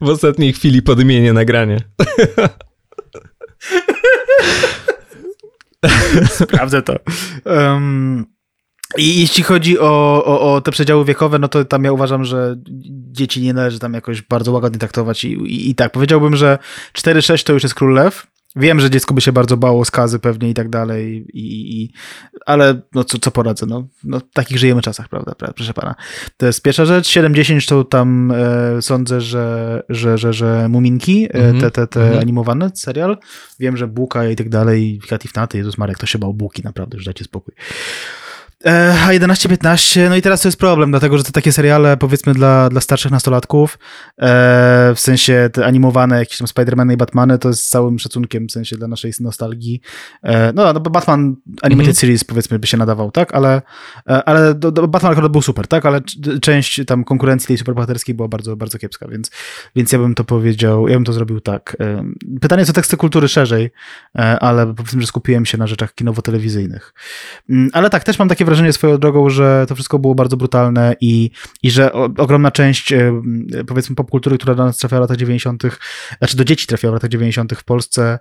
W 0.00 0.08
ostatniej 0.08 0.52
chwili 0.52 0.82
podmienię 0.82 1.32
nagranie. 1.32 1.78
Sprawdzę 6.30 6.82
to. 6.82 6.96
Um, 7.44 8.26
i 8.96 9.20
jeśli 9.20 9.42
chodzi 9.42 9.78
o, 9.78 10.24
o, 10.24 10.54
o, 10.54 10.60
te 10.60 10.70
przedziały 10.70 11.04
wiekowe, 11.04 11.38
no 11.38 11.48
to 11.48 11.64
tam 11.64 11.84
ja 11.84 11.92
uważam, 11.92 12.24
że 12.24 12.56
dzieci 13.12 13.42
nie 13.42 13.52
należy 13.54 13.78
tam 13.78 13.94
jakoś 13.94 14.22
bardzo 14.22 14.52
łagodnie 14.52 14.78
traktować 14.78 15.24
i, 15.24 15.32
i, 15.32 15.70
i 15.70 15.74
tak. 15.74 15.92
Powiedziałbym, 15.92 16.36
że 16.36 16.58
4-6 16.94 17.46
to 17.46 17.52
już 17.52 17.62
jest 17.62 17.74
król 17.74 17.94
lew, 17.94 18.26
Wiem, 18.56 18.80
że 18.80 18.90
dziecko 18.90 19.14
by 19.14 19.20
się 19.20 19.32
bardzo 19.32 19.56
bało 19.56 19.84
skazy 19.84 20.18
pewnie 20.18 20.50
i 20.50 20.54
tak 20.54 20.68
dalej, 20.68 21.26
i, 21.32 21.82
i, 21.82 21.92
ale 22.46 22.80
no 22.94 23.04
co, 23.04 23.18
co 23.18 23.30
poradzę, 23.30 23.66
no, 23.66 23.88
no 24.04 24.20
takich 24.32 24.58
żyjemy 24.58 24.82
czasach, 24.82 25.08
prawda, 25.08 25.34
proszę 25.34 25.74
pana. 25.74 25.94
To 26.36 26.46
jest 26.46 26.62
pierwsza 26.62 26.84
rzecz. 26.84 27.08
7-10 27.08 27.68
to 27.68 27.84
tam 27.84 28.32
e, 28.32 28.82
sądzę, 28.82 29.20
że, 29.20 29.82
że, 29.88 30.18
że, 30.18 30.32
że 30.32 30.68
Muminki, 30.68 31.28
mm 31.30 31.56
-hmm. 31.56 31.60
te, 31.60 31.70
te, 31.70 31.86
te 31.86 32.00
mm 32.00 32.14
-hmm. 32.14 32.20
animowane, 32.20 32.70
serial. 32.74 33.18
Wiem, 33.60 33.76
że 33.76 33.86
Buka 33.86 34.28
i 34.28 34.36
tak 34.36 34.48
dalej, 34.48 35.00
Katifnaty, 35.08 35.58
Jezus 35.58 35.78
Marek, 35.78 35.98
to 35.98 36.06
się 36.06 36.18
bał 36.18 36.34
Buki, 36.34 36.62
naprawdę, 36.62 36.96
już 36.96 37.04
dajcie 37.04 37.24
spokój. 37.24 37.54
E, 38.64 38.94
a 39.06 39.12
11-15, 39.12 40.08
no 40.08 40.16
i 40.16 40.22
teraz 40.22 40.42
to 40.42 40.48
jest 40.48 40.58
problem, 40.58 40.90
dlatego 40.90 41.18
że 41.18 41.24
te 41.24 41.32
takie 41.32 41.52
seriale, 41.52 41.96
powiedzmy, 41.96 42.34
dla, 42.34 42.68
dla 42.68 42.80
starszych 42.80 43.10
nastolatków, 43.12 43.78
e, 44.18 44.92
w 44.94 45.00
sensie 45.00 45.50
te 45.52 45.66
animowane, 45.66 46.18
jakieś 46.18 46.38
tam 46.38 46.46
Spider-Many 46.46 46.92
i 46.92 46.96
Batmany, 46.96 47.38
to 47.38 47.48
jest 47.48 47.70
całym 47.70 47.98
szacunkiem, 47.98 48.48
w 48.48 48.52
sensie 48.52 48.76
dla 48.76 48.88
naszej 48.88 49.12
nostalgii. 49.20 49.80
E, 50.22 50.52
no, 50.52 50.72
no, 50.72 50.80
Batman 50.80 51.36
Animated 51.62 51.86
mm 51.86 51.94
-hmm. 51.94 52.00
Series, 52.00 52.24
powiedzmy, 52.24 52.58
by 52.58 52.66
się 52.66 52.76
nadawał, 52.76 53.10
tak? 53.10 53.34
Ale, 53.34 53.62
e, 54.08 54.24
ale 54.24 54.54
do, 54.54 54.72
do 54.72 54.88
Batman 54.88 55.12
akurat 55.12 55.32
był 55.32 55.42
super, 55.42 55.66
tak? 55.66 55.86
Ale 55.86 56.00
część 56.40 56.80
tam 56.86 57.04
konkurencji 57.04 57.46
tej 57.46 57.58
superbohaterskiej 57.58 58.14
była 58.14 58.28
bardzo, 58.28 58.56
bardzo 58.56 58.78
kiepska, 58.78 59.08
więc, 59.08 59.30
więc 59.76 59.92
ja 59.92 59.98
bym 59.98 60.14
to 60.14 60.24
powiedział, 60.24 60.88
ja 60.88 60.94
bym 60.94 61.04
to 61.04 61.12
zrobił 61.12 61.40
tak. 61.40 61.76
E, 61.80 62.04
pytanie 62.40 62.66
co 62.66 62.72
teksty 62.72 62.96
kultury 62.96 63.28
szerzej, 63.28 63.70
e, 64.18 64.38
ale 64.38 64.74
powiedzmy, 64.74 65.00
że 65.00 65.06
skupiłem 65.06 65.46
się 65.46 65.58
na 65.58 65.66
rzeczach 65.66 65.94
kinowo-telewizyjnych. 65.94 66.94
Mm, 67.50 67.70
ale 67.72 67.90
tak, 67.90 68.04
też 68.04 68.18
mam 68.18 68.28
takie 68.28 68.44
wrażenie 68.48 68.72
swoją 68.72 68.98
drogą, 68.98 69.30
że 69.30 69.64
to 69.68 69.74
wszystko 69.74 69.98
było 69.98 70.14
bardzo 70.14 70.36
brutalne 70.36 70.94
i, 71.00 71.30
i 71.62 71.70
że 71.70 71.92
ogromna 71.92 72.50
część 72.50 72.94
powiedzmy 73.66 73.96
popkultury, 73.96 74.38
która 74.38 74.54
do 74.54 74.64
nas 74.64 74.76
trafiała 74.76 75.00
w 75.00 75.04
latach 75.04 75.16
90., 75.16 75.62
znaczy 76.18 76.36
do 76.36 76.44
dzieci 76.44 76.66
trafiała 76.66 76.92
w 76.92 76.94
latach 76.94 77.10
90. 77.10 77.52
w 77.52 77.64
Polsce, 77.64 78.18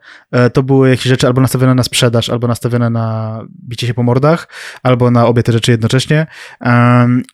to 0.53 0.63
były 0.63 0.89
jakieś 0.89 1.05
rzeczy 1.05 1.27
albo 1.27 1.41
nastawione 1.41 1.75
na 1.75 1.83
sprzedaż, 1.83 2.29
albo 2.29 2.47
nastawione 2.47 2.89
na 2.89 3.39
bicie 3.69 3.87
się 3.87 3.93
po 3.93 4.03
mordach, 4.03 4.47
albo 4.83 5.11
na 5.11 5.27
obie 5.27 5.43
te 5.43 5.51
rzeczy 5.51 5.71
jednocześnie. 5.71 6.27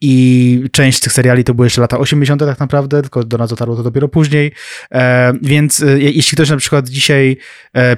I 0.01 0.63
część 0.71 0.97
z 0.97 1.01
tych 1.01 1.13
seriali 1.13 1.43
to 1.43 1.53
były 1.53 1.65
jeszcze 1.65 1.81
lata 1.81 1.97
80. 1.97 2.41
tak 2.45 2.59
naprawdę, 2.59 3.01
tylko 3.01 3.23
do 3.23 3.37
nas 3.37 3.49
dotarło 3.49 3.75
to 3.75 3.83
dopiero 3.83 4.07
później. 4.07 4.51
Więc 5.41 5.85
jeśli 5.97 6.35
ktoś 6.35 6.49
na 6.49 6.57
przykład 6.57 6.89
dzisiaj 6.89 7.37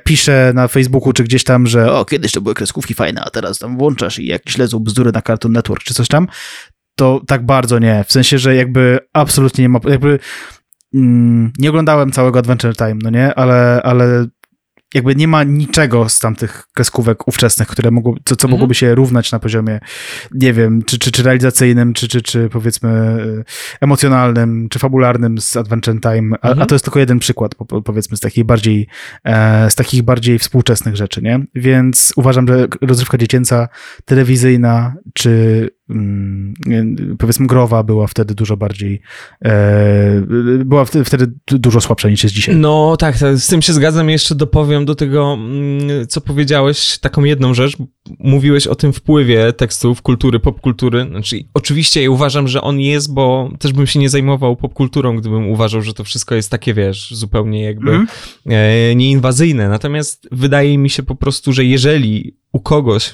pisze 0.04 0.52
na 0.56 0.68
Facebooku 0.68 1.14
czy 1.14 1.24
gdzieś 1.24 1.44
tam, 1.44 1.68
że 1.68 1.94
o, 1.94 2.06
kiedyś 2.06 2.32
to 2.32 2.42
były 2.42 2.56
kreskówki 2.56 2.94
fajne, 2.94 3.22
a 3.26 3.30
teraz 3.30 3.60
tam 3.60 3.78
włączasz 3.78 4.20
i 4.20 4.26
jakieś 4.26 4.58
lezą 4.58 4.80
bzdury 4.86 5.12
na 5.12 5.22
Cartoon 5.22 5.54
Network 5.54 5.84
czy 5.84 5.94
coś 5.94 6.08
tam, 6.08 6.28
to 6.96 7.22
tak 7.28 7.46
bardzo 7.46 7.80
nie. 7.80 8.04
W 8.04 8.12
sensie, 8.12 8.38
że 8.38 8.56
jakby 8.56 9.00
absolutnie 9.14 9.62
nie 9.62 9.70
ma, 9.70 9.80
jakby 9.88 10.20
mm, 10.94 11.52
nie 11.60 11.70
oglądałem 11.70 12.12
całego 12.12 12.40
Adventure 12.40 12.76
Time, 12.76 12.96
no 13.04 13.10
nie, 13.10 13.36
ale, 13.36 13.82
ale 13.84 14.26
jakby 14.96 15.16
nie 15.16 15.28
ma 15.28 15.44
niczego 15.44 16.10
z 16.10 16.20
tamtych 16.20 16.68
kreskówek 16.74 17.28
ówczesnych, 17.28 17.68
które 17.68 17.92
mogło, 17.92 18.16
co, 18.26 18.36
co 18.36 18.48
mhm. 18.48 18.52
mogłoby 18.52 18.76
się 18.76 18.96
równać 18.96 19.32
na 19.32 19.40
poziomie, 19.40 19.80
nie 20.32 20.54
wiem, 20.54 20.84
czy, 20.84 21.00
czy, 21.00 21.12
czy 21.12 21.24
realizacyjnym, 21.24 21.94
czy, 21.94 22.08
czy, 22.08 22.22
czy 22.22 22.50
powiedzmy 22.50 22.90
e, 22.90 23.44
emocjonalnym, 23.82 24.70
czy 24.70 24.80
fabularnym 24.80 25.38
z 25.42 25.58
Adventure 25.58 26.02
Time, 26.02 26.38
a, 26.42 26.48
mhm. 26.48 26.62
a 26.62 26.66
to 26.66 26.76
jest 26.76 26.86
tylko 26.86 27.00
jeden 27.00 27.20
przykład, 27.20 27.56
powiedzmy, 27.86 28.18
z 28.18 28.20
takich 28.20 28.44
bardziej, 28.44 28.88
e, 29.24 29.72
z 29.72 29.76
takich 29.76 30.04
bardziej 30.04 30.40
współczesnych 30.40 30.96
rzeczy, 30.96 31.22
nie? 31.22 31.46
Więc 31.56 32.14
uważam, 32.16 32.48
że 32.48 32.68
rozrywka 32.82 33.18
dziecięca, 33.18 33.68
telewizyjna, 34.06 34.94
czy 35.14 35.70
powiedzmy 37.18 37.48
growa 37.48 37.84
była 37.84 38.08
wtedy 38.08 38.36
dużo 38.36 38.58
bardziej 38.58 39.02
e, 39.46 40.22
była 40.66 40.86
wtedy 40.86 41.32
dużo 41.48 41.82
słabsza 41.82 42.10
niż 42.10 42.24
jest 42.24 42.36
dzisiaj. 42.36 42.56
No 42.56 42.98
tak, 42.98 43.18
tak, 43.18 43.38
z 43.38 43.48
tym 43.48 43.62
się 43.62 43.74
zgadzam. 43.74 44.10
Jeszcze 44.10 44.36
dopowiem 44.36 44.86
do 44.86 44.96
tego, 44.96 45.34
mm, 45.34 46.08
co 46.08 46.22
powiedziałeś, 46.22 46.98
taką 46.98 47.24
jedną 47.24 47.54
rzecz. 47.54 47.78
Mówiłeś 48.20 48.68
o 48.68 48.76
tym 48.76 48.94
wpływie 48.94 49.54
tekstów, 49.54 50.02
kultury, 50.02 50.40
popkultury. 50.40 51.08
Znaczy, 51.10 51.40
oczywiście 51.54 52.04
ja 52.04 52.10
uważam, 52.10 52.48
że 52.48 52.62
on 52.62 52.80
jest, 52.80 53.14
bo 53.14 53.52
też 53.60 53.74
bym 53.74 53.88
się 53.88 54.00
nie 54.00 54.10
zajmował 54.10 54.56
popkulturą, 54.56 55.18
gdybym 55.18 55.48
uważał, 55.48 55.82
że 55.82 55.94
to 55.94 56.04
wszystko 56.04 56.36
jest 56.36 56.52
takie, 56.52 56.74
wiesz, 56.74 57.14
zupełnie 57.16 57.64
jakby 57.64 57.92
mm. 57.92 58.98
nieinwazyjne. 58.98 59.70
Natomiast 59.70 60.28
wydaje 60.32 60.78
mi 60.78 60.90
się 60.90 61.04
po 61.04 61.16
prostu, 61.16 61.54
że 61.54 61.66
jeżeli 61.66 62.38
u 62.52 62.60
kogoś 62.60 63.14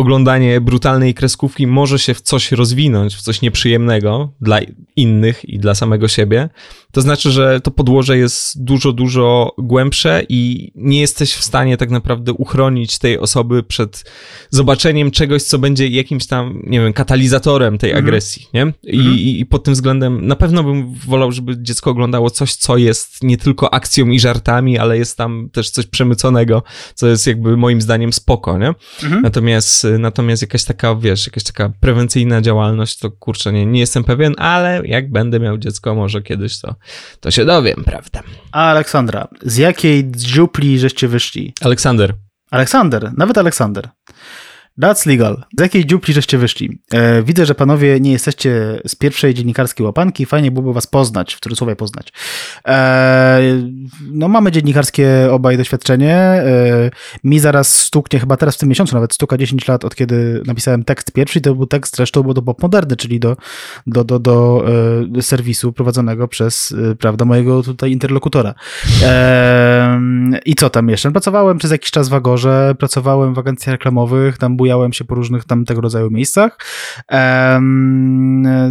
oglądanie 0.00 0.60
brutalnej 0.60 1.14
kreskówki 1.14 1.66
może 1.66 1.98
się 1.98 2.14
w 2.14 2.20
coś 2.20 2.52
rozwinąć, 2.52 3.14
w 3.14 3.22
coś 3.22 3.42
nieprzyjemnego 3.42 4.32
dla 4.40 4.58
innych 4.96 5.44
i 5.44 5.58
dla 5.58 5.74
samego 5.74 6.08
siebie, 6.08 6.48
to 6.92 7.00
znaczy, 7.00 7.30
że 7.30 7.60
to 7.60 7.70
podłoże 7.70 8.18
jest 8.18 8.64
dużo, 8.64 8.92
dużo 8.92 9.54
głębsze 9.58 10.22
i 10.28 10.72
nie 10.74 11.00
jesteś 11.00 11.34
w 11.34 11.44
stanie 11.44 11.76
tak 11.76 11.90
naprawdę 11.90 12.32
uchronić 12.32 12.98
tej 12.98 13.18
osoby 13.18 13.62
przed 13.62 14.10
zobaczeniem 14.50 15.10
czegoś, 15.10 15.42
co 15.42 15.58
będzie 15.58 15.88
jakimś 15.88 16.26
tam, 16.26 16.62
nie 16.66 16.80
wiem, 16.80 16.92
katalizatorem 16.92 17.78
tej 17.78 17.90
mhm. 17.90 18.04
agresji, 18.04 18.46
nie? 18.54 18.72
I, 18.82 18.98
mhm. 18.98 19.18
i, 19.18 19.46
pod 19.46 19.64
tym 19.64 19.74
względem 19.74 20.26
na 20.26 20.36
pewno 20.36 20.64
bym 20.64 20.94
wolał, 20.94 21.32
żeby 21.32 21.62
dziecko 21.62 21.90
oglądało 21.90 22.30
coś, 22.30 22.54
co 22.54 22.76
jest 22.76 23.22
nie 23.22 23.36
tylko 23.36 23.74
akcją 23.74 24.06
i 24.06 24.20
żartami, 24.20 24.78
ale 24.78 24.98
jest 24.98 25.16
tam 25.16 25.48
też 25.52 25.70
coś 25.70 25.86
przemyconego, 25.86 26.62
co 26.94 27.06
jest 27.06 27.26
jakby 27.26 27.56
moim 27.56 27.80
zdaniem 27.80 28.12
spoko, 28.12 28.58
nie? 28.58 28.74
Mhm. 29.02 29.22
Natomiast, 29.22 29.86
natomiast 29.98 30.42
jakaś 30.42 30.64
taka, 30.64 30.94
wiesz, 30.94 31.26
jakaś 31.26 31.42
taka 31.42 31.72
prewencyjna 31.80 32.40
działalność, 32.40 32.98
to 32.98 33.10
kurczę, 33.10 33.52
nie, 33.52 33.66
nie 33.66 33.80
jestem 33.80 34.04
pewien, 34.04 34.34
ale 34.38 34.82
jak 34.84 35.10
będę 35.10 35.40
miał 35.40 35.58
dziecko, 35.58 35.94
może 35.94 36.22
kiedyś 36.22 36.60
to 36.60 36.74
to 37.20 37.30
się 37.30 37.44
dowiem, 37.44 37.84
prawda? 37.84 38.22
A 38.52 38.70
Aleksandra, 38.70 39.28
z 39.42 39.56
jakiej 39.56 40.10
dziupli 40.10 40.78
żeście 40.78 41.08
wyszli? 41.08 41.54
Aleksander. 41.60 42.14
Aleksander, 42.50 43.10
nawet 43.16 43.38
Aleksander. 43.38 43.88
That's 44.80 45.06
legal. 45.06 45.44
Z 45.58 45.60
jakiej 45.60 45.86
dziupli 45.86 46.14
żeście 46.14 46.38
wyszli? 46.38 46.78
E, 46.92 47.22
widzę, 47.22 47.46
że 47.46 47.54
panowie 47.54 48.00
nie 48.00 48.12
jesteście 48.12 48.80
z 48.86 48.94
pierwszej 48.94 49.34
dziennikarskiej 49.34 49.86
łapanki. 49.86 50.26
Fajnie 50.26 50.50
byłoby 50.50 50.72
was 50.72 50.86
poznać, 50.86 51.34
w 51.34 51.40
cudzysłowie 51.40 51.76
poznać. 51.76 52.12
E, 52.68 53.40
no 54.12 54.28
mamy 54.28 54.52
dziennikarskie 54.52 55.28
obaj 55.30 55.56
doświadczenie. 55.56 56.14
E, 56.14 56.90
mi 57.24 57.38
zaraz 57.38 57.78
stuknie, 57.78 58.20
chyba 58.20 58.36
teraz 58.36 58.56
w 58.56 58.58
tym 58.58 58.68
miesiącu 58.68 58.94
nawet 58.94 59.14
stuka 59.14 59.38
10 59.38 59.68
lat 59.68 59.84
od 59.84 59.94
kiedy 59.94 60.42
napisałem 60.46 60.84
tekst 60.84 61.12
pierwszy 61.12 61.40
to 61.40 61.54
był 61.54 61.66
tekst 61.66 61.96
zresztą 61.96 62.22
bo 62.22 62.34
do 62.34 62.42
Bob 62.42 62.62
Moderny, 62.62 62.96
czyli 62.96 63.20
do, 63.20 63.36
do, 63.86 64.04
do, 64.04 64.18
do 64.18 64.64
e, 65.18 65.22
serwisu 65.22 65.72
prowadzonego 65.72 66.28
przez, 66.28 66.74
e, 66.92 66.94
prawda, 66.94 67.24
mojego 67.24 67.62
tutaj 67.62 67.92
interlokutora. 67.92 68.54
E, 69.02 70.00
I 70.44 70.54
co 70.54 70.70
tam 70.70 70.88
jeszcze? 70.88 71.10
Pracowałem 71.10 71.58
przez 71.58 71.70
jakiś 71.70 71.90
czas 71.90 72.08
w 72.08 72.14
Agorze, 72.14 72.74
pracowałem 72.78 73.34
w 73.34 73.38
agencjach 73.38 73.72
reklamowych, 73.72 74.38
tam 74.38 74.56
był 74.56 74.66
bujałem 74.70 74.92
się 74.92 75.04
po 75.04 75.14
różnych 75.14 75.44
tam 75.44 75.64
tego 75.64 75.80
rodzaju 75.80 76.10
miejscach. 76.10 76.58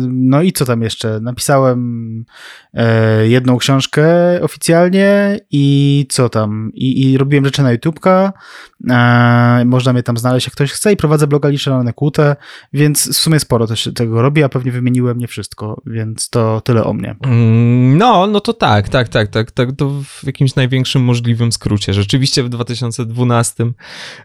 No 0.10 0.42
i 0.42 0.52
co 0.52 0.66
tam 0.66 0.82
jeszcze? 0.82 1.20
Napisałem 1.20 2.26
e, 2.74 3.28
jedną 3.28 3.58
książkę 3.58 4.06
oficjalnie 4.42 5.40
i 5.52 6.06
co 6.10 6.30
tam? 6.30 6.72
I, 6.74 7.12
i 7.12 7.18
robiłem 7.18 7.46
rzeczy 7.46 7.64
na 7.64 7.72
YouTubka. 7.72 8.34
E, 8.90 9.64
można 9.66 9.94
mnie 9.94 10.04
tam 10.04 10.18
znaleźć, 10.18 10.48
jak 10.48 10.54
ktoś 10.54 10.72
chce 10.72 10.92
i 10.94 10.98
prowadzę 10.98 11.28
bloga 11.28 11.50
Liczę 11.50 11.72
na 11.84 11.94
więc 12.74 13.10
w 13.10 13.18
sumie 13.18 13.40
sporo 13.40 13.68
też 13.68 13.90
tego 13.96 14.22
robię, 14.22 14.46
a 14.46 14.50
pewnie 14.50 14.72
wymieniłem 14.72 15.18
nie 15.18 15.28
wszystko, 15.28 15.82
więc 15.86 16.30
to 16.30 16.62
tyle 16.62 16.84
o 16.84 16.94
mnie. 16.94 17.16
Mm, 17.26 17.98
no, 17.98 18.28
no 18.28 18.40
to 18.40 18.54
tak, 18.54 18.90
tak, 18.90 19.10
tak, 19.10 19.28
tak, 19.28 19.52
tak, 19.52 19.72
to 19.78 19.90
w 19.90 20.24
jakimś 20.24 20.56
największym 20.56 21.04
możliwym 21.04 21.52
skrócie. 21.52 21.94
Rzeczywiście 21.94 22.44
w 22.44 22.50
2012 22.50 23.72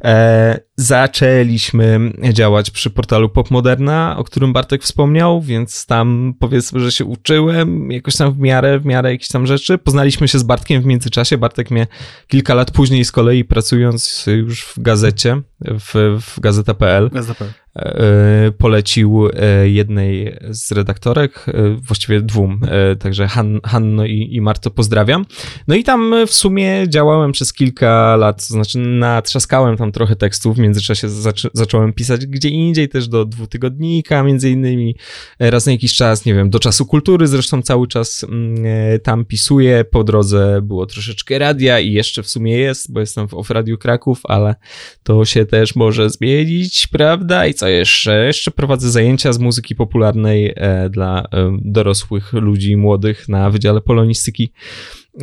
e, 0.05 0.73
zaczęliśmy 0.76 2.12
działać 2.32 2.70
przy 2.70 2.90
portalu 2.90 3.28
Popmoderna, 3.28 4.16
o 4.18 4.24
którym 4.24 4.52
Bartek 4.52 4.82
wspomniał, 4.82 5.42
więc 5.42 5.86
tam 5.86 6.34
powiedzmy, 6.38 6.80
że 6.80 6.92
się 6.92 7.05
uczyłem 7.05 7.90
jakoś 7.90 8.16
tam 8.16 8.32
w 8.32 8.38
miarę, 8.38 8.78
w 8.78 8.86
miarę 8.86 9.12
jakichś 9.12 9.30
tam 9.30 9.46
rzeczy. 9.46 9.78
Poznaliśmy 9.78 10.28
się 10.28 10.38
z 10.38 10.42
Bartkiem 10.42 10.82
w 10.82 10.86
międzyczasie. 10.86 11.38
Bartek 11.38 11.70
mnie 11.70 11.86
kilka 12.28 12.55
lat 12.55 12.70
później 12.70 13.05
z 13.05 13.12
kolei 13.12 13.44
pracując 13.44 14.26
już 14.26 14.64
w 14.64 14.80
gazecie, 14.82 15.42
w, 15.64 16.18
w 16.20 16.40
gazeta.pl. 16.40 17.10
Gazeta.pl 17.10 17.64
E, 17.76 18.52
polecił 18.58 19.28
e, 19.28 19.68
jednej 19.68 20.36
z 20.50 20.72
redaktorek, 20.72 21.46
e, 21.48 21.52
właściwie 21.70 22.20
dwóm, 22.20 22.60
także 22.98 23.28
Han, 23.28 23.60
Hanno 23.64 24.04
i, 24.04 24.28
i 24.32 24.40
Marto 24.40 24.70
pozdrawiam. 24.70 25.26
No 25.68 25.74
i 25.74 25.84
tam 25.84 26.14
w 26.26 26.34
sumie 26.34 26.84
działałem 26.88 27.32
przez 27.32 27.52
kilka 27.52 28.16
lat, 28.16 28.48
to 28.48 28.54
znaczy 28.54 28.78
natrzaskałem 28.78 29.76
tam 29.76 29.92
trochę 29.92 30.16
tekstów, 30.16 30.56
w 30.56 30.58
międzyczasie 30.58 31.08
zaczą, 31.08 31.48
zacząłem 31.52 31.92
pisać 31.92 32.26
gdzie 32.26 32.48
indziej, 32.48 32.88
też 32.88 33.08
do 33.08 33.24
dwutygodnika 33.24 34.22
między 34.22 34.50
innymi, 34.50 34.96
raz 35.38 35.66
na 35.66 35.72
jakiś 35.72 35.94
czas, 35.94 36.24
nie 36.24 36.34
wiem, 36.34 36.50
do 36.50 36.58
Czasu 36.58 36.86
Kultury 36.86 37.26
zresztą 37.26 37.62
cały 37.62 37.88
czas 37.88 38.24
mm, 38.24 38.64
tam 39.02 39.24
pisuję, 39.24 39.84
po 39.84 40.04
drodze 40.04 40.62
było 40.62 40.86
troszeczkę 40.86 41.38
radia 41.38 41.80
i 41.80 41.92
jeszcze 41.92 42.22
w 42.22 42.28
sumie 42.28 42.58
jest, 42.58 42.92
bo 42.92 43.00
jestem 43.00 43.28
w 43.28 43.34
Off 43.34 43.50
Radio 43.50 43.78
Kraków, 43.78 44.20
ale 44.24 44.54
to 45.02 45.24
się 45.24 45.46
też 45.55 45.76
może 45.76 46.10
zmienić, 46.10 46.86
prawda? 46.86 47.47
I 47.47 47.55
co 47.55 47.68
jeszcze? 47.68 48.26
Jeszcze 48.26 48.51
prowadzę 48.51 48.90
zajęcia 48.90 49.32
z 49.32 49.39
muzyki 49.39 49.74
popularnej 49.74 50.52
e, 50.56 50.90
dla 50.90 51.22
e, 51.22 51.59
dorosłych 51.60 52.32
ludzi 52.32 52.76
młodych 52.76 53.28
na 53.28 53.51
Wydziale 53.51 53.81
Polonistyki 53.81 54.52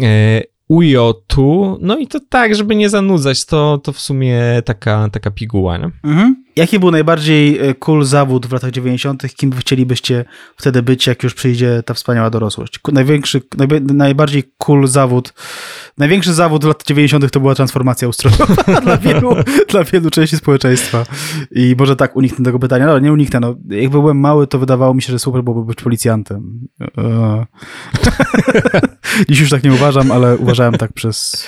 e, 0.02 0.42
UJ-u. 0.68 1.78
No 1.82 1.98
i 1.98 2.08
to 2.08 2.20
tak, 2.30 2.56
żeby 2.56 2.76
nie 2.76 2.90
zanudzać, 2.90 3.46
to, 3.46 3.78
to 3.78 3.92
w 3.92 4.00
sumie 4.00 4.42
taka, 4.66 5.10
taka 5.10 5.32
piguła, 5.32 5.78
nie? 5.78 5.90
Mhm. 6.04 6.44
Jaki 6.56 6.80
był 6.80 6.92
najbardziej 6.92 7.60
e, 7.60 7.74
cool 7.74 8.06
zawód 8.06 8.46
w 8.46 8.52
latach 8.52 8.72
90., 8.72 9.36
kim 9.36 9.52
chcielibyście 9.52 10.26
wtedy 10.58 10.84
być, 10.84 11.08
jak 11.08 11.24
już 11.24 11.34
przyjdzie 11.34 11.84
ta 11.86 11.94
wspaniała 11.94 12.30
dorosłość? 12.30 12.80
Największy, 12.92 13.42
najbardziej 13.94 14.44
cool 14.58 14.88
zawód, 14.88 15.34
największy 15.98 16.34
zawód 16.34 16.64
latach 16.64 16.86
90. 16.86 17.32
to 17.32 17.40
była 17.40 17.56
transformacja 17.56 18.08
ustrojowa 18.08 18.46
dla, 18.84 18.98
wielu, 18.98 19.36
dla 19.70 19.84
wielu 19.84 20.10
części 20.10 20.38
społeczeństwa. 20.38 21.06
I 21.52 21.76
może 21.78 21.96
tak 21.96 22.16
uniknę 22.16 22.46
tego 22.46 22.60
pytania, 22.60 22.86
no 22.86 23.00
nie 23.00 23.14
uniknę. 23.14 23.40
No, 23.40 23.56
jak 23.70 23.90
byłem 23.90 24.20
mały, 24.20 24.48
to 24.48 24.60
wydawało 24.60 24.94
mi 24.94 25.02
się, 25.02 25.12
że 25.12 25.20
super 25.20 25.44
byłoby 25.44 25.66
być 25.66 25.82
policjantem. 25.82 26.68
E, 26.98 27.46
Dziś 29.30 29.40
już 29.40 29.50
tak 29.50 29.64
nie 29.64 29.74
uważam, 29.74 30.12
ale 30.12 30.38
uważałem 30.38 30.74
tak 30.74 30.94
przez 30.94 31.48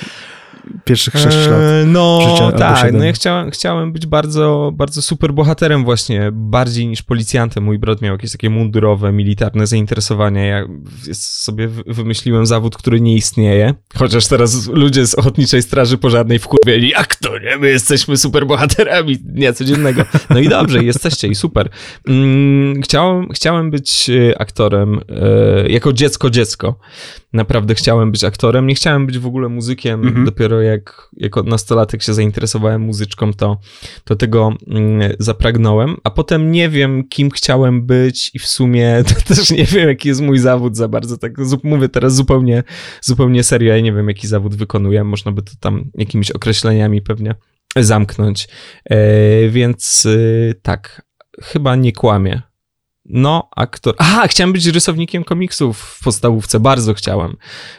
pierwszych 0.86 1.14
6 1.14 1.26
lat. 1.26 1.60
Eee, 1.60 1.86
no 1.86 2.22
życia, 2.22 2.52
tak, 2.52 2.94
no 2.94 3.04
ja 3.04 3.14
chciałem, 3.14 3.52
chciałem 3.52 3.94
być 3.94 4.06
bardzo, 4.06 4.72
bardzo 4.76 5.02
super 5.02 5.34
bohaterem 5.34 5.84
właśnie, 5.84 6.30
bardziej 6.32 6.88
niż 6.88 7.04
policjantem. 7.04 7.64
Mój 7.64 7.80
brat 7.80 8.02
miał 8.02 8.14
jakieś 8.14 8.32
takie 8.32 8.50
mundurowe, 8.50 9.12
militarne 9.12 9.68
zainteresowania. 9.68 10.46
Ja 10.46 10.66
sobie 11.14 11.68
wymyśliłem 11.88 12.46
zawód, 12.46 12.78
który 12.78 13.02
nie 13.02 13.16
istnieje, 13.16 13.74
chociaż 13.96 14.28
teraz 14.28 14.68
ludzie 14.68 15.08
z 15.08 15.16
Ochotniczej 15.16 15.62
Straży 15.62 15.98
Pożarnej 15.98 16.40
wkurwieli, 16.40 16.90
jak 16.90 17.16
to 17.16 17.40
nie, 17.40 17.58
my 17.58 17.70
jesteśmy 17.70 18.18
super 18.18 18.48
bohaterami 18.48 19.18
dnia 19.18 19.54
codziennego. 19.54 20.06
No 20.30 20.40
i 20.40 20.50
dobrze, 20.50 20.84
jesteście 20.84 21.28
i 21.28 21.36
super. 21.36 21.70
Mm, 22.08 22.82
chciałem, 22.82 23.30
chciałem 23.34 23.72
być 23.72 24.10
e, 24.10 24.42
aktorem 24.42 25.00
e, 25.10 25.70
jako 25.70 25.94
dziecko, 25.94 26.30
dziecko. 26.30 26.80
Naprawdę 27.34 27.76
chciałem 27.76 28.12
być 28.12 28.24
aktorem, 28.24 28.68
nie 28.68 28.76
chciałem 28.76 29.06
być 29.06 29.20
w 29.20 29.26
ogóle 29.26 29.50
muzykiem. 29.50 30.08
Mhm. 30.08 30.26
Dopiero 30.26 30.53
jak 30.62 31.10
jako 31.18 31.44
nastolatek 31.44 32.04
się 32.04 32.14
zainteresowałem 32.14 32.82
muzyczką, 32.82 33.34
to, 33.34 33.58
to 34.04 34.16
tego 34.16 34.54
mm, 34.68 35.14
zapragnąłem. 35.20 35.98
A 36.04 36.10
potem 36.10 36.52
nie 36.52 36.70
wiem, 36.70 37.08
kim 37.10 37.32
chciałem 37.32 37.86
być 37.86 38.32
i 38.34 38.40
w 38.40 38.48
sumie 38.48 39.04
też 39.28 39.52
nie 39.52 39.66
wiem, 39.66 39.88
jaki 39.88 40.08
jest 40.08 40.22
mój 40.22 40.40
zawód 40.40 40.78
za 40.78 40.88
bardzo. 40.88 41.18
Tak 41.18 41.32
mówię 41.64 41.90
teraz 41.90 42.16
zupełnie, 42.16 42.64
zupełnie 43.02 43.44
serio. 43.44 43.74
Ja 43.74 43.82
nie 43.82 43.94
wiem, 43.94 44.08
jaki 44.08 44.28
zawód 44.28 44.56
wykonuję. 44.56 45.04
Można 45.04 45.32
by 45.32 45.42
to 45.42 45.52
tam 45.60 45.92
jakimiś 45.96 46.32
określeniami 46.32 47.02
pewnie 47.02 47.36
zamknąć. 47.76 48.48
E, 48.86 48.98
więc 49.50 50.06
e, 50.06 50.54
tak, 50.54 51.06
chyba 51.42 51.76
nie 51.76 51.94
kłamie. 51.94 52.42
No, 53.06 53.50
aktor. 53.56 53.96
Aha, 53.98 54.28
chciałem 54.28 54.54
być 54.54 54.66
rysownikiem 54.66 55.24
komiksów 55.24 55.80
w 55.80 56.04
podstawówce, 56.04 56.60
bardzo 56.60 56.94
chciałem. 56.94 57.36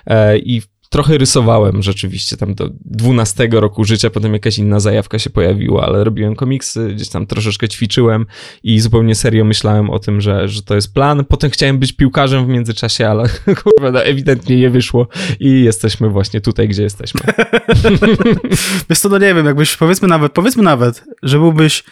E, 0.07 0.39
I 0.39 0.63
trochę 0.91 1.19
rysowałem 1.19 1.83
rzeczywiście 1.83 2.37
tam 2.37 2.55
do 2.55 2.71
12 2.85 3.49
roku 3.53 3.85
życia, 3.85 4.11
potem 4.11 4.33
jakaś 4.33 4.59
inna 4.59 4.81
zajawka 4.81 5.19
się 5.19 5.31
pojawiła, 5.31 5.87
ale 5.87 6.05
robiłem 6.05 6.37
komiksy, 6.37 6.89
gdzieś 6.95 7.09
tam 7.09 7.27
troszeczkę 7.27 7.69
ćwiczyłem 7.69 8.27
i 8.63 8.81
zupełnie 8.81 9.15
serio 9.15 9.45
myślałem 9.45 9.91
o 9.91 9.99
tym, 9.99 10.21
że, 10.21 10.49
że 10.49 10.63
to 10.63 10.75
jest 10.75 10.95
plan. 10.95 11.25
Potem 11.25 11.51
chciałem 11.51 11.79
być 11.79 11.93
piłkarzem 11.93 12.47
w 12.47 12.49
międzyczasie, 12.49 13.09
ale 13.09 13.29
kurwa, 13.63 13.91
no, 13.91 14.05
ewidentnie 14.05 14.57
nie 14.57 14.71
wyszło 14.71 15.09
i 15.41 15.65
jesteśmy 15.65 16.11
właśnie 16.11 16.41
tutaj, 16.41 16.69
gdzie 16.69 16.83
jesteśmy. 16.83 17.21
Wiesz 18.91 18.99
co, 18.99 19.09
no 19.09 19.19
nie 19.19 19.35
wiem, 19.35 19.47
jakbyś 19.47 19.77
powiedzmy 19.77 20.09
nawet, 20.09 20.33
powiedzmy 20.33 20.63
nawet, 20.63 21.05
że 21.23 21.39
byłbyś 21.39 21.85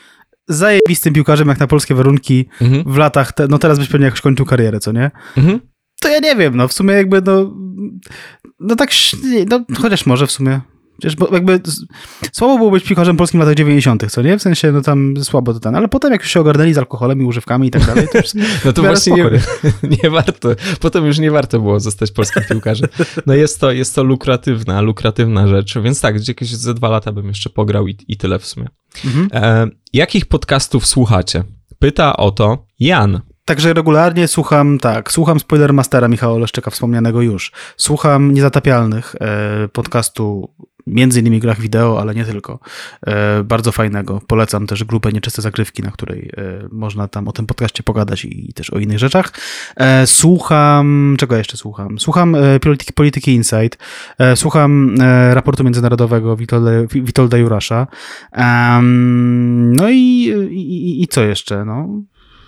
zajebistym 0.49 1.15
piłkarzem 1.15 1.49
jak 1.49 1.61
na 1.61 1.67
polskie 1.67 1.95
warunki 1.95 2.49
mhm. 2.61 2.85
w 2.87 2.97
latach, 2.97 3.33
te, 3.33 3.49
no 3.49 3.59
teraz 3.59 3.79
byś 3.79 3.89
pewnie 3.89 4.05
jakoś 4.05 4.21
kończył 4.21 4.47
karierę, 4.47 4.81
co 4.81 4.93
nie? 4.93 5.11
Mhm. 5.37 5.61
To 6.01 6.09
ja 6.09 6.19
nie 6.19 6.37
wiem, 6.37 6.57
no 6.57 6.69
w 6.69 6.73
sumie 6.73 6.95
jakby 6.95 7.23
no, 7.23 7.55
no 8.63 8.77
tak, 8.77 8.91
no 9.49 9.65
chociaż 9.81 10.07
może 10.07 10.27
w 10.27 10.33
sumie. 10.33 10.61
Przecież 10.99 11.17
jakby 11.33 11.61
słabo 12.33 12.59
było 12.59 12.71
być 12.71 12.85
piłkarzem 12.85 13.17
polskim 13.17 13.41
w 13.41 13.43
latach 13.43 13.55
90., 13.55 14.13
co 14.13 14.23
nie? 14.23 14.39
W 14.39 14.43
sensie, 14.43 14.73
no 14.73 14.81
tam 14.83 15.15
słabo 15.23 15.55
to 15.55 15.61
ten, 15.61 15.77
ale 15.77 15.89
potem 15.89 16.13
jak 16.13 16.21
już 16.23 16.31
się 16.31 16.41
ogarnęli 16.41 16.75
z 16.75 16.79
alkoholem 16.79 17.23
i 17.23 17.25
używkami 17.25 17.69
i 17.69 17.71
tak 17.71 17.87
dalej, 17.87 18.09
to 18.13 18.19
już 18.19 18.27
No 18.65 18.73
to 18.73 18.83
właśnie 18.83 19.13
nie, 19.13 19.31
nie, 20.03 20.11
warto, 20.11 20.49
potem 20.81 21.07
już 21.07 21.19
nie 21.19 21.31
warto 21.31 21.61
było 21.61 21.81
zostać 21.81 22.11
polskim 22.11 22.43
piłkarzem. 22.49 22.89
No 23.27 23.35
jest 23.35 23.61
to, 23.61 23.73
jest 23.73 23.95
to 23.95 24.03
lukratywna, 24.03 24.81
lukratywna 24.81 25.49
rzecz, 25.49 25.79
więc 25.79 26.01
tak, 26.01 26.29
jakieś 26.29 26.49
ze 26.49 26.75
dwa 26.75 26.89
lata 26.89 27.13
bym 27.13 27.29
jeszcze 27.29 27.51
pograł 27.51 27.89
i, 27.89 27.97
i 28.09 28.17
tyle 28.17 28.39
w 28.39 28.47
sumie. 28.47 28.69
Mhm. 29.05 29.29
E, 29.33 29.69
jakich 29.93 30.27
podcastów 30.27 30.87
słuchacie? 30.87 31.45
Pyta 31.79 32.17
o 32.17 32.31
to 32.31 32.67
Jan. 32.81 33.21
Także 33.45 33.75
regularnie 33.75 34.29
słucham, 34.29 34.79
tak, 34.79 35.13
słucham 35.13 35.41
Spoilermastera 35.41 36.09
Michała 36.09 36.39
Leszczyka 36.39 36.71
wspomnianego 36.71 37.23
już. 37.23 37.53
Słucham 37.77 38.35
Niezatapialnych, 38.35 39.15
e, 39.21 39.69
podcastu 39.69 40.55
między 40.87 41.21
innymi 41.21 41.41
grach 41.41 41.61
wideo, 41.61 42.01
ale 42.01 42.15
nie 42.15 42.25
tylko. 42.25 42.59
E, 43.07 43.45
bardzo 43.45 43.73
fajnego. 43.73 44.21
Polecam 44.27 44.67
też 44.67 44.85
grupę 44.85 45.13
Nieczyste 45.13 45.43
Zagrywki, 45.43 45.83
na 45.83 45.91
której 45.91 46.31
e, 46.37 46.69
można 46.73 47.09
tam 47.09 47.29
o 47.29 47.33
tym 47.33 47.47
podcaście 47.47 47.83
pogadać 47.83 48.25
i, 48.25 48.51
i 48.51 48.53
też 48.53 48.71
o 48.71 48.79
innych 48.79 48.99
rzeczach. 48.99 49.33
E, 49.77 50.07
słucham, 50.07 51.17
czego 51.19 51.37
jeszcze 51.37 51.57
słucham? 51.57 51.99
Słucham 51.99 52.35
e, 52.35 52.61
Polityki, 52.61 52.93
Polityki 52.93 53.35
Insight, 53.35 53.79
e, 54.19 54.37
słucham 54.37 54.95
raportu 55.33 55.65
międzynarodowego 55.65 56.37
Witolda, 56.37 56.71
Witolda 56.91 57.37
Jurasza. 57.39 57.87
no 59.53 59.91
i, 59.91 60.33
i, 60.51 61.03
i 61.03 61.09
co 61.09 61.23
jeszcze? 61.23 61.65
No, 61.65 61.89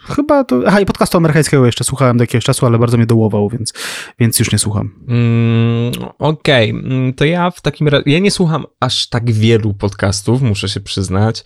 Chyba 0.05 0.45
to. 0.45 0.61
Aha, 0.67 0.81
i 0.81 0.87
podcastu 0.87 1.19
amerykańskiego 1.19 1.67
jeszcze 1.67 1.85
słuchałem 1.85 2.17
do 2.17 2.23
jakiegoś 2.23 2.45
czasu, 2.45 2.67
ale 2.67 2.79
bardzo 2.79 2.97
mnie 2.97 3.07
dołował, 3.07 3.49
więc, 3.49 3.73
więc 4.19 4.39
już 4.39 4.53
nie 4.53 4.59
słucham. 4.59 4.91
Mm, 5.09 5.93
Okej, 6.19 6.73
okay. 6.73 6.93
Mm, 6.93 7.15
to 7.15 7.25
ja 7.25 7.51
w 7.51 7.61
takim 7.61 7.89
razie. 7.89 8.05
Ja 8.07 8.19
nie 8.19 8.31
słucham 8.31 8.65
aż 8.81 9.09
tak 9.09 9.31
wielu 9.33 9.75
podcastów, 9.75 10.43
muszę 10.43 10.69
się 10.69 10.81
przyznać. 10.81 11.45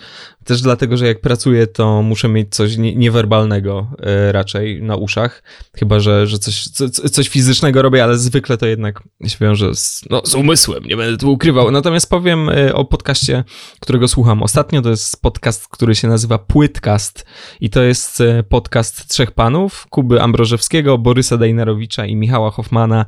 Też 0.49 0.63
dlatego, 0.63 0.97
że 0.97 1.07
jak 1.07 1.21
pracuję, 1.21 1.67
to 1.67 2.03
muszę 2.03 2.29
mieć 2.29 2.55
coś 2.55 2.77
nie, 2.77 2.95
niewerbalnego 2.95 3.91
e, 4.01 4.33
raczej 4.33 4.83
na 4.83 4.97
uszach. 4.97 5.43
Chyba, 5.77 6.01
że, 6.01 6.27
że 6.27 6.39
coś, 6.39 6.65
co, 6.65 6.89
coś 6.89 7.29
fizycznego 7.29 7.83
robię, 7.83 8.05
ale 8.05 8.19
zwykle 8.19 8.57
to 8.57 8.67
jednak 8.67 9.03
się 9.27 9.37
wiąże 9.41 9.75
z, 9.75 10.05
no, 10.11 10.23
z 10.25 10.35
umysłem, 10.35 10.85
nie 10.85 10.97
będę 10.97 11.19
tu 11.19 11.33
ukrywał. 11.33 11.71
Natomiast 11.71 12.11
powiem 12.11 12.49
e, 12.49 12.75
o 12.75 12.85
podcaście, 12.85 13.45
którego 13.81 14.09
słucham 14.09 14.43
ostatnio. 14.43 14.83
To 14.83 14.91
jest 14.91 15.23
podcast, 15.23 15.69
który 15.69 15.95
się 15.95 16.09
nazywa 16.09 16.39
Płytcast 16.39 17.25
i 17.61 17.71
to 17.71 17.83
jest 17.83 18.21
e, 18.21 18.43
podcast 18.43 19.09
trzech 19.09 19.31
panów, 19.31 19.87
Kuby 19.91 20.23
Ambrożewskiego, 20.23 20.99
Borysa 20.99 21.37
Dejnerowicza 21.37 22.07
i 22.07 22.17
Michała 22.17 22.51
Hoffmana, 22.51 23.07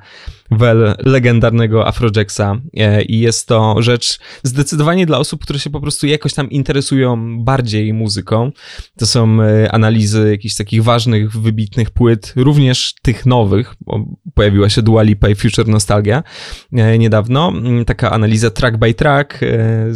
wel 0.51 0.95
legendarnego 0.99 1.87
Afrojacksa 1.87 2.61
i 3.09 3.21
jest 3.21 3.49
to 3.49 3.83
rzecz 3.83 4.19
zdecydowanie 4.43 5.07
dla 5.07 5.19
osób, 5.19 5.43
które 5.43 5.59
się 5.59 5.71
po 5.71 5.81
prostu 5.81 6.07
jakoś 6.07 6.35
tam 6.35 6.51
interesują 6.51 7.45
bardziej 7.45 7.93
muzyką. 7.93 8.51
To 8.99 9.07
są 9.07 9.43
e, 9.43 9.73
analizy 9.73 10.31
jakichś 10.31 10.55
takich 10.55 10.85
ważnych, 10.85 11.33
wybitnych 11.33 11.91
płyt, 11.91 12.33
również 12.37 12.95
tych 13.03 13.27
nowych, 13.27 13.75
bo 13.81 14.05
pojawiła 14.35 14.69
się 14.69 14.83
Dua 14.83 15.03
Lipa 15.03 15.29
i 15.29 15.35
Future 15.35 15.69
Nostalgia 15.69 16.23
e, 16.73 16.99
niedawno. 16.99 17.49
Mm, 17.49 17.85
taka 17.85 18.11
analiza 18.11 18.51
track 18.51 18.77
by 18.77 18.95
track, 18.95 19.43
e, 19.43 19.87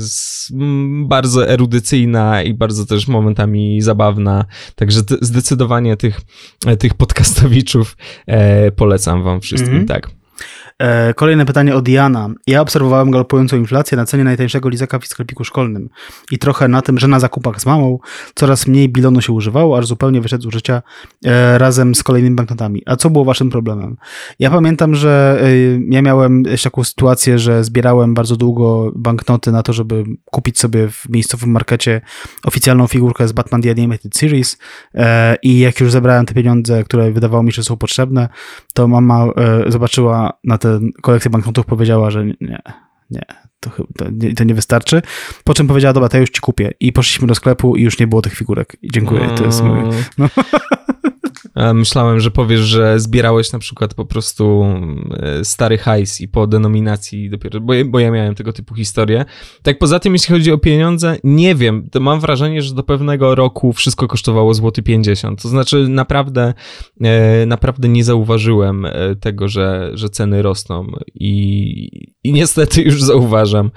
bardzo 1.07 1.49
erudycyjna 1.49 2.43
i 2.43 2.55
bardzo 2.55 2.87
też 2.87 3.09
momentami 3.09 3.81
zabawna. 3.81 4.45
Także 4.75 5.01
zdecydowanie 5.21 5.97
tych, 5.97 6.21
tych 6.79 6.95
podcastowiczów 6.95 7.97
polecam 8.77 9.23
wam 9.23 9.41
wszystkim, 9.41 9.73
mm 9.73 9.85
-hmm. 9.85 9.89
tak. 9.89 10.24
E, 10.79 11.15
kolejne 11.15 11.47
pytanie 11.47 11.75
od 11.75 11.89
Jana. 11.89 12.31
Ja 12.47 12.61
obserwowałem 12.61 13.11
galopującą 13.11 13.57
inflację 13.57 13.97
na 13.97 14.05
cenie 14.05 14.25
najtańszego 14.25 14.69
lizaka 14.69 14.99
w 14.99 15.07
sklepiku 15.07 15.45
szkolnym 15.45 15.89
i 16.31 16.39
trochę 16.39 16.69
na 16.69 16.83
tym, 16.83 16.99
że 16.99 17.09
na 17.09 17.21
zakupach 17.21 17.61
z 17.61 17.67
mamą 17.67 17.99
coraz 18.35 18.67
mniej 18.67 18.89
bilonu 18.89 19.21
się 19.21 19.33
używało, 19.33 19.79
aż 19.79 19.87
zupełnie 19.87 20.21
wyszedł 20.21 20.43
z 20.43 20.47
użycia 20.47 20.83
e, 21.25 21.59
razem 21.59 21.95
z 21.95 22.03
kolejnymi 22.03 22.37
banknotami. 22.37 22.83
A 22.87 22.97
co 22.97 23.11
było 23.11 23.25
waszym 23.25 23.51
problemem? 23.51 23.97
Ja 24.39 24.51
pamiętam, 24.51 24.95
że 24.95 25.41
e, 25.43 25.49
ja 25.91 26.03
miałem 26.03 26.43
taką 26.63 26.85
sytuację, 26.85 27.39
że 27.39 27.65
zbierałem 27.65 28.15
bardzo 28.15 28.37
długo 28.37 28.93
banknoty 28.97 29.53
na 29.53 29.63
to, 29.63 29.73
żeby 29.73 30.05
kupić 30.25 30.59
sobie 30.59 30.89
w 30.89 31.09
miejscowym 31.09 31.51
markecie 31.51 32.01
oficjalną 32.45 32.87
figurkę 32.87 33.29
z 33.29 33.33
Batman 33.33 33.63
The 33.63 33.71
Animated 33.71 34.17
Series 34.17 34.59
i 35.43 35.59
jak 35.59 35.81
już 35.81 35.93
zebrałem 35.93 36.27
te 36.27 36.35
pieniądze, 36.35 36.85
które 36.85 37.13
wydawało 37.13 37.43
mi 37.43 37.53
się, 37.53 37.57
że 37.57 37.63
są 37.63 37.77
potrzebne, 37.77 38.29
to 38.75 38.89
mama 38.89 39.27
zobaczyła 39.69 40.33
na 40.45 40.59
kolekcję 41.03 41.31
banknotów 41.31 41.67
powiedziała, 41.67 42.11
że 42.11 42.27
nie, 42.27 42.63
nie, 43.11 43.23
to, 43.61 43.71
to, 43.99 44.05
nie, 44.13 44.35
to 44.35 44.45
nie 44.45 44.55
wystarczy. 44.55 45.03
Po 45.45 45.55
czym 45.55 45.67
powiedziała, 45.67 45.93
dobra, 45.93 46.09
to 46.09 46.17
ja 46.17 46.21
już 46.21 46.31
ci 46.31 46.41
kupię. 46.41 46.73
I 46.81 46.93
poszliśmy 46.93 47.27
do 47.27 47.35
sklepu 47.35 47.77
i 47.77 47.83
już 47.83 47.99
nie 47.99 48.07
było 48.07 48.23
tych 48.23 48.35
figurek. 48.35 48.77
I 48.83 48.91
dziękuję, 48.91 49.29
to 49.37 49.45
jest 49.45 49.63
mój... 49.63 49.79
No. 50.19 50.29
Myślałem, 51.75 52.21
że 52.21 52.31
powiesz, 52.31 52.61
że 52.61 53.01
zbierałeś 53.01 53.53
na 53.53 53.59
przykład 53.59 53.95
po 53.95 54.05
prostu 54.05 54.67
e, 55.13 55.45
stary 55.45 55.79
hajs 55.79 56.21
i 56.21 56.29
po 56.29 56.47
denominacji 56.47 57.31
dopiero, 57.31 57.61
bo, 57.85 57.99
ja 57.99 58.11
miałem 58.11 58.35
tego 58.35 58.53
typu 58.53 58.75
historię. 58.75 59.25
Tak 59.63 59.79
poza 59.79 59.99
tym, 59.99 60.13
jeśli 60.13 60.35
chodzi 60.35 60.53
o 60.53 60.59
pieniądze, 60.59 61.17
nie 61.25 61.55
wiem, 61.55 61.89
to 61.91 62.01
mam 62.01 62.21
wrażenie, 62.21 62.63
że 62.63 62.75
do 62.75 62.83
pewnego 62.83 63.35
roku 63.35 63.73
wszystko 63.73 64.09
kosztowało 64.09 64.55
złoty 64.55 64.83
50. 64.83 65.43
To 65.43 65.49
znaczy 65.49 65.89
naprawdę, 65.89 66.55
e, 67.01 67.47
naprawdę 67.47 67.89
nie 67.89 68.05
zauważyłem 68.05 68.87
e, 68.87 69.17
tego, 69.21 69.49
że, 69.49 69.91
że 69.95 70.09
ceny 70.09 70.43
rosną 70.43 70.87
i, 71.15 72.11
i 72.25 72.33
niestety 72.33 72.83
już 72.83 73.03
zauważam. 73.03 73.71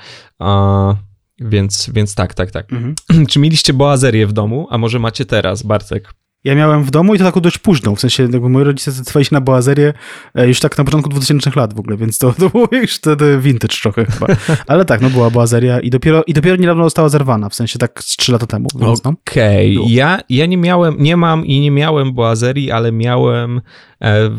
Więc, 1.39 1.89
więc 1.93 2.15
tak, 2.15 2.33
tak, 2.33 2.51
tak. 2.51 2.73
Mhm. 2.73 2.95
Czy 3.29 3.39
mieliście 3.39 3.73
boazerię 3.73 4.27
w 4.27 4.33
domu, 4.33 4.67
a 4.69 4.77
może 4.77 4.99
macie 4.99 5.25
teraz, 5.25 5.63
Bartek? 5.63 6.13
Ja 6.47 6.55
miałem 6.55 6.83
w 6.83 6.91
domu 6.91 7.15
i 7.15 7.17
to 7.17 7.31
tak 7.31 7.43
dość 7.43 7.57
późno, 7.57 7.95
w 7.95 7.99
sensie 7.99 8.23
jakby 8.23 8.49
moi 8.49 8.63
rodzice 8.63 8.91
zdecydowali 8.91 9.25
się 9.25 9.35
na 9.35 9.41
boazerię 9.41 9.93
e, 10.35 10.47
już 10.47 10.59
tak 10.59 10.77
na 10.77 10.83
początku 10.83 11.09
2000 11.09 11.51
lat 11.55 11.73
w 11.73 11.79
ogóle, 11.79 11.97
więc 11.97 12.17
to, 12.17 12.33
to 12.33 12.49
było 12.49 12.67
już 12.71 12.95
wtedy 12.95 13.39
vintage 13.39 13.77
trochę 13.81 14.05
chyba. 14.05 14.27
Ale 14.67 14.85
tak, 14.85 15.01
no 15.01 15.09
była 15.09 15.29
boazeria 15.29 15.79
i 15.79 15.89
dopiero, 15.89 16.23
i 16.27 16.33
dopiero 16.33 16.55
niedawno 16.55 16.83
została 16.83 17.09
zerwana, 17.09 17.49
w 17.49 17.55
sensie 17.55 17.79
tak 17.79 18.03
z 18.03 18.17
3 18.17 18.31
lata 18.31 18.45
temu. 18.45 18.67
No. 18.79 18.93
Okej, 19.03 19.77
okay. 19.77 19.91
ja, 19.91 20.19
ja 20.29 20.45
nie 20.45 20.57
miałem, 20.57 20.95
nie 20.99 21.17
mam 21.17 21.45
i 21.45 21.59
nie 21.59 21.71
miałem 21.71 22.13
boazerii, 22.13 22.71
ale 22.71 22.91
miałem 22.91 23.61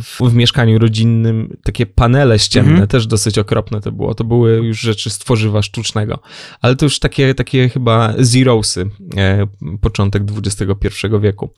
w, 0.01 0.18
w 0.20 0.35
mieszkaniu 0.35 0.78
rodzinnym 0.78 1.56
takie 1.62 1.86
panele 1.86 2.39
ścienne, 2.39 2.70
mhm. 2.70 2.89
też 2.89 3.06
dosyć 3.06 3.39
okropne 3.39 3.80
to 3.80 3.93
było. 3.93 4.14
To 4.14 4.24
były 4.24 4.56
już 4.56 4.80
rzeczy 4.80 5.10
z 5.10 5.18
tworzywa 5.18 5.62
sztucznego, 5.62 6.18
ale 6.60 6.76
to 6.76 6.86
już 6.86 6.98
takie, 6.98 7.35
takie 7.35 7.68
chyba 7.68 8.14
zerosy, 8.18 8.90
e, 9.16 9.47
początek 9.80 10.22
XXI 10.36 11.06
wieku. 11.20 11.51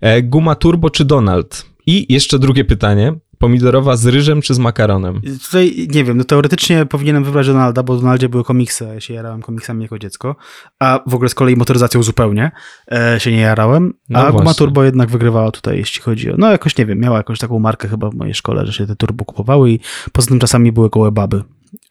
E, 0.00 0.22
guma 0.22 0.54
turbo 0.54 0.90
czy 0.90 1.04
Donald? 1.04 1.66
I 1.86 2.12
jeszcze 2.12 2.38
drugie 2.38 2.64
pytanie. 2.64 3.14
Pomidorowa 3.38 3.96
z 3.96 4.06
ryżem 4.06 4.42
czy 4.42 4.54
z 4.54 4.58
makaronem? 4.58 5.20
Tutaj 5.44 5.88
nie 5.94 6.04
wiem, 6.04 6.16
no 6.16 6.24
teoretycznie 6.24 6.86
powinienem 6.86 7.24
wybrać 7.24 7.46
Donalda, 7.46 7.82
bo 7.82 7.96
Donaldzie 7.96 8.28
były 8.28 8.44
komiksy, 8.44 8.84
ja 8.84 9.00
się 9.00 9.14
jarałem 9.14 9.42
komiksami 9.42 9.82
jako 9.82 9.98
dziecko, 9.98 10.36
a 10.78 11.00
w 11.06 11.14
ogóle 11.14 11.28
z 11.28 11.34
kolei 11.34 11.56
motoryzacją 11.56 12.02
zupełnie 12.02 12.50
e, 12.92 13.20
się 13.20 13.32
nie 13.32 13.40
jarałem, 13.40 13.94
no 14.08 14.18
a 14.18 14.32
Guma 14.32 14.54
Turbo 14.54 14.84
jednak 14.84 15.10
wygrywała 15.10 15.50
tutaj, 15.50 15.78
jeśli 15.78 16.02
chodzi 16.02 16.32
o, 16.32 16.34
no 16.38 16.50
jakoś 16.50 16.78
nie 16.78 16.86
wiem, 16.86 16.98
miała 16.98 17.16
jakąś 17.16 17.38
taką 17.38 17.58
markę 17.58 17.88
chyba 17.88 18.10
w 18.10 18.14
mojej 18.14 18.34
szkole, 18.34 18.66
że 18.66 18.72
się 18.72 18.86
te 18.86 18.96
turbo 18.96 19.24
kupowały 19.24 19.70
i 19.70 19.80
poza 20.12 20.28
tym 20.28 20.38
czasami 20.38 20.72
były 20.72 20.90
koło 20.90 21.12
baby 21.12 21.42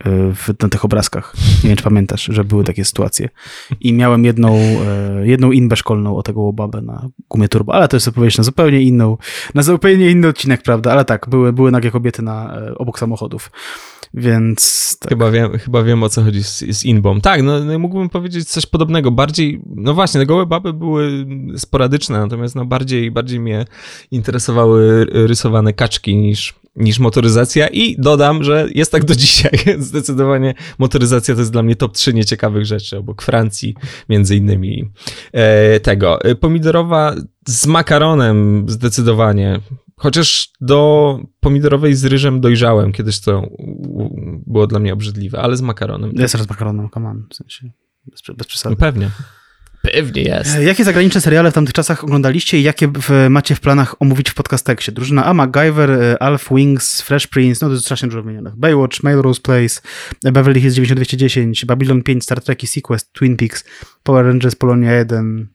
w, 0.06 0.50
na 0.64 0.70
tych 0.70 0.86
obrazkach. 0.86 1.34
Nie 1.64 1.70
wiem, 1.70 1.78
czy 1.78 1.84
pamiętasz, 1.84 2.24
że 2.24 2.44
były 2.44 2.64
takie 2.64 2.86
sytuacje. 2.86 3.30
I 3.82 3.94
miałem 3.94 4.26
jedną, 4.26 4.56
e, 4.56 5.28
jedną 5.28 5.52
inbę 5.52 5.76
szkolną 5.76 6.18
o 6.18 6.24
tego 6.24 6.42
łobabę 6.42 6.82
na 6.82 7.10
gumie 7.30 7.48
turbo, 7.48 7.74
ale 7.74 7.88
to 7.88 7.96
jest 7.96 8.08
opowieść 8.08 8.38
na 8.38 8.44
zupełnie 8.44 8.82
inną, 8.82 9.18
na 9.54 9.64
zupełnie 9.64 10.12
inny 10.12 10.28
odcinek, 10.28 10.62
prawda? 10.64 10.92
Ale 10.92 11.06
tak, 11.06 11.30
były, 11.30 11.54
były 11.54 11.72
nagie 11.72 11.92
kobiety 11.92 12.22
na, 12.22 12.58
e, 12.58 12.76
obok 12.76 13.00
samochodów. 13.00 13.52
Więc. 14.14 14.98
Tak. 15.00 15.10
Chyba, 15.10 15.32
wiem, 15.32 15.58
chyba 15.58 15.84
wiem 15.84 16.04
o 16.04 16.10
co 16.10 16.24
chodzi 16.24 16.44
z, 16.44 16.60
z 16.60 16.86
inbą. 16.86 17.22
Tak, 17.22 17.44
no, 17.44 17.60
no 17.60 17.80
mógłbym 17.80 18.10
powiedzieć 18.10 18.50
coś 18.50 18.66
podobnego. 18.66 19.12
Bardziej, 19.12 19.62
no 19.76 19.94
właśnie, 19.94 20.26
gołe 20.26 20.46
baby 20.46 20.74
były 20.74 21.26
sporadyczne, 21.58 22.20
natomiast 22.20 22.56
no 22.56 22.66
bardziej, 22.66 23.12
bardziej 23.12 23.40
mnie 23.40 23.66
interesowały 24.12 25.06
rysowane 25.12 25.74
kaczki 25.74 26.16
niż, 26.16 26.54
niż 26.78 27.00
motoryzacja 27.00 27.68
i 27.68 27.96
dodam, 28.02 28.44
że 28.44 28.68
jest 28.76 28.92
tak 28.92 29.06
do 29.06 29.16
dzisiaj. 29.16 29.52
Zdecydowanie 29.80 30.54
motoryzacja 30.80 31.36
to 31.36 31.42
jest 31.42 31.52
dla 31.52 31.64
mnie 31.64 31.76
top 31.76 31.94
3 31.94 32.14
nieciekawych 32.14 32.66
rzeczy, 32.66 32.98
obok 32.98 33.22
Francji 33.22 33.76
między 34.10 34.36
innymi 34.36 34.92
e, 35.32 35.80
tego. 35.80 36.22
E, 36.22 36.36
pomidorowa 36.36 37.16
z 37.48 37.68
makaronem 37.68 38.66
zdecydowanie. 38.68 39.60
Chociaż 40.00 40.50
do 40.62 41.20
pomidorowej 41.40 41.96
z 41.96 42.06
ryżem 42.06 42.42
dojrzałem, 42.42 42.92
kiedyś 42.92 43.20
to 43.20 43.50
było 44.48 44.68
dla 44.68 44.80
mnie 44.80 44.94
obrzydliwe, 44.94 45.40
ale 45.40 45.58
z 45.58 45.62
makaronem. 45.62 46.12
Jest 46.16 46.36
raz 46.36 46.46
z 46.46 46.50
makaronem, 46.50 46.90
come 46.94 47.10
on, 47.10 47.28
w 47.30 47.36
sensie 47.36 47.72
bez, 48.12 48.38
bez 48.38 48.48
przesady. 48.48 48.76
No 48.76 48.80
pewnie. 48.80 49.10
Pewnie 49.94 50.22
jest. 50.22 50.56
E, 50.56 50.64
jakie 50.64 50.84
zagraniczne 50.84 51.22
seriale 51.22 51.52
w 51.52 51.54
tamtych 51.54 51.74
czasach 51.74 52.04
oglądaliście 52.04 52.60
i 52.60 52.64
jakie 52.64 52.88
w, 52.88 53.28
macie 53.30 53.56
w 53.56 53.60
planach 53.60 53.96
omówić 54.00 54.30
w 54.30 54.34
podcasteksie? 54.34 54.92
Drużyna 54.92 55.26
A, 55.26 55.34
MacGyver, 55.34 55.92
e, 55.92 56.24
Alf 56.24 56.50
Wings, 56.52 57.02
Fresh 57.02 57.28
Prince, 57.28 57.62
no 57.62 57.68
to 57.68 57.74
jest 57.74 57.86
strasznie 57.86 58.08
dużo 58.08 58.22
wymienionych. 58.22 58.56
Baywatch, 58.56 59.04
Melrose 59.04 59.42
Place, 59.42 59.82
Beverly 60.24 60.62
Hills 60.62 60.76
9210, 60.76 61.66
Babylon 61.66 62.04
5, 62.04 62.24
Star 62.24 62.42
Trek 62.42 62.64
i 62.64 62.68
Sequest, 62.68 63.14
Twin 63.14 63.38
Peaks, 63.38 63.64
Power 64.04 64.26
Rangers, 64.26 64.56
Polonia 64.56 64.92
1, 64.92 65.48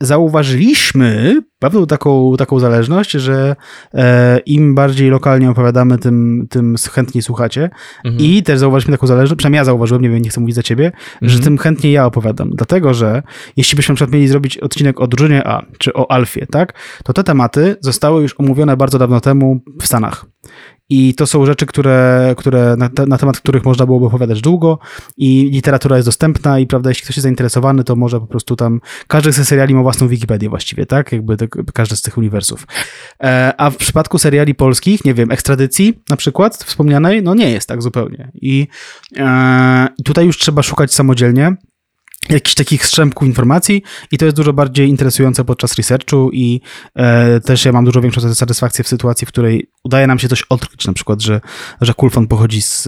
zauważyliśmy 0.00 1.42
pewną 1.58 1.86
taką, 1.86 2.36
taką 2.38 2.58
zależność, 2.58 3.10
że 3.10 3.56
e, 3.94 4.38
im 4.38 4.74
bardziej 4.74 5.10
lokalnie 5.10 5.50
opowiadamy, 5.50 5.98
tym, 5.98 6.46
tym 6.50 6.74
chętniej 6.92 7.22
słuchacie. 7.22 7.70
Mhm. 8.04 8.24
I 8.24 8.42
też 8.42 8.58
zauważyliśmy 8.58 8.96
taką 8.96 9.06
zależność, 9.06 9.38
przynajmniej 9.38 9.58
ja 9.58 9.64
zauważyłem, 9.64 10.02
nie 10.02 10.10
wiem, 10.10 10.22
nie 10.22 10.30
chcę 10.30 10.40
mówić 10.40 10.56
za 10.56 10.62
ciebie, 10.62 10.86
mhm. 10.86 11.32
że 11.32 11.40
tym 11.40 11.58
chętniej 11.58 11.92
ja 11.92 12.06
opowiadam. 12.06 12.50
Dlatego, 12.50 12.94
że 12.94 13.22
jeśli 13.56 13.76
byśmy 13.76 13.92
na 13.92 13.96
przykład 13.96 14.14
mieli 14.14 14.28
zrobić 14.28 14.58
odcinek 14.58 15.00
o 15.00 15.06
drużynie 15.06 15.46
A, 15.46 15.66
czy 15.78 15.92
o 15.94 16.10
Alfie, 16.10 16.46
tak, 16.46 16.72
to 17.04 17.12
te 17.12 17.24
tematy 17.24 17.76
zostały 17.80 18.22
już 18.22 18.34
omówione 18.38 18.76
bardzo 18.76 18.98
dawno 18.98 19.20
temu 19.20 19.60
w 19.80 19.86
Stanach. 19.86 20.26
I 20.88 21.14
to 21.14 21.26
są 21.26 21.46
rzeczy, 21.46 21.66
które, 21.66 22.34
które 22.38 22.76
na, 22.78 22.90
na, 23.06 23.18
temat 23.18 23.36
których 23.36 23.64
można 23.64 23.86
byłoby 23.86 24.06
opowiadać 24.06 24.40
długo 24.40 24.78
i 25.16 25.50
literatura 25.52 25.96
jest 25.96 26.08
dostępna 26.08 26.58
i 26.58 26.66
prawda, 26.66 26.90
jeśli 26.90 27.04
ktoś 27.04 27.16
jest 27.16 27.22
zainteresowany, 27.22 27.84
to 27.84 27.96
może 27.96 28.20
po 28.20 28.26
prostu 28.26 28.56
tam, 28.56 28.80
każdy 29.06 29.32
z 29.32 29.48
seriali 29.48 29.74
ma 29.74 29.82
własną 29.82 30.08
Wikipedię 30.08 30.48
właściwie, 30.48 30.86
tak? 30.86 31.12
Jakby 31.12 31.36
te, 31.36 31.48
każdy 31.74 31.96
z 31.96 32.02
tych 32.02 32.18
uniwersów. 32.18 32.66
E, 33.22 33.54
a 33.58 33.70
w 33.70 33.76
przypadku 33.76 34.18
seriali 34.18 34.54
polskich, 34.54 35.04
nie 35.04 35.14
wiem, 35.14 35.30
ekstradycji 35.30 36.02
na 36.10 36.16
przykład 36.16 36.56
wspomnianej, 36.56 37.22
no 37.22 37.34
nie 37.34 37.50
jest 37.50 37.68
tak 37.68 37.82
zupełnie. 37.82 38.30
I 38.34 38.66
e, 39.16 39.88
tutaj 40.04 40.26
już 40.26 40.38
trzeba 40.38 40.62
szukać 40.62 40.94
samodzielnie 40.94 41.56
jakichś 42.28 42.54
takich 42.54 42.86
strzępków 42.86 43.28
informacji 43.28 43.82
i 44.10 44.18
to 44.18 44.24
jest 44.24 44.36
dużo 44.36 44.52
bardziej 44.52 44.88
interesujące 44.88 45.44
podczas 45.44 45.74
researchu 45.74 46.30
i 46.32 46.60
e, 46.94 47.40
też 47.40 47.64
ja 47.64 47.72
mam 47.72 47.84
dużo 47.84 48.00
większą 48.00 48.34
satysfakcję 48.34 48.84
w 48.84 48.88
sytuacji, 48.88 49.26
w 49.26 49.28
której 49.28 49.70
udaje 49.84 50.06
nam 50.06 50.18
się 50.18 50.28
coś 50.28 50.42
odkryć, 50.42 50.86
na 50.86 50.92
przykład, 50.92 51.22
że, 51.22 51.40
że 51.80 51.94
Kulfon 51.94 52.26
pochodzi 52.26 52.62
z, 52.62 52.82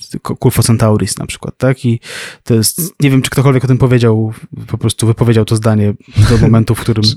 z 0.00 0.16
Kulfo 0.22 0.62
Centauris 0.62 1.18
na 1.18 1.26
przykład, 1.26 1.58
tak? 1.58 1.84
I 1.84 2.00
to 2.42 2.54
jest, 2.54 2.94
nie 3.00 3.10
wiem, 3.10 3.22
czy 3.22 3.30
ktokolwiek 3.30 3.64
o 3.64 3.68
tym 3.68 3.78
powiedział, 3.78 4.32
po 4.66 4.78
prostu 4.78 5.06
wypowiedział 5.06 5.44
to 5.44 5.56
zdanie 5.56 5.94
do 6.30 6.38
momentu, 6.38 6.74
w 6.74 6.80
którym... 6.80 7.04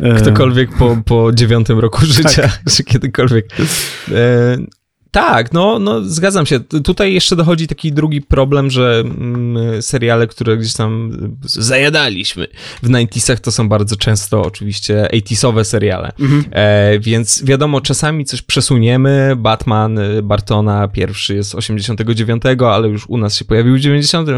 E, 0.00 0.14
ktokolwiek 0.14 0.76
po, 0.76 0.96
po 1.04 1.32
dziewiątym 1.32 1.78
roku 1.78 2.06
życia, 2.06 2.42
tak. 2.42 2.60
czy 2.70 2.84
kiedykolwiek. 2.84 3.46
E, 4.10 4.56
tak, 5.12 5.52
no, 5.52 5.78
no 5.78 6.00
zgadzam 6.04 6.46
się. 6.46 6.60
Tutaj 6.60 7.14
jeszcze 7.14 7.36
dochodzi 7.36 7.66
taki 7.66 7.92
drugi 7.92 8.22
problem, 8.22 8.70
że 8.70 9.02
mm, 9.04 9.82
seriale, 9.82 10.26
które 10.26 10.56
gdzieś 10.56 10.74
tam 10.74 11.10
zajadaliśmy 11.44 12.46
w 12.82 12.88
90sach, 12.88 13.40
to 13.40 13.52
są 13.52 13.68
bardzo 13.68 13.96
często 13.96 14.42
oczywiście 14.42 15.08
80sowe 15.12 15.64
seriale. 15.64 16.12
Mhm. 16.20 16.44
E, 16.50 16.98
więc 16.98 17.44
wiadomo, 17.44 17.80
czasami 17.80 18.24
coś 18.24 18.42
przesuniemy. 18.42 19.34
Batman 19.36 19.98
y, 19.98 20.22
Bartona 20.22 20.88
pierwszy 20.88 21.34
jest 21.34 21.54
89, 21.54 22.42
ale 22.66 22.88
już 22.88 23.06
u 23.08 23.18
nas 23.18 23.36
się 23.36 23.44
pojawił 23.44 23.76
w 23.76 23.80
90, 23.80 24.28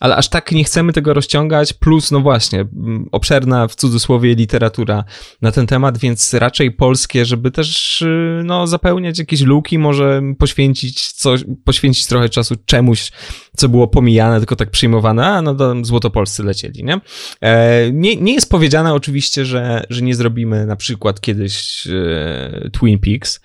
ale 0.00 0.16
aż 0.16 0.28
tak 0.28 0.52
nie 0.52 0.64
chcemy 0.64 0.92
tego 0.92 1.14
rozciągać. 1.14 1.72
Plus, 1.72 2.10
no 2.10 2.20
właśnie, 2.20 2.60
mm, 2.60 3.08
obszerna 3.12 3.68
w 3.68 3.74
cudzysłowie 3.74 4.34
literatura 4.34 5.04
na 5.42 5.52
ten 5.52 5.66
temat, 5.66 5.98
więc 5.98 6.34
raczej 6.34 6.70
polskie, 6.70 7.24
żeby 7.24 7.50
też 7.50 8.02
y, 8.02 8.42
no, 8.44 8.66
zapełniać 8.66 9.18
jakieś 9.18 9.40
luki 9.40 9.57
luki 9.58 9.78
może 9.78 10.22
poświęcić 10.38 11.12
coś, 11.12 11.44
poświęcić 11.64 12.06
trochę 12.06 12.28
czasu 12.28 12.54
czemuś, 12.66 13.12
co 13.56 13.68
było 13.68 13.88
pomijane, 13.88 14.38
tylko 14.38 14.56
tak 14.56 14.70
przyjmowane, 14.70 15.26
a 15.26 15.42
no 15.42 15.54
to 15.54 15.74
złotopolscy 15.82 16.42
lecieli, 16.42 16.84
nie? 16.84 17.00
E, 17.40 17.92
nie, 17.92 18.16
nie 18.16 18.34
jest 18.34 18.50
powiedziane 18.50 18.94
oczywiście, 18.94 19.44
że, 19.44 19.84
że 19.90 20.02
nie 20.02 20.14
zrobimy 20.14 20.66
na 20.66 20.76
przykład 20.76 21.20
kiedyś 21.20 21.86
e, 21.86 22.70
Twin 22.70 22.98
Peaks, 22.98 23.40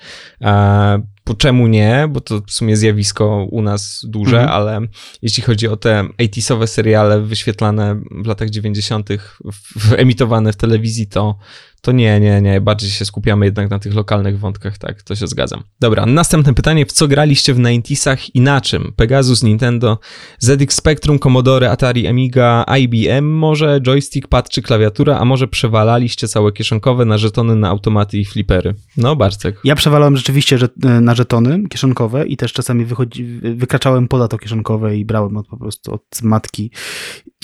po 1.23 1.33
czemu 1.33 1.67
nie, 1.67 2.07
bo 2.09 2.21
to 2.21 2.41
w 2.47 2.51
sumie 2.51 2.77
zjawisko 2.77 3.47
u 3.51 3.61
nas 3.61 4.05
duże, 4.07 4.41
mhm. 4.41 4.55
ale 4.55 4.81
jeśli 5.21 5.43
chodzi 5.43 5.67
o 5.67 5.77
te 5.77 6.07
80sowe 6.21 6.67
seriale 6.67 7.21
wyświetlane 7.21 8.01
w 8.11 8.27
latach 8.27 8.49
90., 8.49 9.09
w, 9.75 9.93
emitowane 9.93 10.53
w 10.53 10.55
telewizji, 10.55 11.07
to, 11.07 11.37
to 11.83 11.91
nie, 11.91 12.19
nie, 12.19 12.41
nie. 12.41 12.61
Bardziej 12.61 12.89
się 12.89 13.05
skupiamy 13.05 13.45
jednak 13.45 13.69
na 13.69 13.79
tych 13.79 13.93
lokalnych 13.93 14.39
wątkach, 14.39 14.77
tak, 14.77 15.01
to 15.01 15.15
się 15.15 15.27
zgadzam. 15.27 15.63
Dobra, 15.79 16.05
następne 16.05 16.53
pytanie. 16.53 16.85
W 16.85 16.91
co 16.91 17.07
graliście 17.07 17.53
w 17.53 17.59
90sach 17.59 18.17
i 18.33 18.41
na 18.41 18.61
czym? 18.61 18.93
Pegasus, 18.95 19.43
Nintendo, 19.43 19.99
ZX 20.39 20.75
Spectrum, 20.75 21.19
Commodore, 21.19 21.71
Atari, 21.71 22.07
Amiga, 22.07 22.65
IBM, 22.79 23.25
może 23.25 23.81
joystick, 23.81 24.27
pad 24.27 24.49
czy 24.49 24.61
klawiatura, 24.61 25.19
a 25.19 25.25
może 25.25 25.47
przewalaliście 25.47 26.27
całe 26.27 26.51
kieszonkowe 26.51 27.05
na 27.05 27.17
żetony, 27.17 27.55
na 27.55 27.69
automaty 27.69 28.17
i 28.17 28.25
flipery? 28.25 28.75
No, 28.97 29.15
Bartek. 29.15 29.59
Ja 29.63 29.75
przewalałem 29.75 30.17
rzeczywiście 30.17 30.57
że, 30.57 30.69
e, 30.83 31.01
na 31.13 31.17
żetony 31.17 31.63
kieszonkowe 31.69 32.27
i 32.27 32.37
też 32.37 32.53
czasami 32.53 32.85
wychodzi, 32.85 33.25
wykraczałem 33.55 34.07
poza 34.07 34.27
to 34.27 34.37
kieszonkowe 34.37 34.97
i 34.97 35.05
brałem 35.05 35.37
od, 35.37 35.47
po 35.47 35.57
prostu 35.57 35.93
od 35.93 36.21
matki 36.23 36.71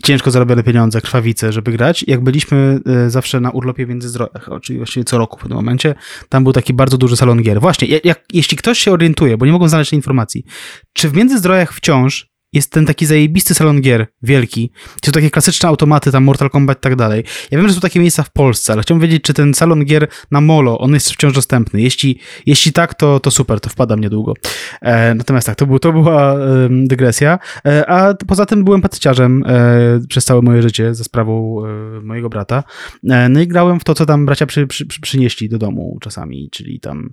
ciężko 0.04 0.32
zarobione 0.32 0.64
pieniądze, 0.64 1.02
krwawice, 1.02 1.54
żeby 1.54 1.72
grać. 1.72 2.06
Jak 2.08 2.24
byliśmy 2.24 2.80
e, 2.86 3.10
zawsze 3.10 3.40
na 3.40 3.50
urlopie 3.50 3.86
w 3.86 3.90
Międzyzdrojach, 3.90 4.50
czyli 4.62 4.80
właściwie 4.80 5.04
co 5.04 5.18
roku 5.18 5.40
w 5.40 5.44
tym 5.44 5.54
momencie, 5.54 5.96
tam 6.30 6.44
był 6.44 6.54
taki 6.54 6.74
bardzo 6.74 6.98
duży 6.98 7.18
salon 7.18 7.42
gier. 7.42 7.62
Właśnie, 7.62 8.00
jak, 8.04 8.26
jeśli 8.34 8.58
ktoś 8.58 8.80
się 8.80 8.92
orientuje, 8.92 9.38
bo 9.38 9.46
nie 9.46 9.52
mogą 9.52 9.68
znaleźć 9.68 9.90
tej 9.90 9.98
informacji, 9.98 10.46
czy 10.94 11.10
w 11.10 11.16
Międzyzdrojach 11.16 11.74
wciąż 11.74 12.30
jest 12.54 12.72
ten 12.72 12.86
taki 12.86 13.06
zajebisty 13.06 13.54
salon 13.54 13.82
gier, 13.82 14.08
wielki. 14.24 14.72
Są 15.06 15.12
takie 15.12 15.30
klasyczne 15.30 15.70
automaty, 15.70 16.12
tam 16.12 16.24
Mortal 16.24 16.50
Kombat 16.50 16.78
i 16.78 16.82
tak 16.82 16.96
dalej. 16.96 17.24
Ja 17.52 17.58
wiem, 17.58 17.68
że 17.68 17.74
są 17.74 17.80
takie 17.80 18.00
miejsca 18.00 18.24
w 18.24 18.32
Polsce, 18.32 18.74
ale 18.74 18.82
chciałbym 18.82 19.08
wiedzieć, 19.08 19.24
czy 19.24 19.34
ten 19.34 19.54
salon 19.54 19.86
gier 19.86 20.08
na 20.32 20.42
Molo, 20.42 20.80
on 20.80 20.94
jest 20.94 21.12
wciąż 21.12 21.34
dostępny. 21.34 21.82
Jeśli, 21.82 22.20
jeśli 22.46 22.74
tak, 22.74 22.94
to, 22.94 23.20
to 23.20 23.32
super, 23.32 23.60
to 23.60 23.70
wpadam 23.70 24.00
niedługo. 24.00 24.34
E, 24.82 25.16
natomiast 25.16 25.48
tak, 25.48 25.56
to, 25.56 25.66
był, 25.66 25.80
to 25.80 25.92
była 25.92 26.34
e, 26.34 26.38
dygresja. 26.72 27.40
E, 27.66 27.90
a 27.90 28.14
poza 28.14 28.46
tym 28.46 28.64
byłem 28.64 28.82
patyciarzem 28.82 29.44
e, 29.48 30.00
przez 30.08 30.26
całe 30.26 30.42
moje 30.42 30.62
życie 30.62 30.96
za 30.96 31.04
sprawą 31.04 31.64
e, 31.66 32.02
mojego 32.02 32.30
brata. 32.30 32.64
E, 33.10 33.30
no 33.30 33.42
i 33.42 33.48
grałem 33.48 33.80
w 33.80 33.84
to, 33.84 33.96
co 33.96 34.06
tam 34.06 34.26
bracia 34.26 34.46
przy, 34.46 34.68
przy, 34.68 34.86
przy, 34.86 35.02
przynieśli 35.02 35.50
do 35.50 35.58
domu 35.58 35.98
czasami, 36.02 36.50
czyli 36.52 36.80
tam 36.80 37.10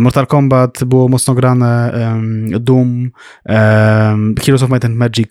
Mortal 0.00 0.26
Kombat 0.26 0.84
było 0.84 1.08
mocno 1.08 1.34
grane, 1.34 1.92
Doom, 2.60 3.10
Heroes 4.40 4.62
of 4.62 4.71
Might 4.72 4.84
and 4.84 4.96
Magic 4.96 5.30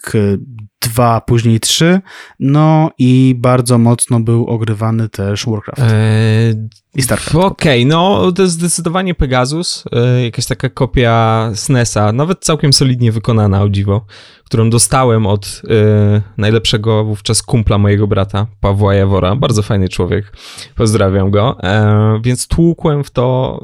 2, 0.82 1.18
y, 1.18 1.22
później 1.26 1.60
3, 1.60 2.02
no 2.40 2.92
i 2.98 3.36
bardzo 3.38 3.78
mocno 3.78 4.20
był 4.20 4.48
ogrywany 4.48 5.10
też 5.10 5.46
Warcraft. 5.46 5.82
Eee, 5.82 6.70
I 6.96 7.02
StarCraft. 7.02 7.36
Okej, 7.36 7.82
okay, 7.82 7.86
no 7.86 8.32
to 8.32 8.42
jest 8.42 8.54
zdecydowanie 8.54 9.16
Pegasus, 9.16 9.84
e, 9.92 10.24
jakaś 10.24 10.46
taka 10.46 10.70
kopia 10.70 11.50
SNESa, 11.56 12.12
nawet 12.12 12.40
całkiem 12.40 12.74
solidnie 12.74 13.12
wykonana, 13.12 13.62
o 13.62 13.70
dziwo, 13.70 14.06
którą 14.46 14.70
dostałem 14.70 15.28
od 15.28 15.62
e, 15.70 16.22
najlepszego 16.38 17.04
wówczas 17.06 17.44
kumpla 17.44 17.78
mojego 17.78 18.08
brata, 18.08 18.48
Pawła 18.60 18.94
Jawora, 18.94 19.36
bardzo 19.36 19.62
fajny 19.62 19.90
człowiek, 19.90 20.34
pozdrawiam 20.76 21.32
go, 21.32 21.58
e, 21.64 22.20
więc 22.24 22.48
tłukłem 22.48 23.04
w 23.04 23.12
to 23.12 23.60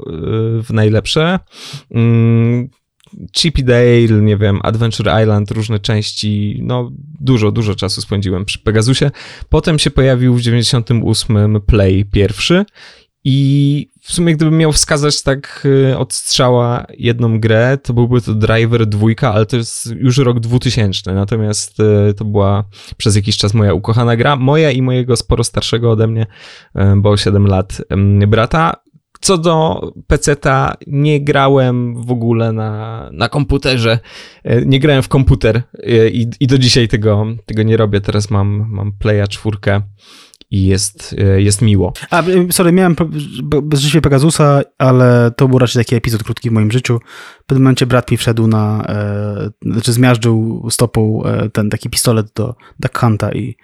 w 0.63 0.67
najlepsze. 0.73 1.39
Mm, 1.91 2.69
Chippy 3.37 3.63
Dale, 3.63 4.21
nie 4.21 4.37
wiem, 4.37 4.59
Adventure 4.63 5.21
Island, 5.21 5.51
różne 5.51 5.79
części, 5.79 6.59
no 6.63 6.91
dużo, 7.19 7.51
dużo 7.51 7.75
czasu 7.75 8.01
spędziłem 8.01 8.45
przy 8.45 8.59
Pegasusie. 8.59 9.11
Potem 9.49 9.79
się 9.79 9.91
pojawił 9.91 10.33
w 10.35 10.41
98 10.41 11.61
Play 11.65 12.05
pierwszy 12.05 12.65
i 13.23 13.87
w 14.01 14.13
sumie 14.13 14.35
gdybym 14.35 14.57
miał 14.57 14.71
wskazać 14.71 15.21
tak 15.23 15.67
y, 15.91 15.97
od 15.97 16.13
strzała 16.13 16.85
jedną 16.97 17.39
grę, 17.39 17.77
to 17.83 17.93
byłby 17.93 18.21
to 18.21 18.33
Driver 18.33 18.85
2, 18.85 19.07
ale 19.21 19.45
to 19.45 19.57
jest 19.57 19.85
już 19.95 20.17
rok 20.17 20.39
2000, 20.39 21.13
natomiast 21.13 21.79
y, 21.79 22.13
to 22.13 22.25
była 22.25 22.63
przez 22.97 23.15
jakiś 23.15 23.37
czas 23.37 23.53
moja 23.53 23.73
ukochana 23.73 24.15
gra, 24.15 24.35
moja 24.35 24.71
i 24.71 24.81
mojego 24.81 25.15
sporo 25.15 25.43
starszego 25.43 25.91
ode 25.91 26.07
mnie, 26.07 26.25
y, 26.75 26.79
bo 26.95 27.17
7 27.17 27.47
lat 27.47 27.81
brata. 28.27 28.73
Co 29.21 29.37
do 29.37 29.81
PC-ta, 30.07 30.73
nie 30.87 31.23
grałem 31.23 32.03
w 32.03 32.11
ogóle 32.11 32.51
na, 32.51 33.09
na 33.13 33.29
komputerze. 33.29 33.99
E, 34.43 34.65
nie 34.65 34.79
grałem 34.79 35.03
w 35.03 35.07
komputer 35.07 35.63
e, 35.83 36.09
i, 36.09 36.27
i 36.39 36.47
do 36.47 36.57
dzisiaj 36.57 36.87
tego, 36.87 37.25
tego 37.45 37.63
nie 37.63 37.77
robię. 37.77 38.01
Teraz 38.01 38.29
mam, 38.29 38.65
mam 38.69 38.91
Playa 38.91 39.27
4 39.29 39.57
i 40.51 40.65
jest, 40.65 41.15
e, 41.17 41.41
jest 41.41 41.61
miło. 41.61 41.93
A, 42.09 42.23
sorry, 42.51 42.71
miałem 42.71 42.95
życie 43.73 44.01
Pegasusa, 44.01 44.61
ale 44.77 45.31
to 45.37 45.47
był 45.47 45.59
raczej 45.59 45.85
taki 45.85 45.95
epizod 45.95 46.23
krótki 46.23 46.49
w 46.49 46.53
moim 46.53 46.71
życiu. 46.71 46.99
W 47.43 47.45
pewnym 47.45 47.63
momencie 47.63 47.85
brat 47.85 48.11
mi 48.11 48.17
wszedł 48.17 48.47
na, 48.47 48.85
e, 48.89 49.71
znaczy 49.71 49.93
zmiażdżył 49.93 50.67
stopą 50.69 51.23
e, 51.23 51.49
ten 51.49 51.69
taki 51.69 51.89
pistolet 51.89 52.27
do 52.35 52.55
Duck 52.79 52.99
Hunta 52.99 53.31
i 53.31 53.55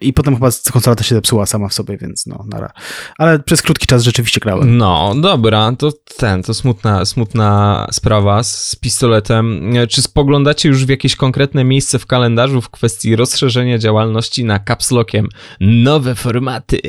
i 0.00 0.12
potem 0.12 0.34
chyba 0.34 0.48
konsola 0.72 0.96
też 0.96 1.06
się 1.06 1.14
zepsuła 1.14 1.46
sama 1.46 1.68
w 1.68 1.74
sobie, 1.74 1.96
więc 1.96 2.26
no, 2.26 2.44
nara. 2.46 2.70
Ale 3.18 3.38
przez 3.38 3.62
krótki 3.62 3.86
czas 3.86 4.02
rzeczywiście 4.02 4.40
grałem. 4.40 4.76
No, 4.76 5.14
dobra, 5.20 5.72
to 5.78 5.92
ten, 6.16 6.42
to 6.42 6.54
smutna, 6.54 7.04
smutna 7.04 7.86
sprawa 7.92 8.42
z 8.42 8.76
pistoletem. 8.80 9.72
Czy 9.88 10.02
spoglądacie 10.02 10.68
już 10.68 10.86
w 10.86 10.88
jakieś 10.88 11.16
konkretne 11.16 11.64
miejsce 11.64 11.98
w 11.98 12.06
kalendarzu 12.06 12.60
w 12.60 12.70
kwestii 12.70 13.16
rozszerzenia 13.16 13.78
działalności 13.78 14.44
na 14.44 14.58
capslockiem? 14.58 15.28
Nowe 15.60 16.14
formaty. 16.14 16.80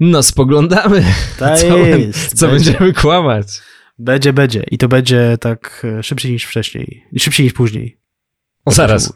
No, 0.00 0.22
spoglądamy. 0.22 1.04
Ta 1.38 1.56
co, 1.60 1.76
jest, 1.76 2.38
co 2.38 2.48
będziemy 2.48 2.92
kłamać? 2.92 3.46
Będzie, 3.98 4.32
będzie. 4.32 4.64
I 4.70 4.78
to 4.78 4.88
będzie 4.88 5.36
tak 5.40 5.86
e, 5.98 6.02
szybciej 6.02 6.32
niż 6.32 6.44
wcześniej. 6.44 7.04
Szybciej 7.18 7.44
niż 7.44 7.52
później. 7.52 7.97
Zaraz. 8.70 9.12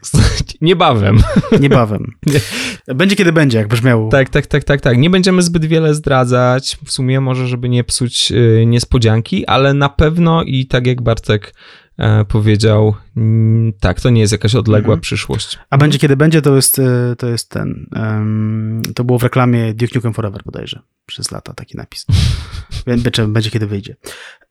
Niebawem. 0.60 1.18
Niebawem. 1.60 2.14
Będzie 2.94 3.16
kiedy 3.16 3.32
będzie, 3.32 3.58
jak 3.58 3.68
brzmiało. 3.68 4.08
Tak, 4.08 4.28
tak, 4.28 4.46
tak, 4.46 4.64
tak, 4.64 4.80
tak. 4.80 4.98
Nie 4.98 5.10
będziemy 5.10 5.42
zbyt 5.42 5.64
wiele 5.64 5.94
zdradzać, 5.94 6.78
w 6.84 6.92
sumie 6.92 7.20
może, 7.20 7.48
żeby 7.48 7.68
nie 7.68 7.84
psuć 7.84 8.32
y, 8.32 8.64
niespodzianki, 8.66 9.46
ale 9.46 9.74
na 9.74 9.88
pewno 9.88 10.42
i 10.42 10.66
tak 10.66 10.86
jak 10.86 11.02
Bartek 11.02 11.54
e, 11.98 12.24
powiedział, 12.24 12.94
mm, 13.16 13.72
tak, 13.80 14.00
to 14.00 14.10
nie 14.10 14.20
jest 14.20 14.32
jakaś 14.32 14.54
odległa 14.54 14.94
mhm. 14.94 15.00
przyszłość. 15.00 15.58
A 15.70 15.78
będzie 15.78 15.98
kiedy 15.98 16.16
będzie, 16.16 16.42
to 16.42 16.56
jest, 16.56 16.78
e, 16.78 17.16
to 17.18 17.26
jest 17.26 17.50
ten, 17.50 17.86
um, 17.96 18.82
to 18.94 19.04
było 19.04 19.18
w 19.18 19.22
reklamie 19.22 19.74
Duke 19.74 19.92
Nukem 19.94 20.12
Forever 20.14 20.42
bodajże, 20.44 20.80
przez 21.06 21.30
lata 21.30 21.54
taki 21.54 21.76
napis. 21.76 22.06
Będzie, 22.86 23.28
będzie 23.28 23.50
kiedy 23.50 23.66
wyjdzie. 23.66 23.96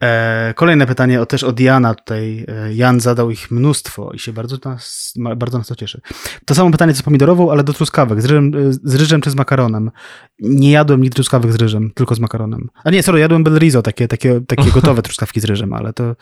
E, 0.02 0.54
kolejne 0.56 0.88
pytanie 0.88 1.22
o, 1.22 1.26
też 1.26 1.44
od 1.44 1.60
Jana 1.60 1.96
tutaj. 1.96 2.46
E, 2.48 2.74
Jan 2.74 3.00
zadał 3.00 3.32
ich 3.32 3.52
mnóstwo 3.52 4.12
i 4.14 4.20
się 4.20 4.34
bardzo 4.34 4.58
nas, 4.66 5.14
bardzo 5.38 5.58
nas 5.58 5.68
to 5.68 5.76
cieszy. 5.76 6.02
To 6.46 6.56
samo 6.56 6.72
pytanie 6.72 6.94
co 6.94 7.04
pomidorową, 7.04 7.52
ale 7.52 7.64
do 7.64 7.74
truskawek. 7.74 8.22
Z 8.22 8.26
ryżem, 8.26 8.52
e, 8.56 8.74
z 8.84 8.96
ryżem 8.96 9.22
czy 9.22 9.32
z 9.32 9.36
makaronem? 9.36 9.92
Nie 10.40 10.72
jadłem 10.72 11.02
nigdy 11.02 11.16
truskawek 11.16 11.54
z 11.54 11.56
ryżem, 11.56 11.92
tylko 11.96 12.16
z 12.16 12.20
makaronem. 12.20 12.70
A 12.84 12.90
nie, 12.90 13.04
sorry, 13.04 13.20
jadłem 13.20 13.44
bel 13.44 13.60
rizo, 13.60 13.82
takie, 13.82 14.08
takie, 14.08 14.42
takie 14.48 14.72
gotowe 14.82 15.02
truskawki 15.02 15.40
z 15.40 15.46
ryżem, 15.46 15.74
ale 15.74 15.94
to, 15.94 16.16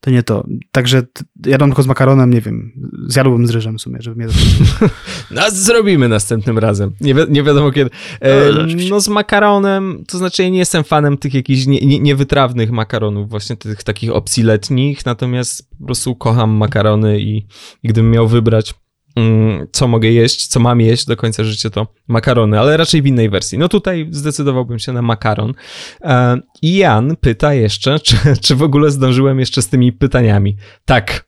to 0.00 0.10
nie 0.10 0.22
to. 0.22 0.46
Także 0.72 1.02
jadłem 1.46 1.70
tylko 1.70 1.82
z 1.82 1.86
makaronem, 1.86 2.30
nie 2.30 2.40
wiem, 2.40 2.72
zjadłbym 3.06 3.46
z 3.46 3.50
ryżem 3.50 3.78
w 3.78 3.80
sumie, 3.80 3.98
żeby 4.00 4.16
mnie 4.16 4.26
No, 5.30 5.42
zrobimy 5.50 6.08
następnym 6.08 6.58
razem. 6.58 6.92
Nie, 7.00 7.14
wi 7.14 7.20
nie 7.28 7.42
wiadomo 7.42 7.70
kiedy. 7.70 7.90
E, 8.20 8.52
no, 8.52 8.62
no, 8.90 9.00
z 9.00 9.08
makaronem, 9.08 10.04
to 10.08 10.18
znaczy 10.18 10.42
ja 10.42 10.48
nie 10.48 10.58
jestem 10.58 10.84
fanem 10.84 11.18
tych 11.18 11.34
jakichś 11.34 11.66
nie, 11.66 11.80
nie, 11.80 12.00
niewytrawnych 12.00 12.70
makaronów 12.70 13.25
właśnie 13.26 13.56
tych 13.56 13.82
takich 13.82 14.12
opcji 14.12 14.42
letnich, 14.42 15.06
natomiast 15.06 15.70
po 15.78 15.86
prostu 15.86 16.14
kocham 16.14 16.50
makarony 16.50 17.20
i, 17.20 17.36
i 17.82 17.88
gdybym 17.88 18.10
miał 18.10 18.28
wybrać 18.28 18.74
mm, 19.16 19.66
co 19.72 19.88
mogę 19.88 20.08
jeść, 20.08 20.46
co 20.46 20.60
mam 20.60 20.80
jeść 20.80 21.06
do 21.06 21.16
końca 21.16 21.44
życia, 21.44 21.70
to 21.70 21.86
makarony, 22.08 22.60
ale 22.60 22.76
raczej 22.76 23.02
w 23.02 23.06
innej 23.06 23.30
wersji. 23.30 23.58
No 23.58 23.68
tutaj 23.68 24.08
zdecydowałbym 24.10 24.78
się 24.78 24.92
na 24.92 25.02
makaron. 25.02 25.54
E, 26.02 26.38
I 26.62 26.76
Jan 26.76 27.16
pyta 27.16 27.54
jeszcze, 27.54 28.00
czy, 28.00 28.16
czy 28.42 28.54
w 28.54 28.62
ogóle 28.62 28.90
zdążyłem 28.90 29.40
jeszcze 29.40 29.62
z 29.62 29.68
tymi 29.68 29.92
pytaniami. 29.92 30.56
Tak, 30.84 31.25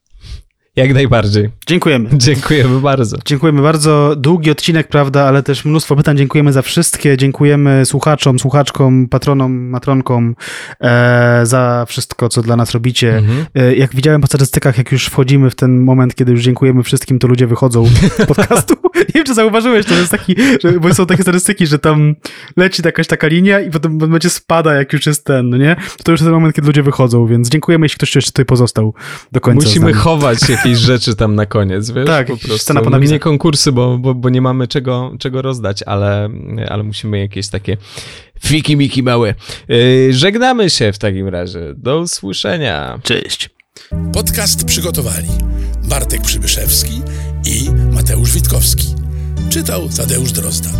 jak 0.76 0.94
najbardziej. 0.94 1.50
Dziękujemy. 1.66 2.10
Dziękujemy 2.26 2.80
bardzo. 2.80 3.16
Dziękujemy 3.24 3.62
bardzo. 3.62 4.16
Długi 4.16 4.50
odcinek, 4.50 4.88
prawda, 4.88 5.24
ale 5.24 5.42
też 5.42 5.64
mnóstwo 5.64 5.96
pytań. 5.96 6.16
Dziękujemy 6.16 6.52
za 6.52 6.62
wszystkie. 6.62 7.16
Dziękujemy 7.16 7.86
słuchaczom, 7.86 8.38
słuchaczkom, 8.38 9.08
patronom, 9.08 9.68
matronkom 9.68 10.34
e, 10.80 11.40
za 11.46 11.84
wszystko, 11.88 12.28
co 12.28 12.42
dla 12.42 12.56
nas 12.56 12.70
robicie. 12.70 13.16
Mhm. 13.16 13.46
E, 13.54 13.74
jak 13.74 13.94
widziałem 13.94 14.20
po 14.20 14.26
statystykach, 14.26 14.78
jak 14.78 14.92
już 14.92 15.06
wchodzimy 15.06 15.50
w 15.50 15.54
ten 15.54 15.80
moment, 15.80 16.14
kiedy 16.14 16.32
już 16.32 16.42
dziękujemy 16.42 16.82
wszystkim, 16.82 17.18
to 17.18 17.28
ludzie 17.28 17.46
wychodzą 17.46 17.86
z 18.22 18.26
podcastu. 18.26 18.74
Nie 18.96 19.04
wiem, 19.14 19.24
czy 19.24 19.34
zauważyłeś, 19.34 19.86
to 19.86 19.94
jest 19.94 20.10
taki, 20.10 20.36
że, 20.62 20.72
bo 20.72 20.94
są 20.94 21.06
takie 21.06 21.22
statystyki, 21.22 21.66
że 21.66 21.78
tam 21.78 22.14
leci 22.56 22.82
jakaś 22.84 23.06
taka 23.06 23.26
linia 23.26 23.60
i 23.60 23.70
potem 23.70 23.98
będzie 23.98 24.30
spada, 24.30 24.74
jak 24.74 24.92
już 24.92 25.06
jest 25.06 25.24
ten, 25.24 25.50
no 25.50 25.56
nie? 25.56 25.76
To 26.04 26.12
już 26.12 26.20
jest 26.20 26.26
ten 26.26 26.34
moment, 26.34 26.54
kiedy 26.54 26.66
ludzie 26.66 26.82
wychodzą, 26.82 27.26
więc 27.26 27.48
dziękujemy, 27.48 27.84
jeśli 27.84 27.96
ktoś 27.96 28.14
jeszcze 28.14 28.30
tutaj 28.30 28.44
pozostał 28.44 28.94
do 29.32 29.40
końca. 29.40 29.66
Musimy 29.66 29.92
chować 29.92 30.48
jakieś 30.48 30.67
jakieś 30.68 30.84
rzeczy 30.84 31.16
tam 31.16 31.34
na 31.34 31.46
koniec, 31.46 31.90
wiesz? 31.90 32.06
Tak, 32.06 32.26
po 32.26 32.36
prostu. 32.36 32.58
scena 32.58 32.80
po 32.82 32.98
Nie 32.98 33.18
konkursy, 33.18 33.72
bo, 33.72 33.98
bo, 33.98 34.14
bo 34.14 34.28
nie 34.28 34.40
mamy 34.40 34.68
czego, 34.68 35.12
czego 35.18 35.42
rozdać, 35.42 35.82
ale, 35.82 36.28
ale 36.68 36.82
musimy 36.82 37.18
jakieś 37.18 37.48
takie 37.48 37.76
fiki 38.40 38.76
miki 38.76 39.02
małe. 39.02 39.34
Yy, 39.68 40.12
żegnamy 40.12 40.70
się 40.70 40.92
w 40.92 40.98
takim 40.98 41.28
razie. 41.28 41.74
Do 41.76 41.98
usłyszenia. 41.98 42.98
Cześć. 43.02 43.50
Podcast 44.12 44.64
przygotowali 44.64 45.28
Bartek 45.84 46.22
Przybyszewski 46.22 47.02
i 47.46 47.70
Mateusz 47.92 48.34
Witkowski. 48.34 48.94
Czytał 49.50 49.88
Tadeusz 49.96 50.32
Drozda. 50.32 50.70